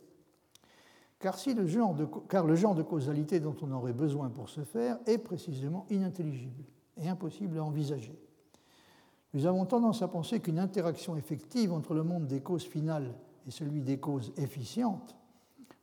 Car, 1.20 1.38
si 1.38 1.54
le 1.54 1.68
genre 1.68 1.94
de, 1.94 2.08
car 2.30 2.46
le 2.46 2.56
genre 2.56 2.76
de 2.76 2.84
causalité 2.84 3.40
dont 3.40 3.56
on 3.62 3.72
aurait 3.72 3.94
besoin 3.94 4.30
pour 4.30 4.50
ce 4.50 4.62
faire 4.62 5.00
est 5.06 5.20
précisément 5.20 5.86
inintelligible 5.90 6.64
et 6.98 7.08
impossible 7.08 7.60
à 7.60 7.64
envisager. 7.64 8.20
Nous 9.34 9.46
avons 9.46 9.66
tendance 9.66 10.02
à 10.02 10.10
penser 10.10 10.42
qu'une 10.42 10.60
interaction 10.60 11.16
effective 11.16 11.72
entre 11.72 11.94
le 11.94 12.04
monde 12.04 12.28
des 12.28 12.42
causes 12.42 12.66
finales 12.66 13.14
et 13.48 13.52
celui 13.52 13.82
des 13.82 13.98
causes 13.98 14.34
efficientes 14.38 15.16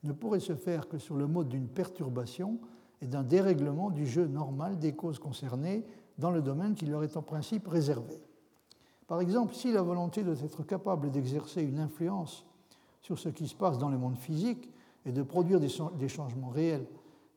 ne 0.05 0.12
pourrait 0.12 0.40
se 0.40 0.55
faire 0.55 0.88
que 0.88 0.99
sur 0.99 1.16
le 1.16 1.26
mode 1.26 1.49
d'une 1.49 1.66
perturbation 1.66 2.59
et 3.01 3.07
d'un 3.07 3.22
dérèglement 3.22 3.90
du 3.90 4.07
jeu 4.07 4.26
normal 4.26 4.78
des 4.78 4.92
causes 4.92 5.18
concernées 5.18 5.84
dans 6.18 6.30
le 6.30 6.42
domaine 6.42 6.74
qui 6.74 6.86
leur 6.86 7.05
est 7.05 7.16
en 7.16 7.22
principe 7.22 7.66
réservé. 7.68 8.20
Par 9.07 9.20
exemple, 9.20 9.55
si 9.55 9.72
la 9.72 9.82
volonté 9.82 10.22
doit 10.22 10.38
être 10.44 10.62
capable 10.62 11.11
d'exercer 11.11 11.62
une 11.62 11.78
influence 11.78 12.44
sur 13.01 13.18
ce 13.18 13.30
qui 13.30 13.49
se 13.49 13.55
passe 13.55 13.78
dans 13.78 13.88
le 13.88 13.96
monde 13.96 14.18
physique 14.18 14.70
et 15.07 15.12
de 15.12 15.22
produire 15.22 15.61
des 15.61 16.09
changements 16.09 16.51
réels 16.51 16.86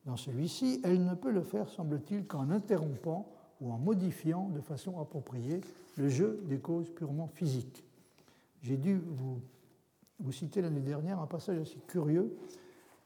dans 0.04 0.16
celui-ci, 0.16 0.80
elle 0.84 1.04
ne 1.04 1.14
peut 1.14 1.30
le 1.30 1.42
faire, 1.42 1.68
semble-t-il, 1.68 2.26
qu'en 2.26 2.50
interrompant 2.50 3.26
ou 3.62 3.72
en 3.72 3.78
modifiant 3.78 4.48
de 4.48 4.60
façon 4.60 5.00
appropriée 5.00 5.60
le 5.96 6.08
jeu 6.08 6.40
des 6.48 6.58
causes 6.58 6.90
purement 6.90 7.28
physiques. 7.28 7.84
J'ai 8.62 8.76
dû 8.76 9.00
vous, 10.20 10.32
citer 10.32 10.60
l'année 10.60 10.80
dernière 10.80 11.20
un 11.20 11.26
passage 11.26 11.58
assez 11.58 11.78
curieux 11.86 12.36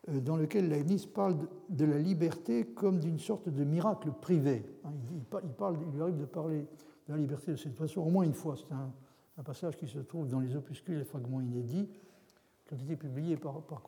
euh, 0.09 0.20
dans 0.20 0.36
lequel 0.36 0.68
Leibniz 0.68 1.07
parle 1.07 1.36
de 1.68 1.84
la 1.84 1.98
liberté 1.98 2.66
comme 2.66 2.98
d'une 2.98 3.18
sorte 3.18 3.48
de 3.48 3.64
miracle 3.64 4.11
privé. 4.20 4.64
Hein, 4.84 4.92
il, 5.14 5.50
parle, 5.50 5.78
il 5.86 5.94
lui 5.94 6.02
arrive 6.02 6.18
de 6.18 6.24
parler 6.24 6.66
de 7.09 7.12
la 7.12 7.18
liberté 7.18 7.52
de 7.52 7.57
cette 7.57 7.76
façon 7.76 8.00
au 8.00 8.11
moins 8.11 8.24
une 8.24 8.34
fois. 8.34 8.57
C'est 8.57 8.72
un, 8.72 8.92
passage 9.44 9.76
qui 9.76 9.86
se 9.86 9.98
trouve 9.98 10.28
dans 10.28 10.40
les 10.40 10.57
opuscules 10.57 10.98
et 10.98 11.04
fragments 11.04 11.42
inédits 11.42 11.88
qui 12.66 12.74
ont 12.74 12.78
été 12.78 12.96
publiés 12.96 13.36
par, 13.36 13.61
par. 13.62 13.82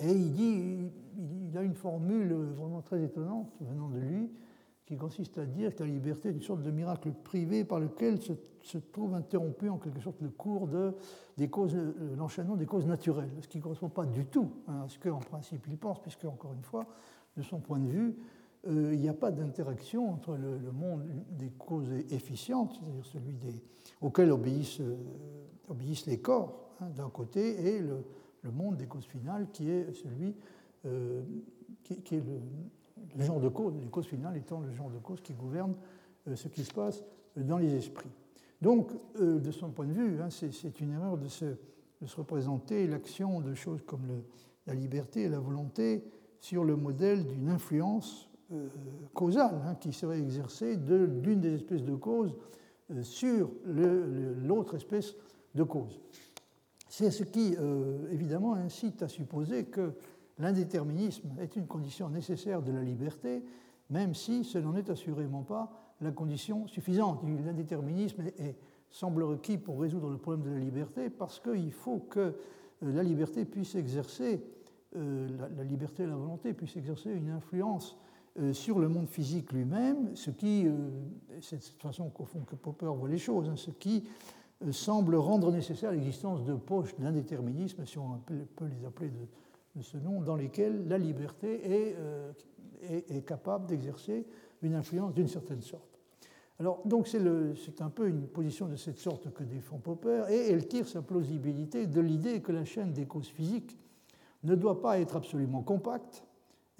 Et 0.00 0.12
il 0.12 0.32
dit, 0.32 0.90
il 1.50 1.56
a 1.56 1.62
une 1.62 1.74
formule 1.74 2.32
vraiment 2.56 2.82
très 2.82 3.02
étonnante 3.02 3.50
venant 3.60 3.88
de 3.88 3.98
lui, 3.98 4.30
qui 4.88 4.96
consiste 4.96 5.36
à 5.36 5.44
dire 5.44 5.74
que 5.76 5.82
la 5.82 5.90
liberté 5.90 6.30
est 6.30 6.32
une 6.32 6.40
sorte 6.40 6.62
de 6.62 6.70
miracle 6.70 7.12
privé 7.12 7.62
par 7.62 7.78
lequel 7.78 8.18
se, 8.22 8.78
trouve 8.78 9.12
interrompu 9.12 9.68
en 9.68 9.76
quelque 9.76 10.00
sorte 10.00 10.22
le 10.22 10.30
cours 10.30 10.66
de, 10.66 10.94
des 11.36 11.48
causes, 11.48 11.74
euh, 11.74 12.16
l'enchaînement 12.16 12.56
des 12.56 12.64
causes 12.64 12.86
naturelles, 12.86 13.28
ce 13.42 13.48
qui 13.48 13.58
ne 13.58 13.62
correspond 13.62 13.90
pas 13.90 14.06
du 14.06 14.24
tout 14.24 14.50
à 14.66 14.86
ce 14.88 14.98
qu'en 14.98 15.18
principe 15.18 15.66
il 15.68 15.76
pense, 15.76 16.00
puisque, 16.00 16.24
encore 16.24 16.54
une 16.54 16.62
fois, 16.62 16.86
de 17.36 17.42
son 17.42 17.60
point 17.60 17.78
de 17.78 17.86
vue, 17.86 18.16
euh, 18.66 18.94
il 18.94 19.00
n'y 19.00 19.10
a 19.10 19.14
pas 19.14 19.30
d'interaction 19.30 20.10
entre 20.10 20.38
le, 20.38 20.72
monde 20.72 21.04
des 21.32 21.50
causes 21.50 21.92
efficientes, 22.08 22.72
c'est-à-dire 22.80 23.04
celui 23.04 23.34
des, 23.34 23.62
auquel 24.00 24.32
obéissent, 24.32 24.80
euh, 24.80 24.96
les 26.06 26.18
corps 26.18 26.70
hein, 26.80 26.88
d'un 26.96 27.10
côté, 27.10 27.74
et 27.74 27.80
le, 27.80 28.04
monde 28.50 28.78
des 28.78 28.86
causes 28.86 29.04
finales 29.04 29.48
qui 29.52 29.68
est 29.68 29.92
celui 29.92 30.34
qui, 31.84 32.14
est 32.14 32.24
le, 32.24 32.40
le 33.16 33.24
genre 33.24 33.40
de 33.40 33.48
cause, 33.48 33.74
les 33.80 33.88
causes 33.88 34.06
finales 34.06 34.36
étant 34.36 34.60
le 34.60 34.72
genre 34.72 34.90
de 34.90 34.98
cause 34.98 35.20
qui 35.20 35.32
gouverne 35.32 35.74
euh, 36.28 36.36
ce 36.36 36.48
qui 36.48 36.64
se 36.64 36.72
passe 36.72 37.04
dans 37.36 37.58
les 37.58 37.74
esprits. 37.74 38.10
Donc, 38.60 38.90
euh, 39.20 39.38
de 39.38 39.50
son 39.50 39.70
point 39.70 39.86
de 39.86 39.92
vue, 39.92 40.20
hein, 40.20 40.28
c'est 40.30 40.80
une 40.80 40.92
erreur 40.92 41.16
de 41.16 41.28
se, 41.28 41.46
représenter 42.16 42.86
l'action 42.86 43.40
de 43.40 43.54
choses 43.54 43.82
comme 43.84 44.22
la 44.66 44.74
liberté 44.74 45.22
et 45.22 45.28
la 45.28 45.40
volonté 45.40 46.04
sur 46.40 46.64
le 46.64 46.76
modèle 46.76 47.26
d'une 47.26 47.48
influence 47.48 48.28
euh, 48.52 48.68
causale 49.14 49.60
hein, 49.64 49.74
qui 49.74 49.92
serait 49.92 50.20
exercée 50.20 50.76
d'une 50.76 51.40
des 51.40 51.54
espèces 51.54 51.82
de 51.82 51.94
causes 51.94 52.36
sur 53.02 53.50
l'autre 53.66 54.76
espèce 54.76 55.14
de 55.54 55.62
cause. 55.62 56.00
C'est 56.88 57.10
ce 57.10 57.22
qui, 57.22 57.54
évidemment, 58.10 58.54
incite 58.54 59.02
à 59.02 59.08
supposer 59.08 59.66
que 59.66 59.92
L'indéterminisme 60.38 61.30
est 61.40 61.56
une 61.56 61.66
condition 61.66 62.08
nécessaire 62.08 62.62
de 62.62 62.72
la 62.72 62.82
liberté, 62.82 63.42
même 63.90 64.14
si 64.14 64.44
ce 64.44 64.58
n'en 64.58 64.76
est 64.76 64.90
assurément 64.90 65.42
pas 65.42 65.72
la 66.00 66.12
condition 66.12 66.66
suffisante. 66.66 67.22
L'indéterminisme 67.44 68.22
est, 68.38 68.56
semble 68.90 69.22
requis 69.22 69.58
pour 69.58 69.80
résoudre 69.80 70.10
le 70.10 70.18
problème 70.18 70.44
de 70.44 70.50
la 70.50 70.60
liberté 70.60 71.10
parce 71.10 71.40
qu'il 71.40 71.72
faut 71.72 71.98
que 71.98 72.20
euh, 72.20 72.34
la 72.92 73.02
liberté 73.02 73.44
puisse 73.44 73.74
exercer, 73.74 74.42
euh, 74.96 75.28
la, 75.56 75.64
liberté 75.64 76.04
et 76.04 76.06
la 76.06 76.16
volonté 76.16 76.54
puissent 76.54 76.76
exercer 76.76 77.10
une 77.10 77.30
influence 77.30 77.96
euh, 78.38 78.52
sur 78.52 78.78
le 78.78 78.88
monde 78.88 79.08
physique 79.08 79.52
lui-même, 79.52 80.14
ce 80.14 80.30
qui, 80.30 80.66
c'est 81.40 81.56
de 81.56 81.62
cette 81.62 81.82
façon 81.82 82.08
qu'au 82.10 82.24
fond 82.24 82.40
que 82.40 82.54
Popper 82.54 82.92
voit 82.96 83.08
les 83.08 83.18
choses, 83.18 83.48
hein, 83.48 83.56
ce 83.56 83.70
qui 83.70 84.04
semble 84.72 85.14
rendre 85.14 85.52
nécessaire 85.52 85.92
l'existence 85.92 86.44
de 86.44 86.54
poches 86.54 86.96
d'indéterminisme, 86.98 87.84
si 87.86 87.96
on 87.96 88.18
peut 88.56 88.66
les 88.66 88.84
appeler 88.84 89.08
de, 89.08 89.26
de 89.78 89.82
ce 89.82 89.96
nom, 89.96 90.20
dans 90.20 90.36
lesquels 90.36 90.86
la 90.88 90.98
liberté 90.98 91.62
euh, 91.64 92.32
est, 92.82 93.10
est, 93.10 93.22
capable 93.22 93.66
d'exercer 93.66 94.26
une 94.62 94.74
influence 94.74 95.14
d'une 95.14 95.28
certaine 95.28 95.62
sorte. 95.62 95.98
Alors, 96.60 96.82
donc, 96.84 97.06
c'est 97.06 97.80
un 97.80 97.90
peu 97.90 98.08
une 98.08 98.26
position 98.26 98.66
de 98.66 98.74
cette 98.74 98.98
sorte 98.98 99.32
que 99.32 99.44
défend 99.44 99.78
Popper, 99.78 100.24
et 100.28 100.50
elle 100.50 100.66
tire 100.66 100.88
sa 100.88 101.02
plausibilité 101.02 101.86
de 101.86 102.00
l'idée 102.00 102.42
que 102.42 102.50
la 102.50 102.64
chaîne 102.64 102.92
des 102.92 103.06
causes 103.06 103.28
physiques 103.28 103.78
ne 104.42 104.56
doit 104.56 104.80
pas 104.80 104.98
être 104.98 105.16
absolument 105.16 105.62
compacte 105.62 106.24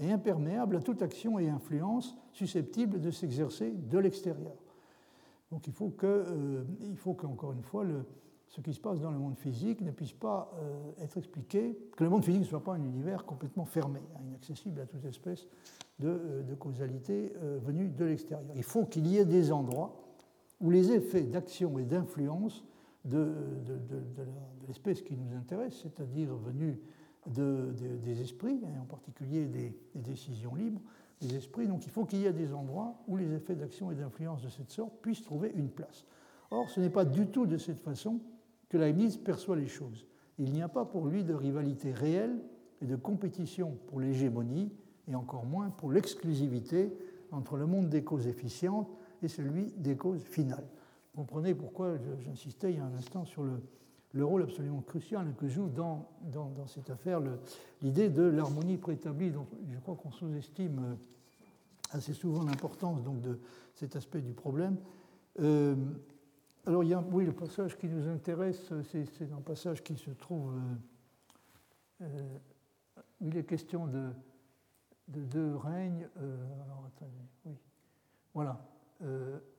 et 0.01 0.11
imperméable 0.11 0.77
à 0.77 0.81
toute 0.81 1.03
action 1.03 1.39
et 1.39 1.49
influence 1.49 2.17
susceptible 2.33 3.01
de 3.01 3.11
s'exercer 3.11 3.71
de 3.71 3.99
l'extérieur. 3.99 4.57
Donc 5.51 5.67
il 5.67 5.73
faut 5.73 5.91
que, 5.91 6.07
euh, 6.07 6.65
il 6.83 6.97
faut 6.97 7.15
qu'encore 7.15 7.53
une 7.53 7.63
fois, 7.63 7.85
le, 7.85 8.05
ce 8.49 8.61
qui 8.61 8.73
se 8.73 8.81
passe 8.81 9.01
dans 9.01 9.11
le 9.11 9.19
monde 9.19 9.37
physique 9.37 9.81
ne 9.83 9.91
puisse 9.91 10.13
pas 10.13 10.51
euh, 10.57 11.05
être 11.05 11.19
expliqué, 11.19 11.79
que 11.97 12.05
le 12.05 12.11
monde 12.11 12.25
physique 12.25 12.43
ne 12.43 12.47
soit 12.47 12.65
pas 12.65 12.75
un 12.75 12.83
univers 12.83 13.25
complètement 13.25 13.67
fermé, 13.67 14.01
hein, 14.15 14.21
inaccessible 14.27 14.81
à 14.81 14.87
toute 14.87 15.05
espèce 15.05 15.47
de, 15.99 16.09
euh, 16.09 16.57
causalité 16.57 17.33
euh, 17.43 17.59
venue 17.63 17.89
de 17.89 18.05
l'extérieur. 18.05 18.51
Il 18.57 18.63
faut 18.63 18.87
qu'il 18.87 19.07
y 19.07 19.19
ait 19.19 19.27
des 19.27 19.53
endroits 19.53 20.03
où 20.61 20.71
les 20.71 20.93
effets 20.93 21.23
d'action 21.23 21.79
et 21.79 21.85
d'influence 21.85 22.65
de, 23.05 23.33
l'espèce 24.67 25.03
qui 25.03 25.17
nous 25.17 25.37
intéresse, 25.37 25.79
c'est-à-dire 25.83 26.35
venus 26.35 26.77
des 27.27 28.21
esprits, 28.21 28.61
et 28.63 28.79
en 28.79 28.85
particulier 28.85 29.47
des, 29.47 29.79
des, 29.95 30.01
décisions 30.01 30.55
libres, 30.55 30.81
des 31.21 31.37
esprits, 31.37 31.67
donc 31.67 31.85
il 31.85 31.91
faut 31.91 32.05
qu'il 32.05 32.21
y 32.21 32.27
ait 32.27 32.33
des 32.33 32.53
endroits 32.53 32.95
où 33.07 33.17
les 33.17 33.33
effets 33.33 33.55
d'action 33.55 33.91
et 33.91 33.95
d'influence 33.95 34.43
de 34.43 34.49
cette 34.49 34.71
sorte 34.71 34.93
puissent 35.01 35.23
trouver 35.23 35.53
une 35.55 35.69
place. 35.69 36.05
Or, 36.51 36.69
ce 36.71 36.81
n'est 36.81 36.91
pas 36.91 37.05
du 37.05 37.29
tout 37.29 37.47
de 37.47 37.57
cette 37.57 37.81
façon 37.81 38.21
que 38.69 38.77
Leibniz 38.77 39.17
perçoit 39.17 39.57
les 39.57 39.67
choses. 39.67 40.07
Il 40.39 40.53
n'y 40.53 40.63
a 40.63 40.69
pas 40.69 40.85
pour 40.85 41.07
lui 41.07 41.25
de 41.25 41.35
rivalité 41.35 41.93
réelle 41.93 42.39
et 42.81 42.87
de 42.87 42.97
compétition 42.97 43.77
pour 43.87 44.01
l'hégémonie, 44.01 44.71
et 45.09 45.15
encore 45.15 45.47
moins 45.47 45.71
pour 45.71 45.91
l'exclusivité 45.91 46.93
entre 47.33 47.57
le 47.57 47.67
monde 47.67 47.89
des 47.89 48.05
causes 48.05 48.27
efficientes 48.27 48.89
et 49.23 49.29
celui 49.29 49.73
des 49.77 49.97
causes 49.97 50.23
finales. 50.23 50.67
Vous 51.15 51.23
comprenez 51.23 51.55
pourquoi 51.55 51.97
j'insistais 52.21 52.73
il 52.73 52.77
y 52.79 52.81
a 52.81 52.85
un 52.85 52.95
instant 52.95 53.25
sur 53.25 53.43
le, 53.43 54.25
rôle 54.25 54.43
absolument 54.43 54.83
crucial 54.83 55.35
que 55.39 55.49
joue 55.49 55.69
dans, 55.69 56.09
cette 56.67 56.91
affaire 56.91 57.21
l'idée 57.83 58.09
de 58.09 58.23
l'harmonie 58.23 58.77
préétablie, 58.77 59.33
je 59.71 59.79
crois 59.79 59.97
qu'on 59.97 60.11
sous-estime 60.11 60.79
euh, 60.79 60.95
assez 61.91 62.13
souvent 62.13 62.45
l'importance 62.45 63.03
de 63.03 63.39
cet 63.75 63.97
aspect 63.97 64.21
du 64.21 64.33
problème. 64.33 64.77
Euh, 65.41 65.77
alors, 66.67 66.85
il 66.85 66.91
y 66.91 66.95
a, 66.95 67.03
oui, 67.13 67.25
le 67.25 67.33
passage 67.33 67.79
qui 67.79 67.87
nous 67.89 68.09
intéresse, 68.09 68.73
c'est 68.91 69.33
un 69.33 69.41
passage 69.41 69.83
qui 69.83 69.97
se 69.97 70.11
trouve. 70.11 70.55
Euh, 70.55 72.05
euh, 72.05 72.39
il 73.21 73.37
est 73.37 73.45
question 73.45 73.87
de, 73.87 74.11
deux 75.09 75.57
règnes. 75.57 76.09
Euh, 76.21 76.37
alors, 76.65 76.85
attendez, 76.87 77.25
oui. 77.47 77.55
Voilà. 78.35 78.61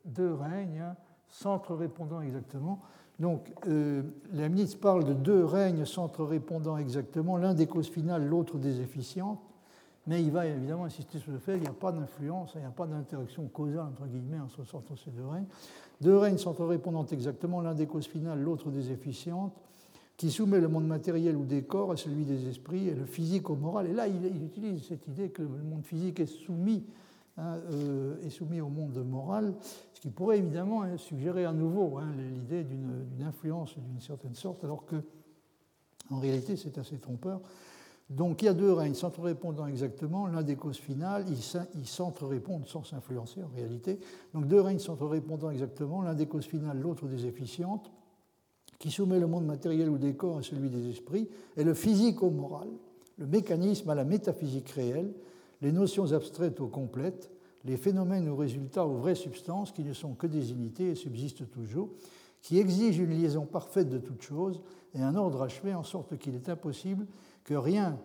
deux 0.06 0.34
règnes, 0.34 0.94
centre 1.28 1.76
répondant 1.76 2.22
exactement. 2.22 2.82
Donc, 3.20 3.54
euh, 3.68 4.02
Leibniz 4.32 4.76
parle 4.76 5.04
de 5.04 5.14
deux 5.14 5.44
règnes, 5.44 5.86
centre 5.86 6.24
répondant 6.24 6.78
exactement, 6.78 7.36
l'un 7.36 7.54
des 7.54 7.68
causes 7.68 7.90
finales, 7.90 8.26
l'autre 8.26 8.58
des 8.58 8.80
efficientes. 8.80 9.42
Mais 10.10 10.24
il 10.24 10.32
va 10.32 10.48
évidemment 10.48 10.86
insister 10.86 11.20
sur 11.20 11.32
le 11.32 11.38
fait 11.38 11.54
qu'il 11.54 11.62
n'y 11.62 11.68
a 11.68 11.74
pas 11.74 11.92
d'influence, 11.92 12.54
il 12.56 12.62
n'y 12.62 12.66
a 12.66 12.72
pas 12.72 12.88
d'interaction 12.88 13.46
causale 13.46 13.86
entre 13.86 14.08
guillemets 14.08 14.40
entre 14.40 14.66
ces 14.98 15.12
deux 15.12 15.28
règnes. 15.28 15.46
Deux 16.02 16.18
règnes 16.18 16.40
sont 16.40 16.54
répondant 16.54 17.06
exactement, 17.06 17.62
l'un 17.62 17.76
des 17.76 17.86
causes 17.86 18.08
finales, 18.08 18.42
l'autre 18.42 18.72
des 18.72 18.92
efficientes, 18.92 19.54
qui 20.18 20.32
soumet 20.32 20.60
le 20.60 20.68
monde 20.68 20.88
matériel 20.88 21.38
ou 21.38 21.46
des 21.46 21.62
corps 21.62 21.92
à 21.92 21.96
celui 21.96 22.26
des 22.26 22.48
esprits 22.50 22.88
et 22.88 22.96
le 22.96 23.06
physique 23.06 23.52
au 23.52 23.56
moral. 23.56 23.86
Et 23.86 23.94
là, 23.94 24.08
il, 24.08 24.44
utilise 24.44 24.84
cette 24.88 25.08
idée 25.08 25.30
que 25.30 25.44
le 25.44 25.48
monde 25.48 25.86
physique 25.86 26.20
est 26.20 26.26
soumis, 26.26 26.88
hein, 27.38 27.60
euh, 27.72 28.16
au 28.42 28.70
monde 28.70 29.06
moral, 29.06 29.54
ce 29.94 30.02
qui 30.02 30.10
pourrait 30.10 30.40
évidemment 30.40 30.82
hein, 30.82 30.98
suggérer 30.98 31.46
à 31.46 31.54
nouveau 31.54 32.00
hein, 32.00 32.08
l'idée 32.18 32.64
d'une 32.64 33.24
influence 33.24 33.78
d'une 33.78 34.00
certaine 34.00 34.34
sorte, 34.34 34.64
alors 34.64 34.88
que 34.88 34.96
en 36.10 36.18
réalité 36.18 36.56
c'est 36.56 36.80
assez 36.80 36.98
trompeur. 36.98 37.42
Donc 38.10 38.42
il 38.42 38.46
y 38.46 38.48
a 38.48 38.54
deux 38.54 38.74
règnes 38.74 38.96
s'entre-répondant 38.96 39.68
exactement, 39.68 40.26
l'un 40.26 40.42
des 40.42 40.56
causes 40.56 40.80
finales, 40.80 41.26
ils 41.76 41.88
s'entre-répondent 41.88 42.66
sans 42.66 42.84
s'influencer 42.84 43.44
en 43.44 43.50
réalité. 43.56 44.00
Donc 44.34 44.48
deux 44.48 44.62
règnes 44.62 44.80
s'entre-répondant 44.80 45.52
exactement, 45.52 46.02
l'un 46.02 46.16
des 46.16 46.26
causes 46.26 46.46
finales, 46.46 46.80
l'autre 46.80 47.08
des 47.08 47.28
efficientes, 47.28 47.92
qui 48.80 48.90
soumet 48.90 49.20
le 49.20 49.28
monde 49.28 49.46
matériel 49.46 49.90
ou 49.90 49.98
des 49.98 50.16
corps 50.16 50.40
à 50.40 50.42
celui 50.42 50.70
des 50.70 50.90
esprits, 50.90 51.30
et 51.56 51.64
le 51.64 51.74
physique 51.76 52.24
au 52.24 52.32
moral, 52.32 52.70
le 53.18 53.28
mécanisme 53.28 53.90
à 53.90 53.96
la 53.96 54.06
métaphysique 54.06 54.70
réelle, 54.70 55.14
les 55.62 55.72
notions 55.72 56.14
abstraites 56.14 56.60
aux 56.62 56.68
complètes, 56.68 57.30
les 57.66 57.78
phénomènes 57.78 58.28
ou 58.30 58.36
résultats 58.36 58.88
aux 58.88 58.96
vraies 58.96 59.16
substances 59.16 59.72
qui 59.72 59.84
ne 59.84 59.94
sont 59.94 60.14
que 60.14 60.28
des 60.28 60.52
unités 60.52 60.92
et 60.92 60.96
subsistent 60.96 61.52
toujours, 61.52 61.90
qui 62.42 62.58
exigent 62.58 63.04
une 63.04 63.12
liaison 63.12 63.46
parfaite 63.46 63.90
de 63.90 63.98
toutes 63.98 64.22
choses 64.22 64.62
et 64.96 65.02
un 65.02 65.16
ordre 65.16 65.42
achevé 65.42 65.76
en 65.76 65.84
sorte 65.84 66.18
qu'il 66.18 66.36
est 66.36 66.48
impossible 66.48 67.06
que 67.50 67.56
rien 67.56 67.98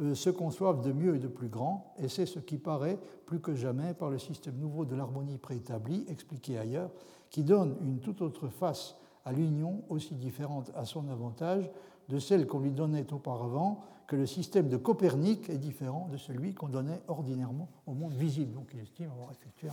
euh, 0.00 0.14
se 0.14 0.30
conçoive 0.30 0.80
de 0.80 0.92
mieux 0.92 1.16
et 1.16 1.18
de 1.18 1.26
plus 1.26 1.48
grand, 1.48 1.92
et 1.98 2.08
c'est 2.08 2.24
ce 2.24 2.38
qui 2.38 2.56
paraît 2.56 3.00
plus 3.26 3.40
que 3.40 3.52
jamais 3.52 3.94
par 3.94 4.10
le 4.10 4.18
système 4.20 4.56
nouveau 4.58 4.84
de 4.84 4.94
l'harmonie 4.94 5.38
préétablie, 5.38 6.04
expliqué 6.08 6.56
ailleurs, 6.56 6.88
qui 7.28 7.42
donne 7.42 7.76
une 7.82 7.98
toute 7.98 8.22
autre 8.22 8.46
face 8.46 8.94
à 9.24 9.32
l'union 9.32 9.82
aussi 9.88 10.14
différente 10.14 10.70
à 10.76 10.84
son 10.84 11.08
avantage 11.08 11.68
de 12.08 12.20
celle 12.20 12.46
qu'on 12.46 12.60
lui 12.60 12.70
donnait 12.70 13.12
auparavant, 13.12 13.80
que 14.06 14.14
le 14.14 14.26
système 14.26 14.68
de 14.68 14.76
Copernic 14.76 15.50
est 15.50 15.58
différent 15.58 16.08
de 16.12 16.16
celui 16.16 16.54
qu'on 16.54 16.68
donnait 16.68 17.02
ordinairement 17.08 17.68
au 17.88 17.94
monde 17.94 18.14
visible. 18.14 18.52
Donc 18.52 18.70
il 18.72 18.78
estime 18.78 19.10
avoir 19.10 19.32
effectué 19.32 19.68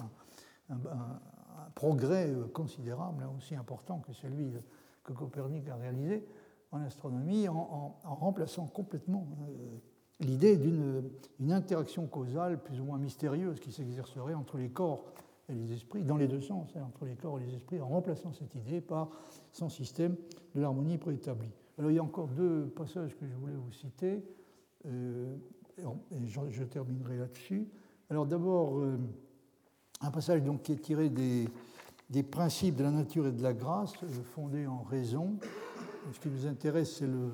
un, 0.72 0.76
progrès 1.76 2.30
euh, 2.30 2.48
considérable, 2.48 3.24
aussi 3.38 3.54
important 3.54 4.00
que 4.00 4.12
celui 4.12 4.54
que 5.04 5.14
Copernic 5.14 5.70
a 5.70 5.76
réalisé 5.76 6.26
en 6.72 6.82
astronomie, 6.82 7.48
en, 7.48 7.98
remplaçant 8.04 8.68
complètement 8.68 9.28
euh, 9.50 9.78
l'idée 10.20 10.58
d'une 10.58 11.52
interaction 11.52 12.06
causale 12.08 12.62
plus 12.62 12.80
ou 12.80 12.84
moins 12.86 12.98
mystérieuse 12.98 13.60
qui 13.60 13.72
s'exercerait 13.72 14.34
entre 14.34 14.58
les 14.58 14.70
corps 14.70 15.06
et 15.50 15.54
les 15.54 15.74
esprits, 15.74 16.04
dans 16.04 16.18
les 16.18 16.28
deux 16.28 16.42
sens, 16.42 16.70
hein, 16.76 16.84
entre 16.88 17.06
les 17.06 17.16
corps 17.16 17.40
et 17.40 17.46
les 17.46 17.56
esprits, 17.56 17.82
en 17.82 17.88
remplaçant 17.88 18.34
cette 18.34 18.54
idée 18.56 18.82
par 18.82 19.10
son 19.52 19.70
système 19.70 20.16
de 20.54 20.62
l'harmonie 20.62 20.98
préétablie. 20.98 21.50
Alors 21.78 21.92
il 21.92 21.96
y 21.96 22.00
a 22.00 22.04
encore 22.04 22.28
deux 22.28 22.68
passages 22.76 23.16
que 23.16 23.26
je 23.26 23.34
voulais 23.36 23.56
vous 23.56 23.72
citer, 23.72 24.24
euh, 24.86 25.36
et 26.12 26.28
je, 26.28 26.64
terminerai 26.64 27.18
là-dessus. 27.18 27.68
Alors 28.10 28.26
d'abord, 28.26 28.80
euh, 28.80 28.98
un 30.02 30.12
passage 30.12 30.44
donc, 30.44 30.64
qui 30.64 30.74
est 30.74 30.82
tiré 30.82 31.10
des, 31.10 31.48
principes 32.24 32.76
de 32.76 32.84
la 32.84 32.92
nature 32.92 33.28
et 33.28 33.32
de 33.32 33.42
la 33.42 33.54
grâce, 33.54 33.94
euh, 34.04 34.24
fondés 34.36 34.68
en 34.68 34.82
raison. 34.84 35.38
Ce 36.12 36.20
qui 36.20 36.30
nous 36.30 36.46
intéresse, 36.48 36.98
c'est 36.98 37.08
le, 37.08 37.32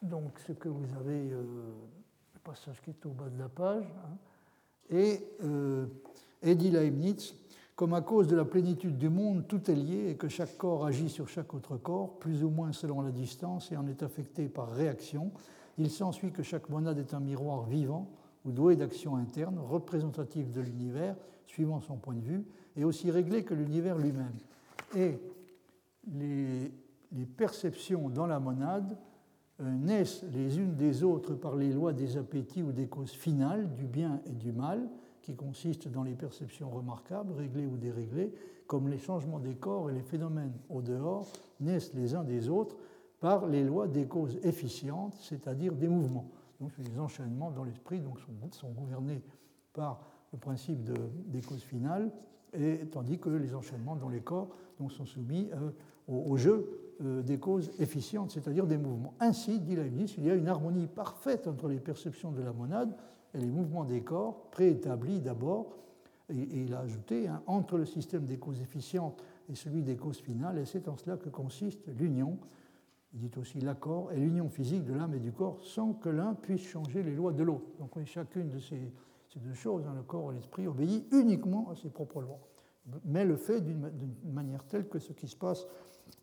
donc 0.00 0.38
ce 0.46 0.52
que 0.52 0.68
vous 0.68 0.86
avez, 0.98 1.28
le 1.30 2.40
passage 2.42 2.80
qui 2.82 2.90
est 2.90 3.06
au 3.06 3.10
bas 3.10 3.28
de 3.28 3.38
la 3.38 3.48
page. 3.48 3.84
Hein. 3.84 4.16
et 4.90 5.20
Eddie 6.42 6.70
Leibniz 6.70 7.34
comme 7.82 7.94
à 7.94 8.00
cause 8.00 8.28
de 8.28 8.36
la 8.36 8.44
plénitude 8.44 8.98
du 8.98 9.08
monde, 9.08 9.48
tout 9.48 9.70
est 9.70 9.74
lié 9.74 10.10
et 10.10 10.16
que 10.16 10.28
chaque 10.28 10.56
corps 10.56 10.86
agit 10.86 11.08
sur 11.08 11.28
chaque 11.28 11.52
autre 11.54 11.76
corps, 11.76 12.18
plus 12.18 12.44
ou 12.44 12.48
moins 12.50 12.72
selon 12.72 13.00
la 13.00 13.10
distance 13.10 13.72
et 13.72 13.76
en 13.76 13.88
est 13.88 14.02
affecté 14.02 14.48
par 14.48 14.70
réaction, 14.70 15.32
il 15.78 15.90
s'ensuit 15.90 16.32
que 16.32 16.42
chaque 16.42 16.68
monade 16.68 16.98
est 16.98 17.14
un 17.14 17.20
miroir 17.20 17.64
vivant 17.64 18.08
ou 18.44 18.52
doué 18.52 18.76
d'action 18.76 19.16
interne, 19.16 19.58
représentatif 19.58 20.50
de 20.52 20.60
l'univers, 20.60 21.16
suivant 21.46 21.80
son 21.80 21.96
point 21.96 22.14
de 22.14 22.24
vue, 22.24 22.44
et 22.76 22.84
aussi 22.84 23.10
réglé 23.10 23.42
que 23.42 23.54
l'univers 23.54 23.98
lui-même. 23.98 24.34
Et 24.94 25.18
les, 26.12 26.70
perceptions 27.26 28.08
dans 28.08 28.26
la 28.26 28.40
monade 28.40 28.96
euh, 29.60 29.70
naissent 29.76 30.24
les 30.32 30.58
unes 30.58 30.74
des 30.74 31.04
autres 31.04 31.34
par 31.34 31.56
les 31.56 31.72
lois 31.72 31.92
des 31.92 32.16
appétits 32.16 32.62
ou 32.62 32.72
des 32.72 32.86
causes 32.86 33.12
finales 33.12 33.72
du 33.74 33.86
bien 33.86 34.20
et 34.26 34.32
du 34.32 34.52
mal, 34.52 34.88
qui 35.20 35.36
consistent 35.36 35.88
dans 35.88 36.02
les 36.02 36.14
perceptions 36.14 36.70
remarquables, 36.70 37.32
réglées 37.34 37.66
ou 37.66 37.76
déréglées, 37.76 38.32
comme 38.66 38.88
les 38.88 38.98
changements 38.98 39.38
des 39.38 39.54
corps 39.54 39.90
et 39.90 39.94
les 39.94 40.02
phénomènes 40.02 40.54
au 40.68 40.82
dehors, 40.82 41.30
naissent 41.60 41.94
les 41.94 42.14
uns 42.14 42.24
des 42.24 42.48
autres 42.48 42.76
par 43.20 43.46
les 43.46 43.62
lois 43.62 43.86
des 43.86 44.06
causes 44.06 44.40
efficientes, 44.42 45.14
c'est-à-dire 45.20 45.74
des 45.74 45.88
mouvements. 45.88 46.28
Donc 46.60 46.72
les 46.78 46.98
enchaînements 46.98 47.50
dans 47.50 47.64
l'esprit 47.64 48.02
sont, 48.50 48.70
gouvernés 48.70 49.22
par 49.72 50.00
le 50.32 50.38
principe 50.38 50.82
de, 50.82 50.94
des 51.26 51.40
causes 51.40 51.62
finales, 51.62 52.10
et, 52.52 52.86
tandis 52.90 53.18
que 53.18 53.30
les 53.30 53.54
enchaînements 53.54 53.96
dans 53.96 54.08
les 54.08 54.20
corps 54.20 54.48
sont 54.88 55.06
soumis 55.06 55.48
euh, 55.52 55.70
au, 56.08 56.36
jeu 56.36 56.81
euh, 57.00 57.22
des 57.22 57.38
causes 57.38 57.70
efficientes, 57.78 58.30
c'est-à-dire 58.30 58.66
des 58.66 58.78
mouvements. 58.78 59.14
Ainsi, 59.20 59.60
dit 59.60 59.76
Leibniz, 59.76 60.14
il 60.18 60.26
y 60.26 60.30
a 60.30 60.34
une 60.34 60.48
harmonie 60.48 60.86
parfaite 60.86 61.46
entre 61.46 61.68
les 61.68 61.80
perceptions 61.80 62.32
de 62.32 62.42
la 62.42 62.52
monade 62.52 62.94
et 63.34 63.38
les 63.38 63.46
mouvements 63.46 63.84
des 63.84 64.02
corps 64.02 64.50
préétablis 64.50 65.20
d'abord, 65.20 65.78
et, 66.28 66.62
il 66.62 66.74
a 66.74 66.80
ajouté, 66.80 67.28
hein, 67.28 67.42
entre 67.46 67.78
le 67.78 67.84
système 67.84 68.26
des 68.26 68.38
causes 68.38 68.60
efficientes 68.60 69.22
et 69.50 69.54
celui 69.54 69.82
des 69.82 69.96
causes 69.96 70.18
finales, 70.18 70.58
et 70.58 70.64
c'est 70.64 70.88
en 70.88 70.96
cela 70.96 71.16
que 71.16 71.28
consiste 71.28 71.88
l'union, 71.98 72.38
il 73.14 73.20
dit 73.20 73.38
aussi 73.38 73.60
l'accord, 73.60 74.12
et 74.12 74.16
l'union 74.18 74.48
physique 74.48 74.84
de 74.84 74.94
l'âme 74.94 75.14
et 75.14 75.20
du 75.20 75.32
corps, 75.32 75.62
sans 75.62 75.92
que 75.92 76.08
l'un 76.08 76.34
puisse 76.34 76.62
changer 76.62 77.02
les 77.02 77.14
lois 77.14 77.32
de 77.32 77.42
l'autre. 77.42 77.66
Donc 77.78 77.90
chacune 78.04 78.48
de 78.48 78.58
ces, 78.58 78.92
deux 79.36 79.54
choses, 79.54 79.84
hein, 79.86 79.94
le 79.94 80.02
corps 80.02 80.32
et 80.32 80.36
l'esprit, 80.36 80.66
obéit 80.66 81.06
uniquement 81.12 81.70
à 81.70 81.76
ses 81.76 81.90
propres 81.90 82.22
lois, 82.22 82.40
mais 83.04 83.24
le 83.24 83.36
fait 83.36 83.60
d'une 83.60 83.90
manière 84.32 84.64
telle 84.64 84.88
que 84.88 84.98
ce 84.98 85.12
qui 85.12 85.28
se 85.28 85.36
passe 85.36 85.66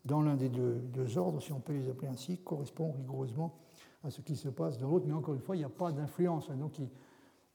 dans 0.04 0.22
l'un 0.22 0.36
des 0.36 0.48
deux, 0.48 1.18
ordres, 1.18 1.42
si 1.42 1.52
on 1.52 1.60
peut 1.60 1.72
les 1.72 1.88
appeler 1.88 2.08
ainsi, 2.08 2.38
correspond 2.38 2.92
rigoureusement 2.92 3.54
à 4.02 4.10
ce 4.10 4.20
qui 4.22 4.36
se 4.36 4.48
passe 4.48 4.78
dans 4.78 4.88
l'autre, 4.88 5.06
mais 5.06 5.12
encore 5.12 5.34
une 5.34 5.40
fois, 5.40 5.56
il 5.56 5.58
n'y 5.58 5.64
a 5.64 5.68
pas 5.68 5.92
d'influence. 5.92 6.50
Donc, 6.50 6.80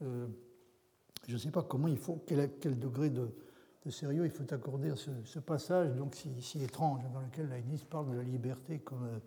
euh, 0.03 0.27
je 1.27 1.33
ne 1.33 1.37
sais 1.37 1.51
pas 1.51 1.63
comment 1.63 1.87
il 1.87 1.97
faut, 1.97 2.21
quel, 2.27 2.79
degré 2.79 3.09
de, 3.09 3.29
sérieux 3.89 4.25
il 4.25 4.31
faut 4.31 4.51
accorder 4.53 4.91
à 4.91 4.95
ce, 4.95 5.39
passage 5.39 5.95
donc 5.95 6.15
si, 6.15 6.63
étrange, 6.63 7.01
dans 7.13 7.21
lequel 7.21 7.49
Leibniz 7.49 7.83
parle 7.83 8.11
de 8.11 8.15
la 8.15 8.23
liberté 8.23 8.79
comme 8.79 9.03
euh, 9.05 9.19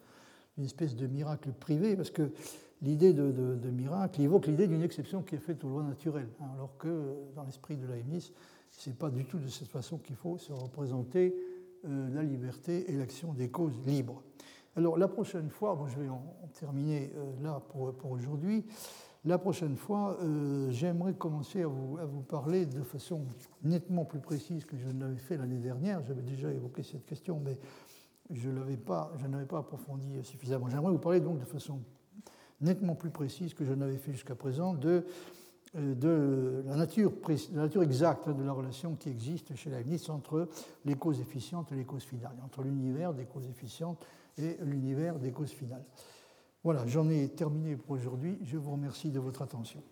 une 0.59 0.65
espèce 0.65 0.97
de 0.97 1.07
miracle 1.07 1.51
privé, 1.53 1.97
parce 1.97 2.11
que 2.11 2.31
l'idée 2.83 3.13
de, 3.13 3.71
miracle 3.71 4.21
évoque 4.21 4.47
l'idée 4.47 4.67
d'une 4.67 4.83
exception 4.83 5.23
qui 5.23 5.35
est 5.35 5.39
faite 5.39 5.65
aux 5.65 5.69
lois 5.69 5.83
naturelles, 5.83 6.29
hein, 6.41 6.47
alors 6.55 6.77
que 6.79 7.15
dans 7.35 7.45
l'esprit 7.45 7.77
de 7.77 7.87
Leibniz, 7.87 8.33
ce 8.71 8.91
n'est 8.91 8.97
pas 8.97 9.11
du 9.11 9.25
tout 9.25 9.39
de 9.39 9.49
cette 9.49 9.69
façon 9.69 9.99
qu'il 9.99 10.17
faut 10.17 10.39
se 10.39 10.53
représenter 10.53 11.35
euh, 11.85 12.09
la 12.15 12.23
liberté 12.23 12.91
et 12.91 12.97
l'action 12.97 13.33
des 13.33 13.51
causes 13.51 13.81
libres. 13.87 14.23
Alors 14.77 14.97
la 14.97 15.09
prochaine 15.09 15.51
fois, 15.51 15.75
bon, 15.75 15.87
je 15.87 15.99
vais 15.99 16.09
en, 16.09 16.23
terminer 16.59 17.13
euh, 17.17 17.43
là 17.43 17.61
pour, 17.69 18.11
aujourd'hui, 18.11 18.65
la 19.25 19.39
prochaine 19.39 19.77
fois, 19.77 20.17
euh, 20.23 20.71
j'aimerais 20.71 21.15
commencer 21.15 21.63
à 21.63 21.67
vous, 21.67 21.99
à 21.99 22.05
vous, 22.05 22.23
parler 22.23 22.67
de 22.67 22.83
façon 22.83 23.27
nettement 23.63 24.05
plus 24.05 24.21
précise 24.21 24.65
que 24.65 24.77
je 24.77 24.89
ne 24.89 25.01
l'avais 25.01 25.19
fait 25.19 25.37
l'année 25.37 25.59
dernière. 25.59 26.03
J'avais 26.07 26.23
déjà 26.23 26.53
évoqué 26.53 26.83
cette 26.83 27.05
question, 27.05 27.41
mais 27.45 27.59
je, 28.31 28.51
pas, 28.77 29.13
n'avais 29.29 29.47
pas 29.47 29.59
approfondi 29.59 30.23
suffisamment. 30.23 30.69
J'aimerais 30.69 30.93
vous 30.93 30.99
parler 30.99 31.21
donc 31.21 31.39
de 31.39 31.45
façon 31.45 31.81
nettement 32.61 32.95
plus 32.95 33.11
précise 33.11 33.55
que 33.55 33.65
je 33.65 33.73
n'avais 33.73 33.99
fait 33.99 34.13
jusqu'à 34.13 34.35
présent 34.35 34.75
de, 34.75 35.05
de 35.75 36.63
la, 36.67 36.77
nature, 36.77 37.13
la 37.53 37.63
nature 37.63 37.83
exacte 37.83 38.29
de 38.29 38.43
la 38.43 38.53
relation 38.53 38.95
qui 38.95 39.09
existe 39.09 39.55
chez 39.55 39.71
Leibniz 39.71 40.11
entre 40.11 40.49
les 40.85 40.95
causes 40.95 41.21
efficientes 41.21 41.73
et 41.73 41.75
les 41.75 41.85
causes 41.85 42.05
finales, 42.05 42.37
entre 42.45 42.63
l'univers 42.63 43.15
des 43.15 43.27
causes 43.27 43.49
efficientes 43.49 44.05
et 44.37 44.59
l'univers 44.63 45.19
des 45.19 45.33
causes 45.33 45.53
finales. 45.53 45.85
Voilà, 46.65 46.87
j'en 46.87 47.09
ai 47.09 47.29
terminé 47.29 47.77
pour 47.77 47.93
aujourd'hui. 47.93 48.39
Je 48.43 48.57
vous 48.57 48.73
remercie 48.73 49.11
de 49.11 49.21
votre 49.21 49.43
attention. 49.43 49.83